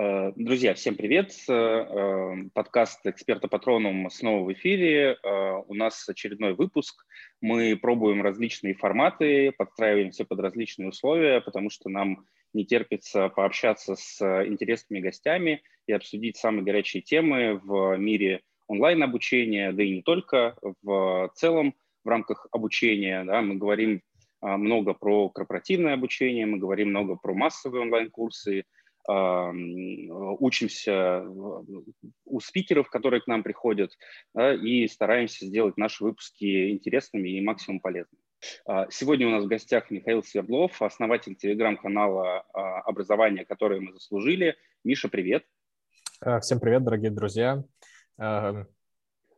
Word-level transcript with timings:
Э, 0.00 0.30
друзья, 0.36 0.74
всем 0.74 0.94
привет. 0.94 1.32
Э, 1.48 1.52
э, 1.52 2.34
подкаст 2.54 3.04
«Эксперта 3.04 3.48
Патроном» 3.48 4.08
снова 4.10 4.44
в 4.44 4.52
эфире. 4.52 5.18
У 5.66 5.74
нас 5.74 6.08
очередной 6.08 6.54
выпуск. 6.54 7.04
Мы 7.40 7.76
пробуем 7.76 8.22
различные 8.22 8.74
форматы, 8.74 9.50
подстраиваемся 9.58 10.24
под 10.24 10.38
различные 10.38 10.90
условия, 10.90 11.40
потому 11.40 11.68
что 11.68 11.88
нам 11.88 12.26
не 12.52 12.64
терпится 12.64 13.28
пообщаться 13.28 13.96
с 13.96 14.22
интересными 14.46 15.00
гостями 15.00 15.62
и 15.88 15.92
обсудить 15.92 16.36
самые 16.36 16.62
горячие 16.62 17.02
темы 17.02 17.60
в 17.64 17.96
мире 17.96 18.42
онлайн-обучения, 18.68 19.72
да 19.72 19.82
и 19.82 19.96
не 19.96 20.02
только. 20.02 20.56
В 20.82 21.32
целом, 21.34 21.74
в 22.04 22.08
рамках 22.08 22.46
обучения 22.52 23.24
да, 23.24 23.42
мы 23.42 23.56
говорим 23.56 24.02
много 24.40 24.94
про 24.94 25.28
корпоративное 25.28 25.94
обучение, 25.94 26.46
мы 26.46 26.58
говорим 26.58 26.90
много 26.90 27.16
про 27.16 27.34
массовые 27.34 27.82
онлайн-курсы– 27.82 28.62
учимся 29.08 31.24
у 32.24 32.40
спикеров, 32.40 32.90
которые 32.90 33.22
к 33.22 33.26
нам 33.26 33.42
приходят, 33.42 33.90
да, 34.34 34.54
и 34.54 34.86
стараемся 34.86 35.46
сделать 35.46 35.78
наши 35.78 36.04
выпуски 36.04 36.70
интересными 36.70 37.30
и 37.30 37.40
максимум 37.40 37.80
полезными. 37.80 38.22
А, 38.66 38.88
сегодня 38.90 39.26
у 39.26 39.30
нас 39.30 39.44
в 39.44 39.48
гостях 39.48 39.90
Михаил 39.90 40.22
Свердлов, 40.22 40.80
основатель 40.82 41.34
телеграм-канала 41.34 42.44
а, 42.52 42.80
«Образование, 42.82 43.44
которое 43.44 43.80
мы 43.80 43.92
заслужили». 43.92 44.56
Миша, 44.84 45.08
привет. 45.08 45.44
А, 46.20 46.40
всем 46.40 46.60
привет, 46.60 46.84
дорогие 46.84 47.10
друзья. 47.10 47.64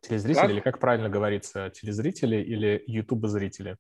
Телезрители, 0.03 0.41
как? 0.41 0.51
или 0.51 0.61
как 0.61 0.79
правильно 0.79 1.11
говорится, 1.11 1.71
телезрители 1.71 2.37
или 2.37 2.83
ютубозрители? 2.87 3.69
зрители 3.69 3.79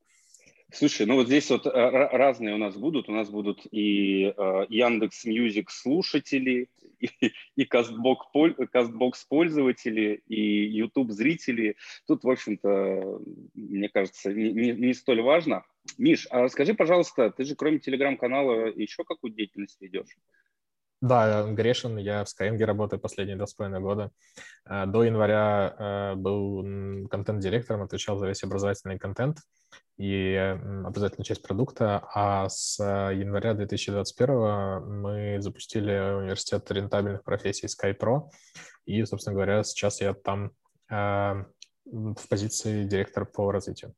Слушай, 0.72 1.06
ну 1.06 1.16
вот 1.16 1.26
здесь 1.26 1.50
вот 1.50 1.66
э, 1.66 1.70
разные 1.70 2.54
у 2.54 2.58
нас 2.58 2.76
будут. 2.76 3.08
У 3.08 3.12
нас 3.12 3.28
будут 3.28 3.66
и 3.70 4.32
э, 4.36 4.66
Яндекс 4.68 5.24
Music 5.24 5.70
слушатели, 5.70 6.68
и, 7.00 7.32
и 7.56 7.64
Castbox 7.64 9.24
пользователи, 9.24 10.22
и 10.28 10.66
YouTube 10.66 11.10
зрители. 11.10 11.76
Тут, 12.06 12.24
в 12.24 12.30
общем-то, 12.30 13.20
мне 13.54 13.88
кажется, 13.88 14.32
не, 14.32 14.52
не, 14.52 14.72
не 14.72 14.94
столь 14.94 15.22
важно. 15.22 15.64
Миш, 15.98 16.26
а 16.30 16.48
скажи, 16.48 16.74
пожалуйста, 16.74 17.30
ты 17.30 17.44
же 17.44 17.56
кроме 17.56 17.78
телеграм-канала 17.78 18.66
еще 18.66 19.04
какую 19.04 19.32
деятельность 19.32 19.80
ведешь? 19.80 20.16
Да, 21.00 21.50
Грешин, 21.50 21.96
я 21.96 22.24
в 22.24 22.28
Skyeng 22.28 22.62
работаю 22.64 23.00
последние 23.00 23.36
два 23.36 23.46
с 23.46 23.54
половиной 23.54 23.80
года. 23.80 24.12
Э, 24.68 24.86
до 24.86 25.02
января 25.02 26.14
был 26.16 27.08
контент-директором, 27.08 27.82
отвечал 27.82 28.18
за 28.18 28.28
весь 28.28 28.44
образовательный 28.44 28.98
контент 28.98 29.38
и 30.00 30.34
обязательно 30.86 31.26
часть 31.26 31.42
продукта, 31.42 32.02
а 32.14 32.48
с 32.48 32.80
э, 32.80 33.14
января 33.16 33.52
2021 33.52 35.02
мы 35.02 35.42
запустили 35.42 35.92
университет 36.22 36.70
рентабельных 36.70 37.22
профессий 37.22 37.66
SkyPro, 37.66 38.30
и, 38.86 39.04
собственно 39.04 39.34
говоря, 39.34 39.62
сейчас 39.62 40.00
я 40.00 40.14
там 40.14 40.52
э, 40.90 41.44
в 41.84 42.28
позиции 42.30 42.84
директора 42.84 43.26
по 43.26 43.52
развитию. 43.52 43.94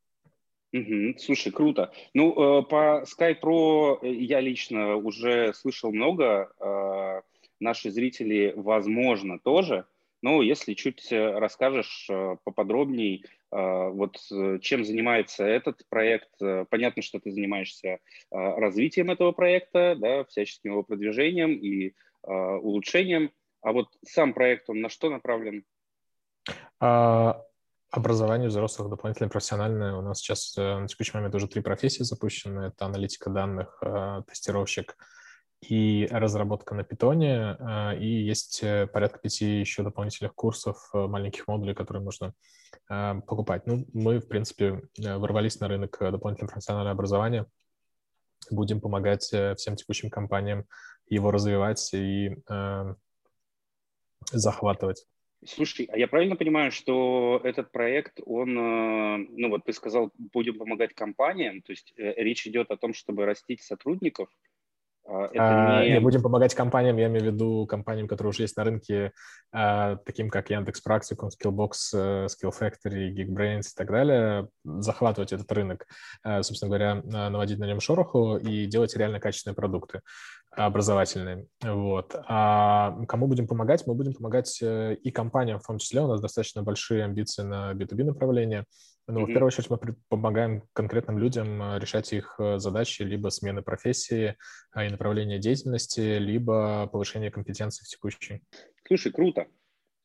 Угу, 0.73 1.19
слушай, 1.21 1.53
круто. 1.53 1.93
Ну, 2.15 2.33
э, 2.33 2.63
по 2.65 3.05
SkyPro 3.05 4.05
я 4.05 4.41
лично 4.41 4.97
уже 4.97 5.55
слышал 5.55 5.93
много, 5.93 7.23
наши 7.61 7.93
зрители, 7.93 8.55
возможно, 8.57 9.39
тоже, 9.39 9.87
но 10.21 10.43
если 10.43 10.75
чуть 10.75 11.13
расскажешь 11.13 12.11
поподробнее, 12.43 13.23
а, 13.23 13.42
вот 13.53 14.17
э, 14.33 14.59
чем 14.61 14.85
занимается 14.85 15.45
этот 15.45 15.87
проект? 15.91 16.31
Э, 16.41 16.65
понятно, 16.71 17.03
что 17.03 17.21
ты 17.21 17.31
занимаешься 17.31 17.99
а, 18.31 18.57
развитием 18.59 19.11
этого 19.11 19.33
проекта, 19.33 19.95
да, 19.99 20.25
всяческим 20.25 20.71
его 20.71 20.83
продвижением 20.83 21.53
и 21.53 21.95
а, 22.23 22.57
улучшением. 22.57 23.31
А 23.61 23.73
вот 23.73 23.89
сам 24.05 24.33
проект, 24.33 24.71
он 24.71 24.81
на 24.81 24.89
что 24.89 25.11
направлен? 25.11 25.65
Образование 27.91 28.49
взрослых 28.49 28.89
дополнительное 28.89 29.29
профессиональное. 29.29 29.95
У 29.97 30.01
нас 30.01 30.21
сейчас 30.21 30.57
э, 30.57 30.79
на 30.79 30.89
текущий 30.89 31.13
момент 31.15 31.35
уже 31.35 31.47
три 31.47 31.61
профессии 31.61 32.05
запущены. 32.05 32.69
Это 32.69 32.87
аналитика 32.87 33.29
данных, 33.29 33.83
тестировщик 34.27 34.97
и 35.63 36.09
разработка 36.11 36.75
на 36.75 36.83
питоне, 36.83 37.57
а, 37.61 37.95
и 37.95 38.07
есть 38.07 38.63
э, 38.63 38.89
порядка 38.89 39.21
пяти 39.21 39.61
еще 39.61 39.83
дополнительных 39.85 40.35
курсов, 40.35 40.91
э, 40.93 41.07
маленьких 41.07 41.47
модулей, 41.47 41.75
которые 41.75 42.03
можно 42.03 42.35
а, 42.89 43.21
покупать. 43.21 43.67
Ну, 43.67 43.87
мы, 43.93 44.19
в 44.19 44.27
принципе, 44.27 44.83
э, 44.99 45.17
ворвались 45.17 45.61
на 45.61 45.69
рынок 45.69 45.97
дополнительного 46.01 46.53
профессионального 46.53 46.93
образования, 46.93 47.47
будем 48.51 48.81
помогать 48.81 49.23
всем 49.23 49.77
текущим 49.77 50.11
компаниям 50.11 50.67
его 51.09 51.31
развивать 51.31 51.95
и 51.95 52.37
захватывать. 54.33 55.07
Слушай, 55.45 55.89
а 55.93 55.99
я 55.99 56.07
правильно 56.07 56.37
понимаю, 56.37 56.71
что 56.71 57.41
этот 57.45 57.73
проект, 57.73 58.21
он, 58.25 58.55
ну 58.55 59.49
вот 59.49 59.65
ты 59.65 59.73
сказал, 59.73 60.13
будем 60.17 60.59
помогать 60.59 60.95
компаниям, 60.95 61.63
то 61.63 61.73
есть 61.73 61.93
речь 61.97 62.47
идет 62.47 62.71
о 62.71 62.77
том, 62.77 62.95
чтобы 62.95 63.27
растить 63.27 63.63
сотрудников, 63.63 64.29
это 65.05 65.79
а, 65.79 65.85
не... 65.85 66.01
Будем 66.01 66.23
помогать 66.23 66.55
компаниям, 66.55 66.97
я 66.97 67.07
имею 67.07 67.25
в 67.25 67.35
виду 67.35 67.67
компаниям, 67.67 68.09
которые 68.09 68.31
уже 68.31 68.43
есть 68.43 68.57
на 68.57 68.65
рынке, 68.65 69.13
а, 69.53 69.97
таким 69.97 70.31
как 70.31 70.51
Яндекс 70.51 70.81
Практикум, 70.81 71.29
Skillbox, 71.29 71.71
э, 71.95 72.27
Skill 72.27 72.53
Factory, 72.59 73.11
Geekbrains 73.13 73.63
и 73.63 73.75
так 73.77 73.91
далее, 73.91 74.49
захватывать 74.65 75.33
этот 75.33 75.51
рынок, 75.53 75.87
а, 76.23 76.43
собственно 76.43 76.69
говоря, 76.69 76.95
наводить 77.03 77.59
на 77.59 77.67
нем 77.67 77.81
шороху 77.81 78.37
и 78.37 78.67
делать 78.67 78.97
реально 78.97 79.21
качественные 79.21 79.57
продукты 79.57 80.01
образовательные. 80.55 81.47
Вот. 81.63 82.15
А 82.29 82.95
кому 83.09 83.27
будем 83.27 83.47
помогать? 83.47 83.87
Мы 83.87 83.95
будем 83.95 84.13
помогать 84.13 84.59
э, 84.61 84.95
и 84.95 85.11
компаниям, 85.11 85.59
в 85.59 85.67
том 85.67 85.79
числе. 85.79 86.03
У 86.03 86.09
нас 86.09 86.21
достаточно 86.21 86.63
большие 86.63 87.05
амбиции 87.05 87.43
на 87.43 87.73
B2B 87.73 88.05
направление. 88.05 88.67
Но 89.07 89.21
mm-hmm. 89.21 89.25
в 89.25 89.27
первую 89.27 89.47
очередь 89.49 89.71
мы 89.71 89.79
помогаем 90.09 90.63
конкретным 90.73 91.19
людям 91.19 91.63
э, 91.63 91.79
решать 91.79 92.13
их 92.13 92.37
э, 92.39 92.59
задачи 92.59 93.03
либо 93.03 93.29
смены 93.29 93.63
профессии 93.63 94.37
и 94.77 94.89
направления 94.89 95.39
деятельности, 95.39 96.19
либо 96.19 96.87
повышение 96.87 97.31
компетенции 97.31 97.85
в 97.85 97.89
текущей. 97.89 98.43
Слушай, 98.87 99.13
круто. 99.13 99.47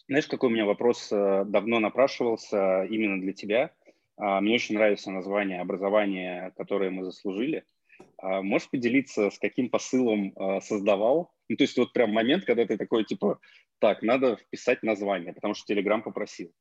Знаешь, 0.07 0.28
какой 0.28 0.50
у 0.50 0.53
меня 0.53 0.66
вопрос 0.66 1.09
давно 1.09 1.80
напрашивался 1.80 2.84
именно 2.84 3.19
для 3.19 3.34
тебя? 3.34 3.72
А, 4.16 4.40
мне 4.40 4.56
очень 4.56 4.75
нравится 4.75 5.12
название 5.12 5.59
образования, 5.59 6.53
которое 6.56 6.90
мы 6.90 7.03
заслужили– 7.03 7.63
а 8.18 8.41
можешь 8.41 8.69
поделиться, 8.69 9.30
с 9.30 9.40
каким 9.40 9.69
посылом 9.69 10.34
а, 10.36 10.62
создавал? 10.62 11.31
Ну, 11.50 11.56
то 11.56 11.63
есть 11.63 11.78
вот 11.78 11.94
прям 11.94 12.12
момент, 12.12 12.46
когда 12.46 12.66
ты 12.66 12.78
такой, 12.78 13.06
типа, 13.06 13.40
так, 13.80 14.02
надо 14.02 14.38
вписать 14.38 14.84
название, 14.84 15.34
потому 15.34 15.53
что 15.53 15.66
Телеграм 15.66 16.02
попросил. 16.02 16.52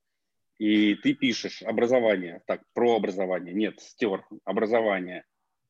И 0.59 0.95
ты 0.95 1.15
пишешь 1.15 1.63
образование, 1.63 2.43
так, 2.47 2.63
про 2.73 2.97
образование. 2.97 3.55
Нет, 3.55 3.81
стер, 3.81 4.25
образование. 4.45 5.25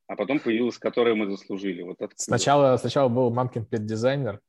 А 0.07 0.15
потом 0.15 0.39
появилось, 0.39 0.79
которое 0.79 1.15
мы 1.15 1.29
заслужили. 1.29 1.83
Вот 1.83 2.01
это. 2.01 2.13
Сначала, 2.17 2.77
сначала 2.77 3.09
был 3.09 3.31
мамкин 3.31 3.65
педдизайнер, 3.65 4.41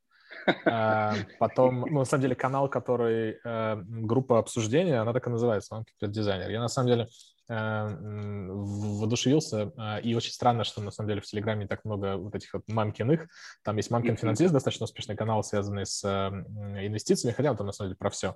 потом, 1.40 1.82
ну, 1.82 2.00
на 2.00 2.06
самом 2.06 2.22
деле, 2.22 2.36
канал, 2.36 2.70
который 2.70 3.38
э, 3.44 3.76
группа 3.86 4.40
обсуждения, 4.40 5.00
она 5.02 5.14
так 5.14 5.28
и 5.28 5.30
называется, 5.30 5.76
мамкин 5.76 5.94
педдизайнер. 6.00 6.50
Я, 6.50 6.60
на 6.60 6.68
самом 6.68 6.88
деле, 6.88 7.08
Э, 7.50 7.88
воодушевился. 8.00 9.72
А, 9.78 10.00
и 10.00 10.14
очень 10.14 10.34
странно, 10.34 10.66
что 10.66 10.82
на 10.82 10.92
самом 10.92 11.08
деле 11.08 11.22
в 11.22 11.26
Телеграме 11.26 11.66
так 11.66 11.86
много 11.86 12.18
вот 12.18 12.36
этих 12.36 12.54
вот 12.54 12.64
мамкиных. 12.68 13.28
Там 13.64 13.78
есть 13.78 13.90
мамкин 13.90 14.18
финансист, 14.18 14.52
достаточно 14.52 14.84
успешный 14.84 15.16
канал, 15.16 15.44
связанный 15.44 15.86
с 15.86 16.04
инвестициями, 16.06 17.34
хотя 17.34 17.52
он 17.52 17.58
там 17.58 17.68
на 17.68 17.72
самом 17.72 17.92
деле 17.92 17.98
про 17.98 18.10
все. 18.10 18.36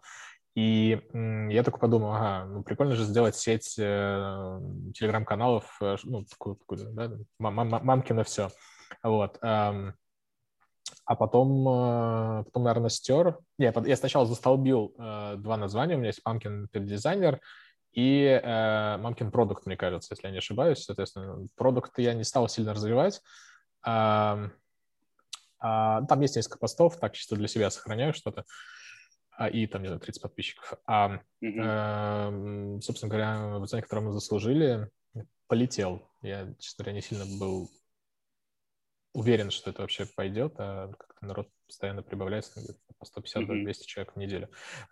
И 0.55 1.01
я 1.49 1.63
такой 1.63 1.79
подумал, 1.79 2.13
ага, 2.13 2.45
ну 2.45 2.63
прикольно 2.63 2.95
же 2.95 3.03
сделать 3.03 3.35
сеть 3.35 3.75
э, 3.77 4.59
телеграм-каналов, 4.93 5.77
э, 5.81 5.97
ну, 6.03 6.23
такую, 6.23 6.55
такую 6.55 6.93
да, 6.93 7.11
мамкина 7.37 8.23
все. 8.23 8.49
Вот. 9.03 9.39
А 11.05 11.15
потом, 11.15 12.45
потом, 12.45 12.63
наверное, 12.63 12.89
стер. 12.89 13.37
Я, 13.57 13.73
я 13.85 13.95
сначала 13.97 14.25
застолбил 14.25 14.93
два 14.97 15.57
названия. 15.57 15.95
У 15.95 15.97
меня 15.97 16.07
есть 16.07 16.21
Pumpkin 16.25 16.67
Designер 16.73 17.39
и 17.93 18.39
э, 18.41 18.97
Мамкин 18.97 19.31
продукт, 19.31 19.65
мне 19.65 19.75
кажется, 19.75 20.13
если 20.13 20.27
я 20.27 20.31
не 20.31 20.37
ошибаюсь. 20.37 20.83
Соответственно, 20.83 21.47
продукт 21.55 21.97
я 21.99 22.13
не 22.13 22.23
стал 22.23 22.47
сильно 22.47 22.73
развивать. 22.73 23.21
А, 23.83 24.49
а, 25.59 26.03
там 26.03 26.21
есть 26.21 26.35
несколько 26.35 26.57
постов, 26.57 26.97
так 26.97 27.13
чисто 27.13 27.35
для 27.35 27.47
себя 27.47 27.69
сохраняю 27.69 28.13
что-то. 28.13 28.45
А, 29.31 29.49
и 29.49 29.67
там, 29.67 29.81
не 29.81 29.89
знаю, 29.89 29.99
30 29.99 30.21
подписчиков. 30.21 30.73
А, 30.85 31.19
mm-hmm. 31.43 32.77
э, 32.77 32.81
собственно 32.81 33.09
говоря, 33.09 33.57
оценка, 33.57 33.87
которую 33.87 34.07
мы 34.07 34.13
заслужили, 34.13 34.89
полетел. 35.47 36.07
Я, 36.21 36.53
честно 36.59 36.85
говоря, 36.85 36.95
не 36.95 37.01
сильно 37.01 37.25
был 37.39 37.69
уверен, 39.13 39.51
что 39.51 39.69
это 39.69 39.81
вообще 39.81 40.05
пойдет, 40.05 40.53
а 40.57 40.91
как-то 40.97 41.25
народ 41.25 41.49
постоянно 41.67 42.01
прибавляется, 42.01 42.61
по 42.97 43.05
150 43.05 43.43
mm-hmm. 43.43 43.63
200 43.63 43.87
человек 43.87 44.13
в 44.13 44.17
неделю. 44.17 44.49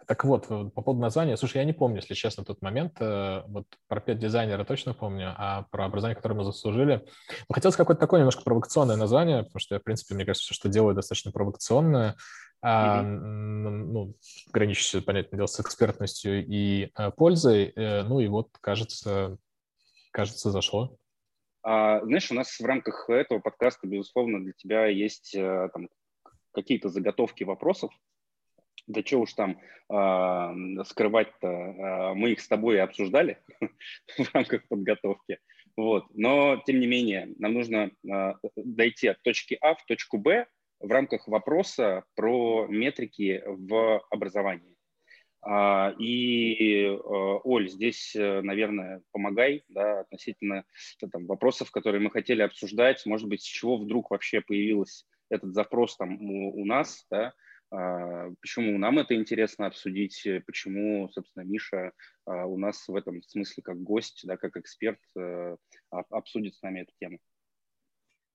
Так 0.08 0.24
вот, 0.26 0.48
по 0.48 0.82
поводу 0.82 1.02
названия, 1.02 1.38
слушай, 1.38 1.58
я 1.58 1.64
не 1.64 1.74
помню, 1.74 1.98
если 1.98 2.14
честно, 2.16 2.44
тот 2.44 2.62
момент, 2.62 2.98
э, 3.00 3.44
вот 3.48 3.66
про 3.88 4.02
пять 4.02 4.20
дизайнера 4.20 4.64
точно 4.64 4.94
помню, 4.94 5.34
а 5.38 5.64
про 5.72 5.86
образование, 5.86 6.16
которое 6.16 6.36
мы 6.36 6.44
заслужили, 6.44 7.06
ну, 7.48 7.54
хотелось 7.54 7.76
какое-то 7.76 8.00
такое 8.00 8.20
немножко 8.20 8.44
провокационное 8.44 8.96
название, 8.96 9.44
потому 9.44 9.60
что 9.60 9.76
я, 9.76 9.80
в 9.80 9.84
принципе, 9.84 10.16
мне 10.16 10.26
кажется, 10.26 10.46
все, 10.46 10.54
что 10.54 10.70
делаю, 10.70 10.96
достаточно 10.96 11.32
провокационное, 11.32 12.16
а, 12.62 13.04
ну, 13.04 14.16
граничащие, 14.52 15.02
понятное 15.02 15.38
дело, 15.38 15.48
с 15.48 15.60
экспертностью 15.60 16.46
и 16.46 16.92
а, 16.94 17.12
пользой. 17.12 17.72
Э, 17.76 18.04
ну 18.04 18.20
и 18.20 18.28
вот, 18.28 18.50
кажется, 18.60 19.38
кажется, 20.12 20.52
зашло. 20.52 20.98
А, 21.72 22.04
знаешь, 22.04 22.32
у 22.32 22.34
нас 22.34 22.60
в 22.60 22.66
рамках 22.66 23.08
этого 23.12 23.38
подкаста, 23.38 23.86
безусловно, 23.86 24.44
для 24.44 24.54
тебя 24.54 24.88
есть 24.88 25.36
э, 25.36 25.70
там, 25.72 25.88
какие-то 26.52 26.90
заготовки 26.90 27.44
вопросов. 27.44 27.92
Да 28.88 29.04
что 29.06 29.20
уж 29.20 29.34
там 29.34 29.52
э, 29.52 30.84
скрывать-то, 30.86 31.48
э, 31.48 32.14
мы 32.16 32.32
их 32.32 32.40
с 32.40 32.48
тобой 32.48 32.82
обсуждали 32.82 33.38
в 34.18 34.34
рамках 34.34 34.68
подготовки. 34.68 35.38
Вот. 35.78 36.06
Но, 36.16 36.60
тем 36.66 36.80
не 36.80 36.88
менее, 36.88 37.36
нам 37.38 37.54
нужно 37.54 37.92
э, 38.04 38.34
дойти 38.56 39.10
от 39.10 39.22
точки 39.22 39.56
А 39.62 39.76
в 39.76 39.86
точку 39.86 40.18
Б 40.18 40.48
в 40.80 40.90
рамках 40.90 41.28
вопроса 41.28 42.04
про 42.16 42.66
метрики 42.68 43.44
в 43.46 44.02
образовании. 44.10 44.79
А, 45.42 45.94
и, 45.98 46.84
э, 46.84 46.98
Оль, 47.00 47.70
здесь, 47.70 48.16
э, 48.16 48.42
наверное, 48.42 49.02
помогай 49.12 49.64
да, 49.70 50.02
относительно 50.02 50.66
там, 51.12 51.28
вопросов, 51.28 51.72
которые 51.72 52.02
мы 52.02 52.12
хотели 52.12 52.42
обсуждать. 52.42 53.06
Может 53.06 53.30
быть, 53.30 53.42
с 53.42 53.46
чего 53.46 53.78
вдруг 53.78 54.12
вообще 54.12 54.42
появился 54.42 55.06
этот 55.30 55.54
запрос 55.54 55.96
там 55.96 56.22
у, 56.22 56.62
у 56.62 56.66
нас, 56.66 57.06
да, 57.10 57.34
а, 57.72 58.32
почему 58.42 58.78
нам 58.78 59.00
это 59.00 59.16
интересно 59.16 59.68
обсудить, 59.68 60.28
почему, 60.46 61.08
собственно, 61.10 61.44
Миша 61.44 61.94
у 62.26 62.58
нас 62.58 62.88
в 62.88 62.96
этом 62.96 63.22
смысле 63.24 63.64
как 63.64 63.82
гость, 63.82 64.22
да, 64.26 64.38
как 64.38 64.58
эксперт 64.58 65.00
э, 65.18 65.56
обсудит 65.90 66.56
с 66.56 66.62
нами 66.62 66.82
эту 66.82 66.92
тему. 67.00 67.20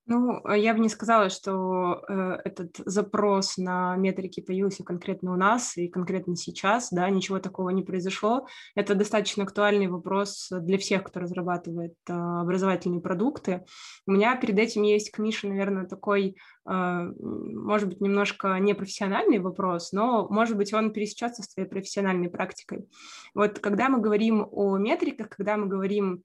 Ну, 0.06 0.40
а 0.44 0.56
я 0.56 0.74
бы 0.74 0.80
не 0.80 0.90
сказала, 0.90 1.30
что 1.30 2.04
э, 2.06 2.38
этот 2.44 2.76
запрос 2.84 3.56
на 3.56 3.96
метрики 3.96 4.40
появился 4.40 4.84
конкретно 4.84 5.32
у 5.32 5.36
нас 5.36 5.78
и 5.78 5.88
конкретно 5.88 6.36
сейчас, 6.36 6.90
да, 6.90 7.08
ничего 7.08 7.38
такого 7.38 7.70
не 7.70 7.82
произошло. 7.82 8.46
Это 8.74 8.94
достаточно 8.94 9.44
актуальный 9.44 9.86
вопрос 9.86 10.48
для 10.50 10.76
всех, 10.76 11.04
кто 11.04 11.20
разрабатывает 11.20 11.94
э, 12.06 12.12
образовательные 12.12 13.00
продукты. 13.00 13.64
У 14.06 14.12
меня 14.12 14.36
перед 14.36 14.58
этим 14.58 14.82
есть 14.82 15.10
к 15.10 15.18
Мише, 15.18 15.48
наверное, 15.48 15.86
такой, 15.86 16.36
э, 16.68 17.12
может 17.18 17.88
быть, 17.88 18.02
немножко 18.02 18.58
непрофессиональный 18.58 19.38
вопрос, 19.38 19.92
но, 19.92 20.28
может 20.28 20.58
быть, 20.58 20.74
он 20.74 20.92
пересечется 20.92 21.42
с 21.42 21.48
твоей 21.48 21.66
профессиональной 21.66 22.28
практикой. 22.28 22.86
Вот 23.34 23.58
когда 23.58 23.88
мы 23.88 24.02
говорим 24.02 24.46
о 24.50 24.76
метриках, 24.76 25.30
когда 25.30 25.56
мы 25.56 25.66
говорим 25.66 26.24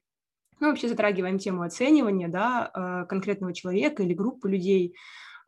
мы 0.60 0.70
вообще 0.70 0.88
затрагиваем 0.88 1.40
тему 1.40 1.64
оценивания 1.64 2.28
да, 2.28 2.72
э, 2.74 3.06
конкретного 3.08 3.54
человека 3.54 4.04
или 4.04 4.14
группы 4.14 4.50
людей. 4.50 4.96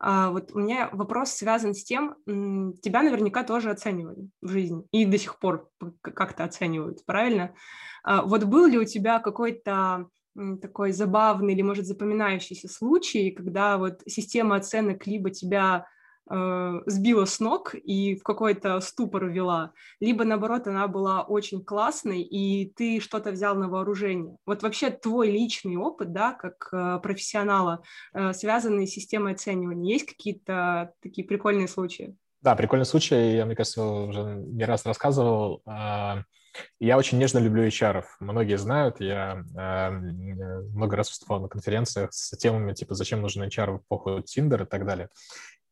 А 0.04 0.30
вот 0.30 0.50
у 0.52 0.58
меня 0.58 0.88
вопрос 0.92 1.30
связан 1.30 1.74
с 1.74 1.84
тем, 1.84 2.16
тебя 2.26 3.02
наверняка 3.02 3.44
тоже 3.44 3.70
оценивали 3.70 4.28
в 4.40 4.48
жизни 4.48 4.84
и 4.90 5.04
до 5.04 5.16
сих 5.16 5.38
пор 5.38 5.70
как-то 6.00 6.42
оценивают, 6.42 7.06
правильно? 7.06 7.54
А 8.02 8.22
вот 8.22 8.42
был 8.44 8.66
ли 8.66 8.78
у 8.78 8.84
тебя 8.84 9.20
какой-то 9.20 10.08
такой 10.60 10.92
забавный 10.92 11.52
или, 11.52 11.62
может, 11.62 11.86
запоминающийся 11.86 12.68
случай, 12.68 13.30
когда 13.30 13.78
вот 13.78 14.00
система 14.06 14.56
оценок 14.56 15.06
либо 15.06 15.30
тебя 15.30 15.86
сбила 16.28 17.24
с 17.24 17.40
ног 17.40 17.74
и 17.74 18.14
в 18.14 18.22
какой-то 18.22 18.80
ступор 18.80 19.26
ввела, 19.26 19.72
либо 20.00 20.24
наоборот 20.24 20.66
она 20.66 20.86
была 20.88 21.22
очень 21.22 21.64
классной 21.64 22.22
и 22.22 22.72
ты 22.72 23.00
что-то 23.00 23.32
взял 23.32 23.54
на 23.54 23.68
вооружение. 23.68 24.36
Вот 24.46 24.62
вообще 24.62 24.90
твой 24.90 25.30
личный 25.30 25.76
опыт, 25.76 26.12
да, 26.12 26.32
как 26.32 26.68
э, 26.72 27.00
профессионала, 27.02 27.82
э, 28.14 28.32
связанный 28.32 28.86
с 28.86 28.92
системой 28.92 29.32
оценивания, 29.32 29.92
есть 29.94 30.06
какие-то 30.06 30.92
такие 31.02 31.26
прикольные 31.26 31.68
случаи? 31.68 32.16
Да, 32.40 32.56
прикольный 32.56 32.86
случай, 32.86 33.36
я, 33.36 33.46
мне 33.46 33.54
кажется, 33.54 33.84
уже 33.84 34.22
не 34.22 34.64
раз 34.64 34.84
рассказывал. 34.84 35.62
А, 35.64 36.22
я 36.80 36.98
очень 36.98 37.18
нежно 37.18 37.38
люблю 37.38 37.64
HR. 37.66 38.04
Многие 38.18 38.58
знают, 38.58 39.00
я 39.00 39.44
э, 39.56 39.90
много 39.90 40.96
раз 40.96 41.10
выступал 41.10 41.40
на 41.40 41.48
конференциях 41.48 42.12
с 42.12 42.36
темами 42.36 42.74
типа 42.74 42.94
«Зачем 42.94 43.22
нужен 43.22 43.44
HR 43.44 43.72
в 43.72 43.76
эпоху 43.78 44.18
Tinder» 44.20 44.64
и 44.64 44.66
так 44.66 44.84
далее. 44.84 45.08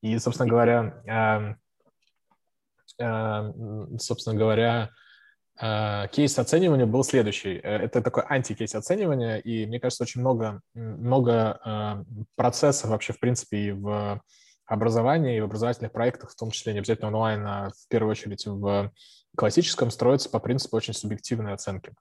И, 0.02 0.19
собственно 0.19 0.49
говоря, 0.49 1.58
собственно 3.99 4.37
говоря, 4.37 4.91
а, 5.62 6.08
кейс 6.08 6.38
оценивания 6.38 6.87
был 6.87 7.05
следующий. 7.05 7.56
Э, 7.62 7.76
это 7.76 8.00
такой 8.00 8.25
антикейс 8.26 8.75
оценивания, 8.75 9.37
и 9.37 9.67
мне 9.67 9.79
кажется, 9.79 10.05
очень 10.05 10.23
много, 10.23 10.62
много 10.75 11.61
а, 11.62 12.02
процессов 12.35 12.88
вообще, 12.88 13.12
в 13.12 13.20
принципе, 13.20 13.58
и 13.58 13.73
в 13.73 14.23
образовании, 14.64 15.37
и 15.37 15.41
в 15.41 15.44
образовательных 15.44 15.93
проектах, 15.93 16.31
в 16.31 16.37
том 16.37 16.50
числе 16.50 16.73
не 16.73 16.79
обязательно 16.79 17.08
онлайн, 17.08 17.46
а 17.46 17.70
в 17.70 17.88
первую 17.88 18.12
очередь 18.12 18.46
в 18.46 18.91
классическом, 19.37 19.91
строится 19.91 20.31
по 20.31 20.38
принципу 20.38 20.76
очень 20.76 20.94
субъективной 20.94 21.53
оценки. 21.53 21.93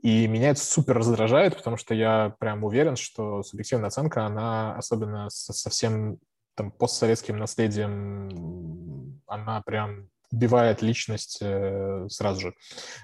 И 0.00 0.28
меня 0.28 0.50
это 0.50 0.60
супер 0.60 0.96
раздражает, 0.96 1.56
потому 1.56 1.76
что 1.76 1.94
я 1.94 2.34
прям 2.38 2.62
уверен, 2.62 2.96
что 2.96 3.42
субъективная 3.42 3.88
оценка, 3.88 4.26
она 4.26 4.76
особенно 4.76 5.28
со 5.30 5.70
всем 5.70 6.18
там, 6.54 6.70
постсоветским 6.70 7.38
наследием, 7.38 9.20
она 9.26 9.62
прям 9.62 10.08
убивает 10.32 10.82
личность 10.82 11.38
э, 11.42 12.06
сразу 12.08 12.40
же. 12.40 12.54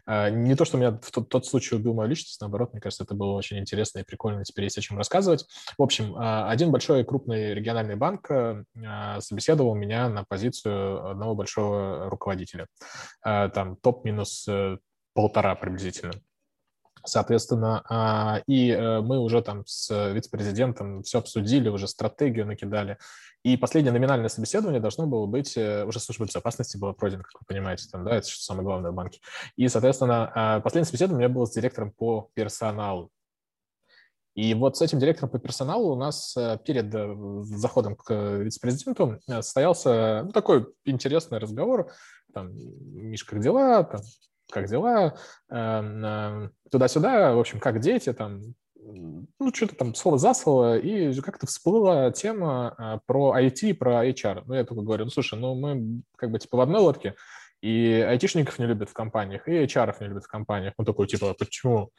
Э, 0.06 0.30
не 0.30 0.56
то, 0.56 0.64
что 0.64 0.78
меня 0.78 0.98
в 1.02 1.10
тот, 1.10 1.28
тот 1.28 1.46
случай 1.46 1.74
убил 1.74 1.94
мою 1.94 2.08
личность, 2.08 2.40
наоборот, 2.40 2.72
мне 2.72 2.80
кажется, 2.80 3.04
это 3.04 3.14
было 3.14 3.32
очень 3.32 3.58
интересно 3.58 3.98
и 3.98 4.04
прикольно, 4.04 4.44
теперь 4.44 4.64
есть 4.64 4.78
о 4.78 4.80
чем 4.80 4.96
рассказывать. 4.96 5.46
В 5.76 5.82
общем, 5.82 6.16
э, 6.16 6.48
один 6.48 6.70
большой 6.70 7.04
крупный 7.04 7.54
региональный 7.54 7.96
банк 7.96 8.30
э, 8.30 8.64
собеседовал 9.20 9.74
меня 9.74 10.08
на 10.08 10.24
позицию 10.24 11.10
одного 11.10 11.34
большого 11.34 12.08
руководителя. 12.08 12.66
Э, 13.24 13.50
там 13.52 13.76
топ 13.76 14.04
минус 14.04 14.46
э, 14.48 14.78
полтора 15.12 15.54
приблизительно. 15.54 16.12
Соответственно, 17.08 17.82
а, 17.88 18.42
и 18.46 18.70
э, 18.70 19.00
мы 19.00 19.18
уже 19.18 19.40
там 19.42 19.64
с 19.66 20.12
вице-президентом 20.12 21.02
все 21.02 21.18
обсудили, 21.18 21.68
уже 21.68 21.88
стратегию 21.88 22.46
накидали. 22.46 22.98
И 23.44 23.56
последнее 23.56 23.92
номинальное 23.92 24.28
собеседование 24.28 24.80
должно 24.80 25.06
было 25.06 25.26
быть, 25.26 25.56
э, 25.56 25.84
уже 25.84 26.00
служба 26.00 26.26
безопасности 26.26 26.76
было 26.76 26.92
пройдено, 26.92 27.22
как 27.22 27.40
вы 27.40 27.46
понимаете, 27.46 27.88
там, 27.90 28.04
да, 28.04 28.16
это 28.16 28.26
самое 28.26 28.64
главное 28.64 28.90
в 28.90 28.94
банке. 28.94 29.20
И, 29.56 29.68
соответственно, 29.68 30.30
а, 30.34 30.60
последнее 30.60 30.86
собеседование 30.86 31.26
у 31.26 31.28
меня 31.28 31.34
было 31.34 31.46
с 31.46 31.52
директором 31.52 31.92
по 31.92 32.30
персоналу. 32.34 33.10
И 34.34 34.54
вот 34.54 34.76
с 34.76 34.82
этим 34.82 34.98
директором 34.98 35.30
по 35.30 35.38
персоналу 35.38 35.92
у 35.92 35.96
нас 35.96 36.36
э, 36.36 36.58
перед 36.64 36.92
заходом 37.46 37.96
к 37.96 38.12
вице-президенту 38.12 39.18
состоялся 39.26 40.22
ну, 40.24 40.32
такой 40.32 40.66
интересный 40.84 41.38
разговор. 41.38 41.90
Там, 42.34 42.52
Миш, 42.52 43.24
как 43.24 43.40
дела? 43.40 43.82
Там, 43.84 44.02
как 44.50 44.66
дела, 44.66 45.16
эм, 45.50 46.04
эм, 46.04 46.52
туда-сюда, 46.70 47.34
в 47.34 47.38
общем, 47.38 47.60
как 47.60 47.80
дети, 47.80 48.12
там, 48.12 48.54
ну, 48.74 49.54
что-то 49.54 49.74
там 49.74 49.94
слово 49.94 50.18
за 50.18 50.34
слово, 50.34 50.78
и 50.78 51.14
как-то 51.20 51.46
всплыла 51.46 52.10
тема 52.10 52.74
э, 52.78 52.98
про 53.06 53.38
IT, 53.38 53.74
про 53.74 54.08
HR. 54.08 54.44
Ну, 54.46 54.54
я 54.54 54.64
только 54.64 54.82
говорю, 54.82 55.04
ну, 55.04 55.10
слушай, 55.10 55.38
ну, 55.38 55.54
мы 55.54 56.02
как 56.16 56.30
бы 56.30 56.38
типа 56.38 56.56
в 56.56 56.60
одной 56.60 56.80
лодке, 56.80 57.14
и 57.60 58.04
айтишников 58.08 58.58
не 58.58 58.66
любят 58.66 58.88
в 58.88 58.94
компаниях, 58.94 59.48
и 59.48 59.64
HR 59.64 59.94
не 60.00 60.08
любят 60.08 60.24
в 60.24 60.28
компаниях. 60.28 60.74
Ну, 60.78 60.84
такой, 60.84 61.08
типа, 61.08 61.34
почему? 61.34 61.90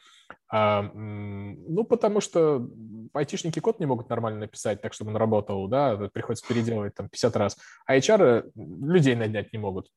А, 0.50 0.84
ну, 0.94 1.84
потому 1.84 2.22
что 2.22 2.68
айтишники 3.14 3.60
код 3.60 3.80
не 3.80 3.86
могут 3.86 4.10
нормально 4.10 4.40
написать 4.40 4.82
так, 4.82 4.94
чтобы 4.94 5.12
он 5.12 5.18
работал, 5.18 5.68
да, 5.68 5.98
приходится 6.14 6.48
переделывать 6.48 6.96
там 6.96 7.10
50 7.10 7.36
раз, 7.36 7.58
а 7.86 7.98
HR 7.98 8.52
людей 8.56 9.16
нанять 9.16 9.52
не 9.52 9.60
могут. 9.60 9.90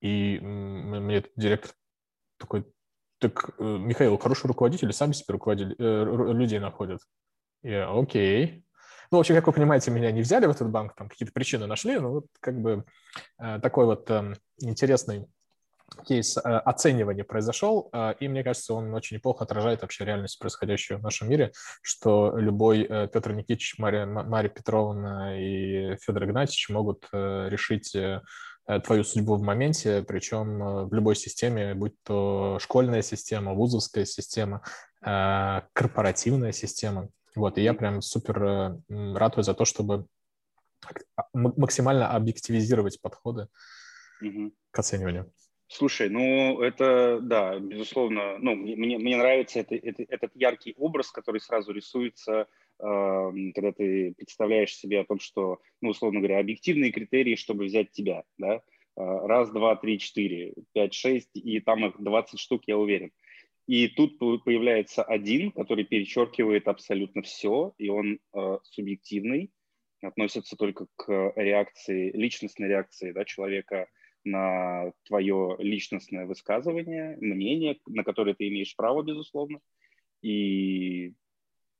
И 0.00 0.38
мне 0.40 1.24
директор 1.36 1.72
такой, 2.38 2.64
так, 3.18 3.50
э, 3.58 3.62
Михаил, 3.62 4.16
хороший 4.18 4.46
руководитель, 4.46 4.92
сами 4.92 5.12
себе 5.12 5.32
руководили, 5.34 5.74
э, 5.78 6.32
людей 6.32 6.60
находят. 6.60 7.00
Я, 7.62 7.90
окей. 7.90 8.64
Ну, 9.10 9.18
в 9.18 9.20
общем, 9.20 9.34
как 9.34 9.46
вы 9.46 9.52
понимаете, 9.52 9.90
меня 9.90 10.12
не 10.12 10.22
взяли 10.22 10.46
в 10.46 10.50
этот 10.50 10.70
банк, 10.70 10.94
там 10.94 11.08
какие-то 11.08 11.32
причины 11.32 11.66
нашли, 11.66 11.98
ну, 11.98 12.10
вот 12.10 12.26
как 12.40 12.60
бы 12.60 12.84
э, 13.38 13.58
такой 13.60 13.86
вот 13.86 14.08
э, 14.10 14.34
интересный 14.60 15.26
кейс 16.06 16.36
оценивания 16.36 17.24
произошел, 17.24 17.90
и 18.20 18.28
мне 18.28 18.44
кажется, 18.44 18.74
он 18.74 18.92
очень 18.92 19.16
неплохо 19.16 19.44
отражает 19.44 19.80
вообще 19.80 20.04
реальность, 20.04 20.38
происходящую 20.38 20.98
в 20.98 21.02
нашем 21.02 21.30
мире, 21.30 21.50
что 21.80 22.36
любой 22.36 22.84
Петр 22.84 23.32
Никитич, 23.32 23.78
Мария, 23.78 24.04
Мария 24.04 24.50
Петровна 24.50 25.40
и 25.40 25.96
Федор 25.96 26.24
Игнатьевич 26.26 26.68
могут 26.68 27.08
решить 27.10 27.96
твою 28.84 29.04
судьбу 29.04 29.36
в 29.36 29.42
моменте, 29.42 30.04
причем 30.06 30.62
э, 30.62 30.84
в 30.84 30.92
любой 30.92 31.16
системе, 31.16 31.74
будь 31.74 31.94
то 32.02 32.58
школьная 32.60 33.02
система, 33.02 33.54
вузовская 33.54 34.04
система, 34.04 34.62
э, 35.04 35.62
корпоративная 35.72 36.52
система. 36.52 37.08
Вот, 37.34 37.56
и 37.56 37.62
я 37.62 37.72
прям 37.72 38.02
супер 38.02 38.80
ратую 38.88 39.44
за 39.44 39.54
то, 39.54 39.64
чтобы 39.64 40.06
а, 41.16 41.22
максимально 41.32 42.10
объективизировать 42.10 43.00
подходы 43.00 43.48
угу. 44.20 44.52
к 44.70 44.78
оцениванию. 44.78 45.32
Слушай, 45.68 46.08
ну 46.08 46.62
это, 46.62 47.20
да, 47.20 47.58
безусловно, 47.58 48.38
ну, 48.38 48.54
мне, 48.54 48.98
мне 48.98 49.16
нравится 49.16 49.60
это, 49.60 49.74
это, 49.74 50.02
этот 50.08 50.30
яркий 50.34 50.74
образ, 50.78 51.10
который 51.10 51.40
сразу 51.42 51.72
рисуется 51.72 52.48
когда 52.78 53.72
ты 53.72 54.14
представляешь 54.16 54.74
себе 54.74 55.00
о 55.00 55.04
том, 55.04 55.18
что, 55.18 55.60
ну, 55.80 55.90
условно 55.90 56.20
говоря, 56.20 56.38
объективные 56.38 56.92
критерии, 56.92 57.34
чтобы 57.34 57.64
взять 57.64 57.90
тебя, 57.90 58.24
да, 58.38 58.62
раз, 58.96 59.50
два, 59.50 59.76
три, 59.76 59.98
четыре, 59.98 60.54
пять, 60.72 60.94
шесть, 60.94 61.30
и 61.34 61.60
там 61.60 61.86
их 61.86 61.94
20 61.98 62.38
штук, 62.38 62.62
я 62.66 62.78
уверен. 62.78 63.10
И 63.66 63.86
тут 63.88 64.18
появляется 64.18 65.02
один, 65.02 65.52
который 65.52 65.84
перечеркивает 65.84 66.68
абсолютно 66.68 67.22
все, 67.22 67.74
и 67.76 67.90
он 67.90 68.18
э, 68.34 68.58
субъективный, 68.62 69.50
относится 70.00 70.56
только 70.56 70.86
к 70.96 71.32
реакции, 71.36 72.10
личностной 72.12 72.68
реакции 72.68 73.12
да, 73.12 73.24
человека 73.24 73.88
на 74.24 74.92
твое 75.04 75.56
личностное 75.58 76.26
высказывание, 76.26 77.16
мнение, 77.20 77.78
на 77.86 78.04
которое 78.04 78.34
ты 78.34 78.48
имеешь 78.48 78.74
право, 78.74 79.02
безусловно. 79.02 79.60
И 80.22 81.12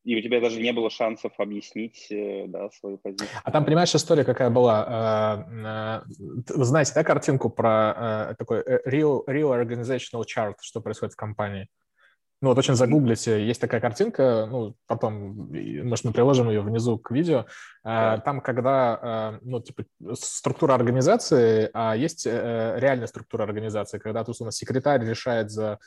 и 0.08 0.16
у 0.16 0.22
тебя 0.22 0.40
даже 0.40 0.58
не 0.58 0.72
было 0.72 0.88
шансов 0.88 1.32
объяснить 1.36 2.06
э, 2.10 2.46
да, 2.48 2.70
свою 2.70 2.96
позицию. 2.96 3.28
А 3.44 3.50
там, 3.50 3.66
понимаешь, 3.66 3.94
история 3.94 4.24
какая 4.24 4.48
была? 4.48 5.44
Э, 5.46 6.02
э, 6.08 6.54
вы 6.56 6.64
знаете, 6.64 6.92
да, 6.94 7.04
картинку 7.04 7.50
про 7.50 8.34
такой 8.38 8.62
real, 8.86 9.22
real 9.26 9.52
organizational 9.52 10.24
chart, 10.24 10.54
что 10.62 10.80
происходит 10.80 11.12
в 11.12 11.16
компании? 11.16 11.68
Ну 12.40 12.50
вот 12.50 12.58
очень 12.58 12.74
загуглите, 12.74 13.44
есть 13.44 13.60
такая 13.60 13.80
картинка, 13.80 14.46
ну 14.48 14.76
потом, 14.86 15.50
может, 15.84 16.04
мы 16.04 16.12
приложим 16.12 16.48
ее 16.48 16.60
внизу 16.60 16.96
к 16.96 17.10
видео. 17.10 17.46
Да. 17.82 18.18
Там, 18.18 18.40
когда, 18.40 19.38
ну, 19.42 19.60
типа, 19.60 19.84
структура 20.12 20.74
организации, 20.74 21.68
а 21.72 21.96
есть 21.96 22.26
реальная 22.26 23.06
структура 23.08 23.42
организации, 23.42 23.98
когда 23.98 24.22
тут 24.22 24.36
у 24.40 24.44
нас 24.44 24.56
секретарь 24.56 25.04
решает 25.04 25.50
за 25.50 25.78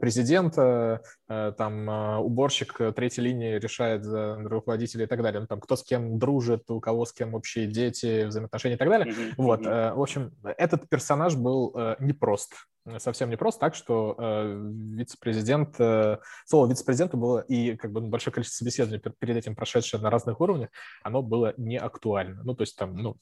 президента, 0.00 1.00
там 1.26 1.88
уборщик 2.20 2.78
третьей 2.94 3.24
линии 3.24 3.58
решает 3.58 4.04
за 4.04 4.36
руководителя 4.42 5.04
и 5.04 5.08
так 5.08 5.22
далее. 5.22 5.40
Ну, 5.40 5.46
там 5.46 5.60
кто 5.60 5.76
с 5.76 5.82
кем 5.82 6.18
дружит, 6.18 6.70
у 6.70 6.80
кого 6.80 7.06
с 7.06 7.12
кем 7.12 7.34
общие 7.34 7.66
дети, 7.66 8.26
взаимоотношения 8.26 8.74
и 8.76 8.78
так 8.78 8.88
далее. 8.88 9.14
Mm-hmm. 9.14 9.34
Вот, 9.38 9.60
в 9.64 10.02
общем, 10.02 10.32
этот 10.58 10.88
персонаж 10.88 11.34
был 11.34 11.74
непрост 11.98 12.52
совсем 12.98 13.30
не 13.30 13.36
просто 13.36 13.60
так, 13.60 13.74
что 13.74 14.14
э, 14.18 14.60
вице-президент, 14.96 15.76
э, 15.78 16.18
слово 16.46 16.68
вице-президента 16.68 17.16
было 17.16 17.40
и 17.40 17.76
как 17.76 17.92
бы 17.92 18.00
большое 18.02 18.32
количество 18.32 18.58
собеседований 18.58 19.02
перед 19.18 19.36
этим 19.36 19.56
прошедшее 19.56 20.00
на 20.00 20.10
разных 20.10 20.40
уровнях, 20.40 20.68
оно 21.02 21.22
было 21.22 21.54
не 21.56 21.78
актуально. 21.78 22.42
Ну, 22.44 22.54
то 22.54 22.62
есть 22.62 22.76
там, 22.76 22.96
ну, 22.96 23.16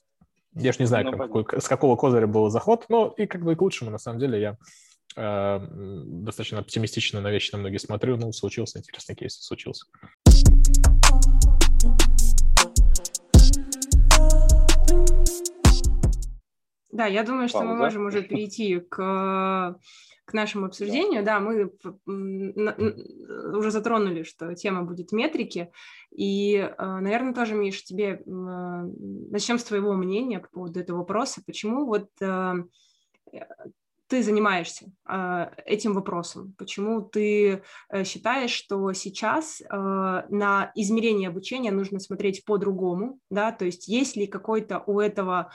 я 0.54 0.72
же 0.72 0.78
не 0.80 0.86
знаю, 0.86 1.06
ну, 1.10 1.16
какой, 1.16 1.60
с 1.60 1.68
какого 1.68 1.96
козыря 1.96 2.26
был 2.26 2.50
заход, 2.50 2.86
но 2.88 3.14
и 3.16 3.26
как 3.26 3.42
бы 3.42 3.52
и 3.52 3.56
к 3.56 3.62
лучшему, 3.62 3.90
на 3.90 3.98
самом 3.98 4.18
деле, 4.18 4.40
я 4.40 4.56
э, 5.16 5.66
достаточно 5.70 6.58
оптимистично 6.58 7.20
на 7.20 7.30
вещи 7.30 7.52
на 7.52 7.58
многие 7.58 7.78
смотрю. 7.78 8.16
Ну, 8.16 8.32
случился 8.32 8.78
интересный 8.78 9.14
кейс, 9.14 9.40
случился. 9.40 9.86
Да, 16.92 17.06
я 17.06 17.24
думаю, 17.24 17.48
что 17.48 17.60
Пауза. 17.60 17.72
мы 17.72 17.78
можем 17.78 18.06
уже 18.06 18.22
перейти 18.22 18.78
к, 18.78 19.78
к 20.26 20.32
нашему 20.34 20.66
обсуждению. 20.66 21.24
Да, 21.24 21.40
мы 21.40 21.72
уже 22.06 23.70
затронули, 23.70 24.24
что 24.24 24.54
тема 24.54 24.82
будет 24.82 25.10
метрики. 25.10 25.72
И, 26.10 26.56
э, 26.56 26.74
наверное, 26.78 27.32
тоже, 27.32 27.54
Миш, 27.54 27.82
тебе 27.82 28.22
начнем 28.26 29.58
с 29.58 29.64
твоего 29.64 29.94
мнения 29.94 30.40
по 30.40 30.48
поводу 30.48 30.80
этого 30.80 30.98
вопроса. 30.98 31.42
Почему 31.46 31.86
вот 31.86 32.10
э, 32.20 32.54
ты 34.06 34.22
занимаешься 34.22 34.92
э, 35.08 35.46
этим 35.64 35.94
вопросом? 35.94 36.54
Почему 36.58 37.00
ты 37.00 37.62
считаешь, 38.04 38.50
что 38.50 38.92
сейчас 38.92 39.62
на 39.70 40.72
измерение 40.74 41.30
обучения 41.30 41.70
нужно 41.70 42.00
смотреть 42.00 42.44
по-другому? 42.44 43.18
Да? 43.30 43.50
То 43.50 43.64
есть 43.64 43.88
есть 43.88 44.14
ли 44.14 44.26
какой-то 44.26 44.84
у 44.86 45.00
этого 45.00 45.50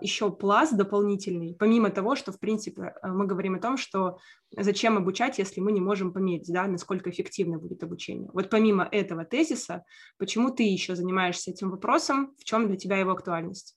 еще 0.00 0.30
пласт 0.30 0.76
дополнительный, 0.76 1.54
помимо 1.58 1.90
того, 1.90 2.16
что, 2.16 2.32
в 2.32 2.40
принципе, 2.40 2.94
э, 3.02 3.08
мы 3.08 3.26
говорим 3.26 3.54
о 3.54 3.60
том, 3.60 3.76
что 3.76 4.18
зачем 4.56 4.98
обучать, 4.98 5.38
если 5.38 5.60
мы 5.60 5.70
не 5.70 5.80
можем 5.80 6.12
померить, 6.12 6.52
да, 6.52 6.66
насколько 6.66 7.10
эффективно 7.10 7.58
будет 7.58 7.82
обучение. 7.82 8.28
Вот 8.32 8.50
помимо 8.50 8.88
этого 8.90 9.24
тезиса, 9.24 9.84
почему 10.18 10.50
ты 10.50 10.64
еще 10.64 10.96
занимаешься 10.96 11.52
этим 11.52 11.70
вопросом, 11.70 12.34
в 12.38 12.44
чем 12.44 12.66
для 12.66 12.76
тебя 12.76 12.96
его 12.96 13.12
актуальность? 13.12 13.76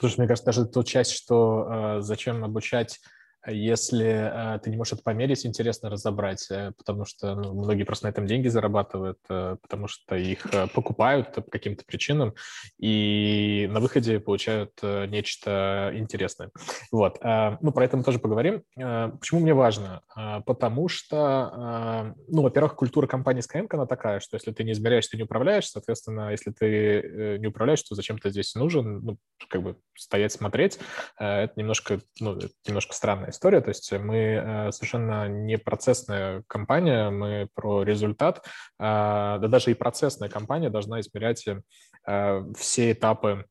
Слушай, 0.00 0.18
мне 0.18 0.28
кажется, 0.28 0.46
даже 0.46 0.66
ту 0.66 0.82
часть, 0.82 1.12
что 1.12 1.68
э, 1.70 2.00
зачем 2.00 2.44
обучать 2.44 3.00
если 3.46 4.56
э, 4.56 4.58
ты 4.58 4.70
не 4.70 4.76
можешь 4.76 4.94
это 4.94 5.02
померить, 5.02 5.46
интересно 5.46 5.90
разобрать, 5.90 6.50
э, 6.50 6.72
потому 6.76 7.04
что 7.04 7.34
ну, 7.34 7.54
многие 7.54 7.84
просто 7.84 8.06
на 8.06 8.10
этом 8.10 8.26
деньги 8.26 8.48
зарабатывают, 8.48 9.18
э, 9.28 9.56
потому 9.62 9.86
что 9.86 10.16
их 10.16 10.46
э, 10.52 10.66
покупают 10.74 11.32
по 11.32 11.42
каким-то 11.42 11.84
причинам 11.84 12.34
и 12.78 13.68
на 13.70 13.80
выходе 13.80 14.18
получают 14.18 14.72
э, 14.82 15.06
нечто 15.06 15.92
интересное. 15.94 16.50
Вот. 16.90 17.18
Э, 17.22 17.58
ну, 17.60 17.72
про 17.72 17.84
это 17.84 17.96
мы 17.96 18.02
тоже 18.02 18.18
поговорим. 18.18 18.62
Почему 18.74 19.40
мне 19.40 19.54
важно? 19.54 20.02
Потому 20.46 20.88
что, 20.88 22.14
ну, 22.28 22.42
во-первых, 22.42 22.74
культура 22.74 23.06
компании 23.06 23.42
Skyeng, 23.42 23.68
она 23.70 23.86
такая, 23.86 24.20
что 24.20 24.36
если 24.36 24.52
ты 24.52 24.64
не 24.64 24.72
измеряешь, 24.72 25.06
ты 25.06 25.16
не 25.16 25.22
управляешь, 25.22 25.68
соответственно, 25.68 26.30
если 26.30 26.50
ты 26.50 27.38
не 27.38 27.46
управляешь, 27.46 27.82
то 27.82 27.94
зачем 27.94 28.18
ты 28.18 28.30
здесь 28.30 28.54
нужен? 28.54 29.00
Ну, 29.00 29.18
как 29.48 29.62
бы 29.62 29.76
стоять, 29.94 30.32
смотреть, 30.32 30.78
это 31.18 31.52
немножко, 31.56 32.00
ну, 32.20 32.38
немножко 32.66 32.94
странно 32.94 33.27
история. 33.30 33.60
То 33.60 33.68
есть 33.68 33.92
мы 33.92 34.16
э, 34.16 34.72
совершенно 34.72 35.28
не 35.28 35.58
процессная 35.58 36.42
компания, 36.46 37.10
мы 37.10 37.48
про 37.54 37.82
результат. 37.82 38.44
А, 38.78 39.38
да 39.38 39.48
даже 39.48 39.70
и 39.70 39.74
процессная 39.74 40.28
компания 40.28 40.70
должна 40.70 41.00
измерять 41.00 41.46
э, 41.46 42.42
все 42.56 42.92
этапы 42.92 43.44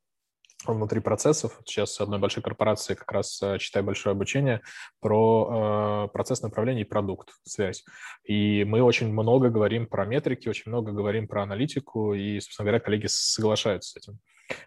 внутри 0.65 0.99
процессов. 0.99 1.59
Сейчас 1.65 1.99
одной 2.01 2.19
большой 2.19 2.43
корпорации 2.43 2.95
как 2.95 3.11
раз 3.11 3.41
э, 3.41 3.57
читаю 3.59 3.85
большое 3.85 4.13
обучение 4.13 4.61
про 4.99 6.05
э, 6.07 6.13
процесс 6.13 6.41
направления 6.41 6.81
и 6.81 6.85
продукт, 6.85 7.31
связь. 7.43 7.85
И 8.23 8.63
мы 8.63 8.81
очень 8.81 9.11
много 9.11 9.49
говорим 9.49 9.87
про 9.87 10.05
метрики, 10.05 10.49
очень 10.49 10.71
много 10.71 10.91
говорим 10.91 11.27
про 11.27 11.43
аналитику, 11.43 12.13
и, 12.13 12.39
собственно 12.39 12.65
говоря, 12.65 12.79
коллеги 12.79 13.07
соглашаются 13.07 13.91
с 13.91 13.95
этим. 13.97 14.19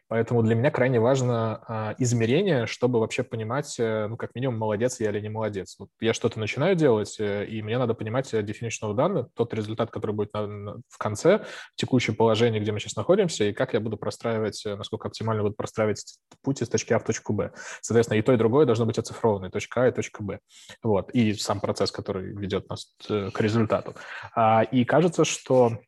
Поэтому 0.08 0.42
для 0.42 0.54
меня 0.54 0.70
крайне 0.70 1.00
важно 1.00 1.62
а, 1.66 1.94
измерение, 1.98 2.66
чтобы 2.66 2.98
вообще 3.00 3.22
понимать, 3.22 3.76
э, 3.78 4.06
ну, 4.08 4.16
как 4.16 4.34
минимум, 4.34 4.58
молодец 4.58 5.00
я 5.00 5.10
или 5.10 5.20
не 5.20 5.28
молодец. 5.28 5.76
Вот 5.78 5.88
я 6.00 6.12
что-то 6.12 6.40
начинаю 6.40 6.74
делать, 6.74 7.16
э, 7.20 7.46
и 7.46 7.62
мне 7.62 7.78
надо 7.78 7.94
понимать 7.94 8.32
э, 8.34 8.42
definition 8.42 8.82
of 8.82 8.96
done, 8.96 9.28
тот 9.34 9.54
результат, 9.54 9.90
который 9.90 10.12
будет 10.12 10.32
в 10.32 10.98
конце, 10.98 11.44
текущее 11.76 12.16
положение, 12.16 12.60
где 12.60 12.72
мы 12.72 12.80
сейчас 12.80 12.96
находимся, 12.96 13.44
и 13.44 13.52
как 13.52 13.74
я 13.74 13.80
буду 13.80 13.96
простраивать, 13.96 14.62
насколько 14.64 15.08
оптимально 15.08 15.42
буду 15.42 15.54
простраивать 15.54 16.18
путь 16.42 16.60
из 16.62 16.68
точки 16.68 16.92
А 16.92 16.98
в 16.98 17.04
точку 17.04 17.32
Б. 17.32 17.52
Соответственно, 17.80 18.18
и 18.18 18.22
то, 18.22 18.32
и 18.32 18.36
другое 18.36 18.66
должно 18.66 18.86
быть 18.86 18.98
оцифровано, 18.98 19.50
точка 19.50 19.84
А 19.84 19.88
и 19.88 19.92
точка 19.92 20.22
Б. 20.22 20.40
Вот. 20.82 21.10
И 21.10 21.34
сам 21.34 21.60
процесс, 21.60 21.92
который 21.92 22.34
ведет 22.34 22.68
нас 22.68 22.96
к 23.06 23.40
результату. 23.40 23.94
А, 24.34 24.62
и 24.62 24.84
кажется, 24.84 25.24
что 25.24 25.78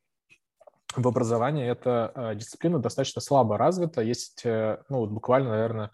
в 0.97 1.09
образовании 1.09 1.71
эта 1.71 2.13
э, 2.15 2.35
дисциплина 2.35 2.79
достаточно 2.79 3.21
слабо 3.21 3.59
развита. 3.59 4.03
Есть, 4.03 4.43
э, 4.45 4.79
ну, 4.89 4.99
вот 4.99 5.11
буквально, 5.11 5.51
наверное, 5.51 5.91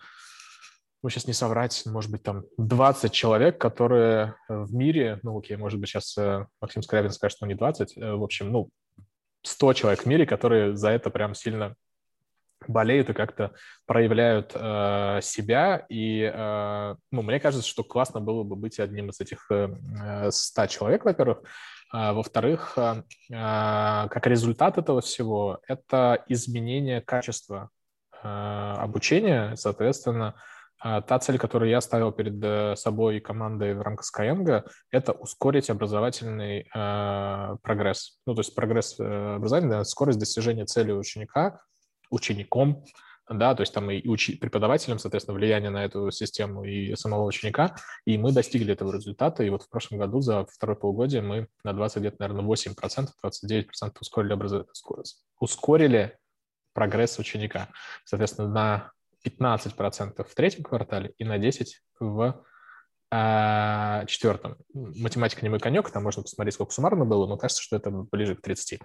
ну, 1.03 1.09
сейчас 1.09 1.27
не 1.27 1.33
соврать, 1.33 1.85
может 1.87 2.11
быть, 2.11 2.23
там 2.23 2.45
20 2.57 3.13
человек, 3.13 3.61
которые 3.61 4.35
в 4.49 4.75
мире, 4.75 5.21
ну, 5.23 5.39
окей, 5.39 5.57
может 5.57 5.79
быть, 5.79 5.89
сейчас 5.89 6.17
э, 6.19 6.47
Максим 6.61 6.83
Скрябин 6.83 7.11
скажет, 7.11 7.37
что 7.37 7.47
не 7.47 7.55
20, 7.55 7.97
в 7.97 8.23
общем, 8.23 8.51
ну, 8.51 8.71
100 9.43 9.73
человек 9.75 10.03
в 10.03 10.07
мире, 10.07 10.27
которые 10.27 10.77
за 10.77 10.91
это 10.91 11.11
прям 11.11 11.35
сильно 11.35 11.77
болеют 12.67 13.11
и 13.11 13.15
как-то 13.15 13.53
проявляют 13.87 14.53
э, 14.55 15.21
себя. 15.23 15.87
И 15.89 16.23
э, 16.23 16.95
ну, 17.13 17.23
мне 17.23 17.39
кажется, 17.39 17.67
что 17.67 17.85
классно 17.85 18.21
было 18.21 18.43
бы 18.43 18.57
быть 18.57 18.81
одним 18.81 19.11
из 19.11 19.21
этих 19.21 19.51
э, 19.51 20.31
100 20.31 20.67
человек, 20.67 21.05
во-первых. 21.05 21.43
А, 21.91 22.13
во-вторых, 22.13 22.75
а, 22.77 23.03
а, 23.33 24.09
как 24.09 24.27
результат 24.27 24.79
этого 24.79 25.01
всего, 25.01 25.61
это 25.67 26.23
изменение 26.29 27.01
качества 27.01 27.71
обучения, 28.21 29.55
соответственно, 29.55 30.35
та 30.81 31.19
цель, 31.21 31.39
которую 31.39 31.71
я 31.71 31.81
ставил 31.81 32.11
перед 32.11 32.43
э, 32.43 32.75
собой 32.75 33.19
и 33.19 33.21
командой 33.21 33.75
в 33.75 33.83
рамках 33.83 34.07
Skyeng, 34.07 34.69
это 34.91 35.13
ускорить 35.13 35.71
образовательный 35.71 36.69
прогресс. 37.63 38.19
Ну, 38.27 38.35
то 38.35 38.41
есть 38.41 38.57
прогресс 38.57 38.99
э, 38.99 39.35
образования, 39.37 39.85
скорость 39.85 40.19
достижения 40.19 40.65
цели 40.67 40.91
ученика, 40.91 41.61
учеником, 42.11 42.85
да, 43.31 43.55
то 43.55 43.63
есть 43.63 43.75
там 43.75 43.91
и 43.91 44.07
учи, 44.09 44.37
преподавателям, 44.37 44.99
соответственно, 44.99 45.37
влияние 45.37 45.71
на 45.71 45.85
эту 45.85 46.11
систему 46.11 46.65
и 46.65 46.95
самого 46.97 47.25
ученика, 47.25 47.77
и 48.05 48.17
мы 48.19 48.33
достигли 48.33 48.73
этого 48.73 48.95
результата, 48.95 49.43
и 49.43 49.51
вот 49.51 49.63
в 49.63 49.69
прошлом 49.69 49.99
году 49.99 50.21
за 50.21 50.47
второе 50.47 50.77
полугодие 50.77 51.23
мы 51.23 51.49
на 51.65 51.73
20, 51.73 51.99
где-то, 51.99 52.17
наверное, 52.21 52.45
8%, 52.45 53.09
29% 53.25 53.93
ускорили, 54.01 54.33
образ... 54.33 54.67
ускорили 55.39 56.19
прогресс 56.73 57.19
ученика, 57.19 57.69
соответственно, 58.05 58.49
на 58.49 58.93
15% 59.27 60.25
в 60.25 60.35
третьем 60.35 60.63
квартале 60.63 61.13
и 61.19 61.25
на 61.25 61.39
10% 61.39 61.67
в 62.01 62.45
а 63.11 64.05
четвертом. 64.07 64.57
Математика 64.75 65.43
не 65.43 65.49
мой 65.49 65.61
конек, 65.61 65.91
там 65.91 66.03
можно 66.03 66.23
посмотреть, 66.23 66.55
сколько 66.55 66.73
суммарно 66.73 67.07
было, 67.07 67.27
но 67.27 67.39
кажется, 67.39 67.63
что 67.63 67.77
это 67.77 67.91
ближе 67.91 68.35
к 68.35 68.43
30. 68.43 68.81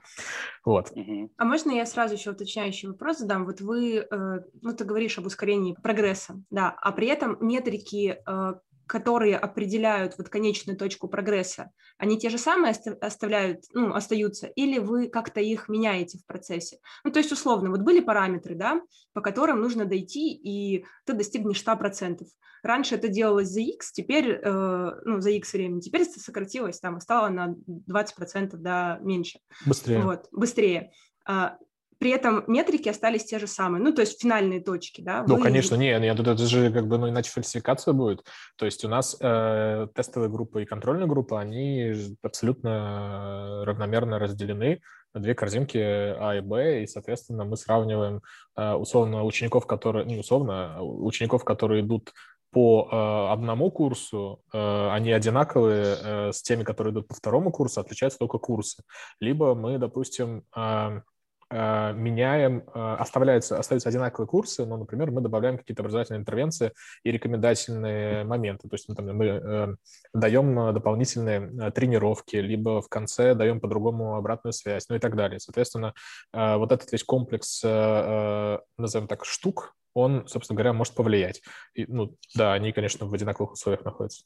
Вот. 0.64 0.92
А 1.38 1.46
можно 1.46 1.72
я 1.72 1.86
сразу 1.86 2.16
еще 2.16 2.32
уточняющий 2.32 2.88
вопрос 2.88 3.20
задам? 3.20 3.46
Вот 3.46 3.60
вы, 3.60 3.98
э, 3.98 4.40
ну, 4.62 4.74
ты 4.74 4.86
говоришь 4.86 5.18
об 5.18 5.26
ускорении 5.26 5.76
прогресса, 5.82 6.42
да, 6.50 6.76
а 6.82 6.92
при 6.94 7.08
этом 7.08 7.38
метрики 7.42 8.18
э, 8.26 8.54
которые 8.88 9.38
определяют 9.38 10.18
вот 10.18 10.30
конечную 10.30 10.78
точку 10.78 11.08
прогресса, 11.08 11.72
они 11.98 12.18
те 12.18 12.30
же 12.30 12.38
самые 12.38 12.74
оставляют, 13.02 13.64
ну, 13.74 13.94
остаются, 13.94 14.48
или 14.48 14.80
вы 14.80 15.08
как-то 15.08 15.42
их 15.42 15.70
меняете 15.70 16.18
в 16.18 16.26
процессе? 16.26 16.80
Ну, 17.04 17.12
то 17.12 17.20
есть, 17.20 17.32
условно, 17.32 17.70
вот 17.70 17.82
были 17.82 18.00
параметры, 18.00 18.56
да, 18.56 18.82
по 19.14 19.22
которым 19.22 19.62
нужно 19.62 19.86
дойти, 19.86 20.34
и 20.34 20.86
ты 21.06 21.14
достигнешь 21.14 21.62
100%. 21.62 22.26
Раньше 22.62 22.96
это 22.96 23.10
делалось 23.10 23.50
за 23.50 23.62
X, 23.62 23.92
теперь, 23.92 24.40
э, 24.42 24.92
ну, 25.04 25.20
за 25.20 25.32
X 25.32 25.54
времени, 25.54 25.82
теперь 25.82 26.04
это 26.04 26.20
сократилось, 26.20 26.80
там, 26.80 27.00
стало 27.00 27.30
на 27.30 27.56
20%, 27.68 28.56
да, 28.58 29.00
меньше. 29.02 29.40
Быстрее. 29.66 30.04
Вот, 30.04 30.28
быстрее. 30.32 30.92
При 32.04 32.12
этом 32.12 32.44
метрики 32.48 32.90
остались 32.90 33.24
те 33.24 33.40
же 33.40 33.48
самые, 33.48 33.82
ну, 33.82 33.94
то 33.94 34.02
есть 34.02 34.22
финальные 34.22 34.60
точки, 34.60 35.00
да? 35.00 35.24
Ну, 35.26 35.38
Вы... 35.38 35.42
конечно, 35.42 35.76
не, 35.76 35.98
нет, 36.02 36.20
это 36.20 36.36
же 36.36 36.70
как 36.70 36.86
бы, 36.86 36.98
ну, 36.98 37.08
иначе 37.08 37.32
фальсификация 37.32 37.94
будет. 37.94 38.26
То 38.58 38.66
есть 38.66 38.84
у 38.84 38.90
нас 38.90 39.16
э, 39.22 39.88
тестовая 39.96 40.28
группа 40.28 40.58
и 40.58 40.66
контрольная 40.66 41.08
группа, 41.08 41.40
они 41.40 41.94
абсолютно 42.22 43.64
равномерно 43.64 44.20
разделены 44.20 44.82
на 45.14 45.22
две 45.22 45.34
корзинки 45.34 45.78
А 45.78 46.36
и 46.36 46.42
Б, 46.42 46.84
и, 46.84 46.88
соответственно, 46.88 47.46
мы 47.46 47.56
сравниваем 47.56 48.22
э, 48.58 48.74
условно 48.74 49.24
учеников, 49.24 49.66
которые, 49.66 50.06
не 50.06 50.18
условно, 50.18 50.76
а 50.76 50.84
учеников, 50.84 51.46
которые 51.46 51.84
идут 51.84 52.12
по 52.52 52.86
э, 52.92 53.32
одному 53.32 53.72
курсу, 53.72 54.42
э, 54.52 54.90
они 54.90 55.14
одинаковые 55.14 55.96
э, 56.04 56.32
с 56.34 56.42
теми, 56.42 56.66
которые 56.66 56.92
идут 56.92 57.08
по 57.08 57.16
второму 57.16 57.50
курсу, 57.50 57.80
отличаются 57.80 58.20
только 58.20 58.40
курсы. 58.40 58.84
Либо 59.22 59.56
мы, 59.56 59.78
допустим, 59.78 60.44
э, 60.54 61.00
Э, 61.00 61.13
меняем, 61.54 62.64
э, 62.74 62.96
оставляются, 63.00 63.60
остаются 63.60 63.90
одинаковые 63.90 64.28
курсы, 64.28 64.66
но, 64.66 64.78
например, 64.78 65.12
мы 65.12 65.22
добавляем 65.22 65.58
какие-то 65.58 65.82
образовательные 65.82 66.22
интервенции 66.22 66.72
и 67.04 67.12
рекомендательные 67.12 68.24
моменты. 68.24 68.68
То 68.68 68.74
есть 68.74 68.90
ну, 68.90 68.96
там, 68.96 69.16
мы 69.16 69.26
э, 69.26 69.68
даем 70.14 70.74
дополнительные 70.74 71.72
тренировки, 71.72 72.38
либо 72.38 72.82
в 72.82 72.90
конце 72.90 73.36
даем 73.36 73.60
по-другому 73.60 74.16
обратную 74.16 74.54
связь, 74.54 74.90
ну 74.90 74.96
и 74.96 75.00
так 75.00 75.16
далее. 75.16 75.40
Соответственно, 75.40 75.94
вот 76.34 76.72
этот 76.72 76.92
весь 76.92 77.04
комплекс, 77.04 77.62
назовем 77.64 79.08
так, 79.08 79.26
штук, 79.26 79.76
он, 79.94 80.28
собственно 80.28 80.58
говоря, 80.58 80.74
может 80.74 80.96
повлиять. 80.96 81.42
И, 81.74 81.86
ну, 81.86 82.16
да, 82.36 82.54
они, 82.54 82.72
конечно, 82.72 83.06
в 83.06 83.14
одинаковых 83.14 83.54
условиях 83.54 83.86
находятся. 83.86 84.24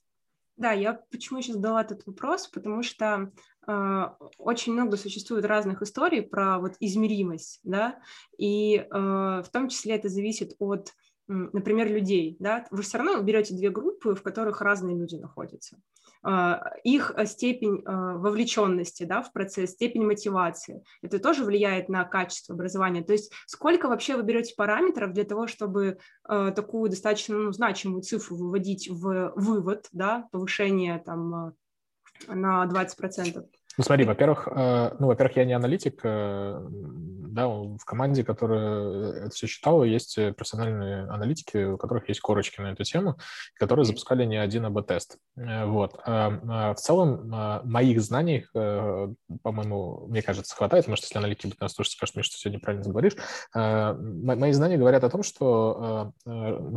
Да, 0.57 0.71
я 0.71 0.93
почему 1.11 1.39
сейчас 1.41 1.55
задала 1.55 1.81
этот 1.81 2.05
вопрос, 2.07 2.47
потому 2.47 2.81
что 2.81 3.31
э, 3.67 4.03
очень 4.39 4.73
много 4.73 4.97
существует 4.97 5.45
разных 5.45 5.83
историй 5.83 6.23
про 6.23 6.57
вот 6.57 6.73
измеримость, 6.79 7.59
да, 7.63 7.99
и 8.39 8.77
э, 8.77 8.85
в 8.91 9.47
том 9.51 9.69
числе 9.69 9.95
это 9.95 10.09
зависит 10.09 10.55
от, 10.57 10.93
например, 11.27 11.91
людей, 11.91 12.37
да, 12.39 12.65
вы 12.71 12.81
все 12.81 12.97
равно 12.97 13.21
берете 13.21 13.53
две 13.53 13.69
группы, 13.69 14.15
в 14.15 14.23
которых 14.23 14.61
разные 14.61 14.97
люди 14.97 15.15
находятся. 15.15 15.77
А, 16.23 16.71
их 16.83 17.13
э, 17.15 17.25
степень 17.25 17.81
а, 17.85 18.17
вовлеченности 18.17 19.03
да, 19.03 19.21
в 19.21 19.31
процесс, 19.31 19.71
степень 19.71 20.05
мотивации. 20.05 20.83
Это 21.01 21.19
тоже 21.19 21.43
влияет 21.43 21.89
на 21.89 22.03
качество 22.03 22.55
образования. 22.55 23.03
То 23.03 23.13
есть 23.13 23.31
сколько 23.45 23.87
вообще 23.87 24.15
вы 24.15 24.23
берете 24.23 24.55
параметров 24.55 25.13
для 25.13 25.23
того, 25.23 25.47
чтобы 25.47 25.99
а, 26.23 26.51
такую 26.51 26.89
достаточно 26.89 27.37
ну, 27.37 27.51
значимую 27.51 28.01
цифру 28.01 28.35
выводить 28.35 28.89
в 28.89 29.33
вывод, 29.35 29.87
да, 29.91 30.27
повышение 30.31 30.99
там, 30.99 31.53
на 32.27 32.65
20%? 32.65 33.45
Ну, 33.77 33.83
смотри, 33.83 34.05
во-первых, 34.05 34.47
э, 34.49 34.95
ну, 34.97 35.07
во-первых, 35.07 35.37
я 35.37 35.45
не 35.45 35.53
аналитик, 35.53 35.99
э, 36.03 36.67
да, 36.69 37.47
в 37.47 37.85
команде, 37.85 38.23
которая 38.23 39.25
это 39.25 39.29
все 39.29 39.45
считала, 39.45 39.83
есть 39.83 40.15
профессиональные 40.35 41.03
аналитики, 41.03 41.65
у 41.65 41.77
которых 41.77 42.09
есть 42.09 42.19
корочки 42.19 42.59
на 42.59 42.71
эту 42.71 42.83
тему, 42.83 43.19
которые 43.53 43.85
запускали 43.85 44.25
не 44.25 44.37
один 44.37 44.65
АБ-тест. 44.65 45.19
Э, 45.35 45.65
вот. 45.65 45.93
В 46.03 46.75
целом, 46.77 47.29
моих 47.63 48.01
знаний, 48.01 48.47
по-моему, 48.53 50.07
мне 50.07 50.23
кажется, 50.23 50.55
хватает, 50.55 50.85
потому 50.85 50.97
что 50.97 51.05
если 51.05 51.19
аналитики 51.19 51.45
будут 51.45 51.61
нас 51.61 51.73
слушать, 51.73 51.93
скажут 51.93 52.15
мне, 52.15 52.23
что 52.23 52.37
сегодня 52.37 52.59
правильно 52.59 52.89
говоришь. 52.89 53.15
Мои 53.53 54.51
знания 54.53 54.77
говорят 54.77 55.03
о 55.03 55.09
том, 55.09 55.21
что 55.21 56.13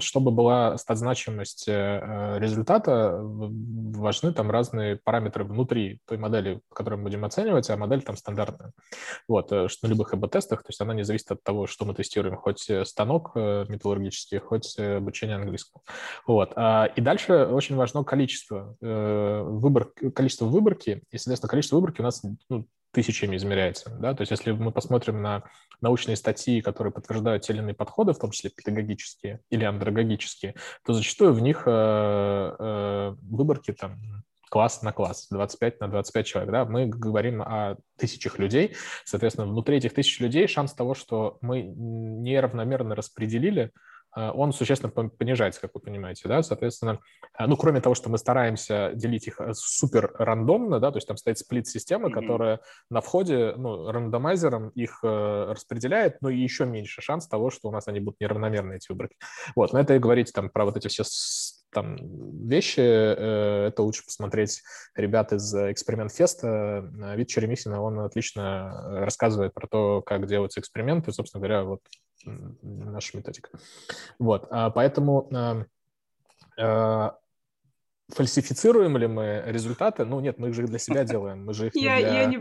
чтобы 0.01 0.31
была 0.31 0.77
стать 0.77 0.99
значимость 0.99 1.67
результата, 1.67 3.19
важны 3.23 4.35
там 4.35 4.51
разные 4.51 4.97
параметры 4.97 5.45
внутри 5.45 6.01
той 6.07 6.19
модели, 6.19 6.61
которая 6.75 6.90
которую 6.91 6.99
мы 6.99 7.05
будем 7.05 7.25
оценивать, 7.25 7.71
а 7.71 7.77
модель 7.77 8.03
там 8.03 8.17
стандартная. 8.17 8.73
Вот, 9.29 9.53
э, 9.53 9.69
что 9.69 9.87
на 9.87 9.91
любых 9.91 10.13
АБ-тестах, 10.13 10.63
то 10.63 10.71
есть 10.71 10.81
она 10.81 10.93
не 10.93 11.05
зависит 11.05 11.31
от 11.31 11.43
того, 11.45 11.69
что 11.69 11.85
мы 11.85 11.95
тестируем, 11.95 12.37
хоть 12.37 12.69
э, 12.69 12.85
станок 12.85 13.31
э, 13.37 13.67
металлургический, 13.69 14.39
хоть 14.39 14.77
обучение 14.77 15.37
английскому. 15.37 15.85
Вот. 16.27 16.53
А, 16.57 16.87
и 16.87 17.01
дальше 17.01 17.47
очень 17.47 17.77
важно 17.77 18.03
количество, 18.03 18.77
выбор, 18.81 19.93
количество 20.15 20.47
выборки, 20.47 21.03
и, 21.11 21.19
соответственно, 21.19 21.51
количество 21.51 21.77
выборки 21.77 22.01
у 22.01 22.05
нас 22.05 22.23
ну, 22.49 22.67
тысячами 22.93 23.37
измеряется. 23.37 23.91
Да? 24.01 24.15
То 24.15 24.23
есть 24.23 24.33
если 24.33 24.53
мы 24.53 24.73
посмотрим 24.73 25.23
на 25.23 25.45
научные 25.81 26.17
статьи, 26.17 26.61
которые 26.61 26.93
подтверждают 26.93 27.45
те 27.45 27.53
или 27.53 27.61
иные 27.61 27.75
подходы, 27.75 28.13
в 28.13 28.19
том 28.19 28.31
числе 28.31 28.51
педагогические 28.51 29.41
или 29.51 29.65
андрогогические, 29.65 30.55
то 30.85 30.93
зачастую 30.93 31.35
в 31.35 31.41
них 31.41 31.67
выборки 31.67 33.73
там 33.73 34.25
класс 34.51 34.83
на 34.83 34.93
класс, 34.93 35.29
25 35.31 35.81
на 35.81 35.89
25 35.89 36.27
человек, 36.27 36.51
да, 36.51 36.65
мы 36.67 36.87
говорим 36.87 37.41
о 37.41 37.77
тысячах 37.97 38.39
людей, 38.39 38.75
соответственно, 39.05 39.47
внутри 39.47 39.79
этих 39.79 39.95
тысяч 39.95 40.21
людей 40.21 40.47
шанс 40.47 40.75
того, 40.75 40.95
что 40.95 41.39
мы 41.41 41.63
неравномерно 41.63 42.97
распределили, 42.97 43.71
э, 44.17 44.31
он 44.31 44.53
существенно 44.53 44.91
понижается, 44.91 45.61
как 45.61 45.71
вы 45.75 45.81
понимаете, 45.81 46.29
да, 46.29 46.43
соответственно, 46.43 46.99
э, 47.39 47.47
ну, 47.47 47.57
кроме 47.57 47.81
того, 47.81 47.95
что 47.95 48.11
мы 48.11 48.19
стараемся 48.19 48.91
делить 48.93 49.29
их 49.29 49.41
э, 49.41 49.53
супер 49.55 50.13
рандомно, 50.19 50.81
да, 50.81 50.91
то 50.91 50.97
есть 50.97 51.07
там 51.07 51.17
стоит 51.17 51.39
сплит-система, 51.39 52.09
mm-hmm. 52.09 52.13
которая 52.13 52.61
на 52.91 53.01
входе, 53.01 53.55
ну, 53.57 53.93
рандомайзером 53.93 54.71
их 54.71 54.99
распределяет, 55.03 56.21
но 56.23 56.29
и 56.29 56.41
еще 56.41 56.67
меньше 56.67 57.03
шанс 57.03 57.29
того, 57.29 57.51
что 57.51 57.69
у 57.69 57.73
нас 57.73 57.87
они 57.87 58.01
будут 58.01 58.21
неравномерные, 58.21 58.79
эти 58.79 58.91
выборки. 58.91 59.17
Вот, 59.55 59.73
но 59.73 59.79
это 59.79 59.95
и 59.95 60.01
говорить 60.01 60.33
там 60.33 60.51
про 60.51 60.65
вот 60.65 60.77
эти 60.77 60.89
все 60.89 61.05
там 61.73 61.97
вещи, 62.47 62.81
э, 62.81 63.69
это 63.69 63.83
лучше 63.83 64.05
посмотреть 64.05 64.63
ребят 64.95 65.33
из 65.33 65.55
Эксперимент 65.55 66.13
Феста. 66.13 66.91
Э, 67.03 67.17
Вид 67.17 67.29
Черемисина, 67.29 67.81
он 67.81 68.01
отлично 68.01 69.05
рассказывает 69.05 69.55
про 69.55 69.67
то, 69.67 70.03
как 70.03 70.27
делаются 70.27 70.61
эксперименты, 70.61 71.13
собственно 71.13 71.41
говоря, 71.41 71.65
вот 71.65 71.81
наша 72.25 73.17
методика. 73.17 73.51
Вот, 74.19 74.47
а 74.51 74.71
поэтому 74.71 75.65
э, 76.59 77.11
фальсифицируем 78.09 78.97
ли 78.97 79.07
мы 79.07 79.43
результаты? 79.47 80.05
Ну, 80.05 80.21
нет, 80.21 80.39
мы 80.39 80.49
их 80.49 80.55
же 80.55 80.67
для 80.67 80.79
себя 80.79 81.05
делаем, 81.05 81.45
мы 81.45 81.55
же 81.55 81.69
их 81.69 81.77
я, 81.77 81.99
для 81.99 82.23
я 82.23 82.25
не 82.27 82.39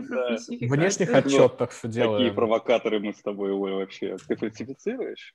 внешних 0.66 1.14
отчетов 1.14 1.80
делаем. 1.84 2.18
Какие 2.18 2.34
провокаторы 2.34 3.00
мы 3.00 3.12
с 3.12 3.22
тобой, 3.22 3.52
Ой, 3.52 3.72
вообще? 3.72 4.16
Ты 4.28 4.36
фальсифицируешь? 4.36 5.34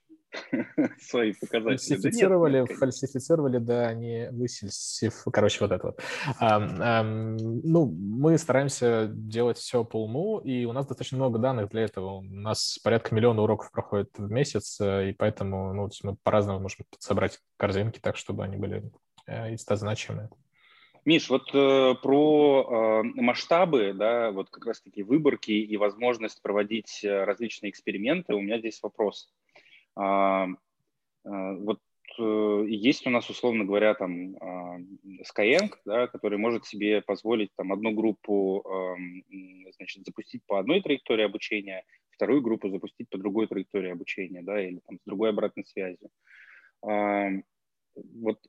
свои 1.00 1.34
показатели. 1.34 1.95
Фальсифицировали, 1.95 2.65
да 2.67 2.76
фальсифицировали, 2.76 3.58
да, 3.58 3.93
не 3.93 4.30
высельсив. 4.32 5.24
Короче, 5.32 5.58
вот 5.62 5.71
это 5.71 5.88
вот. 5.88 6.00
А, 6.39 6.58
а, 6.58 7.04
ну, 7.04 7.86
мы 7.86 8.38
стараемся 8.38 9.08
делать 9.10 9.58
все 9.58 9.84
по 9.84 10.04
уму, 10.04 10.39
и 10.39 10.65
у 10.65 10.74
нас 10.74 10.86
достаточно 10.86 11.17
много 11.17 11.39
данных 11.39 11.69
для 11.69 11.84
этого. 11.84 12.17
У 12.17 12.21
нас 12.21 12.80
порядка 12.84 13.13
миллиона 13.15 13.41
уроков 13.41 13.71
проходит 13.71 14.10
в 14.17 14.32
месяц, 14.32 14.80
э, 14.82 15.10
и 15.10 15.13
поэтому 15.13 15.74
ну, 15.74 15.89
мы 16.04 16.15
по-разному 16.24 16.60
можем 16.60 16.86
собрать 17.00 17.39
корзинки 17.58 18.00
так, 18.00 18.17
чтобы 18.17 18.43
они 18.43 18.58
были 18.58 18.91
э, 19.28 19.56
истозначимые. 19.56 20.30
Миш, 21.06 21.30
вот 21.30 21.54
э, 21.54 21.93
про 22.02 23.04
э, 23.04 23.21
масштабы, 23.21 23.93
да, 23.93 24.32
вот 24.32 24.50
как 24.50 24.65
раз-таки 24.65 25.04
выборки 25.04 25.52
и 25.52 25.78
возможность 25.78 26.41
проводить 26.41 27.04
э, 27.04 27.24
различные 27.26 27.69
эксперименты, 27.69 28.34
у 28.34 28.41
меня 28.41 28.58
здесь 28.58 28.82
вопрос. 28.82 29.30
Вот 29.95 31.79
э, 32.19 32.65
есть 32.67 33.08
у 33.08 33.10
нас, 33.10 33.29
условно 33.29 33.65
говоря, 33.65 33.93
там 33.93 34.36
а, 34.39 34.77
Skyeng, 35.23 35.73
да, 35.86 36.08
который 36.08 36.38
может 36.38 36.65
себе 36.65 37.01
позволить 37.01 37.49
там 37.55 37.71
одну 37.73 37.91
группу 37.91 38.63
значит, 39.77 40.05
запустить 40.05 40.43
по 40.45 40.60
одной 40.60 40.81
траектории 40.81 41.25
обучения, 41.25 41.84
вторую 42.12 42.41
группу 42.41 42.69
запустить 42.69 43.10
по 43.10 43.17
другой 43.17 43.47
траектории 43.47 43.91
обучения, 43.91 44.41
да, 44.41 44.62
или 44.62 44.79
там 44.86 44.99
с 44.99 45.03
другой 45.05 45.29
обратной 45.29 45.65
связью. 45.65 46.10
Вот 46.81 48.39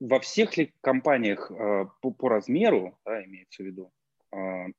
во 0.00 0.20
всех 0.20 0.56
ли 0.56 0.72
компаниях 0.80 1.50
по, 2.00 2.10
по 2.10 2.28
размеру, 2.28 2.98
да, 3.04 3.24
имеется 3.24 3.62
в 3.62 3.66
виду, 3.66 3.92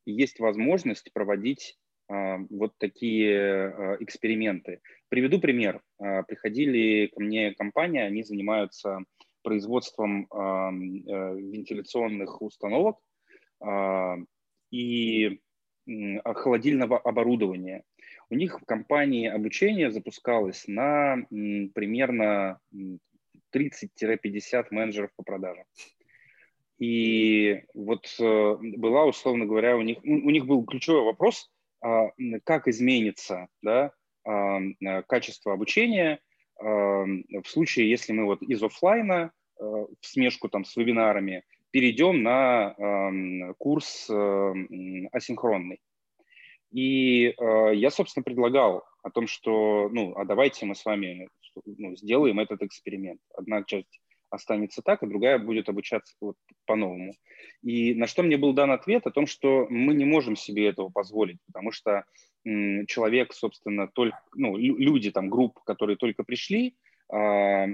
есть 0.06 0.39
возможность 0.39 1.12
проводить 1.13 1.77
а, 1.77 1.87
вот 2.10 2.78
такие 2.78 3.39
а, 3.39 3.98
эксперименты. 4.00 4.82
Приведу 5.10 5.39
пример. 5.39 5.82
А, 6.00 6.24
приходили 6.24 7.08
ко 7.08 7.22
мне 7.22 7.54
компания, 7.54 8.06
они 8.06 8.24
занимаются 8.24 9.00
производством 9.43 10.28
вентиляционных 10.30 12.41
установок 12.41 12.98
и 14.72 15.39
холодильного 15.86 16.98
оборудования. 16.98 17.84
У 18.30 18.36
них 18.36 18.60
в 18.60 18.65
компании 18.65 19.30
обучение 19.30 19.89
запускалось 19.89 20.67
на 20.67 21.26
примерно 21.30 22.60
30-50 23.54 24.65
менеджеров 24.72 25.12
по 25.15 25.24
продажам. 25.24 25.63
И 26.80 27.63
вот 27.74 28.06
э, 28.20 28.58
была, 28.78 29.06
условно 29.06 29.46
говоря, 29.46 29.78
у 29.78 29.82
них, 29.82 29.98
у 30.04 30.30
них 30.30 30.46
был 30.46 30.63
ключевой 30.63 31.06
вопрос, 31.06 31.50
а, 31.50 31.57
как 32.44 32.68
изменится 32.68 33.48
да, 33.62 33.92
а, 34.26 34.60
качество 35.08 35.54
обучения 35.54 36.20
в 36.60 37.44
случае, 37.46 37.90
если 37.90 38.13
мы 38.13 38.26
вот 38.26 38.42
из 38.42 38.63
офлайна 38.63 39.32
э, 39.60 39.63
в 39.63 39.88
смешку 40.02 40.50
там 40.50 40.66
с 40.66 40.76
вебинарами 40.76 41.44
перейдем 41.70 42.24
на 42.24 43.54
курс 43.60 44.10
э, 44.10 44.54
асинхронный. 45.12 45.80
И 46.72 47.36
я, 47.38 47.92
собственно, 47.92 48.24
предлагал 48.24 48.86
о 49.04 49.12
том, 49.12 49.28
что, 49.28 49.88
ну, 49.92 50.16
а 50.18 50.26
давайте 50.26 50.66
мы 50.66 50.74
с 50.74 50.84
вами 50.84 51.30
ну, 51.66 51.96
сделаем 51.96 52.40
этот 52.40 52.63
эксперимент. 52.63 53.22
Одна 53.36 53.63
часть 53.63 54.02
останется 54.30 54.82
так, 54.82 55.04
а 55.04 55.08
другая 55.08 55.40
будет 55.40 55.70
обучаться 55.70 56.16
вот 56.22 56.36
по-новому. 56.66 57.13
И 57.63 57.94
на 57.94 58.08
что 58.08 58.24
мне 58.24 58.38
был 58.38 58.54
дан 58.54 58.72
ответ 58.72 59.08
о 59.08 59.12
том, 59.12 59.28
что 59.28 59.68
мы 59.70 59.94
не 59.94 60.06
можем 60.06 60.36
себе 60.36 60.68
этого 60.68 60.90
позволить, 60.90 61.40
потому 61.48 61.72
что 61.72 62.04
человек, 62.44 63.34
собственно, 63.34 63.88
только, 63.88 64.20
ну, 64.34 64.56
люди, 64.58 65.12
там, 65.12 65.30
групп, 65.30 65.60
которые 65.66 65.98
только 65.98 66.24
пришли, 66.24 66.76
а, 67.10 67.66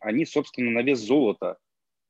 они, 0.00 0.24
собственно, 0.26 0.70
на 0.70 0.82
вес 0.82 0.98
золота. 0.98 1.56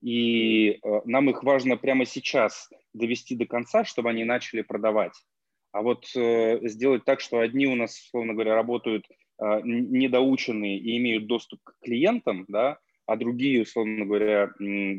И 0.02 0.78
а, 0.82 1.02
нам 1.04 1.30
их 1.30 1.42
важно 1.42 1.76
прямо 1.76 2.06
сейчас 2.06 2.70
довести 2.92 3.36
до 3.36 3.46
конца, 3.46 3.84
чтобы 3.84 4.10
они 4.10 4.24
начали 4.24 4.62
продавать. 4.62 5.14
А 5.70 5.82
вот 5.82 6.06
э, 6.16 6.66
сделать 6.66 7.04
так, 7.04 7.20
что 7.20 7.40
одни 7.40 7.66
у 7.66 7.74
нас, 7.74 7.98
условно 7.98 8.32
говоря, 8.32 8.54
работают 8.54 9.04
э, 9.38 9.60
недоученные 9.62 10.78
и 10.78 10.96
имеют 10.96 11.26
доступ 11.26 11.60
к 11.62 11.74
клиентам, 11.82 12.46
да, 12.48 12.78
а 13.08 13.16
другие, 13.16 13.62
условно 13.62 14.04
говоря, 14.04 14.50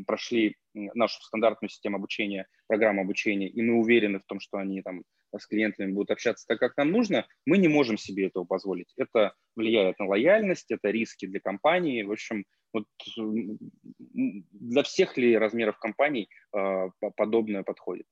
прошли 0.04 0.56
нашу 0.74 1.22
стандартную 1.22 1.70
систему 1.70 1.96
обучения, 1.96 2.48
программу 2.66 3.02
обучения, 3.02 3.48
и 3.48 3.62
мы 3.62 3.74
уверены 3.78 4.18
в 4.18 4.24
том, 4.26 4.40
что 4.40 4.58
они 4.58 4.82
там 4.82 5.04
с 5.38 5.46
клиентами 5.46 5.92
будут 5.92 6.10
общаться 6.10 6.44
так, 6.48 6.58
как 6.58 6.76
нам 6.76 6.90
нужно, 6.90 7.24
мы 7.46 7.56
не 7.56 7.68
можем 7.68 7.96
себе 7.96 8.26
этого 8.26 8.44
позволить. 8.44 8.92
Это 8.96 9.32
влияет 9.54 10.00
на 10.00 10.08
лояльность, 10.08 10.72
это 10.72 10.90
риски 10.90 11.26
для 11.26 11.38
компании. 11.38 12.02
В 12.02 12.10
общем, 12.10 12.44
вот 12.72 12.86
для 14.16 14.82
всех 14.82 15.16
ли 15.16 15.38
размеров 15.38 15.78
компаний 15.78 16.28
э, 16.52 16.90
подобное 17.16 17.62
подходит? 17.62 18.06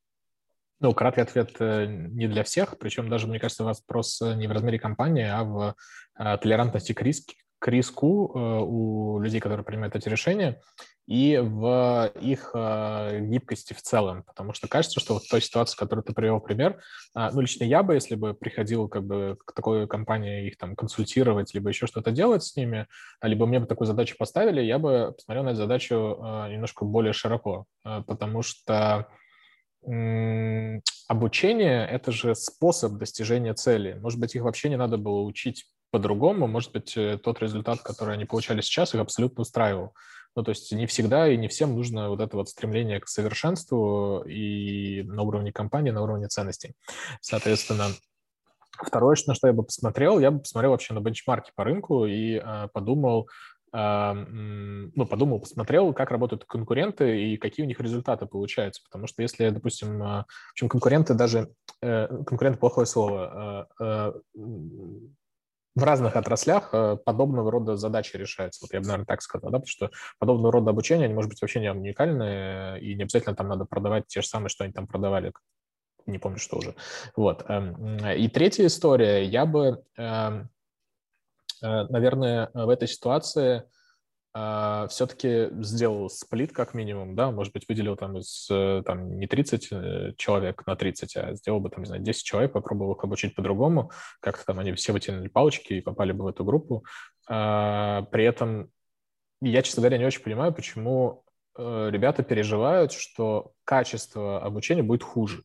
Ну, 0.79 0.95
краткий 0.95 1.23
ответ 1.23 1.57
э, 1.59 1.87
не 1.87 2.29
для 2.29 2.45
всех, 2.45 2.79
причем 2.79 3.09
даже, 3.09 3.27
мне 3.27 3.41
кажется, 3.41 3.65
вопрос 3.65 4.21
не 4.21 4.47
в 4.47 4.53
размере 4.53 4.79
компании, 4.79 5.27
а 5.27 5.43
в 5.43 5.75
э, 6.17 6.39
толерантности 6.39 6.93
к, 6.93 7.03
риск, 7.03 7.33
к 7.59 7.69
риску 7.69 8.33
э, 8.35 8.61
у 8.63 9.19
людей, 9.21 9.41
которые 9.41 9.65
принимают 9.65 9.97
эти 9.97 10.09
решения, 10.09 10.61
и 11.07 11.39
в 11.39 12.13
их 12.21 12.51
э, 12.55 13.21
гибкости 13.23 13.73
в 13.73 13.81
целом. 13.81 14.23
Потому 14.25 14.53
что 14.53 14.69
кажется, 14.69 15.01
что 15.01 15.15
вот 15.15 15.23
той 15.29 15.41
ситуации, 15.41 15.77
которую 15.77 16.05
ты 16.05 16.13
привел 16.13 16.39
пример, 16.39 16.81
а, 17.15 17.31
ну, 17.31 17.41
лично 17.41 17.65
я 17.65 17.83
бы, 17.83 17.95
если 17.95 18.15
бы 18.15 18.35
приходил 18.35 18.89
как 18.89 19.05
бы 19.05 19.39
к 19.45 19.53
такой 19.55 19.89
компании 19.89 20.47
их 20.47 20.59
там 20.59 20.77
консультировать, 20.77 21.55
либо 21.55 21.71
еще 21.71 21.87
что-то 21.87 22.11
делать 22.11 22.45
с 22.45 22.57
ними, 22.57 22.87
либо 23.23 23.47
мне 23.47 23.59
бы 23.59 23.67
такую 23.67 23.87
задачу 23.87 24.17
поставили, 24.19 24.61
я 24.61 24.79
бы 24.79 25.15
посмотрел 25.17 25.45
на 25.45 25.49
эту 25.51 25.59
задачу 25.59 25.95
э, 25.95 26.53
немножко 26.53 26.85
более 26.85 27.13
широко, 27.13 27.65
потому 27.83 28.43
что 28.43 29.09
обучение– 31.09 31.87
это 31.91 32.13
же 32.13 32.35
способ 32.35 32.95
достижения 32.95 33.55
цели. 33.55 33.95
Может 33.95 34.21
быть, 34.21 34.35
их 34.35 34.43
вообще 34.43 34.69
не 34.69 34.77
надо 34.77 34.99
было 34.99 35.21
учить 35.21 35.65
по-другому. 35.91 36.47
Может 36.47 36.73
быть, 36.73 36.97
э, 36.97 37.19
тот 37.19 37.41
результат, 37.41 37.81
который 37.83 38.15
они 38.15 38.25
получали 38.25 38.61
сейчас, 38.61 38.95
их 38.95 39.01
абсолютно 39.01 39.43
устраивал. 39.43 39.95
Ну, 40.37 40.43
то 40.43 40.51
есть 40.51 40.71
не 40.73 40.87
всегда 40.87 41.29
и 41.29 41.37
не 41.37 41.49
всем 41.49 41.75
нужно 41.75 42.11
вот 42.11 42.21
это 42.21 42.37
вот 42.37 42.49
стремление 42.49 43.01
к 43.01 43.09
совершенству 43.09 44.23
и 44.27 45.03
на 45.03 45.23
уровне 45.23 45.53
компании, 45.53 45.91
на 45.91 46.03
уровне 46.03 46.29
ценностей. 46.29 46.75
Соответственно, 47.21 47.87
второе, 48.71 49.17
на 49.27 49.35
что 49.35 49.49
я 49.49 49.53
бы 49.53 49.65
посмотрел, 49.65 50.19
я 50.19 50.31
бы 50.31 50.41
посмотрел 50.41 50.73
вообще 50.73 50.95
на 50.95 51.01
бенчмарки 51.01 51.51
по 51.55 51.65
рынку 51.65 52.07
и 52.07 52.35
э, 52.37 52.69
подумал, 52.73 53.29
ну, 53.71 55.07
подумал, 55.07 55.41
посмотрел, 55.41 55.93
как 55.93 56.11
работают 56.11 56.47
конкуренты 56.47 57.21
и 57.21 57.37
какие 57.37 57.67
у 57.67 57.69
них 57.69 57.79
результаты 57.81 58.25
получаются. 58.25 58.83
Потому 58.83 59.07
что 59.07 59.21
если, 59.21 59.51
допустим, 59.51 60.03
а, 60.03 60.25
в 60.25 60.53
общем, 60.53 60.71
конкуренты 60.71 61.13
даже, 61.13 61.51
э, 61.83 62.07
конкуренты 62.25 62.59
плохое 62.59 62.87
слово, 62.87 63.69
а, 63.79 64.15
в 65.79 65.85
разных 65.85 66.17
отраслях 66.17 66.71
э, 66.73 66.97
подобного 67.05 67.51
рода 67.51 67.77
задачи 67.77 68.17
решаются. 68.17 68.65
Вот 68.65 68.73
я 68.73 68.81
бы, 68.81 68.87
наверное, 68.87 69.07
так 69.07 69.23
сказал, 69.23 69.51
да, 69.51 69.59
потому 69.59 69.69
что 69.69 69.91
подобного 70.19 70.53
рода 70.53 70.71
обучение, 70.71 71.05
они, 71.05 71.15
может 71.15 71.31
быть, 71.31 71.41
вообще 71.41 71.61
не 71.61 71.71
уникальны, 71.71 72.79
и 72.81 72.95
не 72.95 73.05
обязательно 73.05 73.37
там 73.37 73.49
надо 73.49 73.65
продавать 73.65 74.07
те 74.09 74.21
же 74.21 74.27
самые, 74.27 74.49
что 74.49 74.65
они 74.65 74.73
там 74.73 74.89
продавали, 74.89 75.33
не 76.07 76.19
помню, 76.19 76.39
что 76.39 76.59
уже. 76.59 76.75
Вот. 77.15 77.45
Эм, 77.49 77.97
и 78.09 78.29
третья 78.29 78.67
история, 78.67 79.25
я 79.25 79.47
бы, 79.47 79.85
эм, 79.97 80.51
э, 81.63 81.85
наверное, 81.85 82.51
в 82.55 82.69
этой 82.69 82.89
ситуации 82.89 83.63
все-таки 84.33 85.49
сделал 85.63 86.11
сплит 86.11 86.53
как 86.53 86.75
минимум, 86.75 87.17
да, 87.17 87.31
может 87.31 87.53
быть, 87.53 87.67
выделил 87.69 87.97
там 87.97 88.19
из, 88.19 88.47
э, 88.51 88.83
там, 88.85 89.19
не 89.19 89.27
30 89.27 89.69
э, 89.71 90.13
человек 90.17 90.67
на 90.67 90.77
30, 90.77 91.17
а 91.17 91.35
сделал 91.35 91.61
бы 91.61 91.71
там, 91.71 91.81
не 91.81 91.87
знаю, 91.87 92.03
10 92.03 92.25
человек, 92.25 92.53
попробовал 92.53 92.95
их 92.95 93.03
обучить 93.03 93.35
по-другому, 93.35 93.91
как-то 94.21 94.45
там 94.45 94.59
они 94.59 94.73
все 94.75 94.93
вытянули 94.93 95.29
палочки 95.29 95.75
и 95.75 95.81
попали 95.81 96.13
бы 96.13 96.25
в 96.25 96.29
эту 96.29 96.45
группу. 96.45 96.85
А, 97.27 98.03
при 98.13 98.25
этом 98.25 98.71
я, 99.41 99.63
честно 99.63 99.83
говоря, 99.83 99.99
не 99.99 100.05
очень 100.05 100.23
понимаю, 100.23 100.53
почему 100.53 101.25
э, 101.57 101.89
ребята 101.91 102.23
переживают, 102.23 102.93
что 102.93 103.53
качество 103.65 104.43
обучения 104.43 104.83
будет 104.83 105.03
хуже. 105.03 105.43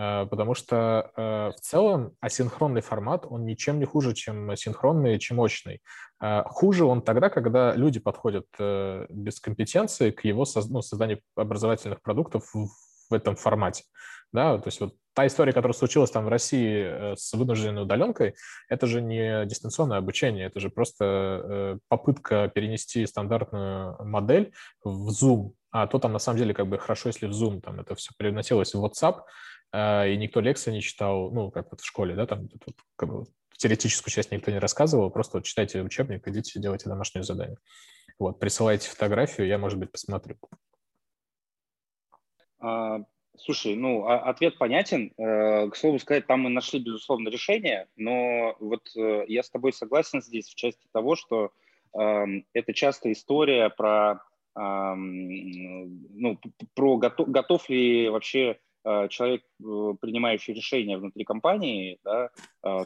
Э, 0.00 0.26
потому 0.30 0.54
что 0.54 1.12
э, 1.16 1.52
в 1.56 1.60
целом 1.60 2.12
асинхронный 2.20 2.80
формат, 2.80 3.26
он 3.28 3.44
ничем 3.44 3.78
не 3.78 3.84
хуже, 3.84 4.14
чем 4.14 4.56
синхронный, 4.56 5.18
чем 5.18 5.38
очный. 5.38 5.82
Э, 6.22 6.42
хуже 6.46 6.86
он 6.86 7.02
тогда, 7.02 7.28
когда 7.28 7.74
люди 7.74 8.00
подходят 8.00 8.46
без 8.58 9.40
компетенции 9.40 10.10
к 10.10 10.24
его 10.24 10.46
ну, 10.70 10.80
созданию 10.80 11.20
образовательных 11.36 12.00
продуктов 12.00 12.50
в 12.54 13.14
этом 13.14 13.36
формате. 13.36 13.84
Да, 14.32 14.58
то 14.58 14.68
есть 14.68 14.80
вот 14.80 14.94
та 15.12 15.26
история, 15.26 15.52
которая 15.52 15.76
случилась 15.76 16.12
там 16.12 16.24
в 16.24 16.28
России 16.28 17.16
с 17.16 17.32
вынужденной 17.32 17.82
удаленкой, 17.82 18.36
это 18.68 18.86
же 18.86 19.02
не 19.02 19.44
дистанционное 19.44 19.98
обучение, 19.98 20.46
это 20.46 20.60
же 20.60 20.70
просто 20.70 21.80
попытка 21.88 22.46
перенести 22.46 23.04
стандартную 23.06 23.96
модель 24.04 24.52
в 24.84 25.10
Zoom, 25.10 25.54
а 25.72 25.88
то 25.88 25.98
там 25.98 26.12
на 26.12 26.20
самом 26.20 26.38
деле 26.38 26.54
как 26.54 26.68
бы 26.68 26.78
хорошо, 26.78 27.08
если 27.08 27.26
в 27.26 27.32
Zoom 27.32 27.60
там 27.60 27.80
это 27.80 27.96
все 27.96 28.12
переносилось 28.16 28.72
в 28.72 28.84
WhatsApp, 28.84 29.22
и 29.72 30.16
никто 30.16 30.40
лекции 30.40 30.72
не 30.72 30.80
читал, 30.80 31.30
ну, 31.30 31.50
как 31.50 31.70
вот 31.70 31.80
в 31.80 31.86
школе, 31.86 32.14
да, 32.14 32.26
там 32.26 32.48
тут, 32.48 32.74
как 32.96 33.08
бы, 33.08 33.24
теоретическую 33.60 34.10
часть 34.10 34.32
никто 34.32 34.50
не 34.50 34.58
рассказывал, 34.58 35.10
просто 35.10 35.36
вот 35.36 35.44
читайте 35.44 35.82
учебник, 35.82 36.26
идите, 36.26 36.58
делайте 36.58 36.88
домашнее 36.88 37.22
задание. 37.22 37.58
Вот, 38.18 38.38
присылайте 38.38 38.88
фотографию, 38.88 39.46
я, 39.46 39.58
может 39.58 39.78
быть, 39.78 39.92
посмотрю. 39.92 40.36
А, 42.58 43.00
слушай, 43.36 43.76
ну, 43.76 44.06
а, 44.06 44.18
ответ 44.30 44.56
понятен. 44.58 45.12
Э, 45.18 45.68
к 45.68 45.76
слову 45.76 45.98
сказать, 45.98 46.26
там 46.26 46.40
мы 46.40 46.50
нашли, 46.50 46.80
безусловно, 46.80 47.28
решение, 47.28 47.88
но 47.96 48.56
вот 48.60 48.88
э, 48.96 49.24
я 49.28 49.42
с 49.42 49.50
тобой 49.50 49.72
согласен 49.72 50.22
здесь 50.22 50.48
в 50.48 50.54
части 50.54 50.86
того, 50.92 51.14
что 51.16 51.52
эм, 51.98 52.46
это 52.54 52.72
часто 52.72 53.12
история 53.12 53.68
про, 53.70 54.20
ну, 54.54 56.38
про 56.74 56.96
готов, 56.96 57.28
готов 57.28 57.68
ли 57.68 58.08
вообще 58.08 58.58
человек, 58.84 59.42
э, 59.42 59.94
принимающий 60.00 60.54
решения 60.54 60.98
внутри 60.98 61.24
компании, 61.24 61.98
да, 62.04 62.30
э, 62.64 62.84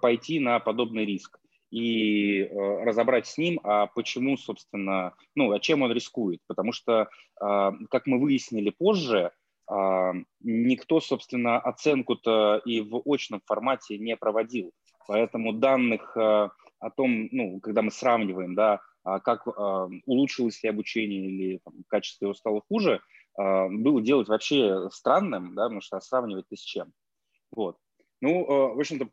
пойти 0.00 0.40
на 0.40 0.58
подобный 0.58 1.04
риск 1.04 1.38
и 1.70 2.48
разобрать 2.52 3.26
с 3.26 3.36
ним, 3.36 3.60
а 3.62 3.86
почему, 3.86 4.36
собственно, 4.36 5.14
ну, 5.34 5.52
а 5.52 5.60
чем 5.60 5.82
он 5.82 5.92
рискует. 5.92 6.40
Потому 6.46 6.72
что, 6.72 7.08
как 7.38 8.06
мы 8.06 8.18
выяснили 8.18 8.70
позже, 8.70 9.32
никто, 10.40 11.00
собственно, 11.00 11.60
оценку-то 11.60 12.62
и 12.64 12.80
в 12.80 13.02
очном 13.04 13.42
формате 13.44 13.98
не 13.98 14.16
проводил. 14.16 14.72
Поэтому 15.06 15.52
данных 15.52 16.16
о 16.16 16.50
том, 16.96 17.28
ну, 17.32 17.60
когда 17.60 17.82
мы 17.82 17.90
сравниваем, 17.90 18.54
да, 18.54 18.80
а 19.04 19.20
как 19.20 19.46
улучшилось 20.06 20.62
ли 20.62 20.70
обучение 20.70 21.26
или 21.26 21.60
там, 21.64 21.74
качество 21.86 22.24
его 22.24 22.34
стало 22.34 22.62
хуже, 22.66 23.02
было 23.38 24.02
делать 24.02 24.28
вообще 24.28 24.90
странным, 24.90 25.54
да, 25.54 25.64
потому 25.64 25.80
что 25.80 26.00
сравнивать-то 26.00 26.56
с 26.56 26.60
чем. 26.60 26.92
Вот. 27.52 27.78
Ну, 28.20 28.44
а, 28.48 28.74
в 28.74 28.80
общем-то, 28.80 29.06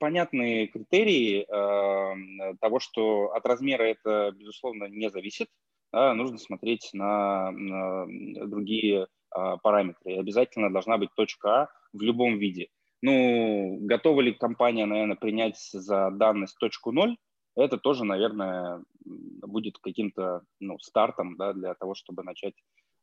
понятные 0.00 0.66
критерии 0.66 1.46
а, 1.48 2.14
того, 2.60 2.80
что 2.80 3.32
от 3.32 3.46
размера 3.46 3.84
это, 3.84 4.32
безусловно, 4.32 4.86
не 4.86 5.10
зависит. 5.10 5.48
да, 5.92 6.14
нужно 6.14 6.38
смотреть 6.38 6.90
на, 6.92 7.50
на 7.52 8.06
другие 8.46 9.06
а, 9.30 9.56
параметры. 9.58 10.18
Обязательно 10.18 10.72
должна 10.72 10.98
быть 10.98 11.10
точка 11.14 11.62
А 11.62 11.68
в 11.92 12.02
любом 12.02 12.38
виде. 12.38 12.68
Ну, 13.02 13.78
готова 13.80 14.20
ли 14.20 14.32
компания, 14.32 14.84
наверное, 14.84 15.16
принять 15.16 15.58
за 15.58 16.10
данность 16.10 16.58
точку 16.58 16.92
0? 16.92 17.16
Это 17.56 17.78
тоже, 17.78 18.04
наверное, 18.04 18.82
будет 19.04 19.78
каким-то 19.78 20.42
ну, 20.60 20.78
стартом 20.78 21.36
да, 21.36 21.52
для 21.52 21.74
того, 21.74 21.94
чтобы 21.94 22.22
начать 22.22 22.54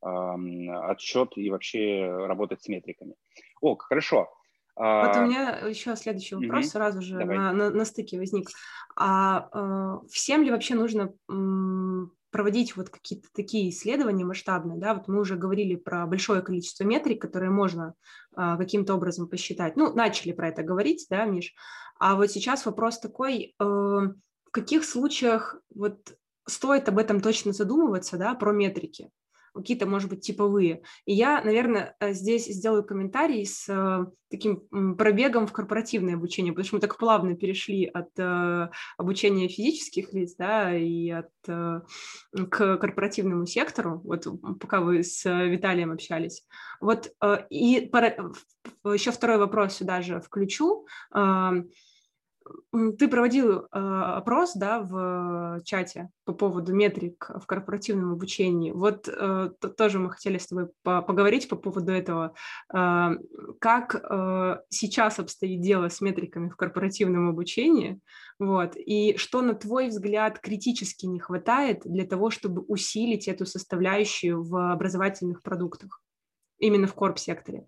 отсчет 0.01 1.31
и 1.35 1.49
вообще 1.49 2.07
работать 2.27 2.61
с 2.61 2.67
метриками. 2.67 3.15
О, 3.61 3.75
хорошо. 3.75 4.29
Вот 4.75 5.17
у 5.17 5.21
меня 5.21 5.57
еще 5.67 5.95
следующий 5.95 6.35
вопрос 6.35 6.65
угу. 6.65 6.71
сразу 6.71 7.01
же 7.01 7.17
на, 7.25 7.51
на, 7.51 7.71
на 7.71 7.85
стыке 7.85 8.19
возник. 8.19 8.49
А 8.95 9.49
э, 9.51 10.07
всем 10.09 10.43
ли 10.43 10.51
вообще 10.51 10.75
нужно 10.75 11.13
м, 11.29 12.11
проводить 12.31 12.75
вот 12.75 12.89
какие-то 12.89 13.27
такие 13.33 13.69
исследования 13.69 14.25
масштабные, 14.25 14.77
да, 14.77 14.93
вот 14.93 15.07
мы 15.07 15.19
уже 15.19 15.35
говорили 15.35 15.75
про 15.75 16.05
большое 16.05 16.41
количество 16.41 16.83
метрик, 16.83 17.21
которые 17.21 17.49
можно 17.49 17.95
э, 18.35 18.55
каким-то 18.57 18.93
образом 18.93 19.27
посчитать. 19.27 19.75
Ну, 19.75 19.93
начали 19.93 20.31
про 20.31 20.49
это 20.49 20.61
говорить, 20.61 21.07
да, 21.09 21.25
Миш. 21.25 21.53
А 21.99 22.15
вот 22.15 22.29
сейчас 22.29 22.65
вопрос 22.65 22.99
такой, 22.99 23.55
э, 23.59 23.63
в 23.63 24.51
каких 24.51 24.85
случаях 24.85 25.59
вот 25.73 26.15
стоит 26.47 26.87
об 26.89 26.99
этом 26.99 27.21
точно 27.21 27.53
задумываться, 27.53 28.17
да, 28.17 28.35
про 28.35 28.51
метрики? 28.51 29.09
Какие-то, 29.57 29.85
может 29.85 30.09
быть, 30.09 30.21
типовые. 30.21 30.81
И 31.05 31.13
я, 31.13 31.41
наверное, 31.41 31.95
э, 31.99 32.13
здесь 32.13 32.45
сделаю 32.45 32.83
комментарий 32.83 33.45
с 33.45 33.67
э, 33.67 34.05
таким 34.29 34.95
пробегом 34.95 35.47
в 35.47 35.53
корпоративное 35.53 36.15
обучение, 36.15 36.53
потому 36.53 36.65
что 36.65 36.75
мы 36.75 36.81
так 36.81 36.97
плавно 36.97 37.35
перешли 37.35 37.85
от 37.85 38.09
э, 38.17 38.69
обучения 38.97 39.47
физических 39.47 40.13
лиц, 40.13 40.35
да, 40.37 40.75
и 40.75 41.09
от, 41.09 41.29
к 41.43 42.77
корпоративному 42.77 43.45
сектору, 43.45 44.01
вот 44.03 44.27
пока 44.59 44.81
вы 44.81 45.03
с 45.03 45.23
Виталием 45.25 45.91
общались. 45.91 46.45
Вот, 46.81 47.11
и 47.49 47.89
еще 48.83 49.11
второй 49.11 49.37
вопрос 49.37 49.75
сюда 49.75 50.01
же 50.01 50.19
включу 50.19 50.85
ты 52.71 53.07
проводил 53.07 53.59
э, 53.59 53.65
опрос, 53.71 54.53
да, 54.53 54.79
в 54.79 55.61
чате 55.63 56.09
по 56.25 56.33
поводу 56.33 56.73
метрик 56.73 57.29
в 57.35 57.45
корпоративном 57.45 58.13
обучении. 58.13 58.71
Вот 58.71 59.07
э, 59.07 59.51
тоже 59.77 59.99
мы 59.99 60.11
хотели 60.11 60.37
с 60.37 60.47
тобой 60.47 60.67
по 60.83 61.01
поговорить 61.01 61.47
по 61.49 61.55
поводу 61.55 61.91
этого. 61.91 62.33
Э, 62.73 63.11
как 63.59 63.95
э, 63.95 64.57
сейчас 64.69 65.19
обстоит 65.19 65.61
дело 65.61 65.89
с 65.89 66.01
метриками 66.01 66.49
в 66.49 66.55
корпоративном 66.55 67.29
обучении? 67.29 67.99
Вот, 68.39 68.75
и 68.75 69.17
что, 69.17 69.41
на 69.41 69.55
твой 69.55 69.87
взгляд, 69.87 70.39
критически 70.39 71.07
не 71.07 71.19
хватает 71.19 71.81
для 71.85 72.05
того, 72.05 72.29
чтобы 72.29 72.61
усилить 72.61 73.27
эту 73.27 73.45
составляющую 73.47 74.43
в 74.43 74.71
образовательных 74.71 75.41
продуктах, 75.41 76.01
именно 76.59 76.85
в 76.87 76.93
корп-секторе? 76.93 77.65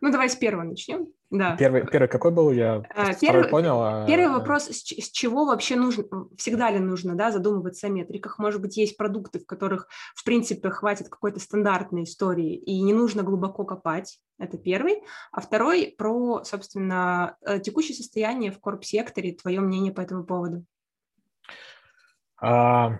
Ну, 0.00 0.10
давай 0.10 0.28
с 0.28 0.36
первого 0.36 0.64
начнем. 0.64 1.08
Да. 1.30 1.56
Первый, 1.56 1.86
первый 1.86 2.08
какой 2.08 2.30
был? 2.30 2.50
Я 2.52 2.82
а, 2.94 3.12
первый, 3.14 3.48
понял. 3.48 3.80
А... 3.82 4.06
Первый 4.06 4.30
вопрос, 4.30 4.64
с, 4.64 4.82
с 4.82 5.10
чего 5.10 5.44
вообще 5.44 5.76
нужно, 5.76 6.04
всегда 6.36 6.70
ли 6.70 6.78
нужно 6.78 7.14
да, 7.14 7.30
задумываться 7.30 7.86
о 7.86 7.90
метриках? 7.90 8.38
Может 8.38 8.62
быть, 8.62 8.76
есть 8.78 8.96
продукты, 8.96 9.38
в 9.38 9.46
которых, 9.46 9.88
в 10.14 10.24
принципе, 10.24 10.70
хватит 10.70 11.08
какой-то 11.08 11.38
стандартной 11.38 12.04
истории, 12.04 12.56
и 12.56 12.80
не 12.80 12.94
нужно 12.94 13.22
глубоко 13.22 13.64
копать. 13.64 14.18
Это 14.38 14.56
первый. 14.56 15.02
А 15.32 15.40
второй 15.40 15.94
про, 15.98 16.44
собственно, 16.44 17.36
э, 17.44 17.58
текущее 17.58 17.96
состояние 17.96 18.50
в 18.50 18.60
корп-секторе, 18.60 19.34
твое 19.34 19.60
мнение 19.60 19.92
по 19.92 20.00
этому 20.00 20.24
поводу. 20.24 20.64
А, 22.40 22.98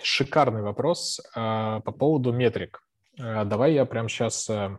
шикарный 0.00 0.62
вопрос 0.62 1.20
а, 1.34 1.80
по 1.80 1.92
поводу 1.92 2.32
метрик. 2.32 2.82
А, 3.18 3.44
давай 3.44 3.72
я 3.72 3.86
прямо 3.86 4.08
сейчас 4.08 4.48
э, 4.50 4.54
а, 4.54 4.78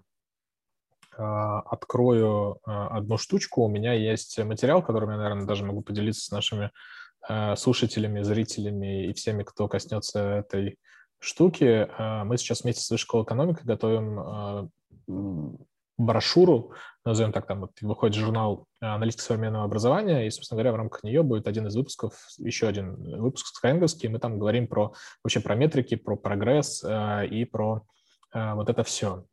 открою 1.18 2.60
а, 2.66 2.98
одну 2.98 3.18
штучку. 3.18 3.64
У 3.64 3.68
меня 3.68 3.94
есть 3.94 4.38
материал, 4.40 4.84
которым 4.84 5.12
я, 5.12 5.18
наверное, 5.18 5.46
даже 5.46 5.66
могу 5.66 5.82
поделиться 5.82 6.26
с 6.26 6.32
нашими 6.32 6.72
а, 7.28 7.56
слушателями, 7.56 8.22
зрителями 8.22 9.08
и 9.08 9.14
всеми, 9.14 9.44
кто 9.44 9.68
коснется 9.68 10.20
этой 10.20 10.78
штуки. 11.20 11.90
Мы 12.26 12.38
сейчас 12.38 12.62
вместе 12.62 12.82
с 12.82 12.90
Высшей 12.92 13.06
школой 13.06 13.24
экономики 13.24 13.62
готовим 13.64 14.70
брошюру, 15.98 16.74
назовем 17.04 17.32
так, 17.32 17.48
там 17.48 17.62
вот 17.62 17.72
выходит 17.82 18.16
журнал 18.16 18.68
«Аналитика 18.80 19.24
современного 19.24 19.66
образования», 19.66 20.28
и, 20.28 20.30
собственно 20.30 20.58
говоря, 20.58 20.74
в 20.74 20.76
рамках 20.76 21.04
нее 21.04 21.24
будет 21.24 21.48
один 21.48 21.66
из 21.66 21.76
выпусков, 21.76 22.14
еще 22.38 22.68
один 22.68 22.94
выпуск 23.20 23.48
скайнговский, 23.48 24.10
мы 24.10 24.20
там 24.20 24.38
говорим 24.38 24.68
про 24.68 24.94
вообще 25.24 25.40
про 25.40 25.56
метрики, 25.56 25.96
про 25.96 26.16
прогресс 26.18 26.84
и 26.84 27.46
про 27.46 27.82
вот 28.32 28.70
это 28.70 28.84
все. 28.84 29.26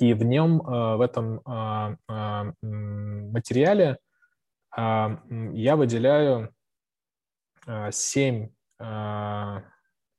И 0.00 0.14
в 0.14 0.22
нем, 0.22 0.60
э, 0.60 0.96
в 0.96 1.00
этом 1.00 1.40
э, 1.40 1.96
э, 2.08 2.52
материале 2.62 3.98
я 4.76 5.74
выделяю 5.74 6.54
семь 7.90 8.50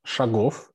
шагов, 0.03 0.71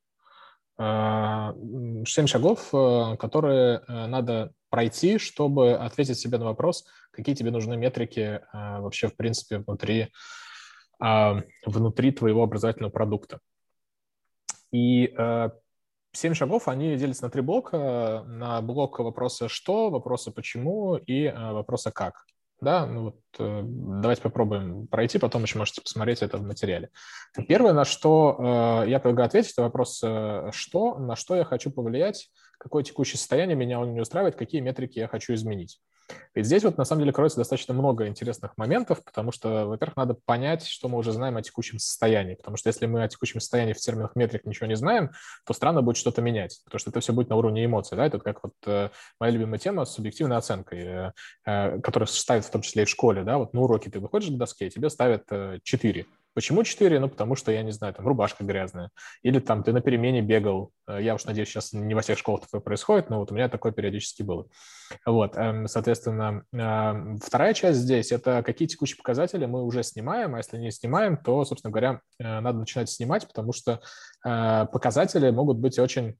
семь 0.79 2.27
шагов, 2.27 2.71
которые 3.19 3.83
надо 3.88 4.53
пройти, 4.71 5.19
чтобы 5.19 5.75
ответить 5.75 6.19
себе 6.19 6.38
на 6.38 6.47
вопрос, 6.47 6.87
какие 7.11 7.35
тебе 7.35 7.51
нужны 7.51 7.77
метрики 7.77 8.40
вообще, 8.53 9.09
в 9.09 9.17
принципе, 9.17 9.59
внутри, 9.59 10.12
внутри 11.67 12.12
твоего 12.12 12.45
образовательного 12.45 12.93
продукта. 12.93 13.40
И 14.73 15.12
Семь 16.14 16.35
шагов, 16.35 16.68
они 16.68 16.96
делятся 16.96 17.24
на 17.24 17.31
три 17.31 17.42
блока. 17.42 18.22
На 18.29 18.62
блок 18.62 19.00
вопроса 19.00 19.48
«что», 19.48 19.90
вопроса 19.90 20.31
«почему» 20.31 20.94
и 20.94 21.24
э, 21.24 21.53
вопроса 21.53 21.90
«как». 21.90 22.24
Да, 22.61 22.87
ну 22.87 23.03
вот 23.03 23.16
э, 23.40 23.62
давайте 23.64 24.22
попробуем 24.22 24.87
пройти, 24.87 25.18
потом 25.18 25.42
еще 25.42 25.59
можете 25.59 25.83
посмотреть 25.83 26.22
это 26.22 26.38
в 26.38 26.42
материале. 26.42 26.90
Первое, 27.48 27.72
на 27.72 27.85
что 27.85 28.37
э, 28.85 28.90
я 28.90 29.00
предлагаю 29.00 29.27
ответить, 29.27 29.53
это 29.53 29.62
вопрос 29.62 29.96
«что?», 30.53 30.98
на 30.98 31.16
что 31.16 31.35
я 31.35 31.44
хочу 31.44 31.72
повлиять, 31.72 32.31
какое 32.59 32.85
текущее 32.85 33.18
состояние 33.18 33.57
меня 33.57 33.85
не 33.85 34.00
устраивает, 34.00 34.37
какие 34.37 34.61
метрики 34.61 35.00
я 35.00 35.09
хочу 35.09 35.35
изменить. 35.35 35.81
Ведь 36.35 36.47
здесь 36.47 36.64
вот 36.64 36.77
на 36.79 36.85
самом 36.85 37.03
деле 37.03 37.12
кроется 37.12 37.38
достаточно 37.38 37.75
много 37.75 38.07
интересных 38.09 38.57
моментов, 38.57 39.03
потому 39.05 39.33
что, 39.33 39.67
во-первых, 39.67 39.97
надо 39.97 40.14
понять, 40.14 40.67
что 40.67 40.88
мы 40.88 40.99
уже 40.99 41.12
знаем 41.12 41.37
о 41.37 41.43
текущем 41.43 41.79
состоянии, 41.79 42.35
потому 42.35 42.57
что 42.57 42.69
если 42.69 42.87
мы 42.87 43.05
о 43.05 43.09
текущем 43.09 43.40
состоянии 43.40 43.73
в 43.73 43.79
терминах 43.79 44.17
метрик 44.17 44.45
ничего 44.45 44.67
не 44.67 44.77
знаем, 44.77 45.11
то 45.47 45.55
странно 45.55 45.83
будет 45.83 45.97
что-то 45.97 46.23
менять, 46.23 46.61
потому 46.64 46.79
что 46.79 46.90
это 46.90 47.01
все 47.01 47.12
будет 47.12 47.29
на 47.29 47.37
уровне 47.37 47.64
эмоций, 47.64 47.97
да, 47.97 48.07
это 48.07 48.19
как 48.19 48.43
вот 48.43 48.55
э, 48.67 48.90
моя 49.21 49.33
любимая 49.33 49.59
тема 49.59 49.85
с 49.85 49.95
субъективной 49.95 50.37
оценкой, 50.37 50.81
э, 50.81 51.12
э, 51.47 51.81
которая 51.81 52.07
ставят 52.07 52.45
в 52.45 52.51
том 52.51 52.62
числе 52.62 52.83
и 52.83 52.87
в 52.87 52.90
школе, 52.90 53.23
да, 53.23 53.38
вот 53.38 53.55
на 53.55 53.61
уроке 53.61 53.90
ты 53.90 54.01
выходишь 54.01 54.31
к 54.31 54.37
доске, 54.37 54.71
тебе 54.71 54.90
ставят 54.90 55.25
э, 55.31 55.61
4, 55.62 56.07
Почему 56.35 56.64
4? 56.64 56.99
Ну, 56.99 57.09
потому 57.09 57.37
что, 57.37 57.53
я 57.53 57.62
не 57.62 57.70
знаю, 57.70 57.94
там 57.94 58.07
рубашка 58.07 58.44
грязная. 58.44 58.90
Или 59.23 59.38
там 59.38 59.62
ты 59.62 59.73
на 59.73 59.81
перемене 59.81 60.20
бегал. 60.20 60.73
Э, 60.88 60.99
я 61.01 61.14
уж 61.14 61.25
надеюсь, 61.25 61.49
сейчас 61.49 61.73
не 61.73 61.94
во 61.94 62.01
всех 62.01 62.18
школах 62.18 62.42
такое 62.42 62.61
происходит, 62.61 63.09
но 63.09 63.20
вот 63.20 63.31
у 63.31 63.35
меня 63.35 63.49
такое 63.49 63.73
периодически 63.73 64.23
было. 64.23 64.47
Вот, 65.07 65.37
эм, 65.37 65.68
соответственно, 65.68 66.44
эм, 66.53 67.18
вторая 67.18 67.55
часть 67.55 67.79
здесь– 67.79 68.12
это 68.12 68.42
какие 68.42 68.68
текущие 68.68 68.97
показатели 68.97 69.47
мы 69.47 69.62
уже 69.62 69.83
снимаем, 69.83 70.35
а 70.35 70.38
если 70.38 70.59
не 70.59 70.70
снимаем, 70.70 71.16
то, 71.16 71.44
собственно 71.44 71.70
говоря, 71.70 72.01
э, 72.18 72.40
надо 72.40 72.59
начинать 72.59 72.90
снимать, 72.90 73.27
потому 73.27 73.53
что 73.53 73.81
э, 74.25 74.66
показатели 74.73 75.31
могут 75.31 75.59
быть 75.59 75.79
очень 75.79 76.16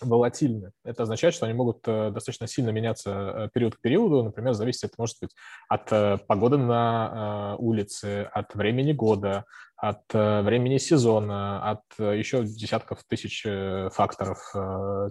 волатильны. 0.00 0.72
Это 0.84 1.04
означает, 1.04 1.34
что 1.34 1.46
они 1.46 1.54
могут 1.54 1.78
э, 1.86 2.10
достаточно 2.10 2.46
сильно 2.46 2.70
меняться 2.70 3.10
э, 3.10 3.48
период 3.52 3.76
к 3.76 3.80
периоду. 3.80 4.22
Например, 4.22 4.52
зависит 4.52 4.84
это 4.84 4.94
может 4.98 5.16
быть 5.20 5.30
от 5.68 5.92
э, 5.92 6.18
погоды 6.26 6.58
на 6.58 7.56
улице, 7.58 8.28
от 8.32 8.54
времени 8.54 8.92
года, 8.92 9.44
от 9.76 10.02
э, 10.14 10.40
времени 10.42 10.78
сезона, 10.78 11.70
от 11.70 11.82
э, 11.98 12.16
еще 12.16 12.44
десятков 12.44 13.04
тысяч 13.06 13.42
э, 13.44 13.90
факторов 13.92 14.38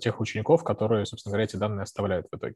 тех 0.01 0.19
учеников, 0.19 0.63
которые, 0.63 1.05
собственно 1.05 1.31
говоря, 1.31 1.45
эти 1.45 1.55
данные 1.55 1.83
оставляют 1.83 2.27
в 2.31 2.35
итоге. 2.35 2.55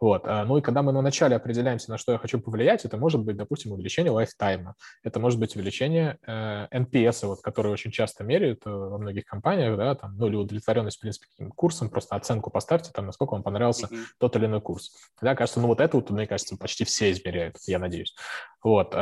Вот. 0.00 0.24
Ну 0.24 0.58
и 0.58 0.60
когда 0.60 0.82
мы 0.82 0.92
на 0.92 1.02
начале 1.02 1.36
определяемся, 1.36 1.90
на 1.90 1.98
что 1.98 2.12
я 2.12 2.18
хочу 2.18 2.40
повлиять, 2.40 2.84
это 2.84 2.96
может 2.96 3.22
быть, 3.22 3.36
допустим, 3.36 3.72
увеличение 3.72 4.12
лайфтайма, 4.12 4.74
это 5.02 5.20
может 5.20 5.38
быть 5.38 5.56
увеличение 5.56 6.18
NPS, 6.26 7.26
вот, 7.26 7.40
которые 7.40 7.72
очень 7.72 7.90
часто 7.90 8.24
меряют 8.24 8.62
во 8.64 8.98
многих 8.98 9.24
компаниях, 9.24 9.76
да, 9.76 9.94
там, 9.94 10.16
ну 10.16 10.28
или 10.28 10.36
удовлетворенность, 10.36 10.98
в 10.98 11.00
принципе, 11.00 11.26
каким 11.30 11.50
курсом, 11.50 11.90
просто 11.90 12.16
оценку 12.16 12.50
поставьте, 12.50 12.90
там, 12.92 13.06
насколько 13.06 13.32
вам 13.32 13.42
понравился 13.42 13.86
mm-hmm. 13.86 14.04
тот 14.18 14.36
или 14.36 14.46
иной 14.46 14.60
курс. 14.60 14.92
Да, 15.20 15.34
кажется, 15.34 15.60
ну 15.60 15.68
вот 15.68 15.80
это 15.80 15.96
вот, 15.96 16.10
мне 16.10 16.26
кажется, 16.26 16.56
почти 16.56 16.84
все 16.84 17.10
измеряют, 17.10 17.56
я 17.66 17.78
надеюсь. 17.78 18.14
Вот. 18.62 18.94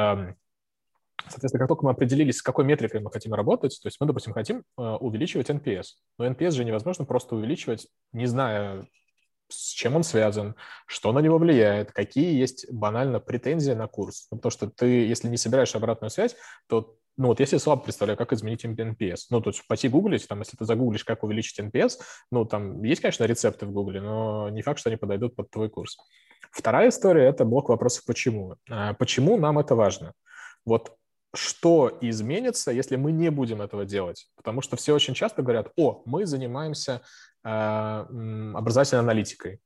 Соответственно, 1.27 1.61
как 1.61 1.69
только 1.69 1.85
мы 1.85 1.91
определились, 1.91 2.39
с 2.39 2.43
какой 2.43 2.65
метрикой 2.65 3.01
мы 3.01 3.11
хотим 3.11 3.35
работать, 3.35 3.79
то 3.83 3.89
есть 3.89 3.99
мы, 4.01 4.07
допустим, 4.07 4.33
хотим 4.33 4.65
э, 4.79 4.83
увеличивать 4.83 5.51
NPS. 5.51 5.87
Но 6.19 6.27
NPS 6.27 6.53
же 6.53 6.65
невозможно 6.65 7.05
просто 7.05 7.35
увеличивать, 7.35 7.89
не 8.13 8.27
зная, 8.27 8.87
с 9.49 9.71
чем 9.71 9.97
он 9.97 10.05
связан, 10.05 10.55
что 10.87 11.13
на 11.13 11.19
него 11.19 11.39
влияет, 11.39 11.93
какие 11.93 12.39
есть 12.39 12.71
банально 12.71 13.21
претензии 13.21 13.73
на 13.73 13.89
курс. 13.89 14.29
Ну, 14.31 14.39
потому 14.39 14.51
что 14.51 14.71
ты, 14.71 14.87
если 14.87 15.29
не 15.29 15.37
собираешь 15.37 15.75
обратную 15.75 16.11
связь, 16.11 16.37
то 16.69 16.97
ну 17.19 17.29
вот 17.29 17.41
если 17.41 17.59
слабо 17.59 17.83
представляю, 17.83 18.17
как 18.17 18.33
изменить 18.33 18.65
NPS. 18.65 19.23
Ну, 19.31 19.41
то 19.41 19.51
есть 19.51 19.67
пойти 19.67 19.89
гуглить, 19.89 20.29
там, 20.29 20.39
если 20.39 20.57
ты 20.57 20.65
загуглишь, 20.65 21.05
как 21.05 21.25
увеличить 21.25 21.59
NPS, 21.59 21.99
ну, 22.31 22.45
там 22.45 22.83
есть, 22.85 23.01
конечно, 23.01 23.25
рецепты 23.25 23.67
в 23.67 23.73
гугле, 23.73 24.01
но 24.01 24.49
не 24.51 24.63
факт, 24.63 24.79
что 24.79 24.89
они 24.89 24.97
подойдут 24.97 25.35
под 25.35 25.51
твой 25.51 25.69
курс. 25.69 25.99
Вторая 26.53 26.91
история– 26.91 27.25
это 27.29 27.45
блок 27.45 27.71
вопросов 27.71 28.05
«почему?». 28.07 28.55
А 28.71 28.95
почему 28.95 29.37
нам 29.37 29.59
это 29.59 29.75
важно? 29.75 30.13
Вот 30.65 30.98
что 31.35 31.97
изменится, 32.01 32.71
если 32.71 32.97
мы 32.97 33.13
не 33.13 33.31
будем 33.31 33.61
этого 33.63 33.85
делать? 33.85 34.29
Потому 34.37 34.63
что 34.63 34.77
все 34.77 34.95
очень 34.95 35.15
часто 35.15 35.43
говорят, 35.43 35.73
о, 35.77 36.03
мы 36.07 36.27
занимаемся 36.27 37.03
э, 37.45 37.49
образовательной 37.49 39.03
аналитикой. 39.03 39.61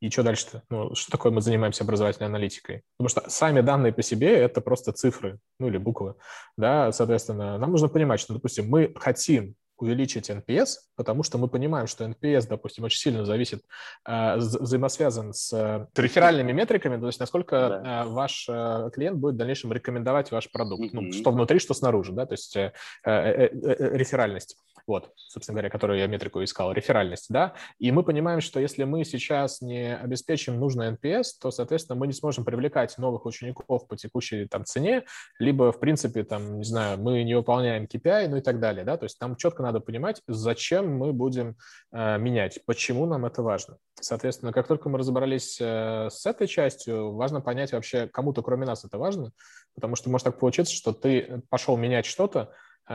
И 0.00 0.10
что 0.10 0.22
дальше-то? 0.22 0.62
Ну, 0.70 0.94
что 0.94 1.10
такое 1.10 1.32
мы 1.32 1.42
занимаемся 1.42 1.82
образовательной 1.82 2.28
аналитикой? 2.28 2.82
Потому 2.96 3.08
что 3.08 3.28
сами 3.28 3.60
данные 3.62 3.92
по 3.92 4.02
себе– 4.02 4.32
это 4.38 4.60
просто 4.60 4.92
цифры, 4.92 5.40
ну 5.58 5.66
или 5.66 5.76
буквы. 5.76 6.14
Да, 6.56 6.92
соответственно, 6.92 7.58
нам 7.58 7.72
нужно 7.72 7.88
понимать, 7.88 8.20
что, 8.20 8.34
допустим, 8.34 8.68
мы 8.68 8.92
хотим 8.96 9.56
увеличить 9.82 10.30
NPS, 10.30 10.76
потому 10.96 11.22
что 11.22 11.38
мы 11.38 11.48
понимаем, 11.48 11.86
что 11.86 12.04
NPS, 12.04 12.48
допустим, 12.48 12.84
очень 12.84 12.98
сильно 12.98 13.24
зависит, 13.24 13.64
э, 14.06 14.36
взаимосвязан 14.36 15.32
с 15.32 15.52
э, 15.52 15.86
реферальными 15.96 16.52
метриками, 16.52 17.00
то 17.00 17.06
есть 17.06 17.20
насколько 17.20 17.80
да. 17.82 18.04
э, 18.04 18.08
ваш 18.08 18.46
клиент 18.92 19.18
будет 19.18 19.34
в 19.34 19.38
дальнейшем 19.38 19.72
рекомендовать 19.72 20.30
ваш 20.30 20.50
продукт, 20.50 20.82
mm-hmm. 20.82 21.00
ну, 21.00 21.12
что 21.12 21.30
внутри, 21.30 21.58
что 21.58 21.74
снаружи, 21.74 22.12
да, 22.12 22.26
то 22.26 22.34
есть 22.34 22.56
реферальность. 23.04 24.56
Вот, 24.88 25.12
собственно 25.16 25.56
говоря, 25.56 25.68
которую 25.68 25.98
я 25.98 26.06
метрику 26.06 26.42
искал, 26.42 26.72
реферальность, 26.72 27.26
да, 27.28 27.52
и 27.78 27.92
мы 27.92 28.02
понимаем, 28.02 28.40
что 28.40 28.58
если 28.58 28.84
мы 28.84 29.04
сейчас 29.04 29.60
не 29.60 29.94
обеспечим 29.94 30.58
нужный 30.58 30.92
NPS, 30.92 31.24
то, 31.42 31.50
соответственно, 31.50 31.98
мы 31.98 32.06
не 32.06 32.14
сможем 32.14 32.42
привлекать 32.42 32.96
новых 32.96 33.26
учеников 33.26 33.86
по 33.86 33.96
текущей 33.98 34.46
там 34.46 34.64
цене, 34.64 35.04
либо, 35.38 35.72
в 35.72 35.78
принципе, 35.78 36.24
там, 36.24 36.56
не 36.56 36.64
знаю, 36.64 36.98
мы 36.98 37.22
не 37.22 37.34
выполняем 37.34 37.84
KPI, 37.84 38.28
ну 38.28 38.38
и 38.38 38.40
так 38.40 38.60
далее, 38.60 38.82
да, 38.82 38.96
то 38.96 39.04
есть 39.04 39.18
там 39.18 39.36
четко 39.36 39.62
надо 39.62 39.80
понимать, 39.80 40.22
зачем 40.26 40.96
мы 40.96 41.12
будем 41.12 41.56
э, 41.92 42.16
менять, 42.16 42.60
почему 42.64 43.04
нам 43.04 43.26
это 43.26 43.42
важно. 43.42 43.76
Соответственно, 44.00 44.54
как 44.54 44.66
только 44.68 44.88
мы 44.88 44.98
разобрались 44.98 45.58
э, 45.60 46.08
с 46.10 46.24
этой 46.24 46.46
частью, 46.46 47.12
важно 47.12 47.42
понять 47.42 47.72
вообще, 47.72 48.06
кому-то 48.06 48.40
кроме 48.40 48.64
нас 48.64 48.86
это 48.86 48.96
важно, 48.96 49.32
потому 49.74 49.96
что 49.96 50.08
может 50.08 50.24
так 50.24 50.38
получиться, 50.38 50.74
что 50.74 50.94
ты 50.94 51.42
пошел 51.50 51.76
менять 51.76 52.06
что-то, 52.06 52.54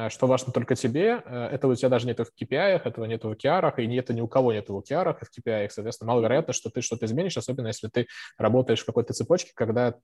что 0.10 0.28
важно 0.28 0.52
только 0.52 0.76
тебе, 0.76 1.22
э, 1.24 1.48
этого 1.52 1.74
у 1.74 1.76
тебя 1.76 1.90
даже 1.90 2.08
нет 2.08 2.20
в 2.20 2.32
KPI, 2.42 2.82
этого 2.84 3.06
нет 3.06 3.24
в 3.24 3.32
OKR, 3.32 3.74
и 3.78 3.96
это 3.96 4.14
ни 4.14 4.22
у 4.22 4.28
кого 4.28 4.54
нет 4.54 4.70
в 4.70 4.76
OKR 4.76 5.18
в 5.20 5.40
KPI, 5.40 5.70
соответственно, 5.70 6.12
маловероятно, 6.12 6.54
что 6.54 6.70
ты 6.70 6.82
что-то 6.82 7.06
изменишь, 7.06 7.38
особенно 7.38 7.68
если 7.68 7.88
ты 7.88 8.08
работаешь 8.38 8.82
в 8.82 8.86
какой-то 8.86 9.14
цепочке, 9.14 9.52
когда 9.56 9.96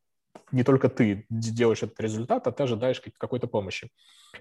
не 0.51 0.63
только 0.63 0.89
ты 0.89 1.25
делаешь 1.29 1.83
этот 1.83 1.99
результат, 1.99 2.47
а 2.47 2.51
ты 2.51 2.63
ожидаешь 2.63 3.01
какой-то 3.17 3.47
помощи. 3.47 3.89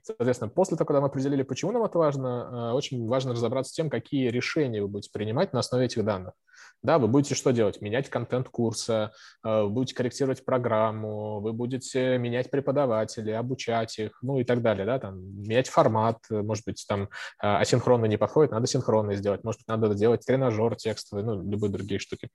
Соответственно, 0.03 0.51
после 0.51 0.77
того, 0.77 0.87
когда 0.87 1.01
мы 1.01 1.07
определили, 1.07 1.43
почему 1.43 1.73
нам 1.73 1.85
это 1.85 1.99
важно, 1.99 2.71
э, 2.73 2.75
очень 2.75 3.07
важно 3.07 3.33
разобраться 3.33 3.73
с 3.73 3.75
тем, 3.75 3.91
какие 3.91 4.29
решения 4.29 4.83
вы 4.83 4.89
будете 4.89 5.11
принимать 5.13 5.53
на 5.53 5.61
основе 5.61 5.87
этих 5.87 6.05
данных. 6.05 6.35
Да, 6.83 6.99
вы 6.99 7.09
будете 7.09 7.35
что 7.35 7.51
делать? 7.51 7.81
Менять 7.81 8.09
контент 8.09 8.49
курса, 8.49 9.13
э, 9.45 9.63
вы 9.63 9.71
будете 9.71 9.95
корректировать 9.95 10.45
программу, 10.45 11.41
вы 11.41 11.53
будете 11.53 12.19
менять 12.19 12.51
преподавателей, 12.51 13.37
обучать 13.37 13.99
их, 13.99 14.19
ну 14.23 14.39
и 14.39 14.45
так 14.45 14.63
далее, 14.63 14.87
да, 14.87 14.99
там, 14.99 15.19
менять 15.43 15.69
формат, 15.69 16.19
может 16.31 16.65
быть, 16.65 16.85
там 16.89 17.05
э, 17.05 17.07
асинхронно 17.43 18.07
не 18.07 18.17
подходит, 18.17 18.53
надо 18.53 18.67
синхронно 18.67 19.15
сделать, 19.15 19.43
может 19.45 19.61
быть, 19.61 19.69
надо 19.69 19.95
делать 19.95 20.25
тренажер 20.25 20.77
текстовый, 20.77 21.25
ну, 21.25 21.43
любые 21.43 21.71
другие 21.71 21.99
штуки. 21.99 22.29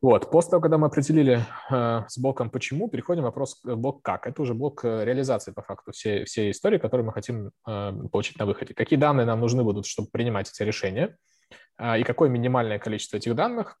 Вот. 0.00 0.30
После 0.30 0.50
того, 0.50 0.60
когда 0.60 0.78
мы 0.78 0.86
определили 0.86 1.44
э, 1.70 2.02
с 2.06 2.18
блоком 2.18 2.50
«почему», 2.50 2.88
переходим 2.88 3.22
к 3.22 3.26
вопросу 3.26 3.56
блок 3.76 4.02
«как». 4.02 4.28
Это 4.28 4.42
уже 4.42 4.54
блок 4.54 4.84
э, 4.84 5.04
реализации, 5.04 5.50
по 5.50 5.62
факту, 5.62 5.90
всей, 5.90 6.24
всей 6.24 6.52
истории, 6.52 6.78
которую 6.78 7.06
мы 7.06 7.12
хотим 7.12 7.50
э, 7.66 7.92
получить 8.12 8.38
на 8.38 8.46
выходе. 8.46 8.74
Какие 8.74 8.98
данные 8.98 9.26
нам 9.26 9.40
нужны 9.40 9.64
будут, 9.64 9.86
чтобы 9.86 10.08
принимать 10.12 10.50
эти 10.50 10.62
решения, 10.62 11.16
э, 11.78 12.00
и 12.00 12.04
какое 12.04 12.28
минимальное 12.28 12.78
количество 12.78 13.16
этих 13.16 13.34
данных. 13.34 13.76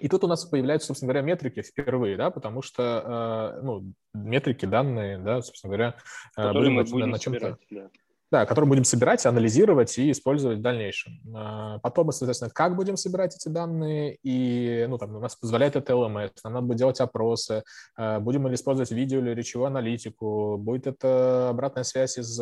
И 0.00 0.08
тут 0.08 0.24
у 0.24 0.26
нас 0.26 0.44
появляются, 0.44 0.88
собственно 0.88 1.12
говоря, 1.12 1.26
метрики 1.26 1.62
впервые, 1.62 2.16
да, 2.16 2.30
потому 2.30 2.62
что, 2.62 3.54
э, 3.56 3.62
ну, 3.62 3.92
метрики, 4.14 4.66
данные, 4.66 5.18
да, 5.18 5.42
собственно 5.42 5.72
говоря, 5.72 5.94
э, 6.36 6.52
будем 6.52 6.74
на, 6.98 7.06
на 7.06 7.18
чем-то... 7.20 7.56
Да 7.70 7.90
да, 8.30 8.46
который 8.46 8.66
будем 8.66 8.84
собирать, 8.84 9.26
анализировать 9.26 9.98
и 9.98 10.10
использовать 10.12 10.58
в 10.58 10.62
дальнейшем. 10.62 11.20
А, 11.34 11.78
потом 11.80 12.12
соответственно, 12.12 12.50
как 12.50 12.76
будем 12.76 12.96
собирать 12.96 13.34
эти 13.34 13.48
данные, 13.48 14.18
и 14.22 14.86
ну, 14.88 14.98
там, 14.98 15.16
у 15.16 15.20
нас 15.20 15.34
позволяет 15.34 15.76
это 15.76 15.92
LMS, 15.92 16.30
нам 16.44 16.52
надо 16.52 16.66
будет 16.66 16.78
делать 16.78 17.00
опросы, 17.00 17.64
а, 17.96 18.20
будем 18.20 18.46
ли 18.46 18.54
использовать 18.54 18.92
видео 18.92 19.18
или 19.18 19.30
речевую 19.30 19.66
аналитику, 19.66 20.56
будет 20.58 20.86
это 20.86 21.48
обратная 21.48 21.82
связь 21.82 22.18
из 22.18 22.40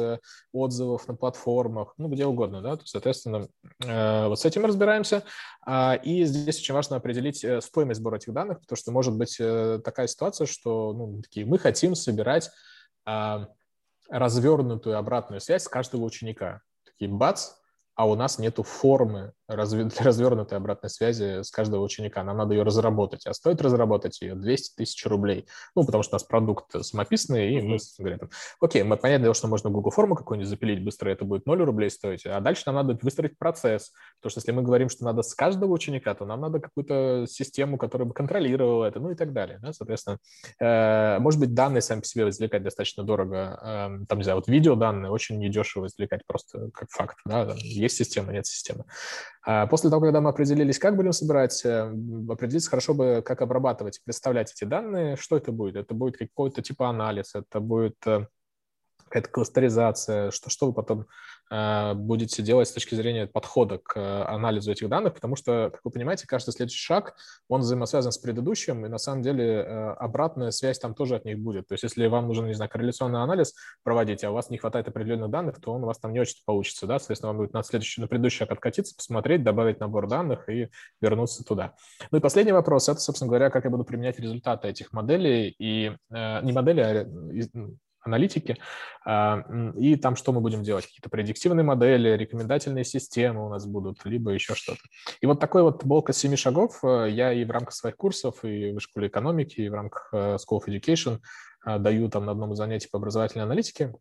отзывов 0.53 1.09
на 1.09 1.15
платформах, 1.15 1.95
ну, 1.97 2.09
где 2.09 2.27
угодно, 2.27 2.61
да, 2.61 2.77
то, 2.77 2.87
соответственно, 2.87 3.49
а, 3.87 4.29
вот 4.29 4.39
с 4.39 4.45
этим 4.45 4.67
разбираемся. 4.67 5.23
И 6.03 6.25
здесь 6.25 6.59
очень 6.59 6.75
важно 6.75 6.97
определить 6.97 7.45
э, 7.45 7.61
стоимость 7.61 8.01
сбора 8.01 8.17
этих 8.17 8.33
данных, 8.33 8.61
потому 8.61 8.77
что 8.77 8.91
может 8.91 9.15
быть 9.15 9.37
э, 9.39 9.81
такая 9.85 10.07
ситуация, 10.07 10.47
что 10.47 10.95
ну, 10.95 11.21
такие, 11.21 11.45
мы 11.45 11.59
хотим 11.59 11.95
собирать 11.95 12.51
развернутую 14.09 14.99
обратную 14.99 15.41
связь 15.41 15.65
с 15.65 15.69
каждого 15.69 16.05
ученика. 16.05 16.63
Такие 16.85 17.11
бац, 17.11 17.51
а 17.99 18.07
у 18.07 18.15
нас 18.15 18.39
нету 18.39 18.63
формы 18.63 19.33
для 19.49 20.05
развернутой 20.05 20.57
обратной 20.59 20.89
связи 20.89 21.43
с 21.43 21.51
каждого 21.51 21.83
ученика. 21.83 22.23
Нам 22.23 22.37
надо 22.37 22.55
ее 22.55 22.63
разработать. 22.63 23.27
А 23.27 23.35
стоит 23.35 23.61
разработать 23.61 24.21
ее 24.21 24.37
200 24.37 24.77
тысяч 24.77 25.05
рублей. 25.07 25.47
Ну, 25.75 25.85
потому 25.85 26.05
что 26.05 26.15
у 26.15 26.17
нас 26.17 26.23
продукт 26.23 26.67
самописный, 26.85 27.55
и 27.55 27.61
мы 27.61 27.79
говорим, 27.99 28.31
окей, 28.61 28.85
мы 28.85 28.97
понятно, 28.97 29.35
что 29.35 29.49
можно 29.49 29.71
Google 29.71 29.91
форму 29.91 30.15
какую-нибудь 30.15 30.49
запилить 30.49 30.85
быстро, 30.85 31.11
это 31.11 31.25
будет 31.25 31.47
0 31.47 31.65
рублей 31.65 31.91
стоить. 31.91 32.25
А 32.25 32.41
дальше 32.41 32.63
нам 32.67 32.77
надо 32.77 32.97
выстроить 33.03 33.37
процесс. 33.37 33.91
Потому 34.21 34.31
что 34.31 34.39
если 34.39 34.53
мы 34.53 34.63
говорим, 34.63 34.89
что 34.91 35.05
надо 35.05 35.23
с 35.23 35.35
каждого 35.35 35.73
ученика, 35.73 36.15
то 36.15 36.25
нам 36.25 36.41
надо 36.41 36.61
какую-то 36.61 37.27
систему, 37.29 37.79
которая 37.79 38.07
бы 38.07 38.15
контролировала 38.15 38.85
это, 38.85 39.01
ну 39.01 39.11
и 39.11 39.17
так 39.17 39.33
далее. 39.33 39.59
Да? 39.61 39.73
Соответственно, 39.73 40.19
э, 40.61 41.19
может 41.19 41.41
быть, 41.41 41.53
данные 41.53 41.81
сами 41.81 42.01
по 42.01 42.07
себе 42.07 42.29
извлекать 42.29 42.63
достаточно 42.63 43.03
дорого. 43.03 43.59
Э, 43.61 44.07
там, 44.07 44.19
не 44.19 44.25
знаю, 44.25 44.37
вот 44.37 44.47
видео 44.47 44.77
данные 44.77 45.11
очень 45.11 45.39
недешево 45.39 45.87
извлекать 45.87 46.25
просто 46.27 46.71
как 46.73 46.91
факт. 46.91 47.17
Да? 47.25 47.57
Есть 47.89 47.97
система, 47.97 48.33
нет 48.33 48.47
системы. 48.47 48.85
А 49.43 49.67
после 49.67 49.89
того, 49.89 50.03
когда 50.03 50.21
мы 50.21 50.29
определились, 50.29 50.79
как 50.79 50.95
будем 50.95 51.13
собирать, 51.13 51.65
э, 51.65 51.91
определиться 52.29 52.69
хорошо 52.69 52.93
бы, 52.93 53.23
как 53.25 53.41
обрабатывать, 53.41 54.03
представлять 54.05 54.53
эти 54.53 54.65
данные, 54.65 55.17
что 55.17 55.39
это 55.39 55.53
будет. 55.53 55.77
Это 55.77 55.95
будет 55.95 56.19
какой-то 56.19 56.61
типа 56.61 56.91
анализ, 56.91 57.35
это 57.35 57.61
будет 57.61 57.97
э, 58.07 58.27
какая-то 59.05 59.31
кластеризация, 59.31 60.31
что, 60.31 60.51
что 60.51 60.67
вы 60.67 60.75
потом 60.75 61.07
будете 61.51 62.43
делать 62.43 62.69
с 62.69 62.73
точки 62.73 62.95
зрения 62.95 63.27
подхода 63.27 63.79
к 63.79 63.97
э, 63.97 64.23
анализу 64.25 64.71
этих 64.71 64.89
данных, 64.89 65.15
потому 65.15 65.37
что, 65.37 65.71
как 65.73 65.81
вы 65.85 65.91
понимаете, 65.91 66.27
каждый 66.27 66.53
следующий 66.53 66.83
шаг, 66.85 67.15
он 67.49 67.63
взаимосвязан 67.63 68.13
с 68.13 68.19
предыдущим, 68.19 68.85
и 68.85 68.89
на 68.89 68.99
самом 68.99 69.23
деле 69.23 69.45
э, 69.45 69.91
обратная 69.95 70.51
связь 70.51 70.79
там 70.79 70.95
тоже 70.95 71.17
от 71.17 71.25
них 71.25 71.39
будет. 71.39 71.67
То 71.69 71.75
есть 71.75 71.85
если 71.85 72.07
вам 72.07 72.27
нужен, 72.27 72.47
не 72.47 72.55
знаю, 72.55 72.71
корреляционный 72.71 73.23
анализ 73.23 73.55
проводить, 73.83 74.25
а 74.25 74.31
у 74.31 74.35
вас 74.35 74.51
не 74.51 74.59
хватает 74.59 74.89
определенных 74.89 75.31
данных, 75.31 75.61
то 75.61 75.73
он 75.73 75.85
у 75.85 75.87
вас 75.87 75.99
там 75.99 76.13
не 76.13 76.21
очень 76.21 76.43
получится, 76.45 76.87
да, 76.87 76.99
соответственно, 76.99 77.33
вам 77.33 77.39
будет 77.39 77.53
на 77.55 77.63
следующий, 77.63 78.01
на 78.01 78.09
предыдущий 78.09 78.39
шаг 78.39 78.53
откатиться, 78.53 78.95
посмотреть, 78.95 79.43
добавить 79.43 79.81
набор 79.81 80.07
данных 80.09 80.49
и 80.49 80.69
вернуться 81.01 81.45
туда. 81.45 81.75
Ну 82.11 82.19
и 82.19 82.21
последний 82.21 82.53
вопрос, 82.53 82.89
это, 82.89 83.01
собственно 83.01 83.29
говоря, 83.29 83.51
как 83.51 83.65
я 83.65 83.71
буду 83.71 83.85
применять 83.85 84.19
результаты 84.19 84.69
этих 84.69 84.93
моделей, 84.93 85.55
и 85.59 85.93
э, 86.11 86.43
не 86.43 86.53
модели, 86.53 86.81
а 86.81 87.07
аналитики, 88.09 88.59
а, 89.05 89.43
и 89.77 89.97
там 89.97 90.17
что 90.17 90.33
мы 90.33 90.41
будем 90.41 90.63
делать? 90.63 90.87
Какие-то 90.87 91.09
предиктивные 91.09 91.65
модели, 91.65 92.11
рекомендательные 92.11 92.85
системы 92.85 93.47
у 93.47 93.49
нас 93.49 93.65
будут, 93.65 94.05
либо 94.05 94.33
еще 94.33 94.55
что-то. 94.55 94.81
И 95.21 95.27
вот 95.27 95.41
такой 95.41 95.63
вот 95.63 95.85
из 96.11 96.17
семи 96.19 96.37
шагов 96.37 96.81
э, 96.83 97.09
я 97.11 97.33
и 97.33 97.45
в 97.45 97.51
рамках 97.51 97.73
своих 97.75 97.97
курсов, 97.97 98.45
и 98.45 98.73
в 98.73 98.81
школе 98.81 99.09
экономики, 99.09 99.61
и 99.61 99.69
в 99.69 99.75
рамках 99.75 100.11
э, 100.13 100.37
School 100.37 100.61
of 100.61 100.67
Education 100.69 101.21
э, 101.67 101.79
даю 101.79 102.11
там 102.11 102.27
на 102.27 102.33
одном 102.33 102.53
из 102.53 102.59
занятий 102.59 102.89
по 102.91 102.99
образовательной 102.99 103.45
аналитике. 103.45 103.95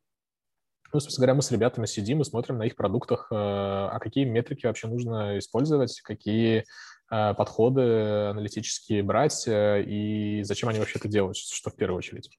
Ну, 0.93 0.99
собственно 0.99 1.25
говоря, 1.25 1.35
мы 1.35 1.41
с 1.41 1.51
ребятами 1.51 1.85
сидим 1.85 2.21
и 2.21 2.25
смотрим 2.25 2.57
на 2.57 2.63
их 2.63 2.75
продуктах, 2.75 3.27
а 3.29 3.99
какие 3.99 4.23
метрики 4.23 4.65
вообще 4.65 4.87
нужно 4.87 5.37
использовать, 5.37 5.99
какие 5.99 6.63
подходы 7.09 7.81
аналитические 8.29 9.03
брать 9.03 9.43
и 9.49 10.43
зачем 10.43 10.69
они 10.69 10.79
вообще 10.79 10.97
это 10.97 11.09
делают, 11.09 11.35
что 11.35 11.71
в 11.71 11.75
первую 11.75 11.97
очередь 11.97 12.29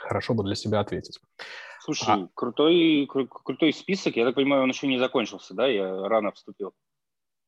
хорошо 0.00 0.34
бы 0.34 0.44
для 0.44 0.54
себя 0.54 0.80
ответить. 0.80 1.20
Слушай, 1.80 2.24
а... 2.24 2.28
крутой, 2.34 3.06
кру- 3.06 3.28
крутой 3.28 3.72
список. 3.72 4.16
Я 4.16 4.24
так 4.24 4.34
понимаю, 4.34 4.62
он 4.62 4.70
еще 4.70 4.86
не 4.86 4.98
закончился, 4.98 5.54
да? 5.54 5.66
Я 5.66 6.08
рано 6.08 6.32
вступил. 6.32 6.74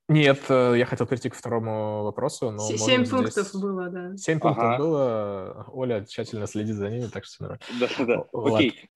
Нет, 0.09 0.43
э, 0.49 0.75
я 0.77 0.85
хотел 0.85 1.07
перейти 1.07 1.31
к 1.31 1.35
второму 1.35 2.03
вопросу. 2.03 2.51
Но 2.51 2.59
Семь 2.59 3.09
пунктов 3.09 3.47
здесь... 3.47 3.61
было, 3.61 3.89
да. 3.89 4.17
Семь 4.17 4.39
ага. 4.39 4.49
пунктов 4.49 4.79
было. 4.79 5.67
Оля 5.73 6.05
тщательно 6.05 6.47
следит 6.47 6.77
за 6.77 6.91
ними, 6.91 7.07
так 7.07 7.25
что 7.25 7.59
Да, 7.81 7.89
да. 8.05 8.25
Окей. 8.33 8.89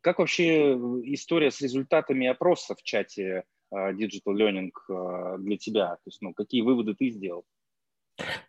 Как 0.00 0.20
вообще 0.20 0.74
история 1.04 1.50
с 1.50 1.60
результатами 1.60 2.26
опроса 2.26 2.74
в 2.74 2.82
чате 2.82 3.44
Digital 3.72 4.34
Learning 4.34 4.70
для 5.38 5.56
тебя? 5.58 5.96
То 5.96 6.02
есть, 6.06 6.22
ну, 6.22 6.34
какие 6.34 6.62
выводы 6.62 6.94
ты 6.94 7.10
сделал? 7.10 7.44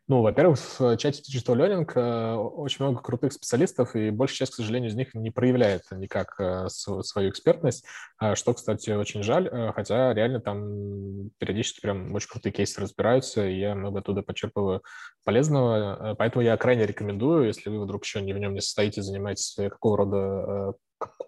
Ну, 0.08 0.24
во-первых, 0.24 0.58
в 0.80 0.98
чате 0.98 1.22
Digital 1.22 1.56
Learning 1.56 1.92
э, 1.94 2.34
очень 2.36 2.84
много 2.84 3.00
крутых 3.00 3.32
специалистов, 3.32 3.96
и 3.96 4.10
большая 4.10 4.40
часть, 4.40 4.54
к 4.54 4.56
сожалению, 4.56 4.90
из 4.90 4.96
них 4.96 5.14
не 5.14 5.30
проявляет 5.30 5.84
никак 5.92 6.34
э, 6.40 6.68
свою 6.70 7.30
экспертность, 7.30 7.86
что, 8.34 8.54
кстати, 8.56 8.90
очень 8.90 9.22
жаль, 9.22 9.48
э, 9.48 9.72
хотя 9.74 10.12
реально 10.16 10.40
там 10.40 11.30
периодически 11.38 11.82
прям 11.82 12.12
очень 12.16 12.30
крутые 12.30 12.52
кейсы 12.52 12.82
разбираются, 12.82 13.48
и 13.48 13.60
я 13.60 13.76
много 13.76 14.00
оттуда 14.00 14.24
подчерпываю 14.24 14.82
полезного, 15.24 16.16
поэтому 16.18 16.44
я 16.44 16.58
крайне 16.58 16.88
рекомендую, 16.88 17.46
если 17.46 17.70
вы 17.70 17.84
вдруг 17.84 18.04
еще 18.04 18.22
не 18.22 18.34
в 18.34 18.40
нем 18.40 18.56
не 18.56 18.62
состоите, 18.62 19.04
занимаетесь 19.04 19.56
какого 19.70 19.98
рода 19.98 20.74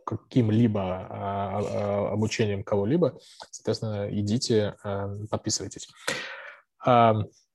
каким-либо 0.06 0.82
а, 0.82 1.60
а, 1.60 2.14
обучением 2.14 2.64
кого-либо, 2.64 3.20
соответственно, 3.52 4.10
идите, 4.12 4.76
подписывайтесь. 5.30 5.90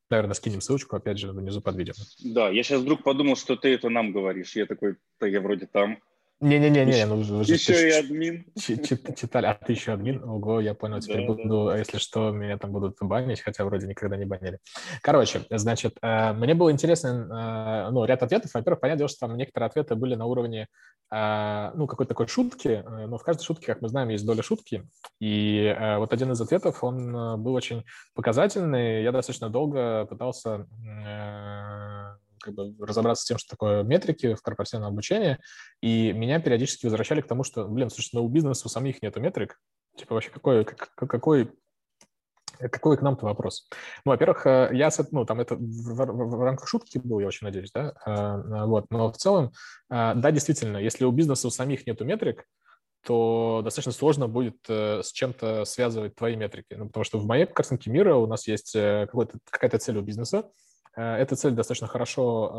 Наверное, 0.08 0.34
скинем 0.34 0.60
ссылочку, 0.60 0.94
опять 0.94 1.18
же, 1.18 1.32
внизу 1.32 1.60
под 1.60 1.76
видео. 1.76 1.94
Да, 2.22 2.48
я 2.48 2.62
сейчас 2.62 2.80
вдруг 2.80 3.02
подумал, 3.02 3.34
что 3.34 3.56
ты 3.56 3.74
это 3.74 3.88
нам 3.88 4.12
говоришь. 4.12 4.54
Я 4.54 4.66
такой, 4.66 4.96
да 5.18 5.26
я 5.26 5.40
вроде 5.40 5.66
там. 5.66 5.98
Не-не-не, 6.41 7.07
ну 7.07 7.16
вы 7.16 7.45
же... 7.45 7.55
Еще 7.55 7.89
и 7.89 7.93
админ. 7.93 8.45
Читали, 8.57 9.47
а 9.47 9.55
ты 9.55 9.72
еще 9.72 9.93
админ? 9.93 10.22
Ого, 10.22 10.61
я 10.61 10.74
понял, 10.74 11.01
теперь 11.01 11.26
буду, 11.26 11.72
если 11.74 11.97
что, 11.97 12.30
меня 12.30 12.59
там 12.59 12.72
будут 12.72 12.97
банить, 13.01 13.41
хотя 13.41 13.64
вроде 13.64 13.87
никогда 13.87 14.18
не 14.18 14.26
банили. 14.26 14.59
Короче, 15.01 15.47
значит, 15.49 15.97
э, 16.03 16.34
мне 16.34 16.55
было 16.55 16.70
интересно, 16.70 17.87
э, 17.89 17.91
ну, 17.91 18.05
ряд 18.05 18.22
ответов. 18.22 18.53
Во-первых, 18.53 18.80
понятное 18.80 18.99
дело, 18.99 19.09
что 19.09 19.20
там 19.20 19.37
некоторые 19.39 19.68
ответы 19.68 19.95
были 19.95 20.14
на 20.14 20.26
уровне, 20.26 20.68
э, 21.11 21.70
ну, 21.74 21.87
какой-то 21.87 22.11
такой 22.11 22.26
шутки, 22.28 22.84
но 22.87 23.16
в 23.16 23.22
каждой 23.22 23.43
шутке, 23.43 23.66
как 23.66 23.80
мы 23.80 23.89
знаем, 23.89 24.11
есть 24.11 24.26
доля 24.26 24.43
шутки. 24.43 24.87
И 25.20 25.74
вот 25.97 26.12
один 26.12 26.32
из 26.32 26.41
ответов, 26.41 26.84
он 26.84 27.43
был 27.43 27.55
очень 27.55 27.82
показательный. 28.14 29.03
Я 29.03 29.12
достаточно 29.12 29.49
долго 29.49 30.05
пытался 30.05 30.66
как 32.41 32.55
бы 32.55 32.74
разобраться 32.78 33.22
с 33.24 33.26
тем, 33.26 33.39
что 33.39 33.51
такое 33.51 33.82
метрики 33.82 34.34
в 34.34 34.43
корпоративном 34.43 34.93
обучении, 34.93 35.39
и 35.80 36.12
меня 36.12 36.41
периодически 36.41 36.87
возвращали 36.87 37.20
к 37.20 37.26
тому, 37.26 37.45
что, 37.45 37.66
блин, 37.66 37.91
слушай, 37.91 38.11
ну 38.12 38.24
у 38.24 38.28
бизнеса 38.28 38.62
у 38.66 38.68
самих 38.68 39.03
нету 39.03 39.20
метрик, 39.20 39.61
типа 39.97 40.14
вообще 40.14 40.30
какой, 40.30 40.64
какой 40.64 41.51
какой 42.59 42.97
к 42.97 43.03
нам-то 43.03 43.26
вопрос? 43.26 43.68
Ну, 44.05 44.12
во-первых, 44.12 44.47
э, 44.47 44.70
я, 44.72 44.91
ну, 45.11 45.24
там 45.24 45.41
это 45.41 45.57
в, 45.57 45.61
в, 45.61 46.37
в 46.37 46.43
рамках 46.43 46.68
шутки 46.68 46.99
был, 46.99 47.20
я 47.20 47.26
очень 47.26 47.47
надеюсь, 47.47 47.70
да, 47.72 47.93
э, 48.07 48.66
вот, 48.66 48.87
но 48.91 49.12
в 49.12 49.16
целом, 49.16 49.53
э, 49.91 50.12
да, 50.14 50.30
действительно, 50.30 50.78
если 50.78 51.05
у 51.05 51.11
бизнеса 51.11 51.49
у 51.49 51.51
самих 51.51 51.87
нету 51.87 52.05
метрик, 52.05 52.45
то 53.05 53.61
достаточно 53.62 53.93
сложно 53.93 54.26
будет 54.26 54.57
с 54.68 55.12
чем-то 55.12 55.64
связывать 55.64 56.16
твои 56.16 56.34
метрики. 56.34 56.74
Ну, 56.74 56.87
потому 56.87 57.05
что 57.05 57.20
в 57.20 57.26
моей 57.26 57.47
картинке 57.47 57.89
мира 57.89 58.16
у 58.16 58.26
нас 58.26 58.49
есть 58.49 58.72
какая-то 58.72 59.78
цель 59.78 59.99
у 59.99 60.03
бизнеса, 60.03 60.51
эта 61.01 61.36
цель 61.36 61.53
достаточно 61.53 61.86
хорошо 61.86 62.51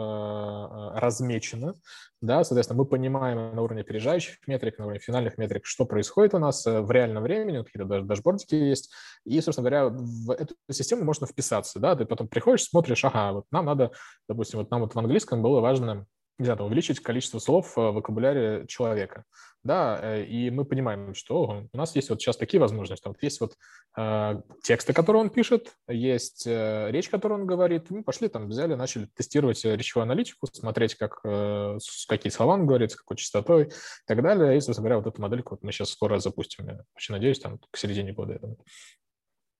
э, 0.94 0.98
э, 0.98 1.00
размечена, 1.00 1.76
да, 2.22 2.44
соответственно, 2.44 2.80
мы 2.80 2.86
понимаем 2.86 3.56
на 3.56 3.62
уровне 3.62 3.82
опережающих 3.82 4.36
метрик, 4.48 4.78
на 4.78 4.86
уровне 4.86 5.00
финальных 5.00 5.38
метрик, 5.38 5.66
что 5.66 5.86
происходит 5.86 6.34
у 6.34 6.40
нас 6.40 6.66
в 6.66 6.92
реальном 6.92 7.24
времени, 7.24 7.64
какие-то 7.64 7.86
даже 7.86 8.06
дашбордики 8.06 8.56
есть, 8.56 8.92
и, 9.26 9.42
собственно 9.42 9.70
говоря, 9.70 9.90
в 9.90 10.32
эту 10.32 10.56
систему 10.72 11.04
можно 11.04 11.26
вписаться, 11.26 11.80
да, 11.80 11.96
ты 11.96 12.06
потом 12.06 12.28
приходишь, 12.28 12.66
смотришь, 12.66 13.04
ага, 13.06 13.34
вот 13.34 13.46
нам 13.52 13.66
надо, 13.66 13.92
допустим, 14.30 14.60
вот 14.60 14.70
нам 14.72 14.82
вот 14.82 14.94
в 14.94 15.00
английском 15.00 15.42
было 15.42 15.60
важно 15.60 16.06
знаю, 16.46 16.64
увеличить 16.64 17.00
количество 17.00 17.40
слов 17.40 17.76
в 17.76 17.92
вокабуляре 17.92 18.66
человека, 18.68 19.24
да, 19.64 20.00
э, 20.02 20.24
и 20.24 20.52
мы 20.52 20.66
понимаем, 20.66 21.16
что 21.16 21.68
у 21.72 21.78
нас 21.78 21.96
есть 21.96 22.10
вот 22.10 22.22
сейчас 22.22 22.38
такие 22.38 22.60
возможности, 22.60 23.08
вот 23.08 23.22
есть 23.22 23.42
вот 23.42 23.56
э, 23.98 24.42
тексты, 24.64 24.94
которые 24.94 25.24
он 25.24 25.30
пишет, 25.30 25.74
есть 25.88 26.46
э, 26.46 26.92
речь, 26.92 27.10
которую 27.10 27.42
он 27.42 27.48
говорит, 27.48 27.90
мы 27.90 28.04
пошли 28.04 28.28
там, 28.28 28.50
взяли, 28.50 28.76
начали 28.76 29.08
тестировать 29.16 29.64
речевую 29.66 30.04
аналитику, 30.04 30.48
смотреть, 30.48 30.96
как, 30.96 31.20
э, 31.24 31.78
какие 32.08 32.32
слова 32.32 32.54
он 32.54 32.68
говорит, 32.68 32.92
с 32.92 32.96
какой 32.96 33.18
частотой 33.18 33.64
и 33.66 33.72
так 34.06 34.22
далее, 34.22 34.58
и, 34.58 34.60
собственно 34.60 34.84
говоря, 34.84 34.98
вот 34.98 35.08
эту 35.08 35.22
модельку 35.22 35.56
вот 35.56 35.64
мы 35.64 35.72
сейчас 35.72 35.90
скоро 35.90 36.20
запустим, 36.20 36.68
я 36.68 36.80
очень 36.96 37.16
надеюсь, 37.16 37.40
там, 37.40 37.60
к 37.72 37.78
середине 37.78 38.14
года 38.14 38.34
это 38.34 38.56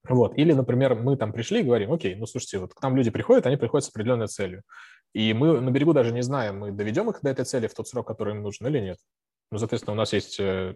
вот. 0.10 0.38
Или, 0.38 0.54
например, 0.54 0.96
мы 0.96 1.18
там 1.18 1.34
пришли 1.34 1.60
и 1.60 1.64
говорим, 1.64 1.92
окей, 1.92 2.16
ну, 2.16 2.26
слушайте, 2.26 2.60
вот 2.60 2.74
к 2.74 2.82
нам 2.82 2.96
люди 2.96 3.10
приходят, 3.12 3.46
они 3.46 3.58
приходят 3.58 3.86
с 3.86 3.90
определенной 3.90 4.28
целью. 4.28 4.64
И 5.18 5.34
мы 5.34 5.60
на 5.62 5.72
берегу 5.72 5.94
даже 5.94 6.14
не 6.14 6.22
знаем, 6.22 6.60
мы 6.60 6.72
доведем 6.72 7.10
их 7.10 7.22
до 7.24 7.32
этой 7.32 7.44
цели 7.44 7.66
в 7.66 7.74
тот 7.74 7.88
срок, 7.88 8.06
который 8.06 8.36
им 8.36 8.44
нужен 8.44 8.68
или 8.68 8.80
нет. 8.80 9.00
Ну, 9.52 9.58
соответственно, 9.58 9.94
у 9.94 9.98
нас 9.98 10.14
есть 10.14 10.40
э, 10.40 10.76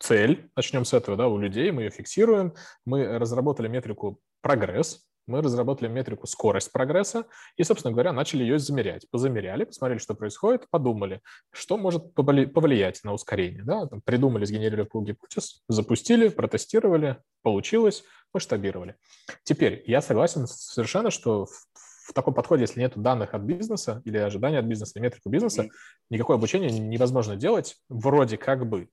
цель, 0.00 0.50
начнем 0.56 0.84
с 0.84 0.92
этого, 0.92 1.16
да, 1.16 1.28
у 1.28 1.38
людей, 1.38 1.70
мы 1.70 1.82
ее 1.82 1.90
фиксируем, 1.90 2.52
мы 2.84 3.16
разработали 3.16 3.68
метрику 3.68 4.18
прогресс, 4.40 5.06
мы 5.28 5.40
разработали 5.40 5.88
метрику 5.88 6.26
скорость 6.26 6.72
прогресса 6.72 7.26
и, 7.56 7.62
собственно 7.62 7.92
говоря, 7.92 8.12
начали 8.12 8.42
ее 8.42 8.58
замерять. 8.58 9.08
Позамеряли, 9.08 9.62
посмотрели, 9.62 10.00
что 10.00 10.14
происходит, 10.14 10.68
подумали, 10.68 11.20
что 11.52 11.78
может 11.78 12.12
повлиять 12.12 13.04
на 13.04 13.12
ускорение. 13.12 13.62
Да? 13.62 13.86
Там, 13.86 14.00
придумали, 14.00 14.46
сгенерировали 14.46 14.88
гипотез, 15.04 15.62
запустили, 15.68 16.26
протестировали, 16.26 17.18
получилось, 17.42 18.02
масштабировали. 18.34 18.96
Теперь 19.44 19.84
я 19.86 20.02
согласен 20.02 20.48
совершенно, 20.48 21.12
что 21.12 21.46
в, 21.46 21.66
в 22.06 22.12
таком 22.12 22.34
подходе, 22.34 22.62
если 22.62 22.80
нет 22.80 22.92
данных 22.96 23.34
от 23.34 23.42
бизнеса 23.42 24.02
или 24.04 24.18
ожидания 24.18 24.58
от 24.58 24.64
бизнеса, 24.64 25.00
метрику 25.00 25.28
бизнеса, 25.28 25.68
никакое 26.10 26.36
обучение 26.36 26.70
невозможно 26.70 27.36
делать 27.36 27.76
вроде 27.88 28.36
как 28.36 28.68
бы. 28.68 28.88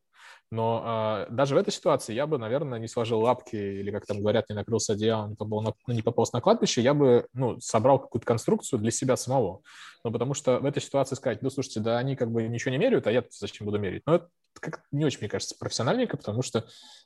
Но 0.52 1.26
э, 1.28 1.34
даже 1.34 1.56
в 1.56 1.58
этой 1.58 1.72
ситуации 1.72 2.14
я 2.14 2.28
бы, 2.28 2.38
наверное, 2.38 2.78
не 2.78 2.88
сложил 2.88 3.22
лапки 3.22 3.56
или, 3.56 3.90
как 3.90 4.06
там 4.06 4.20
говорят, 4.20 4.50
не 4.50 4.56
накрылся 4.56 4.94
одеялом, 4.94 5.32
не, 5.32 5.36
попал 5.36 5.62
на, 5.62 5.74
не 5.88 6.02
пополз 6.04 6.32
на 6.32 6.42
кладбище, 6.42 6.82
я 6.82 6.94
бы 6.94 7.28
ну, 7.34 7.60
собрал 7.60 7.98
какую-то 8.00 8.26
конструкцию 8.26 8.80
для 8.80 8.92
себя 8.92 9.18
самого. 9.18 9.62
Ну, 10.04 10.12
потому 10.12 10.34
что 10.36 10.60
в 10.60 10.66
этой 10.66 10.82
ситуации 10.82 11.16
сказать, 11.16 11.42
ну, 11.42 11.50
слушайте, 11.50 11.80
да 11.80 11.98
они 11.98 12.16
как 12.16 12.32
бы 12.32 12.48
ничего 12.48 12.72
не 12.72 12.78
меряют, 12.78 13.08
а 13.08 13.12
я 13.12 13.24
зачем 13.32 13.66
буду 13.66 13.80
мерить? 13.80 14.04
Ну, 14.06 14.14
это 14.14 14.30
как 14.60 14.84
не 14.92 15.06
очень, 15.06 15.20
мне 15.20 15.30
кажется, 15.30 15.56
профессиональненько, 15.60 16.18
потому 16.18 16.42
что, 16.42 16.66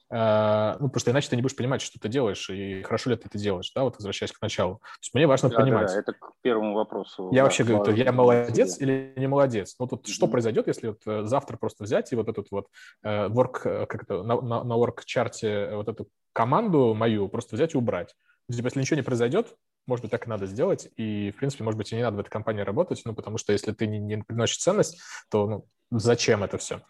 э, 0.10 0.76
ну, 0.80 0.90
просто 0.90 1.12
иначе 1.12 1.30
ты 1.30 1.36
не 1.36 1.42
будешь 1.42 1.56
понимать, 1.56 1.82
что 1.82 2.00
ты 2.00 2.10
делаешь, 2.10 2.50
и 2.50 2.82
хорошо 2.84 3.10
ли 3.10 3.16
ты 3.16 3.28
это 3.28 3.38
делаешь, 3.38 3.72
да, 3.76 3.84
вот 3.84 3.96
возвращаясь 3.96 4.32
к 4.32 4.42
началу. 4.42 4.76
То 4.76 5.00
есть 5.02 5.14
мне 5.14 5.28
важно 5.28 5.50
да, 5.50 5.58
понимать. 5.58 5.88
Да, 5.88 6.00
это 6.00 6.14
к 6.14 6.34
первому 6.42 6.74
вопросу. 6.76 7.30
Я 7.32 7.40
да, 7.40 7.44
вообще 7.44 7.64
говорю, 7.64 7.96
я 7.96 8.12
молодец 8.12 8.80
или 8.80 9.14
не 9.16 9.28
молодец? 9.28 9.76
Ну, 9.80 9.88
тут 9.88 10.06
mm-hmm. 10.08 10.12
что 10.12 10.28
произойдет, 10.28 10.68
если 10.68 10.90
вот 10.90 11.02
э, 11.06 11.24
завтра 11.24 11.58
просто 11.58 11.84
взять 11.84 12.12
и 12.12 12.16
вот 12.16 12.30
этот 12.30 12.48
вот 12.52 12.68
э, 13.04 13.28
work, 13.28 13.62
э, 13.66 13.86
как 13.86 14.04
это, 14.04 14.24
на, 14.24 14.42
на, 14.42 14.64
на 14.64 14.74
work-чарте 14.74 15.76
вот 15.76 15.88
эту 15.88 16.08
команду 16.34 16.94
мою 16.94 17.28
просто 17.30 17.56
взять 17.56 17.74
и 17.74 17.78
убрать? 17.78 18.16
Типа, 18.50 18.68
если 18.68 18.80
ничего 18.80 18.98
не 18.98 19.04
произойдет, 19.04 19.56
может 19.88 20.04
быть, 20.04 20.12
так 20.12 20.28
и 20.28 20.30
надо 20.30 20.46
сделать, 20.46 20.90
и, 20.98 21.32
в 21.32 21.40
принципе, 21.40 21.64
может 21.64 21.78
быть, 21.78 21.92
и 21.92 21.96
не 21.96 22.04
надо 22.04 22.18
в 22.18 22.20
этой 22.20 22.30
компании 22.30 22.62
работать, 22.62 23.02
ну, 23.06 23.16
потому 23.16 23.38
что 23.38 23.54
если 23.54 23.72
ты 23.72 23.88
не, 23.88 24.00
не 24.00 24.18
приносишь 24.18 24.58
ценность, 24.58 25.00
то, 25.30 25.48
ну, 25.48 25.68
зачем 25.92 26.44
это 26.44 26.58
все. 26.58 26.82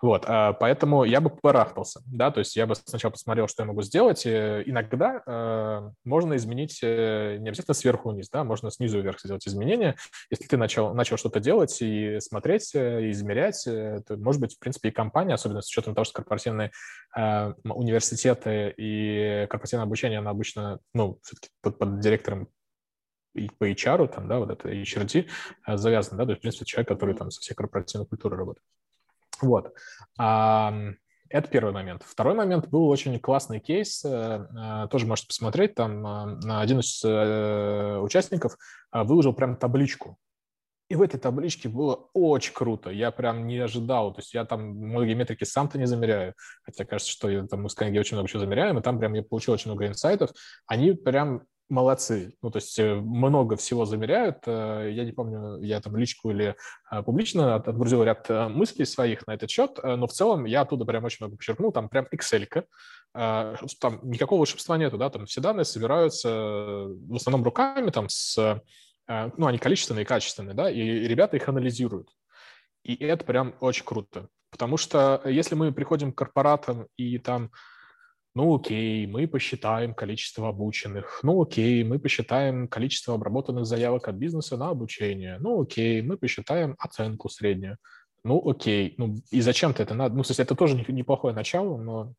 Вот, 0.00 0.24
а, 0.26 0.52
поэтому 0.54 1.04
я 1.04 1.20
бы 1.20 1.30
барахтался, 1.42 2.00
да, 2.06 2.30
то 2.30 2.40
есть 2.40 2.56
я 2.56 2.66
бы 2.66 2.74
сначала 2.74 3.12
посмотрел, 3.12 3.48
что 3.48 3.62
я 3.62 3.66
могу 3.66 3.82
сделать. 3.82 4.24
И 4.26 4.30
иногда 4.30 5.22
э, 5.26 5.90
можно 6.04 6.36
изменить 6.36 6.80
э, 6.82 7.36
не 7.38 7.48
обязательно 7.48 7.74
сверху 7.74 8.10
вниз, 8.10 8.28
да, 8.30 8.44
можно 8.44 8.70
снизу 8.70 9.00
вверх 9.00 9.20
сделать 9.20 9.46
изменения. 9.46 9.96
Если 10.30 10.46
ты 10.46 10.56
начал, 10.56 10.94
начал 10.94 11.16
что-то 11.16 11.40
делать 11.40 11.76
и 11.80 12.18
смотреть, 12.20 12.74
э, 12.74 13.06
и 13.06 13.10
измерять, 13.10 13.62
то, 13.64 14.16
может 14.16 14.40
быть, 14.40 14.56
в 14.56 14.58
принципе, 14.58 14.88
и 14.88 14.92
компания, 14.92 15.34
особенно 15.34 15.60
с 15.60 15.68
учетом 15.68 15.94
того, 15.94 16.04
что 16.04 16.14
корпоративные 16.14 16.70
э, 17.16 17.52
университеты 17.64 18.72
и 18.76 19.46
корпоративное 19.50 19.84
обучение, 19.84 20.20
оно 20.20 20.30
обычно, 20.30 20.78
ну, 20.94 21.18
все-таки 21.22 21.48
под, 21.60 21.78
под 21.78 22.00
директором 22.00 22.45
и 23.36 23.48
по 23.48 23.70
HR, 23.70 24.08
там, 24.08 24.28
да, 24.28 24.38
вот 24.38 24.50
это 24.50 24.68
HRD 24.70 25.28
э, 25.66 25.76
завязано, 25.76 26.18
да, 26.18 26.24
то 26.24 26.30
есть, 26.30 26.40
в 26.40 26.42
принципе, 26.42 26.64
человек, 26.64 26.88
который 26.88 27.14
там 27.14 27.30
со 27.30 27.40
всей 27.40 27.54
корпоративной 27.54 28.06
культурой 28.06 28.38
работает. 28.38 28.64
Вот. 29.42 29.74
Это 31.28 31.48
первый 31.50 31.72
момент. 31.72 32.02
Второй 32.06 32.34
момент 32.34 32.68
был 32.68 32.88
очень 32.88 33.18
классный 33.18 33.60
кейс, 33.60 34.04
э, 34.04 34.08
э, 34.08 34.88
тоже 34.90 35.06
можете 35.06 35.28
посмотреть, 35.28 35.74
там 35.74 36.06
один 36.48 36.80
из 36.80 37.04
участников 38.02 38.56
выложил 38.92 39.34
прям 39.34 39.56
табличку, 39.56 40.18
и 40.88 40.94
в 40.94 41.02
этой 41.02 41.18
табличке 41.18 41.68
было 41.68 42.08
очень 42.12 42.54
круто. 42.54 42.90
Я 42.90 43.10
прям 43.10 43.46
не 43.46 43.58
ожидал. 43.58 44.14
То 44.14 44.20
есть 44.20 44.34
я 44.34 44.44
там 44.44 44.68
многие 44.68 45.14
метрики 45.14 45.42
сам-то 45.42 45.78
не 45.78 45.86
замеряю. 45.86 46.34
Хотя 46.62 46.84
кажется, 46.84 47.10
что 47.10 47.28
я 47.28 47.44
там 47.46 47.62
мы 47.62 47.70
с 47.70 47.74
Канги 47.74 47.98
очень 47.98 48.16
много 48.16 48.28
чего 48.28 48.40
замеряем. 48.40 48.78
И 48.78 48.82
там 48.82 48.98
прям 49.00 49.14
я 49.14 49.22
получил 49.22 49.54
очень 49.54 49.70
много 49.70 49.88
инсайтов. 49.88 50.30
Они 50.66 50.92
прям 50.92 51.42
молодцы. 51.68 52.34
Ну, 52.42 52.50
то 52.50 52.58
есть 52.58 52.78
э, 52.78 52.94
много 52.94 53.56
всего 53.56 53.84
замеряют. 53.84 54.38
Э, 54.46 54.90
я 54.92 55.04
не 55.04 55.12
помню, 55.12 55.60
я 55.62 55.80
там 55.80 55.96
личку 55.96 56.30
или 56.30 56.56
э, 56.90 57.02
публично 57.02 57.56
отгрузил 57.56 58.02
ряд 58.04 58.28
мыслей 58.28 58.84
своих 58.84 59.26
на 59.26 59.34
этот 59.34 59.50
счет, 59.50 59.78
но 59.82 60.06
в 60.06 60.12
целом 60.12 60.44
я 60.44 60.62
оттуда 60.62 60.84
прям 60.84 61.04
очень 61.04 61.18
много 61.20 61.36
подчеркнул. 61.36 61.72
Там 61.72 61.88
прям 61.88 62.06
excel 62.12 62.46
-ка. 62.48 62.64
Там 63.80 64.00
никакого 64.02 64.40
волшебства 64.40 64.76
нету, 64.76 64.98
да, 64.98 65.08
там 65.08 65.26
все 65.26 65.40
данные 65.40 65.64
собираются 65.64 66.28
в 66.28 67.14
основном 67.14 67.44
руками, 67.44 67.90
там 67.90 68.08
с, 68.10 68.60
ну, 69.08 69.46
они 69.46 69.56
количественные 69.56 70.02
и 70.02 70.06
качественные, 70.06 70.54
да, 70.54 70.70
и 70.70 70.80
ребята 71.08 71.36
их 71.36 71.48
анализируют. 71.48 72.10
И 72.82 72.94
это 72.94 73.24
прям 73.24 73.54
очень 73.60 73.84
круто. 73.86 74.28
Потому 74.50 74.76
что 74.76 75.22
если 75.24 75.54
мы 75.54 75.72
приходим 75.72 76.12
к 76.12 76.18
корпоратам 76.18 76.88
и 76.98 77.18
там 77.18 77.50
ну 78.36 78.54
окей, 78.54 79.06
мы 79.06 79.26
посчитаем 79.26 79.94
количество 79.94 80.48
обученных, 80.50 81.20
ну 81.22 81.40
окей, 81.40 81.82
мы 81.84 81.98
посчитаем 81.98 82.68
количество 82.68 83.14
обработанных 83.14 83.64
заявок 83.64 84.08
от 84.08 84.16
бизнеса 84.16 84.58
на 84.58 84.68
обучение, 84.68 85.38
ну 85.40 85.62
окей, 85.62 86.02
мы 86.02 86.18
посчитаем 86.18 86.76
оценку 86.78 87.30
среднюю, 87.30 87.78
ну 88.24 88.46
окей, 88.46 88.94
ну 88.98 89.14
и 89.30 89.40
зачем-то 89.40 89.82
это 89.82 89.94
надо, 89.94 90.16
ну, 90.16 90.22
то 90.22 90.32
есть 90.32 90.40
это 90.40 90.54
тоже 90.54 90.76
неплохое 90.88 91.34
начало, 91.34 91.78
но 91.78 92.12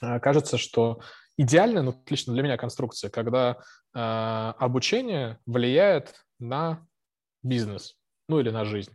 э, 0.00 0.20
кажется, 0.20 0.56
что 0.56 1.00
идеально, 1.36 1.82
ну, 1.82 2.02
лично 2.08 2.32
для 2.32 2.42
меня 2.42 2.56
конструкция, 2.56 3.10
когда 3.10 3.58
э, 3.94 3.98
обучение 3.98 5.38
влияет 5.44 6.14
на 6.38 6.86
бизнес, 7.42 7.98
ну 8.26 8.40
или 8.40 8.48
на 8.48 8.64
жизнь. 8.64 8.94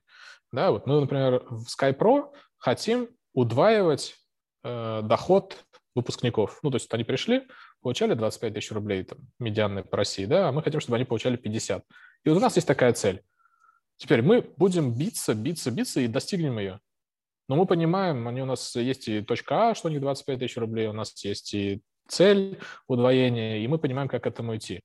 Да, 0.52 0.72
вот 0.72 0.88
мы, 0.88 1.02
например, 1.02 1.44
в 1.52 1.68
SkyPro 1.68 2.34
хотим 2.58 3.10
удваивать 3.36 4.16
э, 4.64 5.02
доход 5.04 5.64
выпускников. 5.96 6.60
Ну, 6.64 6.72
то 6.72 6.78
есть 6.78 6.94
они 6.94 7.04
пришли, 7.04 7.48
получали 7.82 8.14
25 8.14 8.54
тысяч 8.54 8.72
рублей, 8.72 9.04
там, 9.04 9.20
медианные 9.40 9.84
по 9.84 9.98
России, 9.98 10.26
да, 10.26 10.50
а 10.50 10.52
мы 10.52 10.64
хотим, 10.64 10.80
чтобы 10.80 10.96
они 10.96 11.06
получали 11.06 11.36
50. 11.36 11.84
И 12.24 12.30
вот 12.30 12.38
у 12.38 12.42
нас 12.42 12.56
есть 12.56 12.68
такая 12.68 12.94
цель. 12.94 13.22
Теперь 13.98 14.22
мы 14.22 14.42
будем 14.58 14.94
биться, 14.94 15.34
биться, 15.34 15.70
биться 15.72 16.02
и 16.02 16.08
достигнем 16.08 16.58
ее. 16.60 16.80
Но 17.48 17.56
мы 17.56 17.66
понимаем, 17.66 18.28
они 18.28 18.42
у 18.42 18.46
нас 18.46 18.76
есть 18.76 19.08
и 19.08 19.22
точка 19.22 19.72
А, 19.72 19.76
что 19.76 19.90
у 19.90 19.92
них 19.92 20.02
25 20.02 20.40
тысяч 20.40 20.58
рублей, 20.58 20.88
у 20.88 20.94
нас 20.94 21.14
есть 21.24 21.54
и 21.54 21.82
цель 22.08 22.60
удвоения, 22.88 23.58
и 23.58 23.68
мы 23.68 23.78
понимаем, 23.78 24.08
как 24.08 24.24
к 24.24 24.28
этому 24.28 24.56
идти 24.56 24.82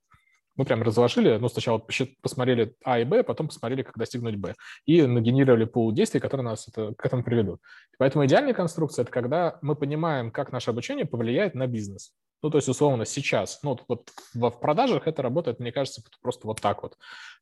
мы 0.56 0.64
прям 0.64 0.82
разложили, 0.82 1.36
ну, 1.36 1.48
сначала 1.48 1.78
посмотрели 2.22 2.74
А 2.84 2.98
и 2.98 3.04
Б, 3.04 3.22
потом 3.22 3.48
посмотрели, 3.48 3.82
как 3.82 3.96
достигнуть 3.96 4.36
Б, 4.36 4.54
и 4.84 5.02
нагенерировали 5.02 5.64
пул 5.64 5.92
действий, 5.92 6.20
которые 6.20 6.44
нас 6.44 6.68
это, 6.68 6.94
к 6.94 7.04
этому 7.04 7.22
приведут. 7.22 7.60
Поэтому 7.98 8.24
идеальная 8.26 8.54
конструкция– 8.54 9.02
это 9.04 9.12
когда 9.12 9.58
мы 9.62 9.76
понимаем, 9.76 10.30
как 10.30 10.52
наше 10.52 10.70
обучение 10.70 11.06
повлияет 11.06 11.54
на 11.54 11.66
бизнес. 11.66 12.12
Ну, 12.42 12.50
то 12.50 12.58
есть, 12.58 12.68
условно, 12.68 13.06
сейчас, 13.06 13.60
ну, 13.62 13.78
вот 13.88 14.10
в, 14.34 14.50
в 14.50 14.60
продажах 14.60 15.06
это 15.06 15.22
работает, 15.22 15.58
мне 15.58 15.72
кажется, 15.72 16.02
просто 16.20 16.46
вот 16.46 16.60
так 16.60 16.82
вот. 16.82 16.96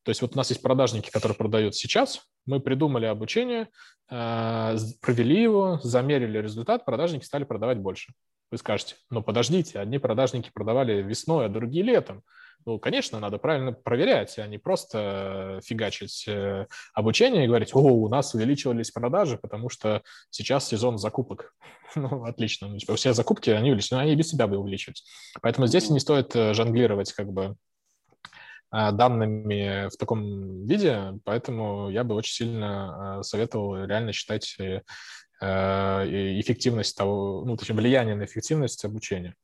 То 0.05 0.11
есть 0.11 0.23
вот 0.23 0.35
у 0.35 0.37
нас 0.37 0.51
есть 0.51 0.63
продажники, 0.63 1.11
которые 1.11 1.37
продают 1.37 1.75
сейчас, 1.75 2.23
мы 2.47 2.61
придумали 2.61 3.07
обучение, 3.07 3.69
э, 4.11 4.77
провели 5.01 5.43
его, 5.43 5.81
замерили 5.83 6.39
результат, 6.39 6.85
продажники 6.85 7.25
стали 7.25 7.45
продавать 7.45 7.79
больше. 7.79 8.13
Вы 8.51 8.59
скажете, 8.59 8.97
ну 9.11 9.23
подождите, 9.23 9.81
одни 9.81 9.99
продажники 9.99 10.51
продавали 10.53 11.03
весной, 11.03 11.47
а 11.47 11.49
другие 11.49 11.85
летом. 11.85 12.23
Ну, 12.67 12.79
конечно, 12.79 13.21
надо 13.21 13.37
правильно 13.37 13.73
проверять, 13.73 14.39
а 14.39 14.47
не 14.47 14.57
просто 14.57 15.61
фигачить 15.63 16.25
э, 16.27 16.67
обучение 16.95 17.45
и 17.45 17.47
говорить, 17.47 17.75
о, 17.75 17.81
у 17.81 18.09
нас 18.09 18.35
увеличивались 18.35 18.91
продажи, 18.91 19.37
потому 19.37 19.69
что 19.69 20.03
сейчас 20.31 20.69
сезон 20.69 20.99
закупок. 20.99 21.55
Ну, 21.97 22.25
отлично. 22.25 22.67
Ну, 22.67 22.77
типа, 22.77 22.97
все 22.97 23.13
закупки, 23.13 23.51
они 23.51 23.71
увеличиваются, 23.71 23.95
но 23.95 24.01
они 24.01 24.17
без 24.17 24.29
себя 24.29 24.49
бы 24.49 24.57
увеличиваются. 24.57 25.05
Поэтому 25.43 25.69
здесь 25.69 25.91
не 25.91 26.01
стоит 26.01 26.35
э, 26.35 26.53
жонглировать 26.53 27.13
как 27.13 27.33
бы 27.33 27.55
данными 28.73 29.89
в 29.89 29.97
таком 29.97 30.67
виде, 30.67 31.21
поэтому 31.25 31.91
я 31.91 32.03
бы 32.03 32.17
очень 32.17 32.33
сильно 32.33 33.19
э, 33.21 33.23
советовал 33.23 33.85
реально 33.85 34.13
считать 34.13 34.57
эффективность 35.41 36.97
того, 36.97 37.45
ну, 37.45 37.57
точнее, 37.57 37.77
влияние 37.77 38.15
на 38.17 38.25
эффективность 38.25 38.85
обучения. 38.85 39.35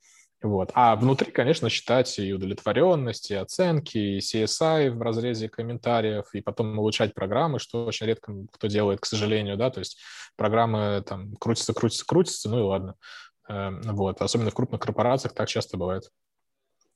Вот. 0.43 0.71
А 0.75 0.97
внутри, 0.97 1.31
конечно, 1.31 1.69
считать 1.69 2.19
и 2.19 2.33
удовлетворенность, 2.33 3.31
и 3.31 3.35
оценки, 3.35 3.99
и 3.99 4.19
CSI 4.19 4.91
в 4.91 5.03
разрезе 5.03 5.51
комментариев, 5.51 6.27
и 6.33 6.41
потом 6.41 6.79
улучшать 6.79 7.15
программы, 7.15 7.59
что 7.59 7.85
очень 7.85 8.07
редко 8.07 8.33
кто 8.51 8.67
делает, 8.67 9.01
к 9.01 9.07
сожалению, 9.07 9.59
да, 9.59 9.71
то 9.71 9.81
есть 9.81 9.99
программы 10.37 11.05
там 11.07 11.37
крутятся, 11.37 11.75
крутятся, 11.75 12.07
крутятся, 12.07 12.49
ну 12.49 12.59
и 12.59 12.63
ладно. 12.63 12.95
Эм, 13.49 13.83
вот. 13.83 14.23
Особенно 14.23 14.51
в 14.51 14.55
крупных 14.55 14.81
корпорациях 14.81 15.35
так 15.35 15.49
часто 15.49 15.77
бывает. 15.77 16.11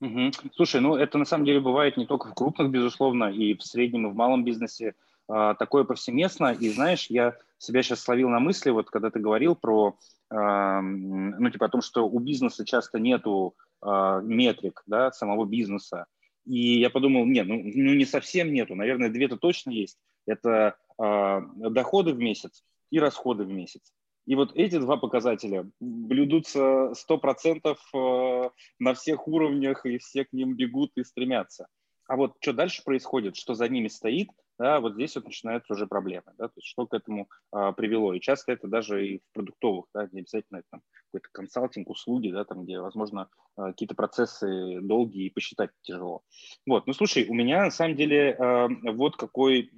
Угу. 0.00 0.32
Слушай, 0.54 0.80
ну 0.80 0.96
это 0.96 1.18
на 1.18 1.24
самом 1.24 1.44
деле 1.44 1.60
бывает 1.60 1.96
не 1.96 2.06
только 2.06 2.28
в 2.28 2.34
крупных, 2.34 2.70
безусловно, 2.70 3.24
и 3.24 3.54
в 3.54 3.62
среднем, 3.62 4.06
и 4.06 4.10
в 4.10 4.14
малом 4.14 4.44
бизнесе. 4.44 4.94
А, 5.28 5.54
такое 5.54 5.84
повсеместно. 5.84 6.52
И 6.52 6.70
знаешь, 6.70 7.06
я 7.08 7.36
себя 7.58 7.82
сейчас 7.82 8.00
словил 8.00 8.28
на 8.28 8.40
мысли, 8.40 8.70
вот 8.70 8.90
когда 8.90 9.10
ты 9.10 9.18
говорил 9.18 9.54
про 9.54 9.96
ну, 10.34 11.50
типа 11.50 11.66
о 11.66 11.68
том, 11.68 11.82
что 11.82 12.08
у 12.08 12.18
бизнеса 12.18 12.64
часто 12.64 12.98
нету 12.98 13.54
э, 13.82 14.20
метрик, 14.22 14.82
да, 14.86 15.12
самого 15.12 15.44
бизнеса. 15.44 16.06
И 16.44 16.80
я 16.80 16.90
подумал, 16.90 17.24
нет, 17.24 17.46
ну, 17.46 17.56
ну 17.62 17.94
не 17.94 18.04
совсем 18.04 18.52
нету, 18.52 18.74
наверное, 18.74 19.10
две-то 19.10 19.36
точно 19.36 19.70
есть. 19.70 19.98
Это 20.26 20.76
э, 20.98 21.40
доходы 21.70 22.12
в 22.12 22.18
месяц 22.18 22.64
и 22.90 22.98
расходы 22.98 23.44
в 23.44 23.52
месяц. 23.52 23.92
И 24.26 24.34
вот 24.34 24.56
эти 24.56 24.78
два 24.78 24.96
показателя 24.96 25.68
блюдутся 25.80 26.92
100% 27.08 27.76
э, 27.94 28.50
на 28.78 28.94
всех 28.94 29.28
уровнях, 29.28 29.86
и 29.86 29.98
все 29.98 30.24
к 30.24 30.32
ним 30.32 30.56
бегут 30.56 30.92
и 30.96 31.04
стремятся. 31.04 31.66
А 32.06 32.16
вот 32.16 32.36
что 32.40 32.52
дальше 32.52 32.82
происходит, 32.84 33.36
что 33.36 33.54
за 33.54 33.68
ними 33.68 33.88
стоит– 33.88 34.28
да, 34.58 34.80
вот 34.80 34.94
здесь 34.94 35.14
вот 35.16 35.24
начинаются 35.24 35.72
уже 35.72 35.86
проблемы, 35.86 36.32
да, 36.38 36.48
то 36.48 36.54
есть 36.56 36.68
что 36.68 36.86
к 36.86 36.94
этому 36.94 37.28
а, 37.50 37.72
привело. 37.72 38.14
И 38.14 38.20
часто 38.20 38.52
это 38.52 38.68
даже 38.68 39.06
и 39.06 39.18
в 39.18 39.32
продуктовых, 39.32 39.86
да, 39.94 40.08
не 40.12 40.20
обязательно 40.20 40.58
это 40.58 40.66
там, 40.70 40.82
какой-то 41.06 41.28
консалтинг, 41.32 41.90
услуги, 41.90 42.30
да, 42.30 42.44
там, 42.44 42.64
где, 42.64 42.80
возможно, 42.80 43.28
а, 43.56 43.72
какие-то 43.72 43.94
процессы 43.94 44.80
долгие 44.80 45.26
и 45.26 45.30
посчитать 45.30 45.70
тяжело. 45.82 46.22
Вот, 46.66 46.86
ну, 46.86 46.92
слушай, 46.92 47.26
у 47.28 47.34
меня 47.34 47.64
на 47.64 47.70
самом 47.70 47.96
деле 47.96 48.36
а, 48.38 48.68
вот 48.92 49.16
какой 49.16 49.70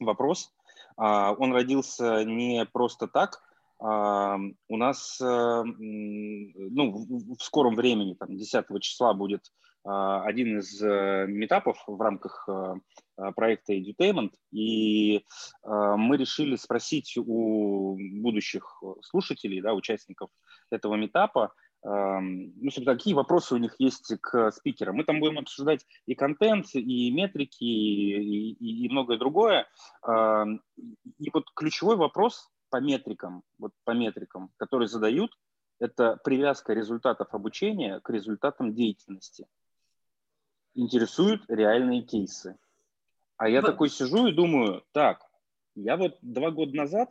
вопрос. 0.00 0.52
А, 0.96 1.32
он 1.32 1.52
родился 1.52 2.24
не 2.24 2.64
просто 2.72 3.08
так, 3.08 3.40
а, 3.80 4.38
у 4.68 4.76
нас 4.76 5.20
а, 5.20 5.62
ну, 5.64 6.90
в, 6.90 7.36
в 7.36 7.42
скором 7.42 7.76
времени, 7.76 8.14
там, 8.14 8.36
10 8.36 8.64
числа 8.80 9.14
будет 9.14 9.52
один 9.90 10.58
из 10.58 10.82
э, 10.82 11.26
метапов 11.26 11.82
в 11.86 12.00
рамках 12.00 12.46
э, 12.46 12.74
э, 13.16 13.32
проекта 13.32 13.72
Edutainment, 13.72 14.32
и 14.50 15.24
мы 15.64 16.16
решили 16.16 16.56
спросить 16.56 17.16
у 17.16 17.96
будущих 18.20 18.82
слушателей, 19.02 19.60
да, 19.62 19.72
участников 19.74 20.30
этого 20.70 20.96
метапа, 20.96 21.52
ну, 21.82 22.70
собственно, 22.70 22.96
какие 22.96 23.14
вопросы 23.14 23.54
у 23.54 23.58
них 23.58 23.76
есть 23.78 24.12
к 24.20 24.50
спикерам. 24.50 24.96
Мы 24.96 25.04
там 25.04 25.20
будем 25.20 25.38
обсуждать 25.38 25.86
и 26.06 26.16
контент, 26.16 26.66
и 26.74 27.10
метрики, 27.12 27.62
и, 27.62 28.50
и, 28.52 28.84
и 28.84 28.88
многое 28.88 29.16
другое. 29.16 29.68
И 30.04 31.30
вот 31.32 31.44
ключевой 31.54 31.96
вопрос 31.96 32.50
по 32.68 32.78
метрикам, 32.80 33.42
вот 33.58 33.72
по 33.84 33.92
метрикам, 33.92 34.50
которые 34.56 34.88
задают, 34.88 35.30
это 35.78 36.18
привязка 36.24 36.72
результатов 36.72 37.28
обучения 37.32 38.00
к 38.00 38.10
результатам 38.10 38.74
деятельности 38.74 39.46
интересуют 40.78 41.42
реальные 41.48 42.02
кейсы. 42.02 42.56
А 43.36 43.48
я 43.48 43.62
такой 43.62 43.88
сижу 43.88 44.26
и 44.26 44.32
думаю, 44.32 44.82
так, 44.92 45.22
я 45.74 45.96
вот 45.96 46.18
два 46.22 46.50
года 46.50 46.74
назад, 46.74 47.10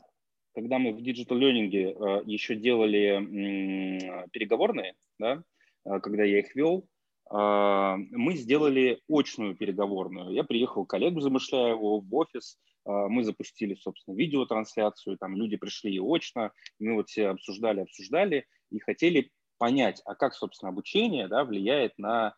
когда 0.53 0.78
мы 0.80 0.93
в 0.93 0.97
Digital 0.97 1.38
Learning 1.38 1.72
э, 1.72 2.24
еще 2.26 2.55
делали 2.55 3.18
м, 3.18 4.30
переговорные, 4.32 4.95
да, 5.20 5.43
э, 5.86 5.99
когда 5.99 6.24
я 6.24 6.39
их 6.39 6.55
вел, 6.55 6.88
э, 7.32 7.95
мы 8.11 8.36
сделали 8.36 9.01
очную 9.07 9.55
переговорную. 9.55 10.32
Я 10.32 10.43
приехал 10.43 10.86
к 10.86 10.89
коллегу 10.89 11.22
Замышляеву 11.22 12.01
в 12.01 12.15
офис, 12.15 12.57
э, 12.86 12.89
мы 12.89 13.24
запустили, 13.24 13.76
собственно, 13.76 14.15
видеотрансляцию, 14.15 15.18
там 15.18 15.36
люди 15.36 15.55
пришли 15.55 15.93
и 15.93 15.99
очно, 15.99 16.51
мы 16.80 16.95
вот 16.95 17.09
все 17.09 17.28
обсуждали, 17.28 17.82
обсуждали 17.82 18.47
и 18.70 18.80
хотели 18.80 19.32
понять, 19.57 20.01
а 20.05 20.15
как, 20.15 20.34
собственно, 20.34 20.72
обучение 20.72 21.28
да, 21.28 21.45
влияет 21.45 21.97
на 21.97 22.36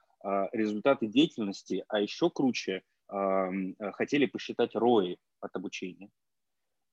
результаты 0.51 1.07
деятельности, 1.07 1.84
а 1.88 2.01
еще 2.01 2.30
круче 2.30 2.84
а, 3.09 3.49
хотели 3.93 4.26
посчитать 4.26 4.76
ROI 4.76 5.17
от 5.41 5.55
обучения. 5.55 6.09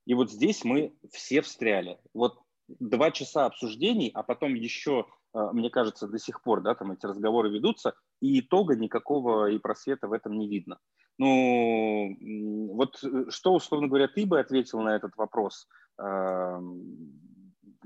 И 0.07 0.15
вот 0.15 0.31
здесь 0.31 0.65
мы 0.65 0.95
все 1.13 1.43
встряли. 1.43 1.99
Вот 2.15 2.39
два 2.69 3.11
часа 3.11 3.47
обсуждений, 3.47 4.11
а 4.15 4.23
потом 4.23 4.55
еще, 4.55 5.07
а, 5.33 5.53
мне 5.53 5.69
кажется, 5.69 6.09
до 6.09 6.19
сих 6.19 6.43
пор, 6.43 6.63
да, 6.63 6.75
там 6.75 6.93
эти 6.93 7.05
разговоры 7.05 7.51
ведутся, 7.51 7.95
и 8.21 8.41
итога 8.41 8.77
никакого 8.77 9.51
и 9.51 9.59
просвета 9.59 10.09
в 10.09 10.13
этом 10.13 10.39
не 10.39 10.49
видно. 10.49 10.79
Ну, 11.19 12.17
вот 12.75 13.03
э, 13.03 13.31
что, 13.31 13.55
условно 13.55 13.89
говоря, 13.89 14.07
ты 14.07 14.27
бы 14.27 14.39
ответил 14.39 14.81
на 14.81 14.97
этот 14.97 15.17
вопрос? 15.17 15.67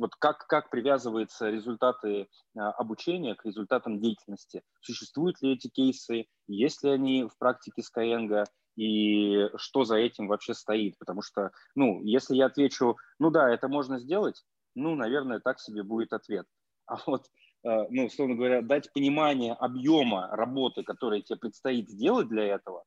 Вот 0.01 0.15
как, 0.17 0.47
как 0.47 0.71
привязываются 0.71 1.51
результаты 1.51 2.29
а, 2.57 2.71
обучения 2.73 3.35
к 3.35 3.45
результатам 3.45 4.01
деятельности? 4.01 4.63
Существуют 4.81 5.41
ли 5.43 5.53
эти 5.53 5.69
кейсы? 5.69 6.25
Есть 6.49 6.83
ли 6.83 6.91
они 6.91 7.25
в 7.25 7.37
практике 7.39 7.83
Skyeng? 7.83 8.47
И 8.77 9.49
что 9.57 9.85
за 9.85 9.97
этим 9.97 10.27
вообще 10.27 10.55
стоит? 10.55 10.97
Потому 10.99 11.21
что, 11.21 11.51
ну, 11.75 12.03
если 12.03 12.35
я 12.35 12.47
отвечу, 12.47 12.97
ну 13.19 13.31
да, 13.31 13.53
это 13.53 13.69
можно 13.69 13.99
сделать, 13.99 14.43
ну, 14.75 14.95
наверное, 14.95 15.39
так 15.39 15.61
себе 15.61 15.83
будет 15.83 16.13
ответ. 16.13 16.47
А 16.87 16.97
вот, 17.07 17.27
а, 17.65 17.87
ну, 17.91 18.07
условно 18.07 18.37
говоря, 18.37 18.63
дать 18.63 18.91
понимание 18.95 19.53
объема 19.53 20.29
работы, 20.33 20.83
которая 20.83 21.21
тебе 21.21 21.39
предстоит 21.39 21.91
сделать 21.91 22.27
для 22.29 22.45
этого, 22.45 22.85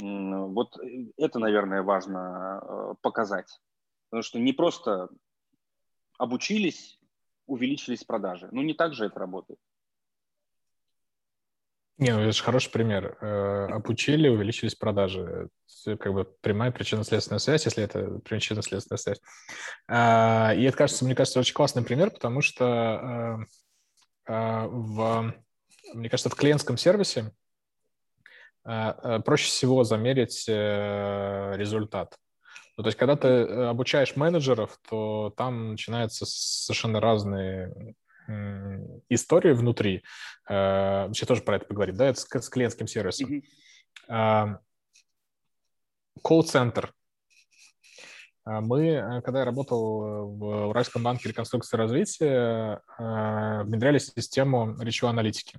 вот 0.00 0.78
э, 0.78 1.08
это, 1.16 1.38
наверное, 1.38 1.82
важно 1.82 2.58
а, 2.58 2.94
показать. 3.02 3.60
Потому 4.08 4.22
что 4.22 4.38
не 4.38 4.52
просто 4.52 5.08
обучились, 6.22 7.00
увеличились 7.46 8.04
продажи. 8.04 8.48
Ну, 8.52 8.62
не 8.62 8.74
так 8.74 8.94
же 8.94 9.06
это 9.06 9.18
работает. 9.18 9.58
Не, 11.98 12.12
ну 12.12 12.20
это 12.20 12.32
же 12.32 12.42
хороший 12.42 12.70
пример. 12.70 13.18
Э, 13.20 13.66
обучили, 13.72 14.28
увеличились 14.28 14.74
продажи. 14.74 15.48
Это 15.84 15.96
как 15.96 16.12
бы 16.12 16.24
прямая 16.40 16.70
причинно-следственная 16.70 17.40
связь, 17.40 17.64
если 17.64 17.84
это 17.84 18.20
причинно-следственная 18.24 18.98
связь. 18.98 19.20
А, 19.88 20.52
и 20.56 20.62
это, 20.62 20.76
кажется, 20.76 21.04
мне 21.04 21.14
кажется, 21.14 21.40
очень 21.40 21.54
классный 21.54 21.84
пример, 21.84 22.10
потому 22.10 22.40
что 22.40 23.46
э, 24.26 24.32
э, 24.32 24.66
в, 24.68 25.34
мне 25.94 26.08
кажется, 26.08 26.30
в 26.30 26.36
клиентском 26.36 26.76
сервисе 26.76 27.32
проще 28.62 29.46
всего 29.46 29.82
замерить 29.82 30.46
результат. 30.46 32.16
Ну, 32.76 32.82
то 32.82 32.88
есть, 32.88 32.98
когда 32.98 33.16
ты 33.16 33.28
обучаешь 33.28 34.16
менеджеров, 34.16 34.78
то 34.88 35.32
там 35.36 35.72
начинаются 35.72 36.24
совершенно 36.26 37.00
разные 37.00 37.94
истории 39.08 39.52
внутри. 39.52 40.02
Э, 40.48 41.06
вообще 41.06 41.26
тоже 41.26 41.42
про 41.42 41.56
это 41.56 41.66
поговорим, 41.66 41.96
да, 41.96 42.06
это 42.06 42.20
с, 42.20 42.48
клиентским 42.48 42.86
сервисом. 42.86 43.42
Mm-hmm. 44.08 44.56
Колл-центр. 46.22 46.92
Мы, 48.44 48.86
э, 48.88 49.22
когда 49.22 49.40
я 49.40 49.44
работал 49.44 50.34
в 50.36 50.68
Уральском 50.68 51.02
банке 51.02 51.28
реконструкции 51.28 51.76
и 51.76 51.78
развития, 51.78 52.80
э, 52.98 53.62
внедряли 53.64 53.98
систему 53.98 54.76
речевой 54.80 55.12
аналитики. 55.12 55.58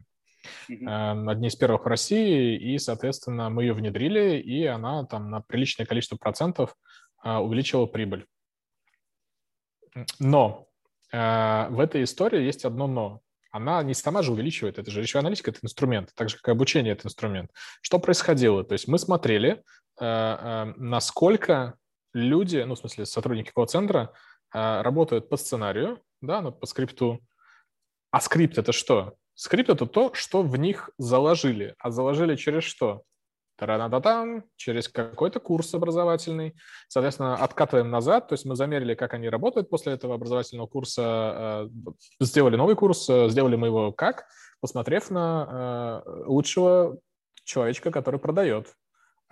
Одни 0.68 1.48
из 1.48 1.56
первых 1.56 1.86
в 1.86 1.88
России, 1.88 2.58
и, 2.58 2.78
соответственно, 2.78 3.50
мы 3.50 3.64
ее 3.64 3.74
внедрили, 3.74 4.38
и 4.42 4.66
она 4.66 5.06
там 5.06 5.32
на 5.32 5.40
приличное 5.40 5.86
количество 5.86 6.18
процентов 6.18 6.76
увеличила 7.24 7.86
прибыль. 7.86 8.26
Но 10.20 10.68
Э, 11.14 11.68
в 11.70 11.80
этой 11.80 12.04
истории 12.04 12.42
есть 12.42 12.66
одно 12.66 12.88
«но». 12.88 13.22
Она 13.52 13.84
не 13.84 13.94
сама 13.94 14.24
же 14.24 14.32
увеличивает, 14.32 14.80
это 14.80 14.90
же 14.90 15.00
речевая 15.00 15.22
аналитика– 15.22 15.52
это 15.52 15.60
инструмент, 15.62 16.12
так 16.16 16.28
же, 16.28 16.38
как 16.38 16.48
и 16.48 16.52
обучение– 16.52 16.94
это 16.94 17.06
инструмент. 17.06 17.52
Что 17.82 18.00
происходило? 18.00 18.64
То 18.64 18.74
есть 18.74 18.88
мы 18.88 18.98
смотрели, 18.98 19.64
э, 20.02 20.74
насколько 20.76 21.76
люди, 22.14 22.58
ну, 22.58 22.74
в 22.74 22.80
смысле, 22.80 23.06
сотрудники 23.06 23.52
колл-центра 23.52 24.12
работают 24.52 25.30
по 25.30 25.38
сценарию, 25.38 26.00
да, 26.22 26.42
ну, 26.42 26.52
по 26.52 26.68
скрипту. 26.68 27.20
А 28.12 28.22
скрипт– 28.22 28.58
это 28.60 28.72
что? 28.72 29.16
Скрипт– 29.34 29.70
это 29.72 29.88
то, 29.88 30.14
что 30.14 30.44
в 30.44 30.56
них 30.58 30.92
заложили. 31.00 31.74
А 31.80 31.90
заложили 31.90 32.36
через 32.36 32.64
что? 32.64 33.02
Таранадатам, 33.56 34.46
через 34.56 34.90
какой-то 34.90 35.40
курс 35.40 35.74
образовательный. 35.74 36.56
Соответственно, 36.88 37.36
откатываем 37.36 37.90
назад, 37.92 38.28
то 38.28 38.34
есть 38.34 38.46
мы 38.46 38.56
замерили, 38.56 38.96
как 38.96 39.14
они 39.14 39.30
работают 39.30 39.70
после 39.70 39.94
этого 39.94 40.16
образовательного 40.16 40.68
курса, 40.68 41.70
э, 41.70 41.94
сделали 42.20 42.56
новый 42.56 42.76
курс, 42.76 43.10
э, 43.10 43.30
сделали 43.30 43.56
мы 43.56 43.68
его 43.68 43.92
как, 43.92 44.26
посмотрев 44.60 45.12
на 45.12 46.04
э, 46.06 46.24
лучшего 46.26 46.98
человечка, 47.44 47.92
который 47.92 48.20
продает. 48.20 48.74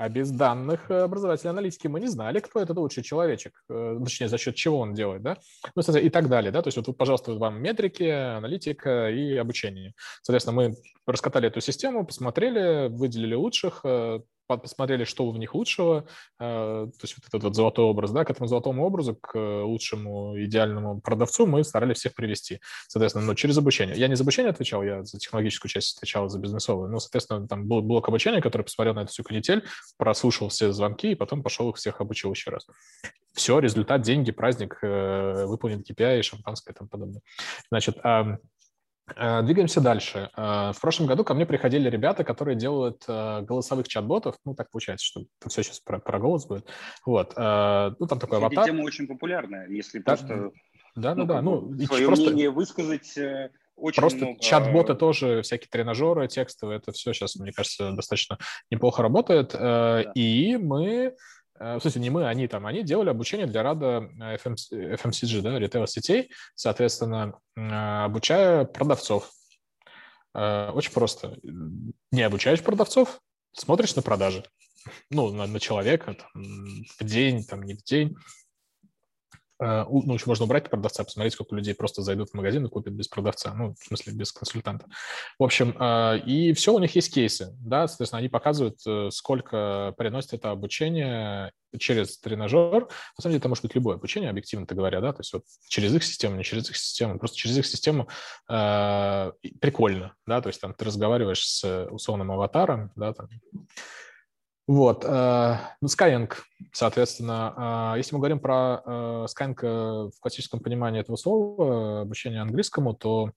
А 0.01 0.09
без 0.09 0.31
данных 0.31 0.89
образовательной 0.89 1.51
аналитики 1.51 1.85
мы 1.85 1.99
не 1.99 2.07
знали, 2.07 2.39
кто 2.39 2.59
этот 2.59 2.75
лучший 2.75 3.03
человечек, 3.03 3.63
точнее, 3.67 4.29
за 4.29 4.39
счет 4.39 4.55
чего 4.55 4.79
он 4.79 4.95
делает, 4.95 5.21
да, 5.21 5.37
ну, 5.75 5.83
и 5.95 6.09
так 6.09 6.27
далее, 6.27 6.51
да, 6.51 6.63
то 6.63 6.69
есть 6.69 6.77
вот, 6.77 6.97
пожалуйста, 6.97 7.33
вам 7.33 7.61
метрики, 7.61 8.09
аналитика 8.09 9.11
и 9.11 9.35
обучение. 9.35 9.93
Соответственно, 10.23 10.55
мы 10.55 10.75
раскатали 11.05 11.49
эту 11.49 11.61
систему, 11.61 12.03
посмотрели, 12.03 12.87
выделили 12.89 13.35
лучших, 13.35 13.85
посмотрели, 14.57 15.03
что 15.03 15.29
в 15.29 15.37
них 15.37 15.55
лучшего, 15.55 16.05
э, 16.39 16.43
то 16.43 17.01
есть 17.01 17.15
вот 17.17 17.27
этот 17.27 17.43
вот 17.43 17.55
золотой 17.55 17.85
образ, 17.85 18.11
да, 18.11 18.25
к 18.25 18.29
этому 18.29 18.47
золотому 18.47 18.85
образу, 18.85 19.15
к 19.15 19.37
лучшему 19.37 20.41
идеальному 20.43 21.01
продавцу 21.01 21.45
мы 21.45 21.63
старались 21.63 21.97
всех 21.97 22.13
привести, 22.13 22.59
соответственно, 22.87 23.25
но 23.25 23.33
через 23.33 23.57
обучение. 23.57 23.95
Я 23.97 24.07
не 24.07 24.15
за 24.15 24.23
обучение 24.23 24.51
отвечал, 24.51 24.83
я 24.83 25.03
за 25.03 25.19
технологическую 25.19 25.69
часть 25.69 25.97
отвечал, 25.97 26.29
за 26.29 26.39
бизнесовую, 26.39 26.89
но, 26.89 26.99
соответственно, 26.99 27.47
там 27.47 27.67
был 27.67 27.81
блок 27.81 28.07
обучения, 28.07 28.41
который 28.41 28.63
посмотрел 28.63 28.93
на 28.95 29.01
эту 29.01 29.11
всю 29.11 29.23
канитель, 29.23 29.63
прослушал 29.97 30.49
все 30.49 30.71
звонки 30.71 31.11
и 31.11 31.15
потом 31.15 31.43
пошел 31.43 31.69
их 31.69 31.77
всех 31.77 32.01
обучил 32.01 32.31
еще 32.31 32.51
раз. 32.51 32.67
Все, 33.33 33.59
результат, 33.59 34.01
деньги, 34.01 34.31
праздник, 34.31 34.77
э, 34.81 35.45
выполнен 35.45 35.81
KPI, 35.81 36.21
шампанское 36.21 36.73
и 36.73 36.75
тому 36.75 36.89
подобное. 36.89 37.21
Значит, 37.69 37.97
двигаемся 39.15 39.81
дальше. 39.81 40.29
Э, 40.35 40.71
в 40.73 40.81
прошлом 40.81 41.07
году 41.07 41.23
ко 41.23 41.33
мне 41.33 41.45
приходили 41.45 41.89
ребята, 41.89 42.23
которые 42.23 42.55
делают 42.55 43.03
э, 43.07 43.41
голосовых 43.41 43.87
чат-ботов. 43.87 44.35
Ну, 44.45 44.55
так 44.55 44.69
получается, 44.71 45.05
что 45.05 45.21
это 45.39 45.49
все 45.49 45.63
сейчас 45.63 45.79
про, 45.79 45.99
про 45.99 46.19
голос 46.19 46.45
будет. 46.45 46.67
Вот. 47.05 47.33
Ну, 47.35 48.07
там 48.07 48.19
такой 48.19 48.37
аватар. 48.37 48.65
Тема 48.65 48.83
очень 48.83 49.07
популярная, 49.07 49.67
если 49.67 49.99
да, 49.99 50.03
просто... 50.15 50.51
Да, 50.95 51.15
да, 51.15 51.23
да. 51.23 51.41
Ну, 51.41 51.73
свое 51.85 52.07
просто... 52.07 52.25
мнение 52.25 52.49
высказать 52.49 53.17
очень 53.75 53.99
Просто 53.99 54.19
много... 54.19 54.39
чат-боты 54.39 54.93
тоже, 54.93 55.41
всякие 55.41 55.67
тренажеры 55.69 56.27
текстовые, 56.27 56.77
это 56.77 56.91
все 56.91 57.13
сейчас, 57.13 57.35
мне 57.37 57.51
кажется, 57.51 57.91
достаточно 57.93 58.37
неплохо 58.69 59.01
работает. 59.01 59.53
Да. 59.53 60.03
И 60.13 60.57
мы 60.57 60.91
Э, 61.05 61.15
в 61.61 61.79
смысле, 61.81 62.01
не 62.01 62.09
мы, 62.09 62.27
они 62.27 62.47
там, 62.47 62.65
они 62.65 62.83
делали 62.83 63.09
обучение 63.09 63.45
для 63.45 63.61
рада 63.61 64.09
FMCG, 64.19 65.41
да, 65.41 65.59
ритейл-сетей, 65.59 66.31
соответственно, 66.55 67.39
э, 67.55 67.61
обучая 67.61 68.65
продавцов. 68.65 69.29
Э, 70.33 70.71
очень 70.71 70.91
просто. 70.91 71.37
Не 72.11 72.23
обучаешь 72.23 72.63
продавцов, 72.63 73.19
смотришь 73.53 73.95
на 73.95 74.01
продажи. 74.01 74.43
Ну, 75.11 75.31
на, 75.31 75.45
на 75.45 75.59
человека 75.59 76.15
там, 76.15 76.43
в 76.99 77.03
день, 77.03 77.45
там, 77.45 77.61
не 77.61 77.75
в 77.75 77.83
день. 77.83 78.15
Э, 79.61 79.85
ну, 79.87 80.13
еще 80.13 80.25
можно 80.25 80.45
убрать 80.45 80.69
продавца, 80.69 81.03
посмотреть, 81.03 81.33
сколько 81.33 81.55
людей 81.55 81.75
просто 81.75 82.01
зайдут 82.01 82.29
в 82.29 82.33
магазин 82.33 82.65
и 82.65 82.69
купят 82.69 82.93
без 82.93 83.07
продавца, 83.07 83.53
ну, 83.53 83.75
в 83.79 83.85
смысле, 83.85 84.13
без 84.13 84.31
консультанта. 84.31 84.87
В 85.37 85.43
общем, 85.43 85.75
э, 85.79 86.19
и 86.25 86.53
все, 86.53 86.73
у 86.73 86.79
них 86.79 86.95
есть 86.95 87.13
кейсы, 87.13 87.55
да, 87.59 87.87
соответственно, 87.87 88.19
они 88.19 88.29
показывают, 88.29 88.79
э, 88.87 89.09
сколько 89.11 89.93
приносит 89.97 90.33
это 90.33 90.49
обучение 90.49 91.51
через 91.77 92.17
тренажер. 92.19 92.87
На 93.17 93.21
самом 93.21 93.33
деле, 93.33 93.37
это 93.37 93.49
может 93.49 93.63
быть 93.63 93.75
любое 93.75 93.95
обучение, 93.95 94.31
объективно-то 94.31 94.73
говоря, 94.73 94.99
да, 94.99 95.13
то 95.13 95.19
есть 95.19 95.31
вот 95.31 95.43
через 95.69 95.93
их 95.93 96.03
систему, 96.03 96.35
не 96.35 96.43
через 96.43 96.69
их 96.69 96.75
систему, 96.75 97.19
просто 97.19 97.37
через 97.37 97.57
их 97.57 97.65
систему 97.65 98.07
прикольно, 98.47 100.13
да, 100.25 100.41
то 100.41 100.47
есть 100.49 100.59
там 100.59 100.73
ты 100.73 100.83
разговариваешь 100.83 101.47
с 101.47 101.87
условным 101.89 102.31
аватаром, 102.31 102.91
да, 102.97 103.13
там, 103.13 103.29
вот. 104.71 105.03
Э, 105.03 105.57
ну, 105.81 105.89
Skyeng, 105.89 106.33
соответственно, 106.71 107.93
э, 107.93 107.97
если 107.97 108.15
мы 108.15 108.19
говорим 108.19 108.39
про 108.39 108.81
э, 108.85 109.25
Skyeng 109.25 110.11
в 110.11 110.19
классическом 110.21 110.61
понимании 110.61 111.01
этого 111.01 111.17
слова, 111.17 112.01
обучение 112.03 112.41
английскому, 112.41 112.93
то 112.93 113.31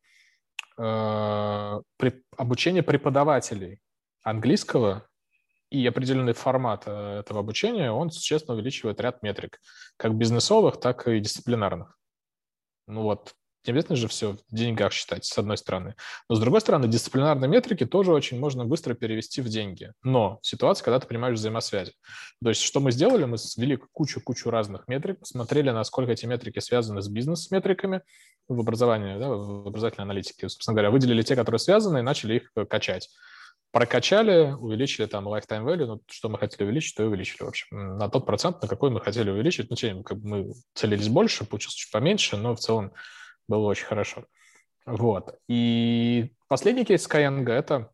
обучение 2.36 2.82
преподавателей 2.82 3.80
английского 4.22 5.08
и 5.70 5.84
определенный 5.86 6.34
формат 6.34 6.86
этого 6.86 7.40
обучения, 7.40 7.90
он 7.90 8.10
существенно 8.10 8.54
увеличивает 8.54 9.00
ряд 9.00 9.22
метрик, 9.22 9.60
как 9.96 10.14
бизнесовых, 10.14 10.78
так 10.78 11.08
и 11.08 11.20
дисциплинарных. 11.20 11.96
Ну 12.86 13.02
вот, 13.02 13.34
не 13.66 13.72
обязательно 13.72 13.96
же 13.96 14.08
все 14.08 14.32
в 14.32 14.54
деньгах 14.54 14.92
считать, 14.92 15.24
с 15.24 15.36
одной 15.38 15.56
стороны. 15.56 15.94
Но 16.28 16.36
с 16.36 16.40
другой 16.40 16.60
стороны, 16.60 16.88
дисциплинарные 16.88 17.48
метрики 17.48 17.86
тоже 17.86 18.12
очень 18.12 18.38
можно 18.38 18.64
быстро 18.64 18.94
перевести 18.94 19.40
в 19.40 19.48
деньги. 19.48 19.92
Но 20.02 20.38
в 20.42 20.46
ситуации, 20.46 20.84
когда 20.84 21.00
ты 21.00 21.06
понимаешь 21.06 21.38
взаимосвязи. 21.38 21.92
То 22.42 22.50
есть, 22.50 22.62
что 22.62 22.80
мы 22.80 22.92
сделали? 22.92 23.24
Мы 23.24 23.38
свели 23.38 23.78
кучу-кучу 23.92 24.50
разных 24.50 24.88
метрик, 24.88 25.20
посмотрели, 25.20 25.70
насколько 25.70 26.12
эти 26.12 26.26
метрики 26.26 26.58
связаны 26.58 27.02
с 27.02 27.08
бизнес-метриками 27.08 28.02
в 28.48 28.60
образовании, 28.60 29.18
да, 29.18 29.28
в 29.28 29.66
образовательной 29.66 30.04
аналитике. 30.04 30.48
Собственно 30.48 30.74
говоря, 30.74 30.90
выделили 30.90 31.22
те, 31.22 31.36
которые 31.36 31.58
связаны, 31.58 31.98
и 31.98 32.02
начали 32.02 32.36
их 32.36 32.50
э, 32.56 32.64
качать 32.64 33.08
прокачали, 33.74 34.52
увеличили 34.52 35.06
там 35.06 35.26
lifetime 35.26 35.64
value, 35.64 35.86
ну, 35.86 36.02
что 36.08 36.28
мы 36.28 36.38
хотели 36.38 36.62
увеличить, 36.62 36.96
то 36.96 37.02
и 37.02 37.06
увеличили, 37.06 37.42
в 37.42 37.48
общем, 37.48 37.98
на 37.98 38.08
тот 38.08 38.24
процент, 38.24 38.62
на 38.62 38.68
какой 38.68 38.90
мы 38.90 39.00
хотели 39.00 39.30
увеличить. 39.30 39.68
Ну, 39.68 40.02
как 40.04 40.18
бы 40.18 40.28
мы 40.28 40.54
целились 40.74 41.08
больше, 41.08 41.44
получилось 41.44 41.74
чуть 41.74 41.90
поменьше, 41.90 42.36
но 42.36 42.54
в 42.54 42.60
целом 42.60 42.92
было 43.48 43.66
очень 43.66 43.86
хорошо. 43.86 44.26
Вот. 44.86 45.38
И 45.48 46.32
последний 46.48 46.84
кейс 46.84 47.06
Skyeng– 47.08 47.48
это 47.50 47.90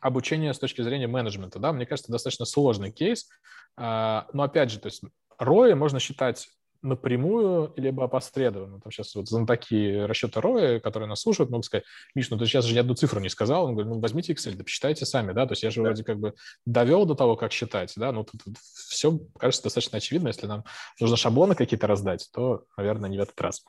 обучение 0.00 0.52
с 0.54 0.58
точки 0.58 0.82
зрения 0.82 1.06
менеджмента. 1.06 1.58
Да? 1.58 1.72
Мне 1.72 1.86
кажется, 1.86 2.12
достаточно 2.12 2.44
сложный 2.44 2.92
кейс. 2.92 3.28
А, 3.76 4.28
но 4.32 4.44
опять 4.44 4.70
же, 4.70 4.78
то 4.78 4.86
есть 4.86 5.02
ROI 5.40 5.74
можно 5.74 5.98
считать 5.98 6.48
напрямую, 6.84 7.72
либо 7.76 8.04
опосредованно. 8.04 8.80
Там 8.80 8.92
сейчас 8.92 9.14
вот 9.14 9.28
знатоки 9.28 10.04
расчета 10.04 10.40
роя, 10.40 10.78
которые 10.78 11.08
нас 11.08 11.20
слушают, 11.20 11.50
могут 11.50 11.64
сказать, 11.64 11.84
Миш, 12.14 12.30
ну 12.30 12.38
ты 12.38 12.46
сейчас 12.46 12.64
же 12.66 12.74
ни 12.74 12.78
одну 12.78 12.94
цифру 12.94 13.20
не 13.20 13.28
сказал. 13.28 13.64
Он 13.64 13.72
говорит, 13.72 13.92
ну 13.92 14.00
возьмите 14.00 14.32
Excel, 14.32 14.54
да 14.54 14.64
посчитайте 14.64 15.06
сами, 15.06 15.32
да, 15.32 15.46
то 15.46 15.52
есть 15.52 15.62
я 15.62 15.70
же 15.70 15.82
да. 15.82 15.88
вроде 15.88 16.04
как 16.04 16.18
бы 16.18 16.34
довел 16.66 17.06
до 17.06 17.14
того, 17.14 17.36
как 17.36 17.52
считать, 17.52 17.92
да, 17.96 18.12
ну 18.12 18.24
тут, 18.24 18.44
тут 18.44 18.56
все 18.58 19.18
кажется 19.38 19.64
достаточно 19.64 19.96
очевидно, 19.98 20.28
если 20.28 20.46
нам 20.46 20.64
нужно 21.00 21.16
шаблоны 21.16 21.54
какие-то 21.54 21.86
раздать, 21.86 22.28
то, 22.32 22.64
наверное, 22.76 23.10
не 23.10 23.18
в 23.18 23.22
этот 23.22 23.40
раз. 23.40 23.64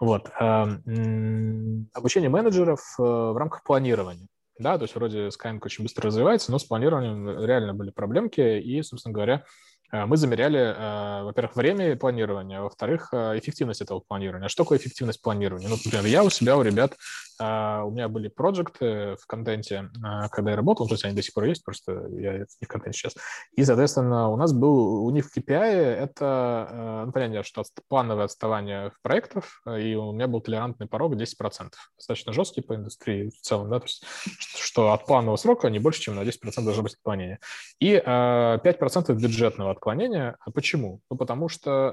Вот. 0.00 0.30
Обучение 0.38 2.30
менеджеров 2.30 2.80
э, 2.98 3.02
в 3.02 3.36
рамках 3.36 3.64
планирования. 3.64 4.28
Да, 4.58 4.76
то 4.78 4.84
есть 4.84 4.94
вроде 4.94 5.28
Skyeng 5.28 5.58
очень 5.62 5.82
быстро 5.82 6.06
развивается, 6.06 6.52
но 6.52 6.58
с 6.58 6.64
планированием 6.64 7.44
реально 7.44 7.74
были 7.74 7.90
проблемки, 7.90 8.60
и, 8.60 8.82
собственно 8.82 9.12
говоря, 9.12 9.34
э, 9.34 9.71
мы 9.92 10.16
замеряли, 10.16 10.58
э, 10.58 11.22
во-первых, 11.24 11.54
время 11.54 11.96
планирования, 11.96 12.60
а 12.60 12.62
во-вторых, 12.62 13.10
э, 13.12 13.38
эффективность 13.38 13.82
этого 13.82 14.00
планирования. 14.00 14.46
А 14.46 14.48
что 14.48 14.64
такое 14.64 14.78
эффективность 14.78 15.20
планирования? 15.20 15.68
Ну, 15.68 15.76
например, 15.76 16.06
я 16.06 16.24
у 16.24 16.30
себя, 16.30 16.56
у 16.56 16.62
ребят, 16.62 16.94
у 17.38 17.90
меня 17.90 18.08
были 18.08 18.28
проекты 18.28 19.16
в 19.20 19.26
контенте, 19.26 19.90
когда 20.30 20.50
я 20.52 20.56
работал, 20.56 20.86
то 20.86 20.94
есть 20.94 21.04
они 21.04 21.16
до 21.16 21.22
сих 21.22 21.34
пор 21.34 21.44
есть, 21.44 21.64
просто 21.64 22.06
я 22.12 22.38
не 22.38 22.44
в 22.44 22.68
контенте 22.68 22.98
сейчас. 22.98 23.14
И, 23.56 23.64
соответственно, 23.64 24.28
у 24.28 24.36
нас 24.36 24.52
был, 24.52 25.04
у 25.04 25.10
них 25.10 25.26
в 25.26 25.36
KPI 25.36 25.72
это, 25.72 27.02
ну, 27.06 27.10
понятно, 27.10 27.42
что 27.42 27.64
плановое 27.88 28.26
отставание 28.26 28.90
в 28.90 29.02
проектах, 29.02 29.60
и 29.66 29.96
у 29.96 30.12
меня 30.12 30.28
был 30.28 30.40
толерантный 30.40 30.86
порог 30.86 31.14
10%. 31.14 31.70
Достаточно 31.96 32.32
жесткий 32.32 32.60
по 32.60 32.76
индустрии 32.76 33.30
в 33.30 33.40
целом, 33.40 33.70
да, 33.70 33.80
то 33.80 33.86
есть 33.86 34.04
что 34.38 34.92
от 34.92 35.06
планового 35.06 35.36
срока 35.36 35.68
не 35.68 35.80
больше, 35.80 36.00
чем 36.00 36.14
на 36.14 36.20
10% 36.20 36.62
должно 36.62 36.84
быть 36.84 36.94
отклонение. 36.94 37.40
И 37.80 37.94
5% 37.94 39.14
бюджетного 39.14 39.72
отклонения. 39.82 40.36
А 40.40 40.50
почему? 40.52 41.00
Ну, 41.10 41.16
потому 41.16 41.48
что 41.48 41.92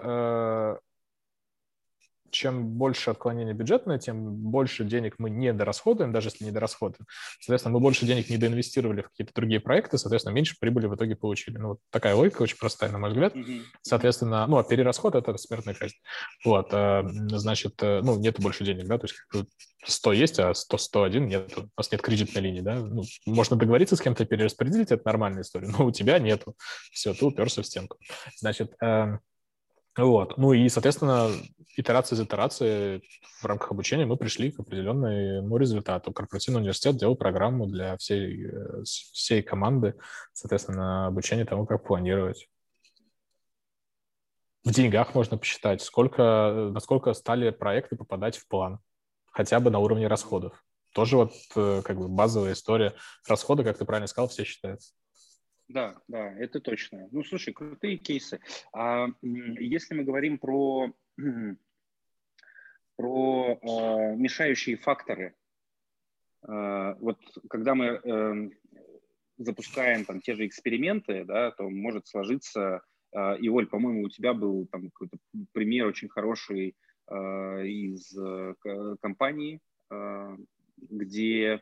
э, 0.77 0.79
чем 2.31 2.65
больше 2.65 3.11
отклонение 3.11 3.53
бюджетное, 3.53 3.99
тем 3.99 4.35
больше 4.35 4.83
денег 4.83 5.15
мы 5.17 5.29
не 5.29 5.53
дорасходуем, 5.53 6.11
даже 6.11 6.27
если 6.27 6.45
не 6.45 6.51
дорасходуем. 6.51 7.05
Соответственно, 7.39 7.73
мы 7.73 7.79
больше 7.79 8.05
денег 8.05 8.29
не 8.29 8.37
доинвестировали 8.37 9.01
в 9.01 9.09
какие-то 9.09 9.33
другие 9.33 9.59
проекты, 9.59 9.97
соответственно, 9.97 10.33
меньше 10.33 10.55
прибыли 10.59 10.87
в 10.87 10.95
итоге 10.95 11.15
получили. 11.15 11.57
Ну, 11.57 11.69
вот 11.69 11.79
такая 11.89 12.15
логика 12.15 12.41
очень 12.41 12.57
простая, 12.57 12.91
на 12.91 12.99
мой 12.99 13.09
взгляд. 13.09 13.33
Соответственно, 13.81 14.45
ну, 14.47 14.57
а 14.57 14.63
перерасход– 14.63 15.15
это 15.15 15.37
смертная 15.37 15.73
казнь. 15.73 15.95
Вот, 16.45 16.69
э, 16.71 17.03
значит, 17.31 17.81
э, 17.81 18.01
ну, 18.03 18.17
нет 18.17 18.39
больше 18.39 18.63
денег, 18.63 18.87
да, 18.87 18.97
то 18.97 19.07
есть 19.07 19.15
100 19.85 20.13
есть, 20.13 20.39
а 20.39 20.53
100, 20.53 20.77
101 20.77 21.27
нет. 21.27 21.57
У 21.57 21.69
нас 21.77 21.91
нет 21.91 22.01
кредитной 22.01 22.41
линии, 22.41 22.61
да. 22.61 22.75
Ну, 22.75 23.03
можно 23.25 23.55
договориться 23.55 23.95
с 23.95 24.01
кем-то 24.01 24.25
перераспределить, 24.25 24.91
это 24.91 25.03
нормальная 25.05 25.43
история, 25.43 25.67
но 25.67 25.85
у 25.85 25.91
тебя 25.91 26.19
нету. 26.19 26.55
Все, 26.91 27.13
ты 27.13 27.25
уперся 27.25 27.61
в 27.61 27.65
стенку. 27.65 27.97
Значит, 28.37 28.73
э, 28.81 29.17
вот. 30.07 30.37
Ну 30.37 30.53
и, 30.53 30.69
соответственно, 30.69 31.29
итерация 31.75 32.15
за 32.15 32.23
итерацией 32.23 33.03
в 33.41 33.45
рамках 33.45 33.71
обучения 33.71 34.05
мы 34.05 34.17
пришли 34.17 34.51
к 34.51 34.59
определенному 34.59 35.57
результату. 35.57 36.11
Корпоративный 36.11 36.61
университет 36.61 36.97
делал 36.97 37.15
программу 37.15 37.65
для 37.67 37.97
всей, 37.97 38.47
э, 38.47 38.83
всей 38.83 39.41
команды, 39.41 39.95
соответственно, 40.33 41.07
обучение 41.07 41.45
тому, 41.45 41.65
как 41.65 41.85
планировать. 41.85 42.47
В 44.65 44.71
деньгах 44.71 45.15
можно 45.15 45.37
посчитать, 45.37 45.81
сколько, 45.81 46.69
насколько 46.73 47.13
стали 47.13 47.49
проекты 47.49 47.95
попадать 47.95 48.37
в 48.37 48.47
план, 48.47 48.79
хотя 49.31 49.59
бы 49.59 49.71
на 49.71 49.79
уровне 49.79 50.07
расходов. 50.07 50.63
Тоже 50.93 51.17
вот 51.17 51.33
э, 51.55 51.81
как 51.83 51.97
бы 51.97 52.07
базовая 52.09 52.53
история. 52.53 52.93
Расходы, 53.27 53.63
как 53.63 53.77
ты 53.77 53.85
правильно 53.85 54.07
сказал, 54.07 54.27
все 54.27 54.43
считаются. 54.43 54.93
Да, 55.69 56.01
да, 56.07 56.33
это 56.33 56.59
точно. 56.59 57.07
Ну, 57.11 57.23
слушай, 57.23 57.53
крутые 57.53 57.97
кейсы. 57.97 58.39
А 58.73 59.07
если 59.21 59.93
мы 59.93 60.03
говорим 60.03 60.39
про, 60.39 60.91
про 62.95 63.59
э, 63.61 64.15
мешающие 64.15 64.77
факторы, 64.77 65.35
э, 66.41 66.95
вот 66.99 67.19
когда 67.51 67.75
мы 67.75 67.85
э, 67.85 68.49
запускаем 69.37 70.05
там 70.05 70.21
те 70.21 70.33
же 70.33 70.47
эксперименты, 70.47 71.23
да, 71.23 71.51
то 71.51 71.69
может 71.69 72.07
сложиться, 72.07 72.81
э, 73.11 73.37
и, 73.37 73.47
Оль, 73.47 73.67
по-моему, 73.67 74.05
у 74.05 74.09
тебя 74.09 74.33
был 74.33 74.65
там 74.71 74.89
какой-то 74.89 75.19
пример 75.51 75.85
очень 75.85 76.09
хороший 76.09 76.75
э, 77.11 77.67
из 77.67 78.17
э, 78.17 78.55
компании, 79.01 79.61
э, 79.91 80.37
где 80.77 81.61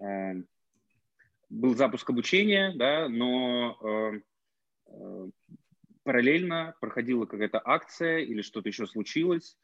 э, 0.00 0.42
был 1.52 1.76
запуск 1.76 2.08
обучения, 2.08 2.72
да, 2.74 3.08
но 3.08 3.78
э, 3.82 4.20
э, 4.86 5.30
параллельно 6.02 6.74
проходила 6.80 7.26
какая-то 7.26 7.60
акция 7.62 8.18
или 8.18 8.40
что-то 8.40 8.68
еще 8.70 8.86
случилось, 8.86 9.58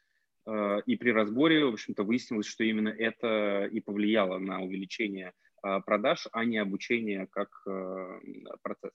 э, 0.45 0.81
и 0.85 0.95
при 0.95 1.09
разборе, 1.09 1.65
в 1.65 1.73
общем-то, 1.73 2.03
выяснилось, 2.03 2.45
что 2.45 2.63
именно 2.63 2.89
это 2.89 3.65
и 3.65 3.81
повлияло 3.81 4.37
на 4.37 4.61
увеличение 4.61 5.33
э, 5.63 5.79
продаж, 5.83 6.27
а 6.31 6.45
не 6.45 6.59
обучение 6.59 7.27
как 7.27 7.49
э, 7.67 8.19
процесс. 8.61 8.93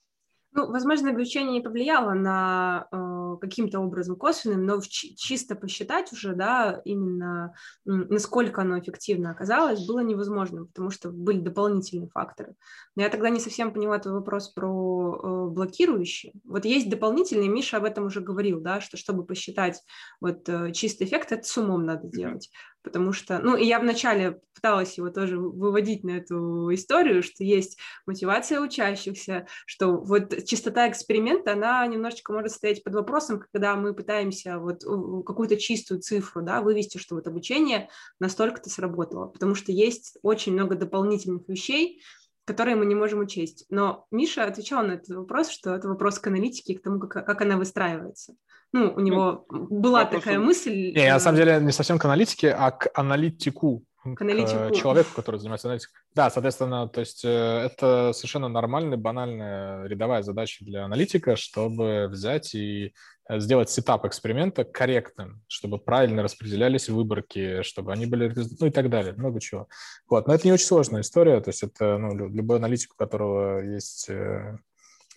Ну, 0.57 0.71
возможно, 0.71 1.11
обучение 1.11 1.55
не 1.55 1.61
повлияло 1.61 2.13
на 2.13 2.87
э, 2.93 3.37
каким-то 3.41 3.81
образом 3.81 4.15
косвенным, 4.15 4.65
но 4.65 4.81
чисто 4.81 5.57
посчитать 5.57 6.13
уже, 6.13 6.33
да, 6.37 6.81
именно 6.85 7.55
насколько 7.85 8.63
оно 8.63 8.79
эффективно 8.79 9.33
оказалось, 9.33 9.85
было 9.85 9.99
невозможно, 9.99 10.67
потому 10.67 10.91
что 10.91 11.11
были 11.11 11.41
дополнительные 11.41 12.09
факторы. 12.09 12.55
Но 12.95 13.03
я 13.03 13.09
тогда 13.09 13.31
не 13.31 13.41
совсем 13.41 13.73
поняла 13.73 13.99
твой 13.99 14.15
вопрос 14.15 14.49
про 14.51 15.17
э, 15.17 15.51
блокирующие. 15.51 16.33
Вот 16.45 16.65
есть 16.65 16.89
дополнительные, 16.89 17.49
Миша 17.49 17.79
об 17.79 17.85
этом 17.85 18.07
уже 18.07 18.21
говорил, 18.21 18.61
да, 18.61 18.81
что 18.81 18.97
чтобы 18.97 19.25
посчитать 19.25 19.83
вот 20.21 20.49
э, 20.49 20.71
чистый 20.71 21.09
эффект, 21.09 21.33
это 21.33 21.43
с 21.43 21.59
умом 21.59 21.85
надо 21.85 22.07
делать 22.07 22.49
потому 22.85 23.13
что, 23.13 23.39
ну, 23.41 23.57
и 23.57 23.65
я 23.65 23.81
вначале 23.81 24.41
пыталась 24.55 24.97
его 24.99 25.11
тоже 25.11 25.39
выводить 25.39 26.05
на 26.05 26.13
эту 26.13 26.73
историю, 26.73 27.23
что 27.23 27.43
есть 27.43 27.79
мотивация 28.07 28.61
учащихся, 28.61 29.47
что 29.67 29.97
вот 29.97 30.45
чистота 30.45 30.89
эксперимента, 30.89 31.55
она 31.55 31.85
немножечко 31.87 32.33
может 32.33 32.53
стоять 32.53 32.85
под 32.85 32.95
вопросом, 32.95 33.41
когда 33.41 33.75
мы 33.75 33.95
пытаемся 33.95 34.59
вот 34.59 34.85
какую-то 35.25 35.57
чистую 35.57 36.01
цифру, 36.01 36.43
да, 36.43 36.61
вывести, 36.61 36.99
что 36.99 37.17
вот 37.17 37.27
обучение 37.27 37.89
настолько-то 38.21 38.71
сработало, 38.71 39.27
потому 39.27 39.55
что 39.55 39.73
есть 39.73 40.19
очень 40.23 40.53
много 40.53 40.77
дополнительных 40.77 41.49
вещей, 41.49 42.03
которые 42.45 42.77
мы 42.77 42.85
не 42.85 42.95
можем 42.95 43.21
учесть. 43.21 43.65
Но 43.71 44.07
Миша 44.11 44.45
отвечал 44.45 44.85
на 44.85 44.93
этот 44.93 45.17
вопрос, 45.17 45.49
что 45.49 45.75
это 45.75 45.89
вопрос 45.89 46.19
к 46.19 46.27
аналитике, 46.27 46.79
к 46.79 46.83
тому, 46.83 47.01
как, 47.01 47.27
как 47.27 47.41
она 47.41 47.57
выстраивается. 47.57 48.35
Ну, 48.75 48.93
у 48.97 48.99
него 48.99 49.47
ну, 49.51 49.69
была 49.69 50.01
вопрос... 50.03 50.25
такая 50.25 50.41
мысль. 50.41 50.93
Не, 50.97 51.13
на 51.13 51.21
самом 51.21 51.37
деле 51.37 51.61
не 51.61 51.71
совсем 51.71 51.97
к 51.97 52.05
аналитике, 52.07 52.51
а 52.51 52.73
к 52.73 52.91
аналитику, 52.95 53.85
к, 54.03 54.17
к 54.17 54.75
человеку, 54.75 55.11
который 55.15 55.39
занимается 55.39 55.69
аналитикой. 55.69 55.95
Да, 56.13 56.29
соответственно, 56.29 56.89
то 56.89 56.99
есть 56.99 57.25
э, 57.25 57.29
это 57.29 58.11
совершенно 58.13 58.49
нормальная, 58.49 58.99
банальная 58.99 59.87
рядовая 59.87 60.23
задача 60.23 60.65
для 60.65 60.87
аналитика, 60.87 61.37
чтобы 61.37 62.09
взять 62.11 62.57
и 62.57 62.95
э, 63.29 63.39
сделать 63.39 63.71
сетап 63.71 64.07
эксперимента 64.07 64.65
корректным, 64.65 65.41
чтобы 65.47 65.79
правильно 65.79 66.25
распределялись 66.25 66.89
выборки, 66.89 67.63
чтобы 67.63 67.93
они 67.93 68.07
были, 68.07 68.35
ну 68.59 68.67
и 68.67 68.71
так 68.71 68.91
далее, 68.91 69.13
много 69.13 69.41
чего. 69.41 69.69
Вот, 70.09 70.27
но 70.27 70.35
это 70.35 70.49
не 70.49 70.53
очень 70.53 70.67
сложная 70.67 71.03
история, 71.03 71.41
то 71.41 71.51
есть 71.51 71.63
это, 71.63 71.97
ну, 71.97 72.29
любой 72.29 72.57
аналитик, 72.57 72.95
у 72.95 72.97
которого 72.97 73.61
есть 73.61 74.11
э, 74.11 74.59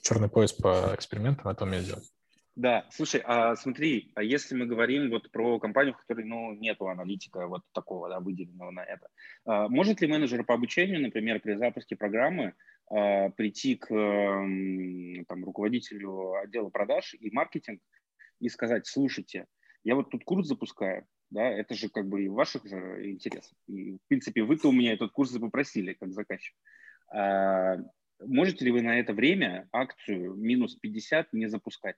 черный 0.04 0.30
пояс 0.30 0.54
по 0.54 0.92
экспериментам, 0.94 1.50
это 1.50 1.64
умеет 1.64 1.86
делать. 1.86 2.12
Да, 2.58 2.88
слушай, 2.90 3.22
а 3.24 3.56
смотри, 3.56 4.12
а 4.16 4.24
если 4.24 4.56
мы 4.56 4.66
говорим 4.66 5.12
вот 5.12 5.30
про 5.30 5.60
компанию, 5.60 5.94
в 5.94 5.98
которой, 5.98 6.26
ну, 6.26 6.56
нету 6.56 6.88
аналитика 6.88 7.46
вот 7.46 7.62
такого, 7.72 8.10
да, 8.10 8.20
выделенного 8.20 8.72
на 8.72 8.84
это, 8.84 9.10
а, 9.46 9.70
может 9.70 10.02
ли 10.02 10.08
менеджер 10.08 10.44
по 10.44 10.56
обучению, 10.56 11.00
например, 11.00 11.40
при 11.40 11.54
запуске 11.54 11.96
программы 11.96 12.56
а, 12.90 13.30
прийти 13.30 13.76
к 13.76 13.88
там, 13.90 15.46
руководителю 15.46 16.34
отдела 16.34 16.70
продаж 16.72 17.14
и 17.20 17.30
маркетинг 17.30 17.80
и 18.40 18.50
сказать, 18.50 18.88
слушайте, 18.88 19.46
я 19.84 19.94
вот 19.94 20.10
тут 20.10 20.24
курс 20.24 20.48
запускаю, 20.48 21.06
да, 21.30 21.48
это 21.48 21.76
же 21.76 21.90
как 21.90 22.10
бы 22.10 22.24
и 22.24 22.28
в 22.28 22.34
ваших 22.34 22.66
же 22.66 23.08
интересах. 23.08 23.54
И, 23.68 23.98
в 23.98 24.08
принципе, 24.08 24.42
вы-то 24.42 24.70
у 24.70 24.72
меня 24.72 24.94
этот 24.94 25.12
курс 25.12 25.32
попросили 25.38 25.94
как 25.94 26.12
заказчик. 26.12 26.56
А, 27.14 27.78
можете 28.20 28.66
ли 28.66 28.72
вы 28.72 28.82
на 28.82 29.00
это 29.00 29.14
время 29.14 29.70
акцию 29.72 30.34
минус 30.34 30.74
50 30.74 31.34
не 31.34 31.46
запускать? 31.46 31.98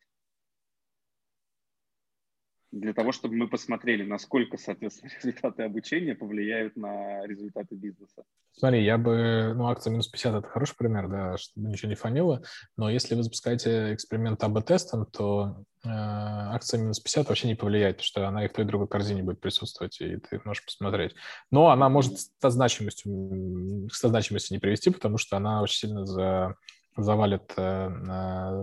Для 2.71 2.93
того, 2.93 3.11
чтобы 3.11 3.35
мы 3.35 3.47
посмотрели, 3.47 4.03
насколько, 4.03 4.57
соответственно, 4.57 5.11
результаты 5.23 5.63
обучения 5.63 6.15
повлияют 6.15 6.75
на 6.75 7.25
результаты 7.25 7.75
бизнеса. 7.75 8.23
Смотри, 8.51 8.83
я 8.83 8.97
бы, 8.97 9.53
ну, 9.55 9.67
акция 9.67 9.91
минус 9.91 10.07
50– 10.07 10.35
это 10.35 10.47
хороший 10.47 10.75
пример, 10.77 11.07
да, 11.07 11.37
чтобы 11.37 11.69
ничего 11.69 11.89
не 11.89 11.95
фанило, 11.95 12.43
но 12.77 12.89
если 12.89 13.15
вы 13.15 13.23
запускаете 13.23 13.93
эксперимент 13.93 14.43
АБ-тестом, 14.43 15.05
то 15.07 15.63
э, 15.83 15.87
акция 15.89 16.79
минус 16.79 16.99
50 16.99 17.27
вообще 17.29 17.47
не 17.47 17.55
повлияет, 17.55 17.97
потому 17.97 18.05
что 18.05 18.27
она 18.27 18.45
и 18.45 18.47
в 18.47 18.53
той 18.53 18.65
и 18.65 18.67
другой 18.67 18.87
корзине 18.87 19.23
будет 19.23 19.41
присутствовать, 19.41 19.99
и 20.01 20.17
ты 20.17 20.39
можешь 20.45 20.63
посмотреть. 20.63 21.15
Но 21.51 21.69
она 21.69 21.89
может 21.89 22.17
со 22.19 22.49
значимостью, 22.49 23.89
со 23.91 24.09
значимостью 24.09 24.55
не 24.55 24.59
привести, 24.59 24.91
потому 24.91 25.17
что 25.17 25.37
она 25.37 25.61
очень 25.61 25.79
сильно 25.79 26.05
за, 26.05 26.55
завалит 26.95 27.51
э, 27.57 27.89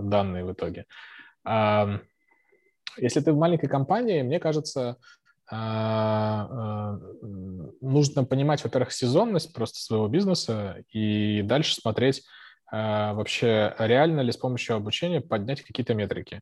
данные 0.03 0.45
в 0.45 0.53
итоге. 0.53 0.85
Если 2.99 3.20
ты 3.20 3.32
в 3.32 3.38
маленькой 3.38 3.68
компании, 3.68 4.22
мне 4.22 4.38
кажется, 4.38 4.97
а, 5.49 6.49
а, 6.51 6.99
нужно 7.80 8.24
понимать, 8.24 8.64
во-первых, 8.64 8.92
сезонность 8.92 9.53
просто 9.53 9.78
своего 9.78 10.09
бизнеса 10.09 10.82
и 10.92 11.42
дальше 11.42 11.74
смотреть 11.74 12.24
а, 12.70 13.14
вообще, 13.14 13.74
реально 13.78 14.20
ли 14.22 14.32
с 14.32 14.36
помощью 14.36 14.76
обучения 14.76 15.20
поднять 15.20 15.62
какие-то 15.62 15.94
метрики. 15.94 16.40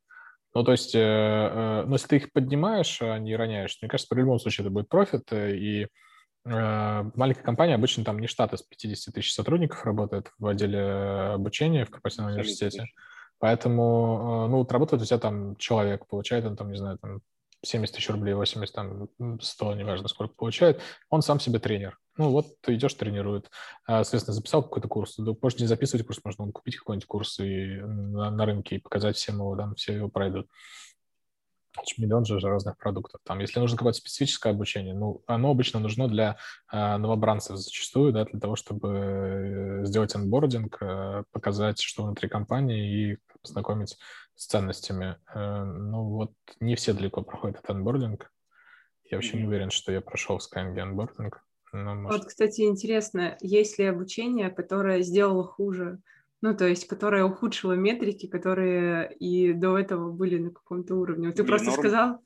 Ну, 0.55 0.63
то 0.63 0.73
есть, 0.73 0.95
э, 0.95 1.01
э, 1.01 1.85
ну, 1.85 1.95
если 1.95 2.07
ты 2.07 2.17
их 2.17 2.33
поднимаешь, 2.33 3.03
а 3.03 3.19
не 3.19 3.35
роняешь, 3.35 3.77
мне 3.83 3.89
кажется, 3.91 4.15
в 4.15 4.17
любом 4.17 4.39
случае 4.39 4.65
это 4.65 4.71
будет 4.71 4.89
профит, 4.89 5.33
э, 5.33 5.57
и 5.57 5.89
маленькая 6.47 7.43
компания 7.43 7.75
обычно 7.75 8.05
там 8.05 8.19
не 8.19 8.27
штат 8.27 8.53
из 8.53 8.61
50 8.61 9.15
тысяч 9.15 9.33
сотрудников 9.33 9.83
работает 9.87 10.31
в 10.39 10.47
отделе 10.47 10.79
обучения 11.33 11.87
в 11.87 11.91
корпоративном 11.91 12.33
университете. 12.33 12.85
Поэтому, 13.45 14.49
ну, 14.49 14.57
вот 14.57 14.73
работает 14.73 15.03
у 15.03 15.05
тебя 15.05 15.19
там 15.19 15.57
человек, 15.57 16.07
получает 16.07 16.47
он 16.47 16.57
там, 16.57 16.71
не 16.73 16.79
знаю, 16.79 16.97
там 16.97 17.21
70 17.63 17.95
тысяч 17.95 18.09
рублей, 18.09 18.33
80, 18.33 18.75
там, 18.75 19.09
100, 19.39 19.75
неважно, 19.75 20.09
сколько 20.09 20.35
получает, 20.35 20.81
он 21.11 21.21
сам 21.21 21.39
себе 21.39 21.59
тренер. 21.59 21.99
Ну, 22.17 22.31
вот 22.31 22.59
ты 22.63 22.75
идешь, 22.75 22.95
тренирует. 22.95 23.51
А, 23.85 24.03
соответственно, 24.03 24.33
записал 24.33 24.63
какой-то 24.63 24.89
курс. 24.89 25.17
Да, 25.19 25.35
позже 25.35 25.59
не 25.59 25.67
записывать 25.67 26.07
курс, 26.07 26.21
можно 26.25 26.51
купить 26.53 26.77
какой-нибудь 26.77 27.07
курс 27.07 27.39
и 27.39 27.83
на, 27.83 28.31
на 28.31 28.47
рынке 28.47 28.77
и 28.77 28.81
показать 28.81 29.17
всем 29.17 29.35
его, 29.35 29.55
там, 29.57 29.75
все 29.75 29.93
его 29.93 30.09
пройдут. 30.09 30.49
Миллион 31.99 32.25
же 32.25 32.39
разных 32.39 32.77
продуктов. 32.79 33.21
Там, 33.25 33.41
если 33.41 33.61
нужно 33.61 33.77
какое-то 33.77 33.99
специфическое 33.99 34.53
обучение, 34.53 34.95
ну, 34.95 35.23
оно 35.27 35.51
обычно 35.51 35.81
нужно 35.81 36.09
для 36.09 36.37
э, 36.73 36.97
новобранцев 36.97 37.57
зачастую, 37.57 38.13
да, 38.13 38.25
для 38.25 38.41
того, 38.41 38.57
чтобы 38.57 38.89
э, 38.89 39.85
сделать 39.85 40.15
анбординг, 40.15 40.79
э, 40.81 41.25
показать, 41.33 41.81
что 41.81 42.05
внутри 42.05 42.29
компании 42.29 43.13
и 43.13 43.19
познакомить 43.43 43.99
с 44.35 44.47
ценностями. 44.47 45.17
Э, 45.35 45.65
ну, 45.65 46.05
вот 46.05 46.33
не 46.61 46.75
все 46.77 46.93
далеко 46.93 47.23
проходят 47.23 47.59
этот 47.59 47.71
анбординг. 47.71 48.31
Я 49.11 49.19
вообще 49.19 49.35
mm-hmm. 49.35 49.41
не 49.41 49.47
уверен, 49.47 49.71
что 49.71 49.93
я 49.93 50.01
прошел 50.01 50.39
в 50.39 50.43
Skyeng 50.43 50.79
анбординг. 50.79 51.45
Но, 51.73 51.95
может... 51.95 52.21
Вот, 52.21 52.29
кстати, 52.29 52.63
интересно, 52.63 53.37
есть 53.41 53.79
ли 53.79 53.87
обучение, 53.87 54.51
которое 54.51 55.03
сделало 55.03 55.45
хуже 55.45 55.99
ну, 56.45 56.55
то 56.55 56.69
есть, 56.69 56.87
которая 56.87 57.25
ухудшила 57.25 57.73
метрики, 57.73 58.27
которые 58.27 59.15
и 59.15 59.55
до 59.55 59.79
этого 59.79 60.13
были 60.13 60.37
на 60.37 60.51
каком-то 60.51 60.95
уровне. 60.95 61.29
Вот 61.29 61.37
ты 61.37 61.43
Или 61.43 61.49
просто 61.49 61.69
норм. 61.69 61.81
сказал 61.81 62.19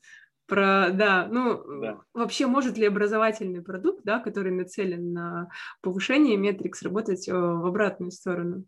про, 0.45 0.89
да, 0.91 1.29
ну, 1.31 1.63
да. 1.79 2.01
вообще 2.13 2.45
может 2.45 2.77
ли 2.77 2.85
образовательный 2.85 3.61
продукт, 3.61 4.01
да, 4.03 4.19
который 4.19 4.51
нацелен 4.51 5.13
на 5.13 5.49
повышение 5.79 6.35
метрик, 6.35 6.75
сработать 6.75 7.29
э, 7.29 7.33
в 7.33 7.65
обратную 7.65 8.11
сторону? 8.11 8.65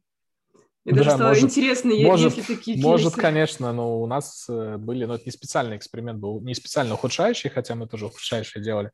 Мне 0.85 0.95
да, 0.95 1.03
даже 1.03 1.15
стало 1.17 1.27
может, 1.27 1.43
интересно, 1.43 1.93
может, 1.95 2.37
есть 2.37 2.49
ли 2.49 2.55
такие 2.55 2.81
Может, 2.81 3.07
кейсы. 3.07 3.21
конечно, 3.21 3.73
но 3.73 4.01
у 4.01 4.07
нас 4.07 4.45
э, 4.47 4.77
были, 4.77 5.03
но 5.03 5.15
это 5.15 5.25
не 5.25 5.31
специальный 5.31 5.75
эксперимент 5.75 6.19
был, 6.19 6.39
не 6.39 6.55
специально 6.55 6.93
ухудшающий, 6.93 7.49
хотя 7.49 7.75
мы 7.75 7.87
тоже 7.87 8.05
ухудшающие 8.05 8.63
делали. 8.63 8.91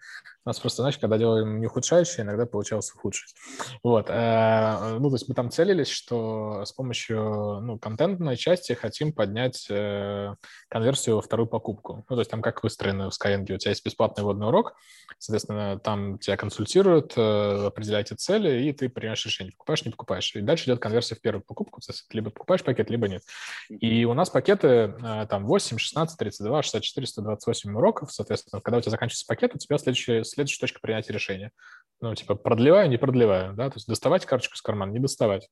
У 0.47 0.49
нас 0.49 0.59
просто, 0.59 0.81
знаешь, 0.81 0.97
когда 0.97 1.17
делаем 1.17 1.59
не 1.59 1.67
ухудшающие, 1.67 2.23
иногда 2.23 2.45
получалось 2.45 2.91
ухудшить. 2.91 3.35
Вот. 3.83 4.05
Э, 4.09 4.97
ну, 4.97 5.09
то 5.09 5.15
есть 5.15 5.27
мы 5.27 5.35
там 5.35 5.51
целились, 5.51 5.89
что 5.89 6.63
с 6.65 6.71
помощью 6.71 7.59
ну, 7.61 7.77
контентной 7.77 8.37
части 8.37 8.71
хотим 8.71 9.11
поднять 9.11 9.67
э, 9.69 10.33
конверсию 10.69 11.17
во 11.17 11.21
вторую 11.21 11.47
покупку. 11.47 12.05
Ну, 12.09 12.15
то 12.15 12.21
есть 12.21 12.31
там 12.31 12.41
как 12.41 12.63
выстроено 12.63 13.09
в 13.09 13.13
Skyeng, 13.13 13.41
у 13.41 13.57
тебя 13.57 13.71
есть 13.71 13.85
бесплатный 13.85 14.23
водный 14.23 14.47
урок, 14.47 14.75
соответственно, 15.19 15.79
там 15.79 16.17
тебя 16.17 16.37
консультируют, 16.37 17.17
определяете 17.17 18.15
цели, 18.15 18.63
и 18.63 18.71
ты 18.71 18.87
принимаешь 18.87 19.25
решение, 19.25 19.51
покупаешь, 19.51 19.83
не 19.83 19.91
покупаешь. 19.91 20.33
И 20.33 20.41
дальше 20.41 20.69
идет 20.69 20.79
конверсия 20.79 21.15
в 21.15 21.21
первую 21.21 21.43
покупку, 21.43 21.67
покупку, 21.67 21.81
либо 22.11 22.29
покупаешь 22.29 22.63
пакет, 22.63 22.89
либо 22.89 23.07
нет. 23.07 23.23
И 23.69 24.05
у 24.05 24.13
нас 24.13 24.29
пакеты 24.29 24.67
э, 24.67 25.27
там 25.29 25.45
8, 25.45 25.77
16, 25.77 26.17
32, 26.17 26.63
64, 26.63 27.07
128 27.07 27.75
уроков, 27.75 28.11
соответственно, 28.11 28.61
когда 28.61 28.77
у 28.77 28.81
тебя 28.81 28.91
заканчивается 28.91 29.25
пакет, 29.27 29.55
у 29.55 29.57
тебя 29.57 29.77
следующая, 29.77 30.23
следующая 30.37 30.61
точка 30.61 30.79
принятия 30.79 31.13
решения. 31.13 31.51
Ну, 31.99 32.13
типа, 32.15 32.35
продлеваю, 32.35 32.89
не 32.89 32.97
продлеваю, 32.97 33.53
да, 33.53 33.69
то 33.69 33.75
есть 33.75 33.87
доставать 33.87 34.25
карточку 34.25 34.55
из 34.55 34.61
кармана, 34.61 34.91
не 34.91 34.99
доставать. 34.99 35.49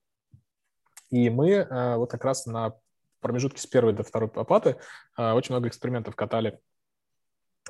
И 1.09 1.29
мы 1.29 1.51
э, 1.51 1.95
вот 1.97 2.11
как 2.11 2.23
раз 2.23 2.45
на 2.45 2.73
промежутке 3.19 3.59
с 3.59 3.65
первой 3.65 3.93
до 3.93 4.03
второй 4.03 4.29
оплаты 4.35 4.77
э, 5.17 5.31
очень 5.31 5.53
много 5.53 5.67
экспериментов 5.67 6.15
катали 6.15 6.59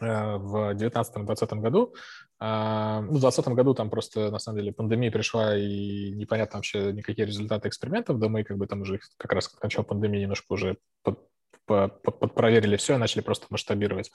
Э, 0.02 0.36
в 0.38 0.76
2019-2020 0.76 1.60
году. 1.62 1.96
А, 2.40 3.00
ну, 3.02 3.08
в 3.08 3.20
2020 3.20 3.48
году 3.54 3.74
там 3.74 3.90
просто, 3.90 4.30
на 4.30 4.40
самом 4.40 4.60
деле, 4.60 4.74
пандемия 4.74 5.10
пришла, 5.10 5.56
и 5.58 6.12
непонятно 6.12 6.58
вообще 6.58 6.92
никакие 6.92 7.26
результаты 7.26 7.70
экспериментов, 7.70 8.20
да 8.20 8.28
мы 8.28 8.44
как 8.44 8.58
бы 8.58 8.68
там 8.68 8.82
уже 8.82 9.00
как 9.18 9.32
раз 9.32 9.48
к 9.48 9.64
началу 9.64 9.86
пандемии 9.86 10.20
немножко 10.20 10.46
уже 10.50 10.78
под, 11.02 11.20
под, 11.66 12.02
подпроверили 12.02 12.76
все 12.76 12.96
и 12.96 12.98
начали 12.98 13.22
просто 13.22 13.48
масштабировать. 13.50 14.12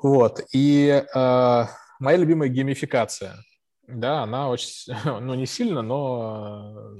Вот, 0.00 0.40
и 0.52 1.04
э, 1.14 1.64
моя 1.98 2.16
любимая 2.16 2.48
геймификация, 2.48 3.36
да, 3.86 4.22
она 4.22 4.48
очень, 4.48 4.92
ну, 5.04 5.34
не 5.34 5.46
сильно, 5.46 5.82
но 5.82 6.92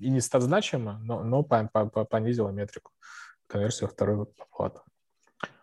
и 0.00 0.08
не 0.10 0.20
стат 0.20 0.42
значимо, 0.42 0.98
но, 1.02 1.22
но 1.22 1.42
понизила 1.42 2.50
метрику 2.50 2.92
конверсию 3.46 3.88
второй 3.88 4.26
оплаты. 4.38 4.80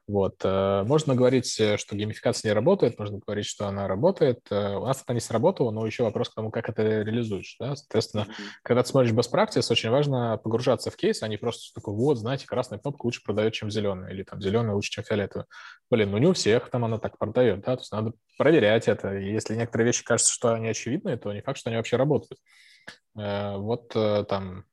Вот. 0.08 0.36
Э, 0.46 0.84
можно 0.84 1.16
говорить, 1.16 1.60
э, 1.60 1.76
что 1.76 1.96
геймификация 1.96 2.50
не 2.50 2.54
работает, 2.54 2.98
можно 2.98 3.20
говорить, 3.20 3.46
что 3.46 3.68
она 3.68 3.90
работает. 3.90 4.40
Э, 4.50 4.78
у 4.78 4.86
нас 4.86 5.02
это 5.02 5.14
не 5.14 5.20
сработало, 5.20 5.70
но 5.72 5.86
еще 5.86 6.04
вопрос 6.04 6.30
к 6.30 6.36
тому, 6.36 6.50
как 6.50 6.70
это 6.70 6.82
реализуешь. 6.82 7.58
Да? 7.60 7.76
Соответственно, 7.76 8.22
mm-hmm. 8.22 8.44
когда 8.64 8.84
ты 8.84 8.90
смотришь 8.90 9.12
best 9.12 9.32
practice, 9.34 9.70
очень 9.70 9.90
важно 9.90 10.38
погружаться 10.42 10.92
в 10.92 10.96
кейс, 10.96 11.22
а 11.24 11.28
не 11.28 11.36
просто 11.36 11.74
такой, 11.76 11.94
вот, 11.94 12.18
знаете, 12.18 12.48
красная 12.48 12.80
кнопка 12.80 13.06
лучше 13.06 13.22
продает, 13.22 13.54
чем 13.54 13.70
зеленая, 13.70 14.14
или 14.14 14.24
там 14.24 14.42
зеленая 14.42 14.76
лучше, 14.76 14.92
чем 14.92 15.04
фиолетовая. 15.04 15.46
Блин, 15.92 16.12
ну 16.12 16.18
не 16.20 16.28
у 16.28 16.34
всех 16.34 16.70
там 16.70 16.86
она 16.86 17.00
так 17.00 17.18
продает, 17.18 17.62
да, 17.66 17.76
то 17.76 17.82
есть 17.82 17.92
надо 17.92 18.14
проверять 18.38 18.88
это. 18.88 19.18
И 19.18 19.30
если 19.30 19.56
некоторые 19.56 19.88
вещи 19.88 20.06
кажется, 20.06 20.32
что 20.32 20.54
они 20.54 20.70
очевидны, 20.70 21.18
то 21.18 21.34
не 21.34 21.42
факт, 21.42 21.60
что 21.60 21.70
они 21.70 21.76
вообще 21.76 21.98
работают. 21.98 22.40
Вот 23.14 23.90
там 23.90 24.64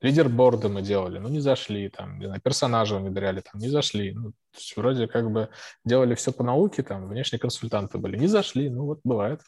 лидерборды 0.00 0.68
мы 0.68 0.82
делали, 0.82 1.18
ну, 1.18 1.28
не 1.28 1.40
зашли, 1.40 1.88
там, 1.88 2.18
не 2.18 2.26
знаю, 2.26 2.40
персонажа 2.40 2.96
внедряли, 2.96 3.40
там, 3.40 3.60
не 3.60 3.68
зашли. 3.68 4.14
Ну, 4.14 4.32
вроде 4.76 5.06
как 5.06 5.30
бы 5.30 5.48
делали 5.84 6.14
все 6.14 6.32
по 6.32 6.44
науке, 6.44 6.82
там, 6.82 7.08
внешние 7.08 7.40
консультанты 7.40 7.98
были, 7.98 8.16
не 8.16 8.26
зашли, 8.26 8.70
ну, 8.70 8.84
вот 8.84 9.00
бывает, 9.04 9.40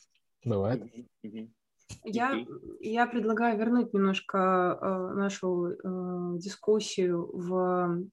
бывает. 0.44 0.82
Я, 2.04 2.46
я 2.80 3.06
предлагаю 3.06 3.58
вернуть 3.58 3.92
немножко 3.92 4.78
э, 4.80 5.14
нашу 5.14 5.72
э, 5.72 6.38
дискуссию 6.38 7.30
в 7.32 8.06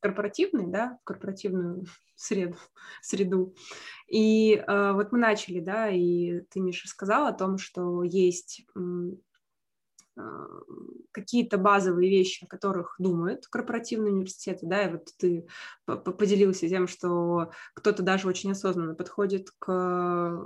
корпоративный, 0.00 0.66
да, 0.66 0.98
в 1.02 1.04
корпоративную 1.04 1.84
среду, 2.16 2.56
среду. 3.02 3.54
И 4.08 4.54
э, 4.54 4.92
вот 4.92 5.12
мы 5.12 5.18
начали, 5.18 5.60
да, 5.60 5.88
и 5.90 6.40
ты, 6.50 6.60
Миша, 6.60 6.88
сказал 6.88 7.26
о 7.26 7.32
том, 7.32 7.58
что 7.58 8.02
есть 8.02 8.66
какие-то 11.12 11.58
базовые 11.58 12.10
вещи, 12.10 12.44
о 12.44 12.48
которых 12.48 12.96
думают 12.98 13.46
корпоративные 13.46 14.12
университеты, 14.12 14.66
да, 14.66 14.82
и 14.82 14.92
вот 14.92 15.08
ты 15.18 15.46
поделился 15.86 16.68
тем, 16.68 16.86
что 16.86 17.50
кто-то 17.74 18.02
даже 18.02 18.28
очень 18.28 18.52
осознанно 18.52 18.94
подходит 18.94 19.50
к 19.58 20.40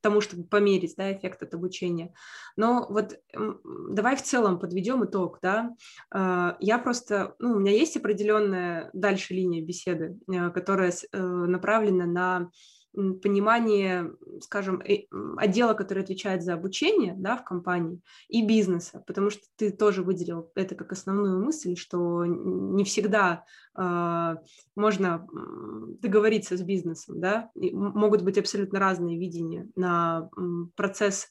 тому, 0.00 0.20
чтобы 0.20 0.44
померить, 0.44 0.94
да, 0.96 1.12
эффект 1.12 1.42
от 1.42 1.54
обучения. 1.54 2.12
Но 2.56 2.86
вот 2.88 3.18
давай 3.34 4.16
в 4.16 4.22
целом 4.22 4.58
подведем 4.58 5.04
итог, 5.04 5.38
да. 5.42 5.74
А, 6.10 6.56
я 6.60 6.78
просто, 6.78 7.34
ну, 7.38 7.52
у 7.52 7.58
меня 7.58 7.72
есть 7.72 7.96
определенная 7.96 8.90
дальше 8.92 9.34
линия 9.34 9.62
беседы, 9.62 10.18
э, 10.28 10.50
которая 10.50 10.92
э, 10.92 11.18
направлена 11.20 12.06
на 12.06 12.50
понимание, 12.92 14.12
скажем, 14.40 14.80
э, 14.80 15.06
отдела, 15.36 15.74
который 15.74 16.02
отвечает 16.02 16.42
за 16.42 16.54
обучение 16.54 17.14
да, 17.16 17.36
в 17.36 17.44
компании, 17.44 18.00
и 18.28 18.46
бизнеса, 18.46 19.02
потому 19.06 19.30
что 19.30 19.42
ты 19.56 19.70
тоже 19.70 20.02
выделил 20.02 20.50
это 20.54 20.74
как 20.74 20.92
основную 20.92 21.44
мысль, 21.44 21.76
что 21.76 22.24
не 22.24 22.84
всегда 22.84 23.44
э, 23.78 24.36
можно 24.74 25.26
договориться 26.00 26.56
с 26.56 26.62
бизнесом, 26.62 27.20
да, 27.20 27.50
и 27.54 27.72
могут 27.72 28.22
быть 28.22 28.38
абсолютно 28.38 28.78
разные 28.78 29.18
видения 29.18 29.68
на 29.76 30.28
процесс 30.76 31.28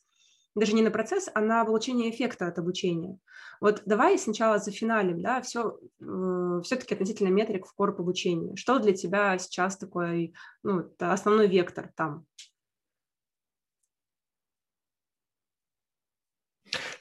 даже 0.60 0.74
не 0.74 0.82
на 0.82 0.92
процесс, 0.92 1.30
а 1.34 1.42
на 1.42 1.66
получение 1.66 2.10
эффекта 2.10 2.48
от 2.48 2.60
обучения. 2.60 3.18
Вот 3.62 3.82
давай 3.86 4.18
сначала 4.18 4.60
за 4.60 4.72
финалем, 4.72 5.22
да, 5.22 5.42
все, 5.42 5.78
э, 6.02 6.62
все-таки 6.64 6.94
относительно 6.94 7.30
метрик 7.30 7.66
в 7.66 7.74
корп 7.74 8.00
обучения. 8.00 8.56
Что 8.56 8.80
для 8.80 8.94
тебя 8.94 9.38
сейчас 9.38 9.78
такой, 9.78 10.34
ну, 10.64 10.90
основной 11.00 11.48
вектор 11.48 11.92
там? 11.96 12.26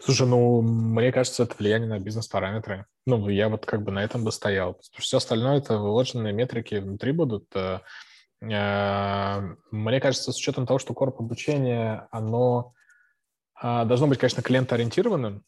Слушай, 0.00 0.26
ну, 0.26 0.62
мне 0.62 1.12
кажется, 1.12 1.42
это 1.42 1.54
влияние 1.58 1.88
на 1.88 1.98
бизнес-параметры. 1.98 2.86
Ну, 3.06 3.28
я 3.28 3.48
вот 3.48 3.66
как 3.66 3.82
бы 3.82 3.92
на 3.92 4.02
этом 4.02 4.24
бы 4.24 4.32
стоял. 4.32 4.80
Все 4.96 5.18
остальное 5.18 5.58
это 5.58 5.78
вложенные 5.78 6.32
метрики 6.32 6.76
внутри 6.76 7.12
будут. 7.12 7.44
Э, 7.54 7.80
э, 8.40 9.40
мне 9.70 10.00
кажется, 10.00 10.32
с 10.32 10.38
учетом 10.38 10.66
того, 10.66 10.78
что 10.78 10.94
корп 10.94 11.20
обучение, 11.20 12.08
оно 12.10 12.72
должно 13.62 14.06
быть, 14.06 14.18
конечно, 14.18 14.42
клиентоориентированным, 14.42 15.44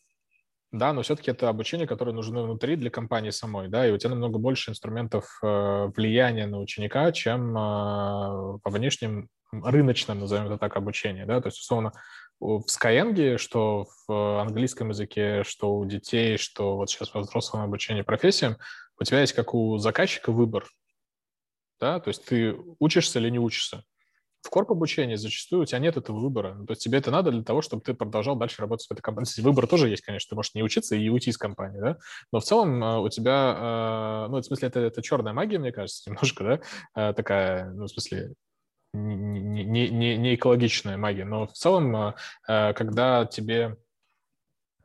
да, 0.73 0.93
но 0.93 1.03
все-таки 1.03 1.33
это 1.33 1.49
обучение, 1.49 1.87
которое 1.87 2.13
нужно 2.13 2.43
внутри 2.43 2.77
для 2.77 2.91
компании 2.91 3.31
самой, 3.31 3.69
да, 3.69 3.87
и 3.87 3.91
у 3.91 3.99
тебя 3.99 4.11
намного 4.11 4.39
больше 4.39 4.71
инструментов 4.71 5.39
э, 5.43 5.91
влияния 5.97 6.47
на 6.47 6.61
ученика, 6.61 7.11
чем 7.11 7.57
э, 7.57 8.59
по 8.63 8.71
внешним 8.71 9.29
рыночным, 9.51 10.21
назовем 10.21 10.47
это 10.47 10.59
так, 10.59 10.77
обучение, 10.77 11.27
да, 11.27 11.41
то 11.41 11.49
есть, 11.49 11.59
условно, 11.59 11.93
в 12.39 12.65
Skyeng, 12.69 13.37
что 13.37 13.87
в 14.07 14.41
английском 14.41 14.91
языке, 14.91 15.43
что 15.43 15.75
у 15.75 15.85
детей, 15.85 16.37
что 16.37 16.77
вот 16.77 16.89
сейчас 16.89 17.13
во 17.13 17.21
взрослом 17.21 17.63
обучении 17.63 18.03
профессиям, 18.03 18.57
у 19.01 19.05
тебя 19.05 19.23
есть 19.23 19.33
как 19.33 19.55
у 19.55 19.77
заказчика 19.79 20.31
выбор, 20.31 20.67
да, 21.81 21.99
то 21.99 22.09
есть 22.09 22.25
ты 22.27 22.57
учишься 22.79 23.19
или 23.19 23.29
не 23.29 23.41
учишься. 23.41 23.83
В 24.43 24.51
корп 24.51 24.71
обучении 24.73 25.17
зачастую 25.17 25.63
у 25.63 25.65
тебя 25.65 25.79
нет 25.79 25.97
этого 25.97 26.19
выбора. 26.19 26.55
Ну, 26.55 26.67
то 26.67 26.73
есть 26.73 26.83
тебе 26.83 26.99
это 26.99 27.11
надо 27.11 27.31
для 27.31 27.43
того, 27.43 27.61
чтобы 27.61 27.83
ты 27.83 27.95
продолжал 27.95 28.37
дальше 28.37 28.63
работать 28.63 28.87
в 28.87 28.91
этой 28.91 29.03
компании. 29.03 29.41
Выбор 29.43 29.67
тоже 29.67 29.89
есть, 29.89 30.03
конечно. 30.03 30.31
Ты 30.31 30.37
можешь 30.37 30.55
не 30.55 30.63
учиться 30.63 30.97
и 30.97 31.09
уйти 31.09 31.31
из 31.31 31.37
компании, 31.37 31.79
да? 31.79 31.99
Но 32.33 32.41
в 32.41 32.45
целом 32.45 32.83
э, 32.83 32.99
у 33.01 33.09
тебя, 33.09 34.27
ну, 34.31 34.39
в 34.39 34.43
смысле, 34.43 34.69
это, 34.69 34.81
это 34.81 35.03
черная 35.03 35.33
магия, 35.33 35.59
мне 35.59 35.73
кажется, 35.73 36.03
немножко, 36.11 36.63
да? 36.95 37.13
Такая, 37.13 37.71
ну, 37.71 37.85
в 37.85 37.89
смысле, 37.89 38.35
не, 38.95 39.65
не, 39.65 39.89
не, 39.91 40.17
не 40.17 40.35
экологичная 40.35 40.97
магия. 40.97 41.25
Но 41.25 41.47
в 41.47 41.53
целом, 41.53 42.15
когда 42.47 43.27
тебе 43.27 43.77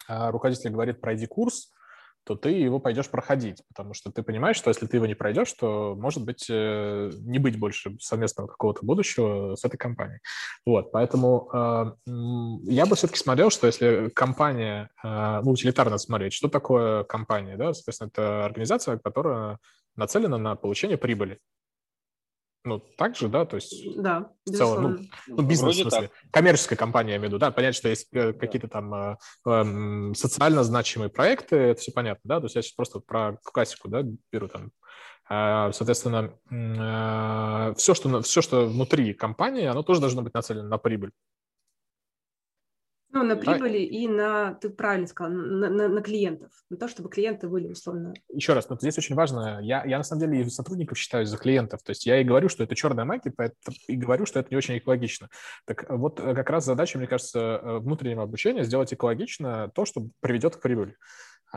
руководитель 0.08 0.70
говорит, 0.72 1.02
пройди 1.02 1.26
курс, 1.28 1.72
то 2.26 2.36
ты 2.36 2.50
его 2.50 2.80
пойдешь 2.80 3.10
проходить, 3.10 3.62
потому 3.68 3.94
что 3.94 4.12
ты 4.12 4.24
понимаешь, 4.24 4.58
что 4.58 4.70
если 4.70 4.88
ты 4.88 4.98
его 4.98 5.06
не 5.06 5.14
пройдешь, 5.14 5.54
то, 5.54 5.96
может 5.98 6.26
быть, 6.26 6.48
э, 6.50 7.12
не 7.20 7.38
быть 7.40 7.60
больше 7.60 7.96
совместного 8.00 8.48
какого-то 8.48 8.86
будущего 8.86 9.56
с 9.56 9.64
этой 9.64 9.78
компанией. 9.78 10.20
Вот, 10.66 10.92
поэтому 10.92 11.50
э, 11.54 11.86
я 12.64 12.86
бы 12.88 12.96
все-таки 12.96 13.20
смотрел, 13.20 13.52
что 13.52 13.68
если 13.68 14.10
компания, 14.10 14.90
э, 15.04 15.42
ну, 15.44 15.52
утилитарно 15.52 15.98
смотреть, 16.00 16.34
что 16.34 16.50
такое 16.50 17.04
компания, 17.04 17.58
да, 17.58 17.74
соответственно, 17.74 18.10
это 18.12 18.46
организация, 18.46 18.98
которая 18.98 19.60
нацелена 19.96 20.38
на 20.38 20.56
получение 20.56 20.98
прибыли. 20.98 21.40
Ну, 22.66 22.80
так 22.80 23.16
же, 23.16 23.30
да, 23.30 23.46
то 23.46 23.58
есть 23.58 23.96
да, 23.96 24.32
в 24.44 24.52
целом, 24.52 24.82
ну, 25.28 25.36
ну 25.38 25.44
бизнес, 25.44 25.76
Вроде 25.76 25.84
в 25.84 25.92
смысле, 25.92 26.08
так. 26.08 26.32
коммерческая 26.32 26.78
компания, 26.78 27.12
я 27.12 27.18
имею 27.18 27.30
в 27.30 27.34
виду, 27.34 27.40
да, 27.40 27.52
понятно, 27.52 27.74
что 27.74 27.90
есть 27.90 28.08
э, 28.12 28.34
какие-то 28.34 28.68
там 28.68 28.94
э, 28.94 29.18
э, 29.46 30.14
социально 30.16 30.64
значимые 30.64 31.10
проекты, 31.10 31.56
это 31.58 31.82
все 31.82 31.92
понятно, 31.92 32.22
да, 32.24 32.40
то 32.40 32.46
есть 32.48 32.56
я 32.56 32.64
сейчас 32.64 32.74
просто 32.74 33.00
про 33.00 33.38
классику, 33.44 33.88
да, 33.88 34.02
беру 34.32 34.48
там, 34.48 34.72
э, 35.30 35.72
соответственно, 35.74 36.34
э, 36.50 37.76
все, 37.76 37.94
что, 37.94 38.24
все, 38.24 38.42
что 38.42 38.66
внутри 38.66 39.14
компании, 39.14 39.66
оно 39.66 39.84
тоже 39.84 40.02
должно 40.02 40.24
быть 40.24 40.34
нацелено 40.34 40.68
на 40.68 40.80
прибыль. 40.80 41.12
Ну, 43.16 43.24
на 43.24 43.38
прибыли 43.38 43.78
а... 43.78 43.80
и 43.80 44.08
на, 44.10 44.54
ты 44.56 44.70
правильно 44.70 45.08
сказал, 45.08 45.32
на, 45.32 45.70
на, 45.70 45.88
на 45.88 46.02
клиентов, 46.02 46.52
на 46.70 46.76
то, 46.76 46.90
чтобы 46.90 47.10
клиенты 47.10 47.48
были 47.48 47.70
условно. 47.70 48.14
Еще 48.28 48.52
раз, 48.52 48.68
но 48.68 48.78
здесь 48.78 48.98
очень 48.98 49.16
важно, 49.16 49.60
я, 49.62 49.86
я 49.86 49.98
на 49.98 50.04
самом 50.04 50.20
деле 50.20 50.42
и 50.42 50.50
сотрудников 50.50 50.98
считаю 50.98 51.26
за 51.26 51.38
клиентов, 51.38 51.82
то 51.82 51.92
есть 51.92 52.06
я 52.06 52.20
и 52.20 52.26
говорю, 52.26 52.50
что 52.50 52.66
это 52.66 52.76
черная 52.76 53.06
магия, 53.06 53.34
и 53.88 53.96
говорю, 53.96 54.26
что 54.26 54.42
это 54.42 54.50
не 54.52 54.58
очень 54.58 54.78
экологично. 54.78 55.30
Так 55.66 55.86
вот, 55.90 56.20
э, 56.20 56.36
как 56.36 56.50
раз 56.50 56.66
задача, 56.66 56.98
мне 56.98 57.08
кажется, 57.08 57.40
э, 57.40 57.78
внутреннего 57.80 58.24
обучения 58.24 58.66
сделать 58.66 58.94
экологично 58.94 59.72
то, 59.74 59.86
что 59.86 60.10
приведет 60.20 60.58
к 60.58 60.62
прибыли. 60.62 60.98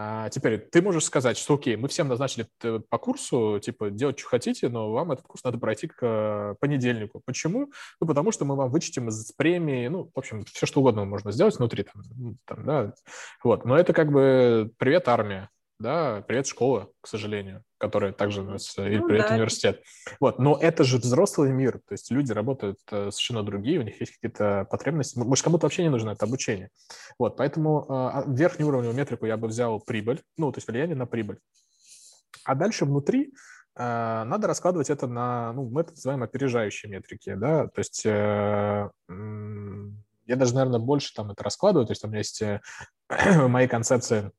А 0.00 0.28
теперь 0.28 0.58
ты 0.58 0.80
можешь 0.80 1.06
сказать, 1.06 1.36
что 1.36 1.54
окей, 1.54 1.74
мы 1.74 1.88
всем 1.88 2.06
назначили 2.06 2.46
по 2.60 2.98
курсу, 2.98 3.58
типа, 3.60 3.90
делать, 3.90 4.16
что 4.16 4.28
хотите, 4.28 4.68
но 4.68 4.92
вам 4.92 5.10
этот 5.10 5.26
курс 5.26 5.42
надо 5.42 5.58
пройти 5.58 5.88
к 5.88 5.96
э, 6.02 6.54
понедельнику. 6.60 7.20
Почему? 7.26 7.72
Ну, 8.00 8.06
потому 8.06 8.30
что 8.30 8.44
мы 8.44 8.54
вам 8.54 8.70
вычтем 8.70 9.08
из 9.08 9.32
премии, 9.32 9.88
ну, 9.88 10.08
в 10.14 10.16
общем, 10.16 10.44
все 10.44 10.66
что 10.66 10.78
угодно 10.82 11.04
можно 11.04 11.32
сделать 11.32 11.58
внутри, 11.58 11.82
там, 11.82 12.36
там, 12.44 12.64
да, 12.64 12.94
вот. 13.42 13.64
Но 13.64 13.76
это 13.76 13.92
как 13.92 14.12
бы 14.12 14.70
привет, 14.78 15.08
армия 15.08 15.50
да, 15.78 16.22
привет, 16.26 16.46
школа, 16.46 16.90
к 17.00 17.06
сожалению, 17.06 17.62
которая 17.78 18.12
также 18.12 18.42
э, 18.42 18.88
или 18.88 18.98
ну, 18.98 19.06
привет, 19.06 19.26
да. 19.28 19.34
университет. 19.34 19.82
Вот, 20.18 20.38
но 20.38 20.58
это 20.60 20.82
же 20.82 20.98
взрослый 20.98 21.52
мир, 21.52 21.80
то 21.86 21.92
есть 21.92 22.10
люди 22.10 22.32
работают 22.32 22.78
э, 22.90 23.10
совершенно 23.10 23.44
другие, 23.44 23.78
у 23.78 23.82
них 23.82 24.00
есть 24.00 24.12
какие-то 24.14 24.66
потребности, 24.70 25.18
может, 25.18 25.44
кому-то 25.44 25.66
вообще 25.66 25.84
не 25.84 25.90
нужно 25.90 26.10
это 26.10 26.24
обучение. 26.24 26.70
Вот, 27.18 27.36
поэтому 27.36 27.86
э, 27.88 28.24
верхнюю 28.26 28.68
уровневую 28.68 28.96
метрику 28.96 29.26
я 29.26 29.36
бы 29.36 29.48
взял 29.48 29.78
прибыль, 29.80 30.20
ну, 30.36 30.50
то 30.50 30.58
есть 30.58 30.66
влияние 30.66 30.96
на 30.96 31.06
прибыль. 31.06 31.38
А 32.44 32.56
дальше 32.56 32.84
внутри 32.84 33.32
э, 33.76 34.24
надо 34.24 34.48
раскладывать 34.48 34.90
это 34.90 35.06
на, 35.06 35.52
ну, 35.52 35.68
мы 35.70 35.82
это 35.82 35.92
называем 35.92 36.24
опережающие 36.24 36.90
метрики, 36.90 37.34
да, 37.34 37.68
то 37.68 37.78
есть 37.78 38.04
э, 38.04 38.90
я 40.26 40.36
даже, 40.36 40.54
наверное, 40.54 40.80
больше 40.80 41.14
там 41.14 41.30
это 41.30 41.44
раскладываю, 41.44 41.86
то 41.86 41.92
есть 41.92 42.04
у 42.04 42.08
меня 42.08 42.18
есть 42.18 42.42
э, 42.42 42.60
мои 43.48 43.68
концепции 43.68 44.32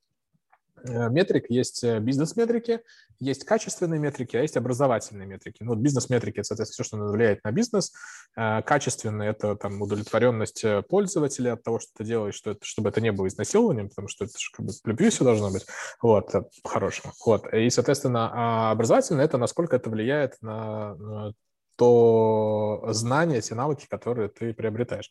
метрик. 0.84 1.50
Есть 1.50 1.84
э, 1.84 2.00
бизнес-метрики, 2.00 2.82
есть 3.20 3.46
качественные 3.46 4.00
метрики, 4.00 4.38
а 4.38 4.42
есть 4.42 4.58
образовательные 4.58 5.28
метрики. 5.28 5.64
Ну, 5.64 5.76
бизнес-метрики– 5.76 6.40
это, 6.40 6.48
соответственно, 6.48 6.74
все, 6.74 6.84
что 6.84 6.98
влияет 6.98 7.44
на 7.44 7.52
бизнес. 7.52 7.92
Э, 8.36 8.62
качественные– 8.62 9.30
это 9.32 9.56
там 9.56 9.82
удовлетворенность 9.82 10.64
пользователя 10.88 11.54
от 11.54 11.64
того, 11.64 11.80
что 11.80 11.92
ты 11.98 12.04
делаешь, 12.04 12.36
что 12.36 12.52
это, 12.52 12.64
чтобы 12.64 12.90
это 12.90 13.02
не 13.02 13.12
было 13.12 13.28
изнасилованием, 13.28 13.90
потому 13.90 14.08
что 14.08 14.26
это 14.26 14.34
же 14.38 14.50
как 14.54 14.66
бы 14.66 14.72
любви 14.86 15.10
все 15.10 15.24
должно 15.24 15.52
быть. 15.52 15.66
Вот, 16.02 16.32
по-хорошему. 16.64 17.14
Вот. 17.26 17.54
И, 17.54 17.70
соответственно, 17.70 18.32
а 18.34 18.72
образовательное– 18.72 19.26
это 19.26 19.38
насколько 19.38 19.76
это 19.76 19.90
влияет 19.90 20.36
на 20.42 21.34
то 21.80 22.84
знания, 22.90 23.40
те 23.40 23.56
навыки, 23.56 23.88
которые 23.90 24.28
ты 24.28 24.54
приобретаешь. 24.54 25.10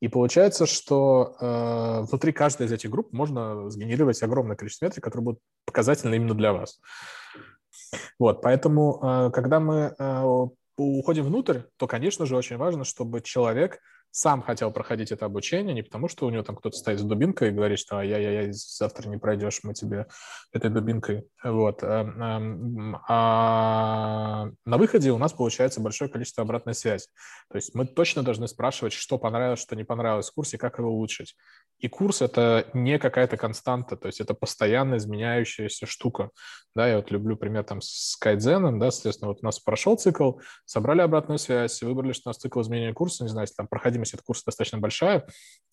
И 0.00 0.08
получается, 0.08 0.66
что 0.66 1.36
э, 1.40 2.00
внутри 2.08 2.32
каждой 2.32 2.66
из 2.66 2.72
этих 2.72 2.90
групп 2.90 3.12
можно 3.12 3.68
сгенерировать 3.70 4.22
огромное 4.22 4.56
количество 4.56 4.86
метрик, 4.86 5.04
которые 5.04 5.24
будут 5.24 5.40
показательны 5.64 6.14
именно 6.14 6.34
для 6.34 6.52
вас. 6.52 6.80
Вот, 8.18 8.42
поэтому, 8.42 9.00
э, 9.02 9.30
когда 9.32 9.60
мы 9.60 9.94
э, 9.98 10.46
уходим 10.76 11.24
внутрь, 11.24 11.60
то, 11.76 11.86
конечно 11.86 12.26
же, 12.26 12.36
очень 12.36 12.56
важно, 12.56 12.84
чтобы 12.84 13.20
человек 13.20 13.80
сам 14.14 14.42
хотел 14.42 14.70
проходить 14.70 15.10
это 15.10 15.26
обучение, 15.26 15.74
не 15.74 15.82
потому 15.82 16.06
что 16.06 16.26
у 16.26 16.30
него 16.30 16.44
там 16.44 16.54
кто-то 16.54 16.76
стоит 16.76 17.00
с 17.00 17.02
дубинкой 17.02 17.48
и 17.48 17.50
говорит, 17.50 17.80
что 17.80 18.00
я-я-я, 18.00 18.52
завтра 18.52 19.08
не 19.08 19.16
пройдешь, 19.16 19.58
мы 19.64 19.74
тебе 19.74 20.06
этой 20.52 20.70
дубинкой. 20.70 21.24
Вот. 21.42 21.82
Эм, 21.82 22.22
эм, 22.22 22.98
а 23.08 24.50
на 24.64 24.78
выходе 24.78 25.10
у 25.10 25.18
нас 25.18 25.32
получается 25.32 25.80
большое 25.80 26.08
количество 26.08 26.44
обратной 26.44 26.74
связи. 26.74 27.08
То 27.50 27.56
есть 27.56 27.74
мы 27.74 27.86
точно 27.86 28.22
должны 28.22 28.46
спрашивать, 28.46 28.92
что 28.92 29.18
понравилось, 29.18 29.60
что 29.60 29.74
не 29.74 29.82
понравилось 29.82 30.30
в 30.30 30.34
курсе, 30.34 30.58
как 30.58 30.78
его 30.78 30.90
улучшить. 30.90 31.34
И 31.80 31.88
курс— 31.88 32.22
это 32.22 32.68
не 32.72 33.00
какая-то 33.00 33.36
константа, 33.36 33.96
то 33.96 34.06
есть 34.06 34.20
это 34.20 34.32
постоянно 34.32 34.96
изменяющаяся 34.96 35.86
штука. 35.86 36.30
Да, 36.76 36.88
я 36.88 36.96
вот 36.96 37.10
люблю 37.10 37.36
пример 37.36 37.64
там 37.64 37.80
с 37.80 38.16
кайдзеном, 38.16 38.78
да, 38.78 38.90
соответственно, 38.90 39.28
вот 39.30 39.38
у 39.42 39.44
нас 39.44 39.58
прошел 39.58 39.96
цикл, 39.96 40.38
собрали 40.64 41.00
обратную 41.00 41.38
связь, 41.38 41.82
выбрали, 41.82 42.12
что 42.12 42.28
у 42.28 42.30
нас 42.30 42.38
цикл 42.38 42.60
изменения 42.62 42.92
курса, 42.92 43.24
не 43.24 43.28
знаю, 43.28 43.44
если 43.44 43.56
там 43.56 43.66
проходимость 44.04 44.14
этого 44.14 44.26
курса 44.26 44.42
достаточно 44.46 44.78
большая, 44.78 45.26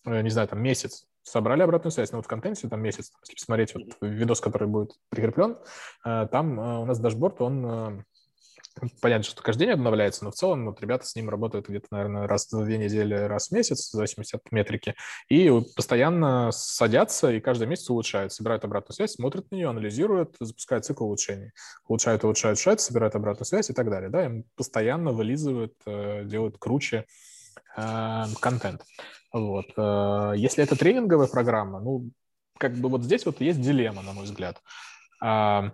э, 0.06 0.22
не 0.22 0.30
знаю, 0.30 0.48
там 0.48 0.62
месяц, 0.62 1.06
собрали 1.22 1.62
обратную 1.62 1.92
связь, 1.92 2.12
но 2.12 2.18
вот 2.18 2.26
в 2.26 2.28
контенте 2.28 2.68
там 2.68 2.80
месяц, 2.80 3.12
если 3.22 3.34
посмотреть 3.34 3.74
вот 3.74 3.84
видос, 4.00 4.40
который 4.40 4.68
будет 4.68 4.92
прикреплен, 5.08 5.56
э, 6.04 6.26
там 6.30 6.58
э, 6.58 6.78
у 6.80 6.84
нас 6.84 6.98
дашборд, 6.98 7.40
он 7.40 8.04
Понятно, 9.02 9.24
что 9.24 9.42
каждый 9.42 9.66
день 9.66 9.74
обновляется, 9.74 10.24
но 10.24 10.30
в 10.30 10.34
целом 10.34 10.64
вот 10.64 10.80
ребята 10.80 11.04
с 11.04 11.14
ним 11.14 11.28
работают 11.28 11.68
где-то, 11.68 11.88
наверное, 11.90 12.26
раз 12.26 12.50
в 12.50 12.64
две 12.64 12.78
недели, 12.78 13.14
раз 13.14 13.48
в 13.48 13.52
месяц, 13.52 13.90
в 13.90 13.92
зависимости 13.92 14.34
от 14.34 14.50
метрики, 14.50 14.94
и 15.28 15.50
постоянно 15.76 16.50
садятся 16.52 17.30
и 17.30 17.40
каждый 17.40 17.68
месяц 17.68 17.90
улучшают, 17.90 18.32
собирают 18.32 18.64
обратную 18.64 18.94
связь, 18.94 19.12
смотрят 19.12 19.50
на 19.50 19.56
нее, 19.56 19.68
анализируют, 19.68 20.36
запускают 20.40 20.86
цикл 20.86 21.04
улучшений. 21.04 21.50
Улучшают, 21.86 22.24
улучшают, 22.24 22.56
улучшают, 22.56 22.80
собирают 22.80 23.14
обратную 23.14 23.44
связь 23.44 23.68
и 23.68 23.74
так 23.74 23.90
далее. 23.90 24.08
Да, 24.08 24.24
им 24.24 24.44
постоянно 24.56 25.12
вылизывают, 25.12 25.74
делают 25.84 26.56
круче 26.58 27.04
контент. 28.40 28.82
Вот. 29.32 29.66
Э, 29.76 30.34
если 30.36 30.62
это 30.62 30.76
тренинговая 30.76 31.26
программа, 31.26 31.80
ну, 31.80 32.10
как 32.58 32.74
бы 32.74 32.88
вот 32.88 33.02
здесь 33.02 33.24
вот 33.26 33.40
есть 33.40 33.60
дилемма, 33.60 34.02
на 34.02 34.12
мой 34.12 34.24
взгляд 34.24 34.60
а, 35.20 35.72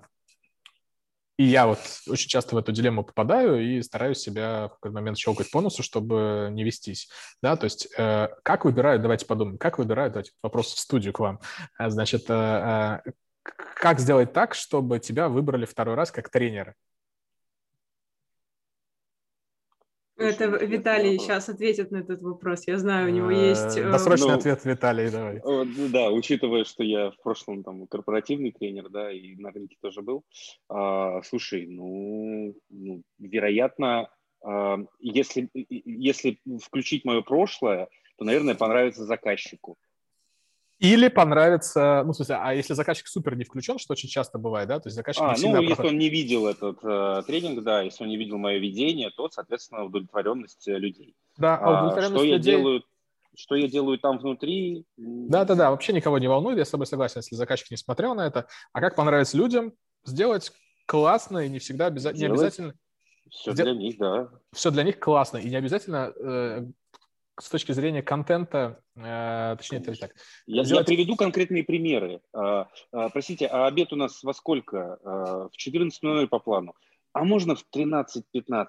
и 1.38 1.44
я 1.44 1.66
вот 1.68 1.78
очень 2.08 2.28
часто 2.28 2.56
в 2.56 2.58
эту 2.58 2.72
дилемму 2.72 3.04
попадаю 3.04 3.62
и 3.62 3.80
стараюсь 3.82 4.18
себя 4.18 4.66
в 4.66 4.70
какой-то 4.74 4.94
момент 4.94 5.18
щелкать 5.18 5.50
по 5.52 5.60
носу, 5.60 5.84
чтобы 5.84 6.48
не 6.50 6.64
вестись. 6.64 7.08
Да, 7.40 7.56
то 7.56 7.64
есть 7.64 7.88
э, 7.96 8.28
как 8.42 8.64
выбирают, 8.64 9.02
давайте 9.02 9.24
подумаем, 9.24 9.56
как 9.56 9.78
выбирают, 9.78 10.14
давайте 10.14 10.32
вопрос 10.42 10.74
в 10.74 10.78
студию 10.80 11.12
к 11.12 11.20
вам. 11.20 11.38
А, 11.78 11.90
значит, 11.90 12.24
э, 12.28 13.02
э, 13.04 13.10
как 13.76 14.00
сделать 14.00 14.32
так, 14.32 14.54
чтобы 14.54 14.98
тебя 14.98 15.28
выбрали 15.28 15.64
второй 15.64 15.94
раз 15.94 16.10
как 16.10 16.28
тренера? 16.28 16.74
Это 20.18 20.46
Виталий 20.46 21.16
сейчас 21.18 21.48
ответит 21.48 21.92
на 21.92 21.98
этот 21.98 22.20
вопрос. 22.22 22.66
Я 22.66 22.78
знаю, 22.78 23.08
у 23.08 23.14
него 23.14 23.30
э, 23.30 23.50
есть... 23.50 23.76
Э, 23.76 23.90
досрочный 23.90 24.28
ну, 24.28 24.34
ответ 24.34 24.64
Виталий, 24.64 25.10
давай. 25.10 25.40
Да, 25.90 26.10
учитывая, 26.10 26.64
что 26.64 26.82
я 26.82 27.12
в 27.12 27.16
прошлом 27.22 27.62
там 27.62 27.86
корпоративный 27.86 28.50
тренер, 28.50 28.88
да, 28.88 29.12
и 29.12 29.36
на 29.36 29.52
рынке 29.52 29.76
тоже 29.80 30.02
был. 30.02 30.24
А, 30.68 31.22
слушай, 31.22 31.66
ну, 31.66 32.54
ну 32.68 33.02
вероятно, 33.18 34.10
а, 34.42 34.78
если, 34.98 35.48
если 35.54 36.40
включить 36.64 37.04
мое 37.04 37.22
прошлое, 37.22 37.88
то, 38.16 38.24
наверное, 38.24 38.56
понравится 38.56 39.04
заказчику. 39.04 39.78
Или 40.78 41.08
понравится, 41.08 42.02
ну, 42.04 42.12
в 42.12 42.16
смысле, 42.16 42.36
а 42.40 42.54
если 42.54 42.74
заказчик 42.74 43.08
супер 43.08 43.36
не 43.36 43.42
включен, 43.42 43.78
что 43.78 43.92
очень 43.92 44.08
часто 44.08 44.38
бывает, 44.38 44.68
да, 44.68 44.78
то 44.78 44.86
есть 44.86 44.94
заказчик 44.94 45.24
а, 45.24 45.34
не 45.36 45.52
ну, 45.52 45.60
если 45.60 45.88
он 45.88 45.98
не 45.98 46.08
видел 46.08 46.46
этот 46.46 46.78
э, 46.84 47.22
тренинг, 47.26 47.64
да, 47.64 47.82
если 47.82 48.04
он 48.04 48.10
не 48.10 48.16
видел 48.16 48.38
мое 48.38 48.58
видение, 48.58 49.10
то, 49.10 49.28
соответственно, 49.28 49.84
удовлетворенность 49.84 50.68
э, 50.68 50.78
людей. 50.78 51.16
Да, 51.36 51.56
а 51.56 51.70
удовлетворенность 51.70 52.14
а, 52.14 52.18
что 52.18 52.24
людей... 52.24 52.32
я 52.32 52.58
делаю, 52.58 52.82
что 53.34 53.54
я 53.56 53.68
делаю 53.68 53.98
там 53.98 54.18
внутри... 54.18 54.84
Да-да-да, 54.96 55.72
вообще 55.72 55.92
никого 55.92 56.20
не 56.20 56.28
волнует, 56.28 56.58
я 56.58 56.64
с 56.64 56.70
тобой 56.70 56.86
согласен, 56.86 57.20
если 57.20 57.34
заказчик 57.34 57.72
не 57.72 57.76
смотрел 57.76 58.14
на 58.14 58.26
это. 58.26 58.46
А 58.72 58.80
как 58.80 58.94
понравится 58.94 59.36
людям, 59.36 59.72
сделать 60.04 60.52
классно 60.86 61.38
и 61.38 61.48
не 61.48 61.58
всегда 61.58 61.86
обязательно, 61.86 62.20
не 62.20 62.30
обязательно 62.30 62.74
Все 63.30 63.52
для 63.52 63.74
них, 63.74 63.98
да. 63.98 64.30
Все 64.52 64.70
для 64.70 64.84
них 64.84 65.00
классно. 65.00 65.38
И 65.38 65.50
не 65.50 65.56
обязательно 65.56 66.12
э, 66.16 66.66
с 67.38 67.48
точки 67.48 67.72
зрения 67.72 68.02
контента, 68.02 68.82
э, 68.96 69.56
точнее, 69.58 69.78
это 69.78 69.94
так. 69.98 70.14
Я, 70.46 70.64
сделать... 70.64 70.88
я 70.88 70.96
приведу 70.96 71.16
конкретные 71.16 71.64
примеры. 71.64 72.20
А, 72.32 72.68
а, 72.92 73.08
простите, 73.10 73.46
а 73.46 73.66
обед 73.66 73.92
у 73.92 73.96
нас 73.96 74.22
во 74.22 74.34
сколько? 74.34 74.98
А, 75.04 75.48
в 75.48 75.52
14.00 75.56 76.26
по 76.28 76.38
плану. 76.38 76.74
А 77.12 77.24
можно 77.24 77.54
в 77.54 77.64
13.15? 77.74 78.66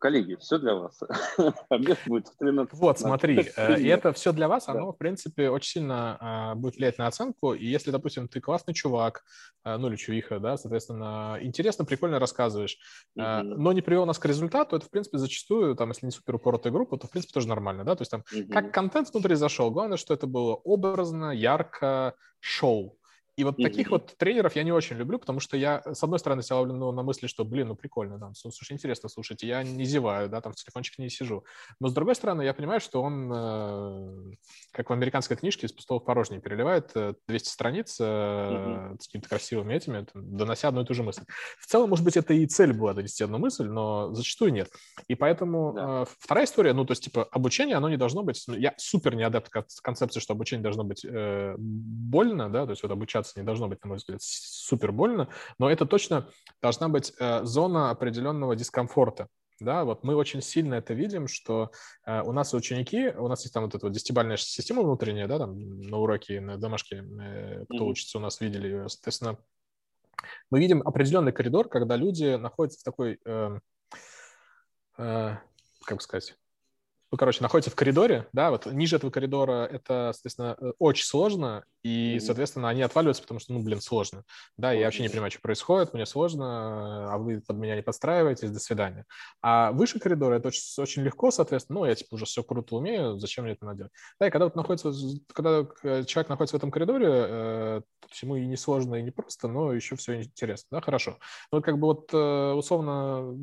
Коллеги, 0.00 0.36
все 0.36 0.58
для 0.58 0.74
вас. 0.74 0.98
Обед 1.68 1.98
будет 2.06 2.28
в 2.28 2.36
13. 2.38 2.72
Вот, 2.72 2.98
смотри, 2.98 3.50
э, 3.54 3.78
и 3.78 3.86
это 3.86 4.14
все 4.14 4.32
для 4.32 4.48
вас, 4.48 4.66
оно, 4.66 4.92
в 4.92 4.96
принципе, 4.96 5.50
очень 5.50 5.72
сильно 5.72 6.16
а, 6.18 6.54
будет 6.54 6.76
влиять 6.76 6.96
на 6.96 7.06
оценку. 7.06 7.52
И 7.52 7.66
если, 7.66 7.90
допустим, 7.90 8.26
ты 8.26 8.40
классный 8.40 8.72
чувак, 8.72 9.22
э, 9.62 9.76
ну 9.76 9.88
или 9.88 9.96
чувиха, 9.96 10.40
да, 10.40 10.56
соответственно, 10.56 11.36
интересно, 11.42 11.84
прикольно 11.84 12.18
рассказываешь, 12.18 12.78
mm-hmm. 13.18 13.42
но 13.42 13.72
не 13.74 13.82
привел 13.82 14.06
нас 14.06 14.18
к 14.18 14.24
результату, 14.24 14.76
это, 14.76 14.86
в 14.86 14.90
принципе, 14.90 15.18
зачастую, 15.18 15.76
там, 15.76 15.90
если 15.90 16.06
не 16.06 16.12
супер 16.12 16.36
упоротая 16.36 16.72
группа, 16.72 16.96
то, 16.96 17.06
в 17.06 17.10
принципе, 17.10 17.34
тоже 17.34 17.48
нормально, 17.48 17.84
да, 17.84 17.94
то 17.94 18.00
есть 18.00 18.10
там, 18.10 18.24
как 18.50 18.72
контент 18.72 19.10
внутри 19.12 19.34
зашел, 19.34 19.70
главное, 19.70 19.98
что 19.98 20.14
это 20.14 20.26
было 20.26 20.54
образно, 20.54 21.30
ярко, 21.30 22.14
шоу, 22.40 22.98
и 23.36 23.44
вот 23.44 23.58
mm-hmm. 23.58 23.62
таких 23.62 23.90
вот 23.90 24.16
тренеров 24.16 24.56
я 24.56 24.62
не 24.62 24.72
очень 24.72 24.96
люблю, 24.96 25.18
потому 25.18 25.40
что 25.40 25.56
я, 25.56 25.82
с 25.84 26.02
одной 26.02 26.18
стороны, 26.18 26.42
себя 26.42 26.56
ловлю 26.56 26.74
ну, 26.74 26.92
на 26.92 27.02
мысли, 27.02 27.26
что, 27.26 27.44
блин, 27.44 27.68
ну 27.68 27.74
прикольно, 27.74 28.18
да, 28.18 28.32
слушай, 28.34 28.72
интересно 28.72 29.08
слушать, 29.08 29.42
я 29.42 29.62
не 29.62 29.84
зеваю, 29.84 30.28
да, 30.28 30.40
там 30.40 30.52
в 30.52 30.56
телефончик 30.56 30.98
не 30.98 31.08
сижу. 31.08 31.44
Но 31.80 31.88
с 31.88 31.94
другой 31.94 32.14
стороны, 32.14 32.42
я 32.42 32.52
понимаю, 32.52 32.80
что 32.80 33.02
он, 33.02 33.30
э, 33.32 34.34
как 34.72 34.90
в 34.90 34.92
американской 34.92 35.36
книжке, 35.36 35.66
из 35.66 35.72
пустого 35.72 36.00
в 36.00 36.04
порожнее 36.04 36.40
переливает 36.40 36.92
200 36.92 37.16
э, 37.28 37.38
страниц 37.38 37.96
э, 38.00 38.04
mm-hmm. 38.04 39.00
с 39.00 39.06
какими-то 39.06 39.28
красивыми 39.28 39.74
этими, 39.74 40.04
там, 40.12 40.36
донося 40.36 40.68
одну 40.68 40.82
и 40.82 40.84
ту 40.84 40.94
же 40.94 41.02
мысль. 41.02 41.22
В 41.58 41.66
целом, 41.66 41.90
может 41.90 42.04
быть, 42.04 42.16
это 42.16 42.34
и 42.34 42.46
цель 42.46 42.72
была 42.72 42.94
донести 42.94 43.24
одну 43.24 43.38
мысль, 43.38 43.66
но 43.66 44.12
зачастую 44.12 44.52
нет. 44.52 44.70
И 45.08 45.14
поэтому 45.14 45.76
э, 45.76 46.04
вторая 46.18 46.44
история, 46.44 46.72
ну, 46.72 46.84
то 46.84 46.92
есть, 46.92 47.04
типа, 47.04 47.24
обучение, 47.24 47.76
оно 47.76 47.88
не 47.88 47.96
должно 47.96 48.22
быть... 48.22 48.42
Ну, 48.48 48.54
я 48.56 48.74
супер 48.76 49.14
не 49.14 49.22
адепт 49.22 49.50
концепции, 49.82 50.20
что 50.20 50.34
обучение 50.34 50.62
должно 50.62 50.84
быть 50.84 51.04
э, 51.04 51.54
больно, 51.58 52.50
да, 52.50 52.64
то 52.64 52.70
есть 52.70 52.82
вот 52.82 52.92
обучаться 52.92 53.19
не 53.36 53.42
должно 53.42 53.68
быть, 53.68 53.82
на 53.82 53.88
мой 53.88 53.96
взгляд, 53.98 54.20
супер 54.22 54.92
больно, 54.92 55.28
но 55.58 55.70
это 55.70 55.86
точно 55.86 56.28
должна 56.62 56.88
быть 56.88 57.12
э, 57.18 57.44
зона 57.44 57.90
определенного 57.90 58.56
дискомфорта. 58.56 59.28
Да, 59.60 59.84
вот 59.84 60.04
мы 60.04 60.16
очень 60.16 60.40
сильно 60.40 60.76
это 60.76 60.94
видим, 60.94 61.28
что 61.28 61.70
э, 62.06 62.22
у 62.22 62.32
нас 62.32 62.54
ученики, 62.54 63.08
у 63.10 63.28
нас 63.28 63.42
есть 63.42 63.52
там 63.52 63.64
вот 63.64 63.74
эта 63.74 63.86
вот 63.86 63.92
десятибальная 63.92 64.38
система 64.38 64.82
внутренняя, 64.82 65.28
да, 65.28 65.38
там 65.38 65.82
на 65.82 65.98
уроке, 65.98 66.40
на 66.40 66.56
домашке, 66.56 67.04
э, 67.04 67.64
кто 67.66 67.76
mm-hmm. 67.76 67.88
учится 67.90 68.18
у 68.18 68.20
нас, 68.22 68.40
видели 68.40 68.68
ее, 68.68 68.88
соответственно, 68.88 69.36
мы 70.50 70.60
видим 70.60 70.82
определенный 70.82 71.32
коридор, 71.32 71.68
когда 71.68 71.96
люди 71.96 72.36
находятся 72.36 72.80
в 72.80 72.84
такой, 72.84 73.20
э, 73.24 73.58
э, 74.98 75.36
как 75.84 76.02
сказать, 76.02 76.36
ну, 77.12 77.18
короче, 77.18 77.42
находится 77.42 77.70
в 77.70 77.74
коридоре, 77.74 78.28
да, 78.32 78.50
вот 78.50 78.66
ниже 78.66 78.96
этого 78.96 79.10
коридора 79.10 79.66
это, 79.66 80.12
соответственно, 80.12 80.56
э, 80.60 80.72
очень 80.78 81.04
сложно, 81.04 81.64
и, 81.82 82.16
mm-hmm. 82.16 82.20
соответственно, 82.20 82.68
они 82.68 82.82
отваливаются, 82.82 83.22
потому 83.22 83.40
что, 83.40 83.52
ну, 83.52 83.62
блин, 83.62 83.80
сложно, 83.80 84.22
да, 84.56 84.72
я 84.72 84.84
вообще 84.84 85.02
не 85.02 85.08
понимаю, 85.08 85.30
что 85.30 85.40
происходит, 85.40 85.92
мне 85.92 86.06
сложно, 86.06 87.12
а 87.12 87.18
вы 87.18 87.40
под 87.40 87.56
меня 87.56 87.74
не 87.74 87.82
подстраиваетесь, 87.82 88.50
до 88.50 88.60
свидания. 88.60 89.06
А 89.42 89.72
выше 89.72 89.98
коридора 89.98 90.36
это 90.36 90.48
очень, 90.48 90.62
очень 90.78 91.02
легко, 91.02 91.30
соответственно, 91.30 91.80
ну, 91.80 91.86
я, 91.86 91.94
типа, 91.94 92.14
уже 92.14 92.26
все 92.26 92.42
круто 92.42 92.76
умею, 92.76 93.18
зачем 93.18 93.44
мне 93.44 93.54
это 93.54 93.64
надо 93.64 93.78
делать? 93.78 93.92
Да, 94.20 94.28
и 94.28 94.30
когда 94.30 94.44
вот 94.44 94.54
находится, 94.54 94.92
когда 95.32 95.66
э, 95.82 96.04
человек 96.04 96.28
находится 96.28 96.56
в 96.56 96.58
этом 96.58 96.70
коридоре, 96.70 97.08
э, 97.08 97.80
ему 98.22 98.36
и 98.36 98.46
не 98.46 98.56
сложно, 98.56 98.96
и 98.96 99.02
не 99.02 99.10
просто, 99.10 99.48
но 99.48 99.72
еще 99.72 99.96
все 99.96 100.22
интересно, 100.22 100.68
да, 100.70 100.80
хорошо. 100.80 101.18
Ну, 101.50 101.60
как 101.60 101.78
бы 101.78 101.88
вот, 101.88 102.10
э, 102.12 102.52
условно, 102.52 103.36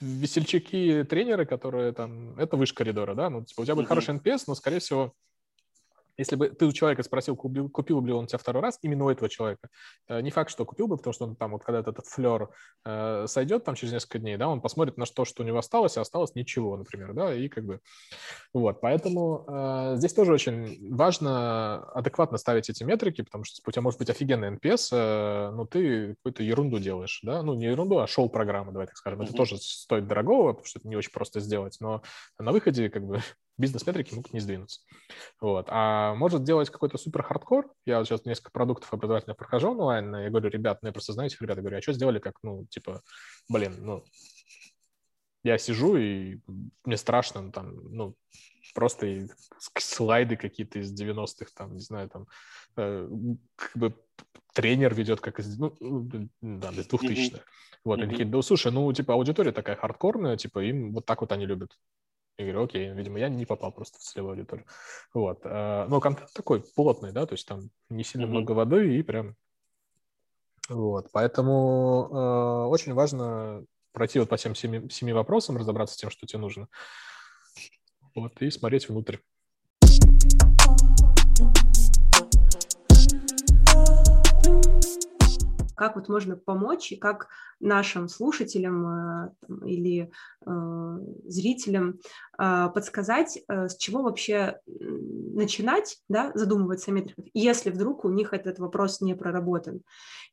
весельчаки, 0.00 1.04
тренеры, 1.04 1.46
которые 1.46 1.92
там, 1.92 2.38
это 2.38 2.56
выше 2.56 2.74
коридора, 2.74 3.14
да, 3.14 3.30
ну, 3.30 3.44
типа, 3.44 3.60
у 3.60 3.64
тебя 3.64 3.74
будет 3.74 3.86
mm-hmm. 3.86 3.88
хороший 3.88 4.14
NPS, 4.16 4.44
но, 4.46 4.54
скорее 4.54 4.78
всего, 4.78 5.14
если 6.20 6.36
бы 6.36 6.50
ты 6.50 6.66
у 6.66 6.72
человека 6.72 7.02
спросил, 7.02 7.34
купил, 7.34 7.70
купил 7.70 8.00
бы 8.02 8.12
он 8.12 8.26
тебя 8.26 8.38
второй 8.38 8.62
раз, 8.62 8.78
именно 8.82 9.06
у 9.06 9.10
этого 9.10 9.30
человека, 9.30 9.68
э, 10.06 10.20
не 10.20 10.30
факт, 10.30 10.50
что 10.50 10.66
купил 10.66 10.86
бы, 10.86 10.98
потому 10.98 11.14
что 11.14 11.24
он 11.24 11.34
там, 11.34 11.52
вот 11.52 11.64
когда 11.64 11.80
этот 11.80 12.06
флер 12.06 12.50
э, 12.84 13.24
сойдет 13.26 13.64
там 13.64 13.74
через 13.74 13.94
несколько 13.94 14.18
дней, 14.18 14.36
да, 14.36 14.48
он 14.48 14.60
посмотрит 14.60 14.98
на 14.98 15.06
то, 15.06 15.24
что 15.24 15.42
у 15.42 15.46
него 15.46 15.58
осталось, 15.58 15.96
а 15.96 16.02
осталось 16.02 16.34
ничего, 16.34 16.76
например, 16.76 17.14
да, 17.14 17.34
и 17.34 17.48
как 17.48 17.64
бы 17.64 17.80
вот, 18.52 18.82
поэтому 18.82 19.46
э, 19.48 19.92
здесь 19.96 20.12
тоже 20.12 20.34
очень 20.34 20.94
важно 20.94 21.84
адекватно 21.94 22.36
ставить 22.36 22.68
эти 22.68 22.84
метрики, 22.84 23.22
потому 23.22 23.44
что 23.44 23.62
у 23.66 23.70
тебя 23.70 23.82
может 23.82 23.98
быть 23.98 24.10
офигенный 24.10 24.50
NPS, 24.56 24.88
э, 24.92 25.50
но 25.52 25.64
ты 25.64 26.16
какую-то 26.16 26.42
ерунду 26.42 26.78
делаешь, 26.78 27.20
да, 27.22 27.42
ну 27.42 27.54
не 27.54 27.64
ерунду, 27.64 27.98
а 27.98 28.06
шоу-программа, 28.06 28.72
давай 28.72 28.86
так 28.86 28.98
скажем, 28.98 29.22
mm-hmm. 29.22 29.24
это 29.24 29.32
тоже 29.32 29.56
стоит 29.56 30.06
дорогого, 30.06 30.52
потому 30.52 30.66
что 30.66 30.80
это 30.80 30.88
не 30.88 30.96
очень 30.96 31.12
просто 31.12 31.40
сделать, 31.40 31.78
но 31.80 32.02
на 32.38 32.52
выходе 32.52 32.90
как 32.90 33.06
бы 33.06 33.22
бизнес-метрики 33.60 34.14
могут 34.14 34.32
не 34.32 34.40
сдвинуться. 34.40 34.80
Вот. 35.40 35.66
А 35.68 36.14
может 36.14 36.42
делать 36.44 36.70
какой-то 36.70 36.98
супер 36.98 37.22
хардкор. 37.22 37.72
Я 37.84 37.98
вот 37.98 38.08
сейчас 38.08 38.24
несколько 38.24 38.50
продуктов 38.50 38.92
образовательных 38.92 39.36
прохожу 39.36 39.70
онлайн, 39.70 40.14
и 40.16 40.22
я 40.24 40.30
говорю, 40.30 40.48
ребят, 40.48 40.78
ну 40.82 40.88
я 40.88 40.92
просто 40.92 41.12
знаете, 41.12 41.36
ребята, 41.40 41.60
говорю, 41.60 41.78
а 41.78 41.82
что 41.82 41.92
сделали, 41.92 42.18
как, 42.18 42.34
ну, 42.42 42.66
типа, 42.70 43.02
блин, 43.48 43.76
ну, 43.80 44.04
я 45.42 45.58
сижу, 45.58 45.96
и 45.96 46.38
мне 46.84 46.96
страшно, 46.96 47.42
ну, 47.42 47.52
там, 47.52 47.74
ну, 47.94 48.14
просто 48.74 49.28
слайды 49.78 50.36
какие-то 50.36 50.78
из 50.78 50.92
90-х, 50.92 51.50
там, 51.54 51.74
не 51.74 51.80
знаю, 51.80 52.08
там, 52.08 52.26
э, 52.76 53.08
как 53.56 53.76
бы 53.76 53.94
тренер 54.52 54.94
ведет 54.94 55.20
как 55.20 55.38
из, 55.38 55.58
ну, 55.58 55.74
да, 56.40 56.70
из 56.70 56.86
2000-х. 56.88 57.38
Mm-hmm. 57.38 57.42
Вот, 57.84 57.98
mm-hmm. 57.98 58.02
они 58.02 58.10
такие, 58.10 58.28
да, 58.28 58.42
слушай, 58.42 58.70
ну, 58.72 58.92
типа, 58.92 59.14
аудитория 59.14 59.52
такая 59.52 59.76
хардкорная, 59.76 60.36
типа, 60.36 60.60
им 60.60 60.92
вот 60.92 61.06
так 61.06 61.20
вот 61.22 61.32
они 61.32 61.46
любят. 61.46 61.76
Я 62.40 62.46
говорю, 62.46 62.64
окей, 62.64 62.88
видимо, 62.94 63.18
я 63.18 63.28
не 63.28 63.44
попал 63.44 63.70
просто 63.70 63.98
в 63.98 64.02
целевую 64.02 64.32
аудиторию. 64.32 64.64
Вот. 65.12 65.40
А, 65.44 65.86
но 65.88 66.00
контент 66.00 66.32
такой 66.32 66.62
плотный, 66.74 67.12
да, 67.12 67.26
то 67.26 67.34
есть 67.34 67.46
там 67.46 67.68
не 67.90 68.02
сильно 68.02 68.24
mm-hmm. 68.24 68.28
много 68.28 68.52
воды 68.52 68.96
и 68.96 69.02
прям... 69.02 69.36
Вот, 70.70 71.08
поэтому 71.12 72.08
э, 72.10 72.68
очень 72.68 72.94
важно 72.94 73.66
пройти 73.92 74.20
вот 74.20 74.30
по 74.30 74.36
всем 74.36 74.54
семи, 74.54 74.88
семи 74.88 75.12
вопросам, 75.12 75.58
разобраться 75.58 75.96
с 75.96 75.98
тем, 75.98 76.08
что 76.08 76.26
тебе 76.26 76.38
нужно. 76.38 76.68
Вот, 78.14 78.40
и 78.40 78.50
смотреть 78.50 78.88
внутрь. 78.88 79.18
Как 85.80 85.96
вот 85.96 86.10
можно 86.10 86.36
помочь 86.36 86.92
и 86.92 86.96
как 86.96 87.28
нашим 87.58 88.06
слушателям 88.06 88.86
э, 88.86 89.30
или 89.64 90.12
э, 90.44 90.98
зрителям 91.24 92.00
э, 92.38 92.68
подсказать, 92.74 93.42
с 93.48 93.76
чего 93.78 94.02
вообще 94.02 94.60
начинать, 94.66 95.96
да, 96.10 96.32
задумываться 96.34 96.90
о 96.90 96.94
метриках, 96.94 97.24
если 97.32 97.70
вдруг 97.70 98.04
у 98.04 98.10
них 98.10 98.34
этот 98.34 98.58
вопрос 98.58 99.00
не 99.00 99.14
проработан. 99.14 99.80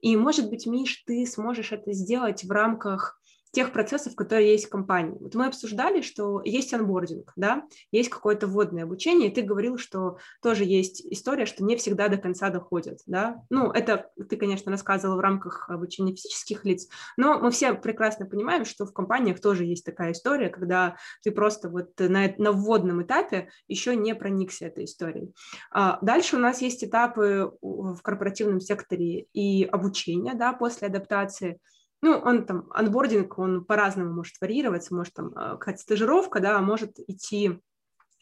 И, 0.01 0.17
может 0.17 0.49
быть, 0.49 0.67
Миш, 0.67 1.03
ты 1.05 1.25
сможешь 1.25 1.71
это 1.71 1.93
сделать 1.93 2.43
в 2.43 2.51
рамках 2.51 3.17
тех 3.57 3.73
процессов, 3.73 4.13
которые 4.13 4.51
есть 4.51 4.67
в 4.67 4.69
компании. 4.69 5.17
Вот 5.19 5.33
мы 5.33 5.47
обсуждали, 5.47 6.01
что 6.01 6.43
есть 6.45 6.75
анбординг, 6.75 7.33
да, 7.35 7.63
есть 7.91 8.11
какое-то 8.11 8.45
вводное 8.45 8.83
обучение, 8.83 9.31
и 9.31 9.33
ты 9.33 9.41
говорил, 9.41 9.79
что 9.79 10.19
тоже 10.43 10.63
есть 10.63 11.03
история, 11.11 11.47
что 11.47 11.63
не 11.63 11.75
всегда 11.75 12.07
до 12.07 12.17
конца 12.17 12.51
доходят, 12.51 12.99
да. 13.07 13.41
Ну, 13.49 13.71
это 13.71 14.11
ты, 14.29 14.37
конечно, 14.37 14.71
рассказывал 14.71 15.15
в 15.15 15.21
рамках 15.21 15.71
обучения 15.71 16.13
физических 16.13 16.65
лиц, 16.65 16.87
но 17.17 17.39
мы 17.39 17.49
все 17.49 17.73
прекрасно 17.73 18.27
понимаем, 18.27 18.63
что 18.63 18.85
в 18.85 18.93
компаниях 18.93 19.41
тоже 19.41 19.65
есть 19.65 19.83
такая 19.83 20.11
история, 20.11 20.49
когда 20.49 20.97
ты 21.23 21.31
просто 21.31 21.67
вот 21.67 21.97
на, 21.97 22.31
на 22.37 22.51
вводном 22.51 23.01
этапе 23.01 23.49
еще 23.67 23.95
не 23.95 24.13
проникся 24.13 24.67
этой 24.67 24.85
историей. 24.85 25.33
А 25.71 25.97
дальше 26.03 26.35
у 26.35 26.39
нас 26.39 26.61
есть 26.61 26.83
этапы 26.83 27.51
в 27.61 28.03
корпоративном 28.03 28.61
секторе 28.61 29.21
и 29.33 29.63
обучения, 29.63 30.35
да, 30.35 30.53
после 30.53 30.89
адаптации– 30.89 31.59
ну, 32.01 32.19
он 32.19 32.45
там, 32.45 32.67
анбординг, 32.71 33.37
он 33.39 33.65
по-разному 33.65 34.13
может 34.13 34.35
варьироваться, 34.39 34.95
может 34.95 35.13
там, 35.13 35.31
а, 35.35 35.57
какая-то 35.57 35.81
стажировка, 35.81 36.39
да, 36.39 36.57
а 36.57 36.61
может 36.61 36.99
идти 37.07 37.59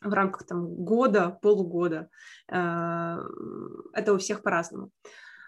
в 0.02 0.14
рамках 0.14 0.46
там 0.46 0.68
года, 0.68 1.40
полугода. 1.42 2.10
Э, 2.52 3.18
это 3.94 4.14
у 4.14 4.18
всех 4.18 4.44
по-разному. 4.44 4.92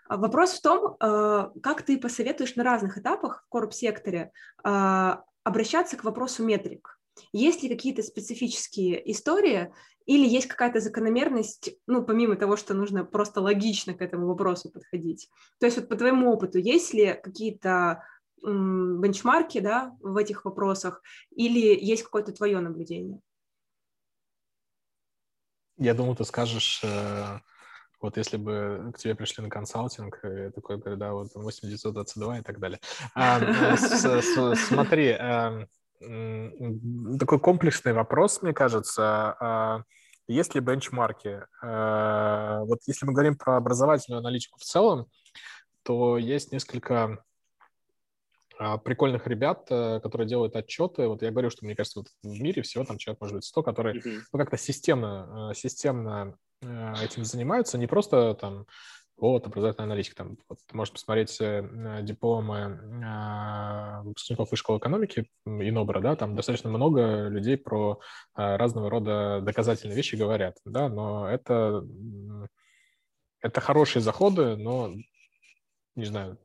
Вопрос 0.10 0.54
в 0.54 0.62
том, 0.62 0.96
как 0.98 1.82
ты 1.84 2.00
посоветуешь 2.00 2.56
на 2.56 2.64
разных 2.64 2.98
этапах 2.98 3.44
в 3.44 3.50
корп-секторе 3.50 4.32
обращаться 4.64 5.98
к 5.98 6.06
вопросу 6.06 6.46
метрик. 6.46 6.98
Есть 7.34 7.64
ли 7.64 7.70
какие-то 7.70 8.04
специфические 8.04 9.12
истории 9.12 9.74
или 10.06 10.28
есть 10.28 10.48
какая-то 10.48 10.80
закономерность, 10.80 11.72
ну, 11.88 12.04
помимо 12.04 12.36
того, 12.36 12.56
что 12.56 12.74
нужно 12.74 13.04
просто 13.04 13.42
логично 13.42 13.94
к 13.94 14.02
этому 14.02 14.28
вопросу 14.28 14.72
подходить? 14.72 15.30
То 15.60 15.66
есть 15.66 15.78
вот 15.78 15.90
по 15.90 15.96
твоему 15.96 16.32
опыту, 16.32 16.58
есть 16.60 16.94
ли 16.94 17.20
какие-то 17.22 18.04
бенчмарки 18.44 19.60
да, 19.60 19.96
в 20.02 20.18
этих 20.18 20.46
вопросах, 20.46 21.02
или 21.36 21.78
есть 21.80 22.04
какое-то 22.04 22.32
твое 22.32 22.60
наблюдение? 22.60 23.20
Я 25.78 25.94
думаю, 25.94 26.16
ты 26.16 26.24
скажешь, 26.26 26.82
э, 26.84 27.40
Вот 28.00 28.18
если 28.18 28.38
бы 28.38 28.92
к 28.94 29.00
тебе 29.00 29.16
пришли 29.16 29.44
на 29.44 29.50
консалтинг, 29.50 30.24
и 30.24 30.52
такой, 30.52 30.78
говорю, 30.78 30.98
да, 30.98 31.14
вот 31.14 31.30
8922 31.34 32.40
и 32.40 32.42
так 32.44 32.60
далее. 32.60 32.80
А, 33.16 33.40
э, 33.40 34.56
смотри, 34.56 35.08
эм, 35.08 35.68
такой 37.18 37.40
комплексный 37.40 37.94
вопрос, 37.94 38.42
мне 38.44 38.54
кажется. 38.54 39.36
А, 39.40 39.84
есть 40.28 40.54
ли 40.56 40.62
бенчмарки? 40.62 41.42
Э, 41.64 42.60
вот 42.66 42.80
если 42.86 43.06
мы 43.06 43.14
говорим 43.14 43.36
про 43.36 43.58
образовательную 43.58 44.20
аналитику 44.20 44.60
в 44.60 44.64
целом, 44.64 45.08
то 45.84 46.18
есть 46.18 46.52
несколько 46.52 47.24
прикольных 48.84 49.28
ребят, 49.28 49.68
э, 49.70 50.00
которые 50.02 50.28
делают 50.28 50.56
отчеты. 50.56 51.08
Вот 51.08 51.22
я 51.22 51.32
говорю, 51.32 51.50
что 51.50 51.66
мне 51.66 51.76
кажется, 51.76 52.00
вот 52.00 52.08
в 52.24 52.42
мире 52.42 52.62
всего 52.62 52.84
там 52.84 52.98
человек 52.98 53.22
может 53.22 53.36
быть 53.36 53.46
100, 53.46 53.64
которые 53.64 54.00
mm-hmm. 54.00 54.20
ну, 54.34 54.40
как-то 54.40 54.58
системно, 54.58 55.52
системно 55.56 56.38
этим 56.62 57.24
занимаются, 57.24 57.78
не 57.78 57.86
просто 57.86 58.34
там 58.34 58.66
вот, 59.18 59.48
образовательная 59.48 59.88
аналитика. 59.88 60.16
Там, 60.16 60.38
вот, 60.48 60.60
можешь 60.74 60.94
посмотреть 60.94 61.36
э, 61.42 62.00
дипломы 62.04 62.80
э, 63.04 64.02
выпускников 64.04 64.54
из 64.54 64.60
школы 64.60 64.78
экономики 64.78 65.30
и 65.46 65.72
НОБРа, 65.72 66.02
да, 66.02 66.16
там 66.16 66.36
достаточно 66.36 66.70
много 66.70 67.28
людей 67.28 67.58
про 67.58 68.00
э, 68.36 68.56
разного 68.56 68.90
рода 68.90 69.42
доказательные 69.42 69.96
вещи 69.96 70.16
говорят, 70.16 70.58
да, 70.66 70.88
но 70.88 71.28
это, 71.28 71.84
это 73.42 73.60
хорошие 73.60 74.04
заходы, 74.04 74.56
но, 74.56 74.94
не 75.96 76.06
знаю, 76.06 76.38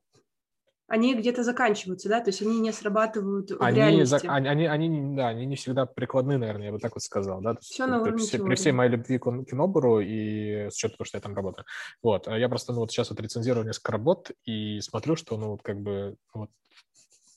они 0.92 1.14
где-то 1.14 1.42
заканчиваются, 1.42 2.10
да, 2.10 2.20
то 2.20 2.28
есть 2.28 2.42
они 2.42 2.60
не 2.60 2.70
срабатывают 2.70 3.50
в 3.50 3.62
они, 3.62 3.78
реальности. 3.78 4.26
За, 4.26 4.30
они, 4.30 4.46
они, 4.46 4.66
они, 4.66 5.16
да, 5.16 5.28
они 5.28 5.46
не 5.46 5.56
всегда 5.56 5.86
прикладны, 5.86 6.36
наверное, 6.36 6.66
я 6.66 6.72
бы 6.72 6.78
так 6.78 6.92
вот 6.94 7.02
сказал, 7.02 7.40
да. 7.40 7.56
Все 7.62 7.86
на 7.86 8.02
при, 8.04 8.12
при, 8.12 8.36
при 8.36 8.54
всей 8.56 8.72
моей 8.72 8.90
любви 8.90 9.16
к 9.16 9.24
кинобору 9.44 10.00
и 10.00 10.68
с 10.68 10.76
учетом 10.76 10.98
того, 10.98 11.06
что 11.06 11.16
я 11.16 11.22
там 11.22 11.34
работаю. 11.34 11.64
Вот, 12.02 12.28
а 12.28 12.38
я 12.38 12.46
просто, 12.50 12.74
ну, 12.74 12.80
вот 12.80 12.90
сейчас 12.90 13.08
вот 13.08 13.18
рецензирую 13.20 13.64
несколько 13.64 13.92
работ 13.92 14.32
и 14.44 14.80
смотрю, 14.82 15.16
что, 15.16 15.38
ну, 15.38 15.52
вот 15.52 15.62
как 15.62 15.80
бы, 15.80 16.16
вот, 16.34 16.50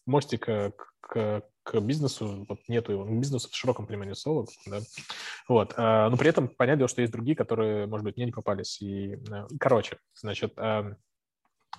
мостика 0.06 0.74
к, 1.00 1.44
к 1.64 1.80
бизнесу, 1.80 2.46
вот 2.50 2.60
нету 2.68 2.92
его, 2.92 3.06
ну, 3.06 3.18
бизнесу 3.22 3.50
в 3.50 3.56
широком 3.56 3.88
понимании 3.88 4.16
слова, 4.16 4.48
да, 4.66 4.82
вот, 5.48 5.74
а, 5.78 6.10
но 6.10 6.18
при 6.18 6.28
этом 6.28 6.50
понятно, 6.50 6.90
что 6.90 7.00
есть 7.00 7.14
другие, 7.14 7.38
которые, 7.38 7.88
может 7.88 8.04
быть, 8.04 8.18
мне 8.18 8.26
не 8.26 8.34
попались, 8.34 8.82
и, 8.82 9.14
э, 9.14 9.48
короче, 9.62 9.98
значит, 10.14 10.56
а, 10.58 10.98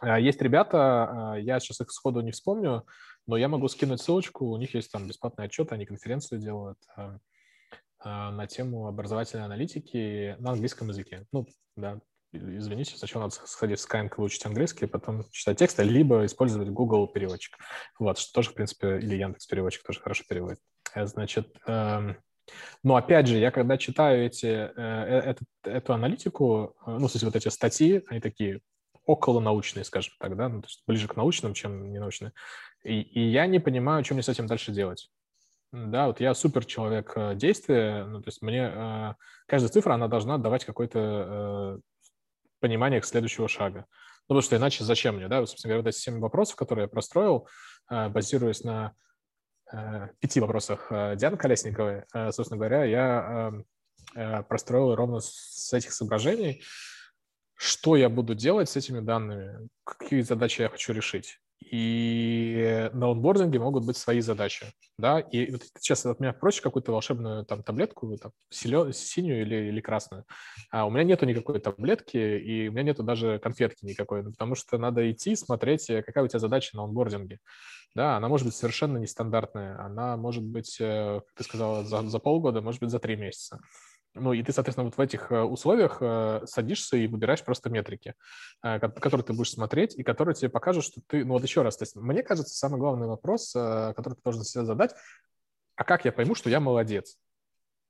есть 0.02 0.43
ребята, 0.43 1.32
а, 1.32 1.36
я 1.36 1.60
сейчас 1.60 1.81
их 1.81 1.90
сходу 1.90 2.20
не 2.20 2.32
вспомню, 2.32 2.85
но 3.27 3.36
я 3.36 3.48
могу 3.48 3.68
скинуть 3.68 4.01
ссылочку, 4.01 4.47
у 4.47 4.56
них 4.56 4.74
есть 4.74 4.90
там 4.93 5.06
бесплатный 5.06 5.47
отчет, 5.47 5.73
они 5.73 5.86
конференцию 5.86 6.40
делают 6.40 6.78
а, 6.97 8.31
на 8.31 8.47
тему 8.47 8.86
образовательной 8.86 9.44
аналитики 9.44 10.36
на 10.39 10.52
английском 10.52 10.89
языке. 10.89 11.27
Ну, 11.32 11.47
да, 11.77 12.01
извините, 12.32 12.97
сначала 12.97 13.24
надо 13.24 13.35
сходить 13.35 13.81
в 13.81 13.89
Skyeng 13.89 14.12
выучить 14.16 14.44
английский, 14.47 14.86
потом 14.86 15.24
читать 15.31 15.59
тексты, 15.59 15.82
либо 15.82 16.24
использовать 16.24 16.68
Google 16.68 17.09
переводчик. 17.09 17.56
Вот, 17.98 18.18
что 18.18 18.32
тоже, 18.35 18.51
в 18.51 18.55
принципе, 18.55 18.98
или 18.98 19.16
Яндекс 19.16 19.47
переводчик 19.47 19.82
тоже 19.82 20.01
хорошо 20.01 20.24
переводит. 20.28 20.60
Э, 20.94 21.06
значит, 21.06 21.48
эм, 21.66 22.16
но 22.82 22.97
опять 22.97 23.27
же, 23.27 23.39
я 23.39 23.51
когда 23.51 23.77
читаю 23.77 24.27
эти, 24.27 24.47
э, 24.47 24.70
э, 24.77 25.18
эту, 25.31 25.44
эту 25.64 25.94
аналитику, 25.94 26.77
ну, 26.86 27.06
в 27.06 27.10
смысле, 27.10 27.28
вот 27.28 27.36
эти 27.36 27.48
статьи, 27.48 28.05
они 28.09 28.20
такие 28.20 28.60
около 29.07 29.41
научные, 29.41 29.85
скажем 29.85 30.15
так, 30.19 30.37
да, 30.37 30.49
ну, 30.49 30.61
то 30.61 30.66
есть 30.66 30.83
ближе 30.87 31.09
к 31.09 31.16
научным, 31.16 31.55
чем 31.55 31.93
не 31.93 31.99
научные. 31.99 32.33
И, 32.83 33.01
и 33.01 33.20
я 33.20 33.47
не 33.47 33.61
понимаю, 33.61 34.05
что 34.05 34.15
мне 34.15 34.23
с 34.23 34.28
этим 34.28 34.47
дальше 34.47 34.73
делать. 34.73 35.11
Да, 35.73 36.09
вот 36.09 36.20
я 36.20 36.35
супер 36.35 36.65
человек 36.65 37.12
э, 37.16 37.35
действия, 37.35 38.05
ну, 38.05 38.20
то 38.20 38.28
есть 38.28 38.43
мне 38.43 38.70
э, 38.73 39.15
каждая 39.47 39.70
цифра, 39.70 39.95
она 39.95 40.09
должна 40.09 40.39
давать 40.39 40.65
какое-то 40.65 40.99
э, 40.99 41.78
понимание 42.61 43.01
к 43.01 43.05
следующего 43.05 43.49
шага. 43.49 43.87
Ну, 44.28 44.35
потому 44.35 44.43
что 44.43 44.57
иначе 44.57 44.85
зачем 44.85 45.16
мне, 45.16 45.28
да, 45.28 45.45
собственно 45.47 45.73
говоря, 45.73 45.83
вот 45.83 45.89
эти 45.89 45.99
семь 45.99 46.20
вопросов, 46.20 46.57
которые 46.57 46.85
я 46.85 46.89
простроил, 46.89 47.49
э, 47.91 48.09
базируясь 48.09 48.65
на 48.65 48.95
э, 49.73 50.09
пяти 50.20 50.41
вопросах 50.41 50.87
э, 50.91 51.15
Дианы 51.16 51.37
Колесниковой, 51.37 52.05
э, 52.12 52.33
собственно 52.33 52.59
говоря, 52.59 52.85
я 52.85 53.53
э, 54.16 54.20
э 54.20 54.43
простроил 54.45 54.95
ровно 54.95 55.20
с 55.20 55.73
этих 55.73 55.93
соображений, 55.93 56.62
что 57.57 57.97
я 57.97 58.09
буду 58.09 58.35
делать 58.35 58.69
с 58.69 58.77
этими 58.77 59.01
данными, 59.01 59.69
какие 59.85 60.20
задачи 60.20 60.62
я 60.62 60.69
хочу 60.69 60.93
решить. 60.93 61.39
И 61.65 62.91
на 62.93 63.11
онбординге 63.11 63.59
могут 63.59 63.85
быть 63.87 63.97
свои 63.97 64.20
задачи, 64.20 64.66
да, 64.99 65.19
и 65.19 65.51
вот 65.51 65.62
сейчас 65.78 66.05
от 66.07 66.20
меня 66.20 66.33
просишь 66.33 66.61
какую-то 66.61 66.93
волшебную 66.93 67.45
там 67.45 67.62
таблетку, 67.62 68.16
там, 68.19 68.31
синюю 68.51 69.43
или, 69.43 69.69
или 69.69 69.81
красную, 69.81 70.27
а 70.70 70.87
у 70.87 70.91
меня 70.91 71.03
нету 71.03 71.24
никакой 71.24 71.59
таблетки, 71.59 72.19
и 72.19 72.69
у 72.69 72.73
меня 72.73 72.85
нету 72.85 73.03
даже 73.03 73.41
конфетки 73.41 73.85
никакой, 73.85 74.23
ну, 74.23 74.31
потому 74.31 74.55
что 74.55 74.78
надо 74.78 75.11
идти 75.11 75.35
смотреть, 75.35 75.91
э, 75.91 76.03
какая 76.03 76.24
у 76.24 76.28
тебя 76.28 76.39
задача 76.39 76.77
на 76.77 76.85
онбординге, 76.85 77.41
да, 77.97 78.16
она 78.16 78.28
может 78.28 78.47
быть 78.47 78.55
совершенно 78.55 78.99
нестандартная, 78.99 79.83
она 79.83 80.16
может 80.16 80.45
быть, 80.45 80.77
э, 80.78 81.20
как 81.27 81.37
ты 81.37 81.43
сказала, 81.43 81.83
за, 81.85 82.03
за 82.03 82.19
полгода, 82.19 82.61
может 82.61 82.81
быть, 82.81 82.91
за 82.91 83.01
три 83.01 83.16
месяца. 83.16 83.59
Ну, 84.19 84.33
и 84.33 84.43
ты, 84.43 84.53
соответственно, 84.53 84.87
вот 84.87 84.97
в 84.97 85.01
этих 85.01 85.31
э, 85.31 85.43
условиях 85.43 85.99
э, 86.01 86.43
садишься 86.47 86.97
и 86.97 87.07
выбираешь 87.07 87.45
просто 87.45 87.71
метрики, 87.71 88.15
э, 88.63 88.79
которые 88.79 89.25
ты 89.25 89.33
будешь 89.33 89.53
смотреть 89.53 89.95
и 89.95 90.03
которые 90.03 90.35
тебе 90.35 90.49
покажут, 90.49 90.85
что 90.85 91.01
ты... 91.07 91.25
Ну, 91.25 91.35
вот 91.35 91.43
еще 91.43 91.63
раз, 91.63 91.77
то 91.77 91.83
есть 91.83 91.97
мне 91.97 92.23
кажется, 92.23 92.55
самый 92.55 92.79
главный 92.79 93.07
вопрос, 93.07 93.53
который 93.53 94.15
ты 94.15 94.21
должен 94.25 94.43
себе 94.43 94.65
задать, 94.65 94.95
а 95.77 95.85
как 95.85 96.05
я 96.05 96.13
пойму, 96.13 96.35
что 96.35 96.51
я 96.51 96.61
молодец? 96.61 97.17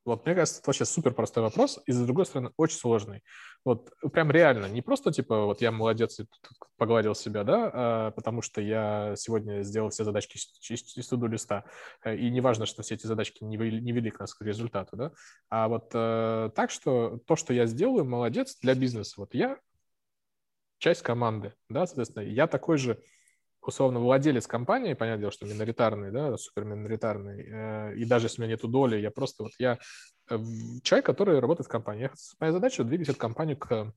Вот, 0.07 0.25
мне 0.25 0.37
кажется, 0.37 0.61
это 0.61 0.69
вообще 0.69 0.85
супер 0.85 1.13
простой 1.13 1.43
вопрос, 1.43 1.81
и, 1.85 1.93
с 1.93 1.99
другой 1.99 2.27
стороны, 2.27 2.53
очень 2.57 2.79
сложный. 2.79 3.23
Вот 3.65 3.91
прям 4.13 4.31
реально, 4.31 4.67
не 4.67 4.81
просто 4.81 5.11
типа 5.11 5.47
вот 5.47 5.61
я 5.61 5.73
молодец 5.73 6.21
и 6.21 6.27
погладил 6.77 7.17
себя, 7.17 7.43
да, 7.43 7.71
а, 7.75 8.11
потому 8.13 8.41
что 8.41 8.61
я 8.61 9.15
сегодня 9.17 9.63
сделал 9.63 9.91
все 9.91 10.05
задачки 10.05 10.39
из 10.73 11.09
туду 11.09 11.27
листа, 11.27 11.65
э, 12.05 12.17
и 12.17 12.31
неважно, 12.31 12.67
что 12.67 12.83
все 12.83 12.95
эти 12.95 13.07
задачки 13.07 13.43
не 13.43 13.57
вели, 13.57 13.81
не 13.81 13.91
вели 13.91 14.11
к 14.11 14.21
нас 14.21 14.33
к 14.33 14.43
результату, 14.43 14.97
да, 14.97 15.13
а 15.51 15.67
вот 15.67 15.91
э, 15.93 16.51
так, 16.55 16.71
что 16.71 17.19
то, 17.27 17.35
что 17.35 17.53
я 17.53 17.67
сделаю, 17.67 18.05
молодец 18.05 18.59
для 18.63 18.77
бизнеса. 18.77 19.15
Вот 19.17 19.35
я 19.35 19.59
часть 20.79 21.03
команды, 21.03 21.53
да, 21.69 21.85
соответственно, 21.87 22.23
я 22.23 22.47
такой 22.47 22.79
же 22.79 23.03
условно 23.67 24.01
владелец 24.01 24.47
компании, 24.47 24.95
понятное 24.95 25.21
дело, 25.21 25.33
что 25.33 25.47
миноритарный, 25.47 26.11
да, 26.11 26.37
супер 26.37 26.65
миноритарный, 26.65 27.43
э, 27.43 27.97
и 27.97 28.05
даже 28.05 28.27
если 28.27 28.41
у 28.41 28.45
меня 28.45 28.55
нету 28.55 28.69
доли, 28.69 28.97
я 28.97 29.11
просто 29.11 29.45
вот 29.45 29.53
я 29.59 29.79
э, 30.31 30.39
человек, 30.83 31.07
который 31.07 31.39
работает 31.41 31.67
в 31.67 31.71
компании. 31.71 32.11
Моя 32.41 32.53
задача 32.53 32.85
двигать 32.85 33.09
эту 33.09 33.19
компанию 33.19 33.57
к 33.57 33.93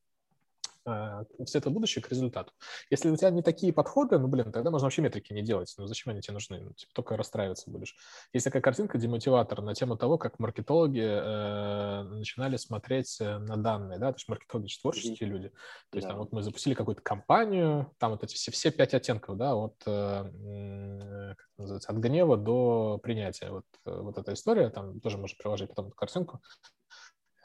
Э, 0.90 1.24
светлое 1.45 1.74
будущее 1.74 2.03
к 2.03 2.10
результату. 2.10 2.52
Если 2.90 3.10
у 3.10 3.16
тебя 3.16 3.30
не 3.30 3.41
такие 3.41 3.72
подходы, 3.72 4.18
ну, 4.18 4.28
блин, 4.28 4.52
тогда 4.52 4.72
можно 4.72 4.86
вообще 4.86 5.02
метрики 5.02 5.34
не 5.34 5.41
делать. 5.41 5.74
Ну, 5.78 5.88
зачем 5.88 6.11
они 6.11 6.22
тебе 6.22 6.34
нужны? 6.34 6.60
Ну, 6.60 6.74
типа, 6.74 6.91
только 6.94 7.18
расстраиваться 7.18 7.70
будешь. 7.70 7.95
Есть 8.34 8.45
такая 8.45 8.61
картинка, 8.61 8.98
демотиватор, 8.98 9.61
на 9.61 9.74
тему 9.76 9.98
того, 9.98 10.18
как 10.18 10.40
маркетологи 10.40 11.06
э, 11.06 12.03
начинали 12.03 12.57
смотреть 12.57 13.18
э, 13.22 13.38
на 13.38 13.57
данные, 13.57 13.99
да, 13.99 14.11
то 14.11 14.18
есть 14.18 14.28
маркетологи 14.28 14.68
же 14.68 14.80
творческие 14.80 15.30
mm-hmm. 15.30 15.32
люди. 15.32 15.49
То 15.91 15.98
есть, 15.98 16.07
да. 16.07 16.14
там, 16.14 16.20
вот 16.20 16.32
мы 16.32 16.41
запустили 16.41 16.74
какую-то 16.74 17.02
компанию, 17.02 17.91
там 17.99 18.11
вот 18.11 18.24
эти 18.24 18.36
все, 18.36 18.52
все 18.52 18.72
пять 18.72 18.94
оттенков, 18.94 19.38
да, 19.38 19.56
от, 19.56 19.76
э, 19.86 21.34
как 21.38 21.48
называется, 21.57 21.91
от 21.91 21.98
гнева 21.98 22.38
до 22.38 22.99
принятия. 23.02 23.49
Вот, 23.52 23.66
э, 23.86 24.02
вот 24.02 24.18
эта 24.18 24.34
история, 24.34 24.70
там 24.70 24.99
тоже 24.99 25.18
можно 25.18 25.38
приложить 25.38 25.70
потом 25.70 25.88
эту 25.88 25.95
картинку. 25.95 26.41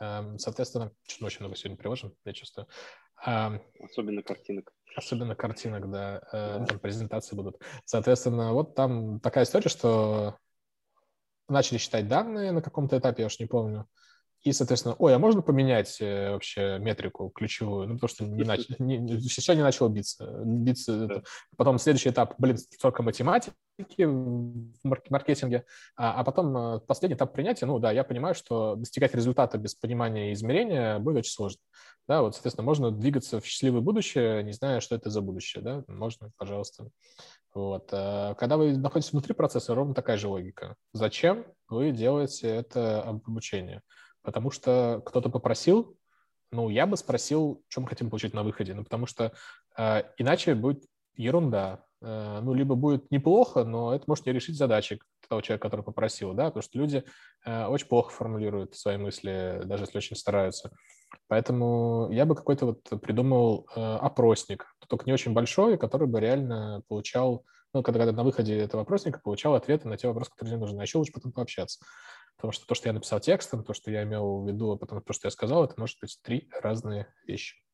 Эм, 0.00 0.38
соответственно, 0.38 0.92
что-то 1.06 1.26
очень 1.26 1.40
много 1.40 1.56
сегодня 1.56 1.76
приложим, 1.76 2.14
я 2.24 2.32
чувствую. 2.32 2.66
Особенно 3.16 4.22
картинок. 4.22 4.72
Особенно 4.96 5.34
картинок, 5.34 5.90
да. 5.90 6.22
Э, 6.32 6.64
там 6.68 6.78
презентации 6.78 7.34
будут. 7.34 7.60
Соответственно, 7.84 8.52
вот 8.52 8.74
там 8.74 9.20
такая 9.20 9.44
история, 9.44 9.68
что 9.68 10.36
начали 11.48 11.78
считать 11.78 12.08
данные 12.08 12.52
на 12.52 12.62
каком-то 12.62 12.98
этапе, 12.98 13.22
я 13.22 13.26
уж 13.26 13.38
не 13.38 13.46
помню. 13.46 13.88
И, 14.44 14.52
соответственно, 14.52 14.94
ой, 14.98 15.14
а 15.14 15.18
можно 15.18 15.40
поменять 15.40 15.96
э, 16.02 16.32
вообще 16.32 16.78
метрику 16.78 17.30
ключевую? 17.30 17.88
Ну, 17.88 17.94
потому 17.94 18.08
что 18.08 18.24
не 18.24 18.44
нач... 18.44 18.68
не, 18.78 19.18
все 19.26 19.54
не 19.54 19.62
начало 19.62 19.88
биться. 19.88 20.42
биться 20.44 21.06
да. 21.06 21.22
Потом 21.56 21.78
следующий 21.78 22.10
этап, 22.10 22.34
блин, 22.36 22.58
только 22.80 23.02
математики 23.02 23.54
в 24.04 25.00
маркетинге. 25.08 25.64
А, 25.96 26.20
а 26.20 26.24
потом 26.24 26.56
э, 26.56 26.80
последний 26.80 27.16
этап 27.16 27.32
принятия, 27.32 27.64
ну 27.64 27.78
да, 27.78 27.90
я 27.90 28.04
понимаю, 28.04 28.34
что 28.34 28.76
достигать 28.76 29.14
результата 29.14 29.56
без 29.56 29.74
понимания 29.74 30.30
и 30.30 30.34
измерения 30.34 30.98
будет 30.98 31.20
очень 31.20 31.32
сложно. 31.32 31.60
Да, 32.06 32.20
вот, 32.20 32.34
соответственно, 32.34 32.66
можно 32.66 32.90
двигаться 32.90 33.40
в 33.40 33.46
счастливое 33.46 33.80
будущее, 33.80 34.42
не 34.42 34.52
зная, 34.52 34.80
что 34.80 34.94
это 34.94 35.08
за 35.08 35.22
будущее, 35.22 35.64
да, 35.64 35.84
можно, 35.88 36.32
пожалуйста. 36.36 36.90
Вот. 37.54 37.88
А 37.92 38.34
когда 38.34 38.58
вы 38.58 38.76
находитесь 38.76 39.12
внутри 39.12 39.32
процесса, 39.32 39.74
ровно 39.74 39.94
такая 39.94 40.18
же 40.18 40.28
логика. 40.28 40.76
Зачем 40.92 41.46
вы 41.68 41.92
делаете 41.92 42.48
это 42.48 43.00
обучение? 43.00 43.80
Потому 44.24 44.50
что 44.50 45.02
кто-то 45.06 45.28
попросил, 45.28 45.96
ну, 46.50 46.68
я 46.68 46.86
бы 46.86 46.96
спросил, 46.96 47.62
что 47.68 47.80
мы 47.80 47.88
хотим 47.88 48.10
получить 48.10 48.34
на 48.34 48.42
выходе, 48.42 48.74
ну, 48.74 48.84
потому 48.84 49.06
что 49.06 49.32
э, 49.76 50.02
иначе 50.18 50.54
будет 50.54 50.84
ерунда. 51.16 51.84
Э, 52.00 52.40
ну, 52.42 52.54
либо 52.54 52.74
будет 52.74 53.10
неплохо, 53.10 53.64
но 53.64 53.94
это 53.94 54.04
может 54.06 54.26
не 54.26 54.32
решить 54.32 54.56
задачи 54.56 55.00
того 55.28 55.40
человека, 55.40 55.68
который 55.68 55.82
попросил, 55.82 56.34
да, 56.34 56.46
потому 56.46 56.62
что 56.62 56.78
люди 56.78 57.04
э, 57.46 57.66
очень 57.66 57.86
плохо 57.86 58.10
формулируют 58.10 58.74
свои 58.74 58.96
мысли, 58.96 59.62
даже 59.64 59.84
если 59.84 59.98
очень 59.98 60.16
стараются. 60.16 60.70
Поэтому 61.28 62.10
я 62.10 62.26
бы 62.26 62.34
какой-то 62.34 62.66
вот 62.66 63.00
придумал 63.00 63.66
э, 63.74 63.80
опросник, 63.80 64.66
только 64.88 65.06
не 65.06 65.12
очень 65.12 65.32
большой, 65.32 65.78
который 65.78 66.06
бы 66.06 66.20
реально 66.20 66.82
получал, 66.88 67.44
ну, 67.72 67.82
когда, 67.82 68.00
когда 68.00 68.12
на 68.12 68.24
выходе 68.24 68.58
этого 68.58 68.82
опросника 68.82 69.20
получал 69.22 69.54
ответы 69.54 69.88
на 69.88 69.96
те 69.96 70.08
вопросы, 70.08 70.30
которые 70.30 70.56
мне 70.56 70.60
нужны. 70.60 70.80
А 70.80 70.82
еще 70.82 70.98
лучше 70.98 71.12
потом 71.12 71.32
пообщаться. 71.32 71.84
Потому 72.36 72.52
что 72.52 72.66
то, 72.66 72.74
что 72.74 72.88
я 72.88 72.92
написал 72.92 73.20
текстом, 73.20 73.64
то, 73.64 73.74
что 73.74 73.90
я 73.90 74.02
имел 74.02 74.42
в 74.42 74.48
виду, 74.48 74.72
а 74.72 74.76
потом 74.76 75.02
то, 75.02 75.12
что 75.12 75.28
я 75.28 75.30
сказал, 75.30 75.64
это 75.64 75.74
может 75.78 75.98
быть 76.00 76.18
три 76.22 76.48
разные 76.60 77.06
вещи. 77.26 77.64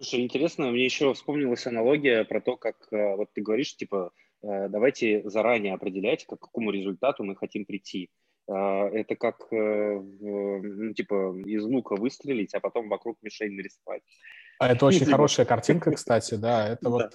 Слушай, 0.00 0.24
интересно, 0.24 0.70
мне 0.70 0.86
еще 0.86 1.12
вспомнилась 1.12 1.66
аналогия 1.66 2.24
про 2.24 2.40
то, 2.40 2.56
как 2.56 2.76
э, 2.90 3.16
вот 3.16 3.34
ты 3.34 3.42
говоришь, 3.42 3.76
типа, 3.76 4.12
э, 4.42 4.68
давайте 4.70 5.28
заранее 5.28 5.74
определять, 5.74 6.24
к 6.24 6.30
какому 6.30 6.70
результату 6.70 7.22
мы 7.22 7.36
хотим 7.36 7.66
прийти. 7.66 8.08
Э, 8.48 8.86
это 8.94 9.14
как, 9.14 9.46
ну, 9.50 10.94
типа, 10.94 11.38
из 11.44 11.64
лука 11.64 11.96
выстрелить, 11.96 12.54
а 12.54 12.60
потом 12.60 12.88
вокруг 12.88 13.18
мишень 13.20 13.52
нарисовать. 13.52 14.00
А 14.58 14.72
это 14.72 14.86
очень 14.86 15.04
хорошая 15.04 15.44
картинка, 15.44 15.92
кстати, 15.92 16.36
да. 16.36 16.66
Это 16.66 16.88
вот 16.88 17.12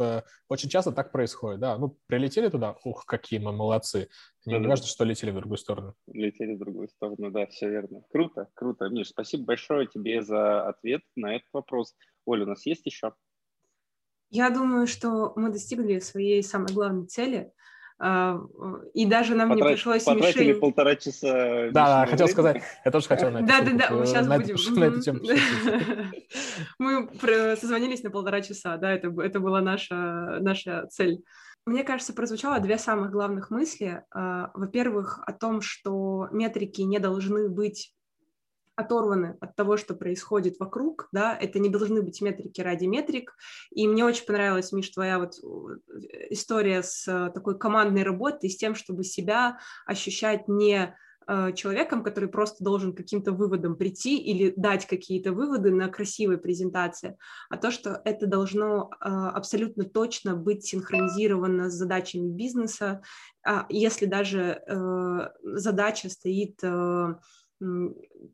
очень 0.47 0.69
часто 0.69 0.91
так 0.91 1.11
происходит, 1.11 1.61
да. 1.61 1.79
Ну, 1.79 1.97
прилетели 2.05 2.49
туда, 2.49 2.75
ух, 2.83 3.07
какие 3.07 3.39
мы 3.39 3.51
молодцы. 3.51 4.09
Не, 4.45 4.59
не 4.59 4.67
важно, 4.67 4.85
что 4.85 5.03
летели 5.03 5.31
в 5.31 5.35
другую 5.35 5.57
сторону. 5.57 5.95
Летели 6.07 6.55
в 6.55 6.59
другую 6.59 6.87
сторону, 6.89 7.31
да, 7.31 7.47
все 7.47 7.69
верно. 7.69 8.03
Круто, 8.11 8.49
круто. 8.53 8.89
Миш, 8.89 9.09
спасибо 9.09 9.45
большое 9.45 9.87
тебе 9.87 10.21
за 10.21 10.67
ответ 10.67 11.01
на 11.15 11.35
этот 11.35 11.49
вопрос. 11.53 11.95
Оля, 12.25 12.43
у 12.43 12.47
нас 12.47 12.65
есть 12.65 12.85
еще? 12.85 13.13
Я 14.29 14.49
думаю, 14.49 14.87
что 14.87 15.33
мы 15.35 15.51
достигли 15.51 15.99
своей 15.99 16.43
самой 16.43 16.73
главной 16.73 17.07
цели– 17.07 17.51
а, 17.97 18.41
и 18.93 19.05
даже 19.05 19.35
нам 19.35 19.49
Потрат... 19.49 19.69
не 19.69 19.73
пришлось 19.73 20.03
Потратили 20.03 20.47
мишень... 20.47 20.59
полтора 20.59 20.95
часа. 20.97 21.69
Да, 21.71 22.05
хотел 22.05 22.27
сказать, 22.27 22.61
я 22.83 22.91
тоже 22.91 23.07
хотел 23.07 23.31
на. 23.31 23.41
Да, 23.41 23.61
да, 23.61 23.71
да, 23.71 23.89
мы 23.91 24.05
сейчас 24.05 24.27
будем. 24.27 24.79
На 24.79 24.83
эту 24.85 25.01
тему 25.01 25.19
Мы 26.79 27.09
созвонились 27.55 28.03
на 28.03 28.11
полтора 28.11 28.41
часа, 28.41 28.75
да, 28.75 28.91
это, 28.91 29.13
это 29.21 29.39
была 29.39 29.61
наша, 29.61 30.39
наша 30.41 30.87
цель. 30.87 31.23
Мне 31.65 31.83
кажется, 31.83 32.13
прозвучало 32.13 32.59
две 32.59 32.77
самых 32.77 33.11
главных 33.11 33.49
мысли. 33.49 34.03
А, 34.11 34.51
во-первых, 34.53 35.19
о 35.25 35.33
том, 35.33 35.61
что 35.61 36.27
метрики 36.31 36.81
не 36.81 36.99
должны 36.99 37.49
быть 37.49 37.95
оторваны 38.75 39.37
от 39.39 39.55
того, 39.55 39.77
что 39.77 39.95
происходит 39.95 40.59
вокруг, 40.59 41.07
да, 41.11 41.35
это 41.35 41.59
не 41.59 41.69
должны 41.69 42.01
быть 42.01 42.21
метрики 42.21 42.61
ради 42.61 42.85
метрик, 42.85 43.35
и 43.71 43.87
мне 43.87 44.03
очень 44.03 44.25
понравилась, 44.25 44.71
Миш, 44.73 44.89
твоя 44.89 45.17
вот 45.17 45.35
история 46.29 46.83
с 46.83 47.07
э, 47.07 47.31
такой 47.33 47.57
командной 47.57 48.03
работой, 48.03 48.49
с 48.49 48.57
тем, 48.57 48.75
чтобы 48.75 49.05
себя 49.05 49.59
ощущать 49.85 50.47
не 50.47 50.93
человеком, 51.55 52.03
который 52.03 52.29
просто 52.29 52.63
должен 52.63 52.93
каким-то 52.93 53.31
выводом 53.31 53.75
прийти 53.75 54.17
или 54.17 54.53
дать 54.55 54.85
какие-то 54.85 55.31
выводы 55.31 55.71
на 55.71 55.87
красивой 55.89 56.37
презентации, 56.37 57.17
а 57.49 57.57
то, 57.57 57.71
что 57.71 58.01
это 58.05 58.27
должно 58.27 58.89
абсолютно 58.99 59.85
точно 59.85 60.35
быть 60.35 60.65
синхронизировано 60.65 61.69
с 61.69 61.73
задачами 61.73 62.29
бизнеса, 62.29 63.01
а 63.45 63.65
если 63.69 64.05
даже 64.05 64.61
задача 65.43 66.09
стоит 66.09 66.59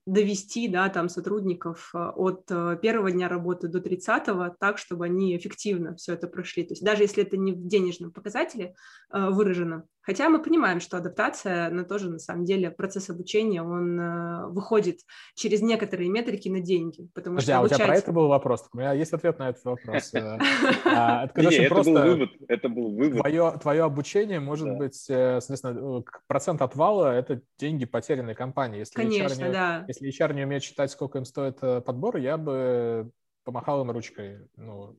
довести 0.05 0.67
да, 0.67 0.89
там, 0.89 1.09
сотрудников 1.09 1.91
а, 1.93 2.11
от 2.11 2.43
э, 2.49 2.77
первого 2.81 3.11
дня 3.11 3.27
работы 3.27 3.67
до 3.67 3.79
30 3.81 4.23
так, 4.59 4.77
чтобы 4.77 5.05
они 5.05 5.35
эффективно 5.35 5.95
все 5.95 6.13
это 6.13 6.27
прошли. 6.27 6.63
То 6.63 6.73
есть 6.73 6.83
даже 6.83 7.03
если 7.03 7.23
это 7.23 7.37
не 7.37 7.53
в 7.53 7.67
денежном 7.67 8.11
показателе 8.11 8.75
э, 9.11 9.29
выражено, 9.29 9.85
Хотя 10.03 10.29
мы 10.29 10.41
понимаем, 10.41 10.79
что 10.79 10.97
адаптация, 10.97 11.67
она 11.67 11.83
тоже 11.83 12.09
на 12.09 12.17
самом 12.17 12.43
деле 12.43 12.71
процесс 12.71 13.09
обучения, 13.09 13.61
он 13.61 13.99
э, 13.99 14.47
выходит 14.47 14.97
через 15.35 15.61
некоторые 15.61 16.09
метрики 16.09 16.49
на 16.49 16.59
деньги. 16.59 17.07
Потому 17.13 17.35
Подожди, 17.35 17.51
что 17.51 17.59
обучать... 17.59 17.71
а 17.71 17.75
у 17.75 17.77
тебя 17.77 17.87
про 17.87 17.97
это 17.97 18.11
был 18.11 18.27
вопрос? 18.27 18.67
У 18.73 18.77
меня 18.77 18.93
есть 18.93 19.13
ответ 19.13 19.37
на 19.37 19.49
этот 19.49 19.63
вопрос. 19.63 20.11
Э, 20.15 20.39
а, 20.85 21.25
это 21.25 21.75
был 21.83 21.93
вывод. 21.93 22.29
Это 22.47 22.69
был 22.69 22.95
вывод. 22.95 23.61
Твое 23.61 23.83
обучение 23.83 24.39
может 24.39 24.75
быть, 24.75 25.05
э, 25.07 25.39
соответственно, 25.39 26.03
процент 26.27 26.63
отвала– 26.63 27.13
это 27.15 27.41
деньги 27.59 27.85
потерянной 27.85 28.33
компании. 28.33 28.83
Конечно, 28.95 29.51
да. 29.51 29.70
Если 29.87 30.09
HR 30.09 30.33
не 30.33 30.43
умеет 30.43 30.63
считать, 30.63 30.91
сколько 30.91 31.17
им 31.17 31.25
стоит 31.25 31.59
подбор, 31.59 32.17
я 32.17 32.37
бы 32.37 33.11
помахал 33.43 33.81
им 33.81 33.91
ручкой. 33.91 34.47
Ну, 34.55 34.97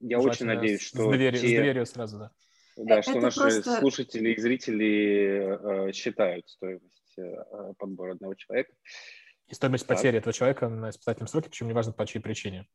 я 0.00 0.20
очень 0.20 0.46
надеюсь, 0.46 0.82
что... 0.82 1.12
С 1.12 1.16
дверью 1.16 1.86
сразу, 1.86 2.18
да. 2.18 2.30
Да, 2.76 3.02
что 3.02 3.12
это 3.12 3.20
наши 3.20 3.40
просто... 3.40 3.80
слушатели 3.80 4.30
и 4.30 4.40
зрители 4.40 5.88
э, 5.88 5.92
считают 5.92 6.48
стоимость 6.48 7.18
э, 7.18 7.74
подбора 7.76 8.12
одного 8.12 8.34
человека. 8.34 8.72
И 9.48 9.54
стоимость 9.54 9.86
так. 9.86 9.96
потери 9.96 10.18
этого 10.18 10.32
человека 10.32 10.68
на 10.68 10.90
испытательном 10.90 11.26
сроке, 11.26 11.50
причем 11.50 11.66
неважно 11.66 11.92
по 11.92 12.06
чьей 12.06 12.20
причине. 12.20 12.68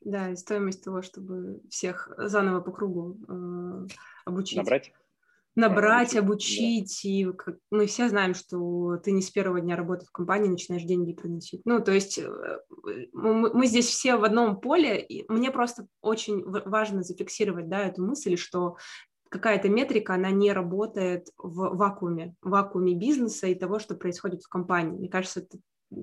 Да, 0.00 0.30
и 0.30 0.36
стоимость 0.36 0.82
того, 0.82 1.02
чтобы 1.02 1.60
всех 1.68 2.10
заново 2.16 2.62
по 2.62 2.72
кругу 2.72 3.18
э, 3.28 3.86
обучить. 4.24 4.56
Набрать? 4.56 4.92
Набрать, 5.56 6.14
обучить, 6.14 7.00
да. 7.02 7.08
и 7.08 7.26
мы 7.70 7.86
все 7.86 8.08
знаем, 8.08 8.34
что 8.34 8.98
ты 8.98 9.10
не 9.10 9.22
с 9.22 9.30
первого 9.30 9.60
дня 9.60 9.74
работы 9.74 10.06
в 10.06 10.12
компании 10.12 10.48
начинаешь 10.48 10.84
деньги 10.84 11.14
приносить. 11.14 11.62
Ну, 11.64 11.82
то 11.82 11.92
есть 11.92 12.18
э, 12.18 12.58
мы 13.12 13.66
здесь 13.66 13.86
все 13.86 14.16
в 14.16 14.24
одном 14.24 14.60
поле, 14.60 15.00
и 15.00 15.24
мне 15.32 15.50
просто 15.50 15.86
очень 16.02 16.44
важно 16.44 17.02
зафиксировать, 17.02 17.68
да, 17.68 17.86
эту 17.86 18.04
мысль, 18.04 18.36
что 18.36 18.76
какая-то 19.30 19.68
метрика, 19.68 20.14
она 20.14 20.30
не 20.30 20.52
работает 20.52 21.28
в 21.38 21.76
вакууме, 21.76 22.34
в 22.42 22.50
вакууме 22.50 22.94
бизнеса 22.94 23.46
и 23.46 23.54
того, 23.54 23.78
что 23.78 23.96
происходит 23.96 24.42
в 24.42 24.48
компании. 24.48 24.98
Мне 24.98 25.08
кажется, 25.08 25.40
это 25.40 25.58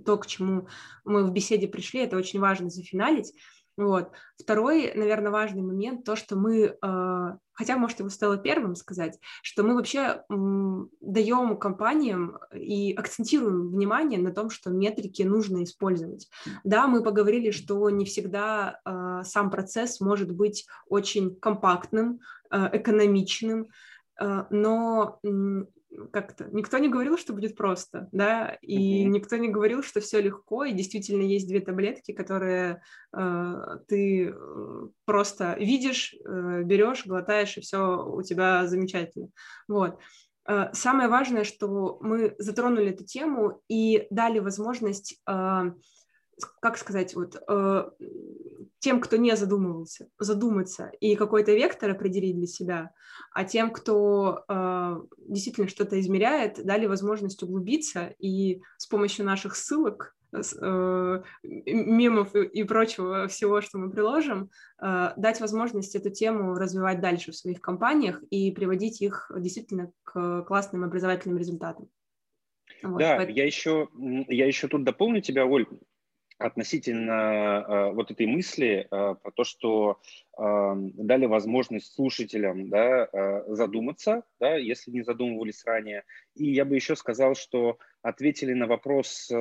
то, 0.05 0.17
к 0.17 0.27
чему 0.27 0.67
мы 1.03 1.25
в 1.25 1.31
беседе 1.31 1.67
пришли, 1.67 2.01
это 2.01 2.17
очень 2.17 2.39
важно 2.39 2.69
зафиналить. 2.69 3.33
Вот. 3.75 4.11
Второй, 4.39 4.93
наверное, 4.93 5.31
важный 5.31 5.63
момент, 5.63 6.03
то, 6.03 6.15
что 6.15 6.35
мы, 6.35 6.77
э, 6.79 7.37
хотя, 7.53 7.77
может, 7.77 7.99
его 7.99 8.09
стоило 8.09 8.37
первым 8.37 8.75
сказать, 8.75 9.19
что 9.41 9.63
мы 9.63 9.73
вообще 9.73 10.23
даем 10.29 11.57
компаниям 11.57 12.37
и 12.53 12.93
акцентируем 12.93 13.69
внимание 13.71 14.19
на 14.19 14.31
том, 14.31 14.51
что 14.51 14.69
метрики 14.69 15.23
нужно 15.23 15.63
использовать. 15.63 16.29
Да, 16.63 16.87
мы 16.87 17.03
поговорили, 17.03 17.49
что 17.49 17.89
не 17.89 18.05
всегда 18.05 18.79
э, 18.85 19.21
сам 19.23 19.49
процесс 19.49 19.99
может 19.99 20.31
быть 20.31 20.67
очень 20.87 21.35
компактным, 21.35 22.19
э, 22.51 22.69
экономичным, 22.73 23.69
но 24.51 25.19
как-то 26.11 26.47
никто 26.51 26.77
не 26.77 26.89
говорил, 26.89 27.17
что 27.17 27.33
будет 27.33 27.55
просто, 27.55 28.09
да, 28.11 28.57
и 28.61 29.05
mm-hmm. 29.05 29.09
никто 29.09 29.37
не 29.37 29.49
говорил, 29.49 29.83
что 29.83 30.01
все 30.01 30.21
легко, 30.21 30.63
и 30.63 30.73
действительно 30.73 31.21
есть 31.21 31.47
две 31.47 31.59
таблетки, 31.59 32.11
которые 32.11 32.81
э, 33.15 33.53
ты 33.87 34.29
э, 34.29 34.87
просто 35.05 35.55
видишь, 35.59 36.15
э, 36.25 36.63
берешь, 36.63 37.05
глотаешь, 37.05 37.57
и 37.57 37.61
все 37.61 38.05
у 38.05 38.21
тебя 38.21 38.67
замечательно. 38.67 39.29
Вот. 39.67 39.99
Э, 40.47 40.69
самое 40.73 41.09
важное, 41.09 41.43
что 41.43 41.97
мы 42.01 42.35
затронули 42.37 42.91
эту 42.91 43.05
тему 43.05 43.61
и 43.67 44.07
дали 44.09 44.39
возможность 44.39 45.19
э, 45.27 45.71
как 46.61 46.77
сказать, 46.77 47.15
вот 47.15 47.41
э, 47.47 47.89
тем, 48.79 48.99
кто 48.99 49.17
не 49.17 49.35
задумывался, 49.35 50.09
задуматься 50.19 50.91
и 50.99 51.15
какой-то 51.15 51.53
вектор 51.53 51.91
определить 51.91 52.35
для 52.35 52.47
себя, 52.47 52.91
а 53.31 53.43
тем, 53.45 53.71
кто 53.71 54.43
э, 54.47 55.01
действительно 55.17 55.67
что-то 55.67 55.99
измеряет, 55.99 56.63
дали 56.65 56.85
возможность 56.85 57.41
углубиться 57.43 58.13
и 58.19 58.61
с 58.77 58.87
помощью 58.87 59.25
наших 59.25 59.55
ссылок, 59.55 60.15
э, 60.33 61.21
мемов 61.43 62.35
и, 62.35 62.43
и 62.43 62.63
прочего 62.63 63.27
всего, 63.27 63.61
что 63.61 63.77
мы 63.77 63.89
приложим, 63.89 64.49
э, 64.81 65.11
дать 65.15 65.39
возможность 65.39 65.95
эту 65.95 66.09
тему 66.09 66.55
развивать 66.55 66.99
дальше 66.99 67.31
в 67.31 67.37
своих 67.37 67.61
компаниях 67.61 68.21
и 68.31 68.51
приводить 68.51 69.01
их 69.01 69.31
действительно 69.37 69.91
к 70.03 70.43
классным 70.43 70.83
образовательным 70.83 71.37
результатам. 71.37 71.89
Вот, 72.81 72.99
да, 72.99 73.15
поэтому... 73.15 73.37
я 73.37 73.45
еще, 73.45 73.87
я 74.27 74.45
еще 74.45 74.67
тут 74.67 74.83
дополню 74.83 75.21
тебя, 75.21 75.45
Оль, 75.45 75.67
относительно 76.37 77.65
э, 77.67 77.91
вот 77.93 78.11
этой 78.11 78.25
мысли 78.25 78.87
э, 78.89 79.15
про 79.21 79.31
то, 79.31 79.43
что 79.43 79.99
э, 80.37 80.73
дали 80.75 81.25
возможность 81.25 81.93
слушателям 81.93 82.69
да, 82.69 83.07
э, 83.11 83.43
задуматься, 83.47 84.23
да, 84.39 84.55
если 84.55 84.91
не 84.91 85.03
задумывались 85.03 85.63
ранее. 85.65 86.03
И 86.35 86.51
я 86.51 86.65
бы 86.65 86.75
еще 86.75 86.95
сказал, 86.95 87.35
что 87.35 87.77
ответили 88.01 88.53
на 88.53 88.67
вопрос, 88.67 89.31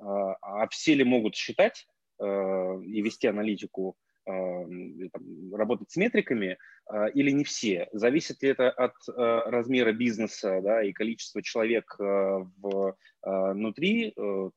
а 0.00 0.68
все 0.70 0.94
ли 0.94 1.04
могут 1.04 1.34
считать 1.34 1.86
и 2.20 3.02
вести 3.02 3.26
аналитику 3.26 3.96
там, 4.28 5.54
работать 5.54 5.90
с 5.90 5.96
метриками 5.96 6.58
а, 6.86 7.06
или 7.06 7.30
не 7.30 7.44
все? 7.44 7.88
Зависит 7.92 8.42
ли 8.42 8.50
это 8.50 8.70
от 8.70 8.94
а, 9.08 9.50
размера 9.50 9.92
бизнеса 9.92 10.60
да, 10.62 10.82
и 10.82 10.92
количества 10.92 11.42
человек 11.42 11.96
в, 11.98 12.96
внутри 13.22 14.12
там, 14.14 14.52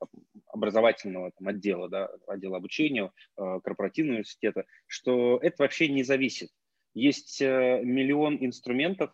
образовательного 0.47 1.31
там, 1.37 1.47
отдела, 1.47 1.89
да, 1.89 2.09
отдела 2.27 2.57
обучения, 2.57 3.11
корпоративного 3.35 4.15
университета, 4.15 4.65
что 4.85 5.39
это 5.41 5.63
вообще 5.63 5.89
не 5.89 6.03
зависит. 6.03 6.49
Есть 6.93 7.41
миллион 7.41 8.37
инструментов, 8.39 9.11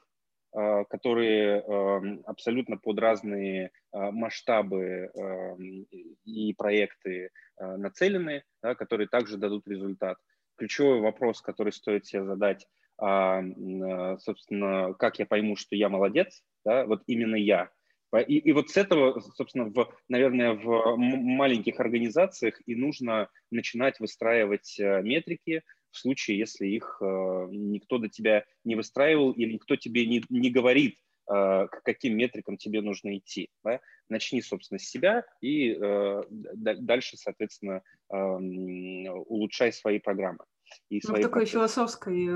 которые 0.51 1.61
эм, 1.61 2.23
абсолютно 2.25 2.77
под 2.77 2.99
разные 2.99 3.71
масштабы 3.93 5.11
эм, 5.13 5.87
и 6.25 6.53
проекты 6.53 7.29
нацелены, 7.59 8.43
да, 8.61 8.75
которые 8.75 9.07
также 9.07 9.37
дадут 9.37 9.67
результат. 9.67 10.17
Ключевой 10.57 10.99
вопрос, 10.99 11.41
который 11.41 11.71
стоит 11.71 12.05
себе 12.05 12.25
задать, 12.25 12.67
собственно, 12.99 14.93
как 14.95 15.19
я 15.19 15.27
пойму, 15.27 15.55
что 15.55 15.75
я 15.75 15.87
молодец, 15.87 16.43
да, 16.65 16.85
вот 16.85 17.03
именно 17.05 17.35
я, 17.35 17.69
и, 18.15 18.37
и 18.37 18.51
вот 18.53 18.69
с 18.69 18.77
этого, 18.77 19.19
собственно, 19.35 19.65
в, 19.65 19.93
наверное, 20.07 20.53
в 20.53 20.95
маленьких 20.97 21.79
организациях 21.79 22.61
и 22.65 22.75
нужно 22.75 23.29
начинать 23.51 23.99
выстраивать 23.99 24.79
э, 24.79 25.01
метрики 25.01 25.63
в 25.91 25.97
случае, 25.97 26.39
если 26.39 26.67
их 26.67 26.99
э, 27.01 27.47
никто 27.51 27.97
до 27.97 28.07
тебя 28.07 28.45
не 28.63 28.75
выстраивал 28.75 29.31
или 29.31 29.53
никто 29.53 29.75
тебе 29.75 30.05
не, 30.05 30.23
не 30.29 30.49
говорит, 30.49 30.97
к 31.27 31.81
каким 31.83 32.15
метрикам 32.15 32.57
тебе 32.57 32.81
нужно 32.81 33.17
идти. 33.17 33.49
Да? 33.63 33.81
Начни, 34.09 34.41
собственно, 34.41 34.79
с 34.79 34.83
себя 34.83 35.25
и 35.41 35.73
э, 35.73 36.23
дальше, 36.29 37.17
соответственно, 37.17 37.81
э, 38.09 38.15
улучшай 38.15 39.73
свои 39.73 39.99
программы. 39.99 40.45
И 40.89 41.01
Мы 41.07 41.19
в 41.19 41.21
такой 41.21 41.45
философской 41.45 42.27
э, 42.27 42.31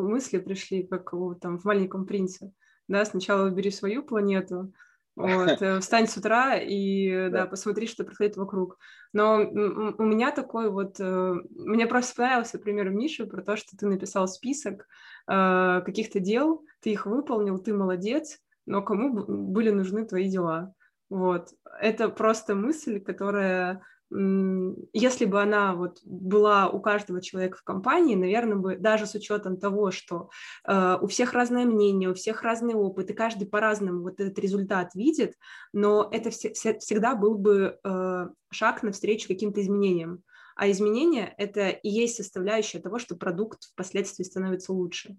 мысли 0.00 0.38
пришли, 0.38 0.84
как 0.84 1.12
там 1.40 1.58
в 1.58 1.64
«Маленьком 1.64 2.06
принце». 2.06 2.52
Да, 2.86 3.04
сначала 3.04 3.42
выбери 3.44 3.70
свою 3.70 4.02
планету, 4.02 4.72
вот, 5.18 5.60
э, 5.62 5.80
встань 5.80 6.06
с 6.06 6.16
утра 6.16 6.56
и, 6.56 7.28
да, 7.30 7.46
посмотри, 7.46 7.88
что 7.88 8.04
происходит 8.04 8.36
вокруг. 8.36 8.78
Но 9.12 9.38
у 9.38 10.02
меня 10.04 10.30
такой 10.30 10.70
вот... 10.70 11.00
Э, 11.00 11.34
мне 11.50 11.86
просто 11.86 12.14
понравился 12.14 12.58
пример 12.58 12.90
Миши 12.90 13.26
про 13.26 13.42
то, 13.42 13.56
что 13.56 13.76
ты 13.76 13.86
написал 13.86 14.28
список 14.28 14.86
э, 15.28 15.82
каких-то 15.84 16.20
дел, 16.20 16.64
ты 16.80 16.90
их 16.90 17.06
выполнил, 17.06 17.58
ты 17.58 17.74
молодец, 17.74 18.38
но 18.64 18.80
кому 18.80 19.24
были 19.26 19.70
нужны 19.70 20.06
твои 20.06 20.28
дела? 20.28 20.72
Вот. 21.10 21.48
Это 21.80 22.10
просто 22.10 22.54
мысль, 22.54 23.00
которая 23.00 23.82
если 24.10 25.26
бы 25.26 25.42
она 25.42 25.74
вот 25.74 25.98
была 26.04 26.68
у 26.68 26.80
каждого 26.80 27.20
человека 27.20 27.58
в 27.58 27.62
компании, 27.62 28.14
наверное, 28.14 28.56
бы 28.56 28.76
даже 28.76 29.06
с 29.06 29.14
учетом 29.14 29.58
того, 29.58 29.90
что 29.90 30.30
э, 30.66 30.96
у 31.00 31.06
всех 31.08 31.34
разное 31.34 31.66
мнение, 31.66 32.08
у 32.08 32.14
всех 32.14 32.42
разный 32.42 32.74
опыт, 32.74 33.10
и 33.10 33.14
каждый 33.14 33.46
по-разному 33.46 34.02
вот 34.02 34.18
этот 34.18 34.38
результат 34.38 34.94
видит, 34.94 35.34
но 35.74 36.08
это 36.10 36.30
вс- 36.30 36.78
всегда 36.78 37.14
был 37.14 37.36
бы 37.36 37.78
э, 37.84 38.28
шаг 38.50 38.82
навстречу 38.82 39.28
каким-то 39.28 39.60
изменениям. 39.60 40.22
А 40.56 40.70
изменения— 40.70 41.34
это 41.38 41.68
и 41.68 41.88
есть 41.88 42.16
составляющая 42.16 42.80
того, 42.80 42.98
что 42.98 43.14
продукт 43.14 43.64
впоследствии 43.64 44.24
становится 44.24 44.72
лучше. 44.72 45.16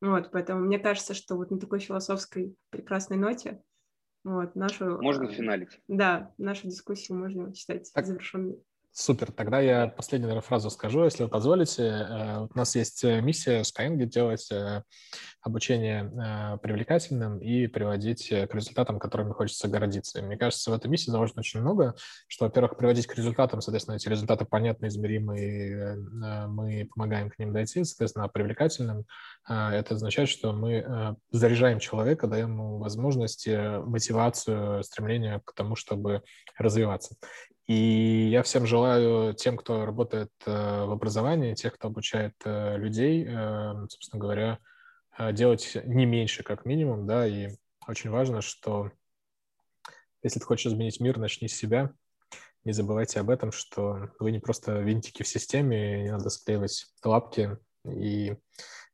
Вот, 0.00 0.30
поэтому 0.30 0.60
мне 0.60 0.78
кажется, 0.78 1.14
что 1.14 1.36
вот 1.36 1.50
на 1.50 1.58
такой 1.58 1.80
философской 1.80 2.54
прекрасной 2.70 3.16
ноте 3.16 3.62
вот, 4.26 4.56
нашу... 4.56 5.00
Можно 5.00 5.28
финалить. 5.28 5.80
Да, 5.86 6.34
нашу 6.36 6.66
дискуссию 6.66 7.16
можно 7.16 7.54
считать 7.54 7.92
так, 7.94 8.06
завершенной. 8.06 8.60
Супер. 8.98 9.30
Тогда 9.30 9.60
я 9.60 9.88
последнюю 9.88 10.28
наверное, 10.28 10.46
фразу 10.46 10.70
скажу, 10.70 11.04
если 11.04 11.24
вы 11.24 11.28
позволите. 11.28 11.82
Э, 11.82 12.46
у 12.50 12.58
нас 12.58 12.74
есть 12.76 13.04
э, 13.04 13.20
миссия 13.20 13.60
Skyeng 13.60 14.02
делать 14.06 14.50
э, 14.50 14.84
обучение 15.42 16.58
привлекательным 16.62 17.38
и 17.38 17.66
приводить 17.66 18.30
к 18.30 18.54
результатам, 18.54 18.98
которыми 18.98 19.32
хочется 19.32 19.68
гордиться. 19.68 20.22
Мне 20.22 20.38
кажется, 20.38 20.70
в 20.70 20.74
этой 20.74 20.88
миссии 20.88 21.10
заложено 21.10 21.40
очень 21.40 21.60
много, 21.60 21.94
что, 22.26 22.46
во-первых, 22.46 22.78
приводить 22.78 23.06
к 23.06 23.14
результатам, 23.14 23.60
соответственно, 23.60 23.96
эти 23.96 24.08
результаты 24.08 24.44
понятны, 24.44 24.86
измеримы, 24.86 25.40
и 25.40 26.48
мы 26.48 26.88
помогаем 26.92 27.30
к 27.30 27.38
ним 27.38 27.52
дойти, 27.52 27.84
соответственно, 27.84 28.24
а 28.24 28.28
привлекательным 28.28 29.04
это 29.46 29.94
означает, 29.94 30.28
что 30.28 30.52
мы 30.52 31.16
заряжаем 31.30 31.78
человека, 31.78 32.26
даем 32.26 32.54
ему 32.54 32.78
возможности, 32.78 33.78
мотивацию, 33.84 34.82
стремление 34.82 35.42
к 35.44 35.52
тому, 35.52 35.76
чтобы 35.76 36.22
развиваться. 36.58 37.14
И 37.66 38.28
я 38.30 38.44
всем 38.44 38.64
желаю, 38.64 39.34
тем, 39.34 39.56
кто 39.56 39.84
работает 39.84 40.30
э, 40.46 40.50
в 40.84 40.92
образовании, 40.92 41.54
тех, 41.54 41.74
кто 41.74 41.88
обучает 41.88 42.34
э, 42.44 42.76
людей, 42.78 43.26
э, 43.26 43.86
собственно 43.88 44.20
говоря, 44.20 44.58
делать 45.32 45.78
не 45.86 46.04
меньше, 46.04 46.42
как 46.42 46.66
минимум, 46.66 47.06
да, 47.06 47.26
и 47.26 47.56
очень 47.88 48.10
важно, 48.10 48.42
что 48.42 48.92
если 50.22 50.40
ты 50.40 50.44
хочешь 50.44 50.66
изменить 50.66 51.00
мир, 51.00 51.16
начни 51.16 51.48
с 51.48 51.56
себя. 51.56 51.94
Не 52.64 52.72
забывайте 52.72 53.20
об 53.20 53.30
этом, 53.30 53.50
что 53.50 54.10
вы 54.18 54.30
не 54.30 54.40
просто 54.40 54.80
винтики 54.80 55.22
в 55.22 55.28
системе, 55.28 56.02
не 56.02 56.10
надо 56.10 56.28
склеивать 56.28 56.86
лапки 57.02 57.56
и 57.86 58.36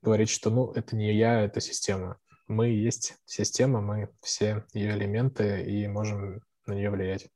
говорить, 0.00 0.30
что, 0.30 0.50
ну, 0.50 0.70
это 0.72 0.94
не 0.94 1.12
я, 1.12 1.40
это 1.40 1.60
система. 1.60 2.18
Мы 2.46 2.68
есть 2.68 3.16
система, 3.24 3.80
мы 3.80 4.10
все 4.20 4.64
ее 4.74 4.92
элементы 4.92 5.64
и 5.64 5.88
можем 5.88 6.42
на 6.66 6.74
нее 6.74 6.90
влиять. 6.90 7.28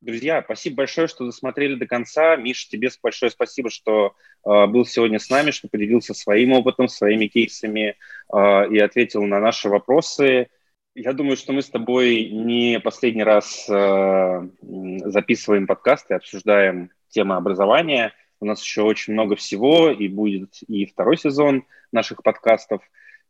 Друзья, 0.00 0.40
спасибо 0.42 0.76
большое, 0.76 1.08
что 1.08 1.26
досмотрели 1.26 1.74
до 1.74 1.86
конца. 1.86 2.34
Миша, 2.36 2.70
тебе 2.70 2.88
большое 3.02 3.30
спасибо, 3.30 3.68
что 3.68 4.14
э, 4.46 4.66
был 4.66 4.86
сегодня 4.86 5.18
с 5.18 5.28
нами, 5.28 5.50
что 5.50 5.68
поделился 5.68 6.14
своим 6.14 6.52
опытом, 6.52 6.88
своими 6.88 7.26
кейсами 7.26 7.96
э, 8.32 8.68
и 8.70 8.78
ответил 8.78 9.22
на 9.24 9.40
наши 9.40 9.68
вопросы. 9.68 10.48
Я 10.94 11.12
думаю, 11.12 11.36
что 11.36 11.52
мы 11.52 11.60
с 11.60 11.68
тобой 11.68 12.30
не 12.30 12.80
последний 12.80 13.24
раз 13.24 13.68
э, 13.68 14.48
записываем 15.04 15.66
подкасты, 15.66 16.14
обсуждаем 16.14 16.90
темы 17.10 17.36
образования. 17.36 18.14
У 18.40 18.46
нас 18.46 18.62
еще 18.62 18.82
очень 18.82 19.12
много 19.12 19.36
всего, 19.36 19.90
и 19.90 20.08
будет 20.08 20.62
и 20.66 20.86
второй 20.86 21.18
сезон 21.18 21.66
наших 21.92 22.22
подкастов. 22.22 22.80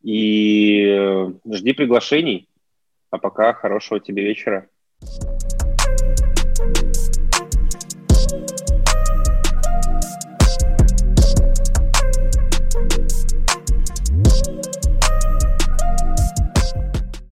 И 0.02 0.84
э, 0.86 1.32
жди 1.52 1.72
приглашений. 1.72 2.48
А 3.10 3.18
пока 3.18 3.54
хорошего 3.54 3.98
тебе 3.98 4.22
вечера. 4.22 4.68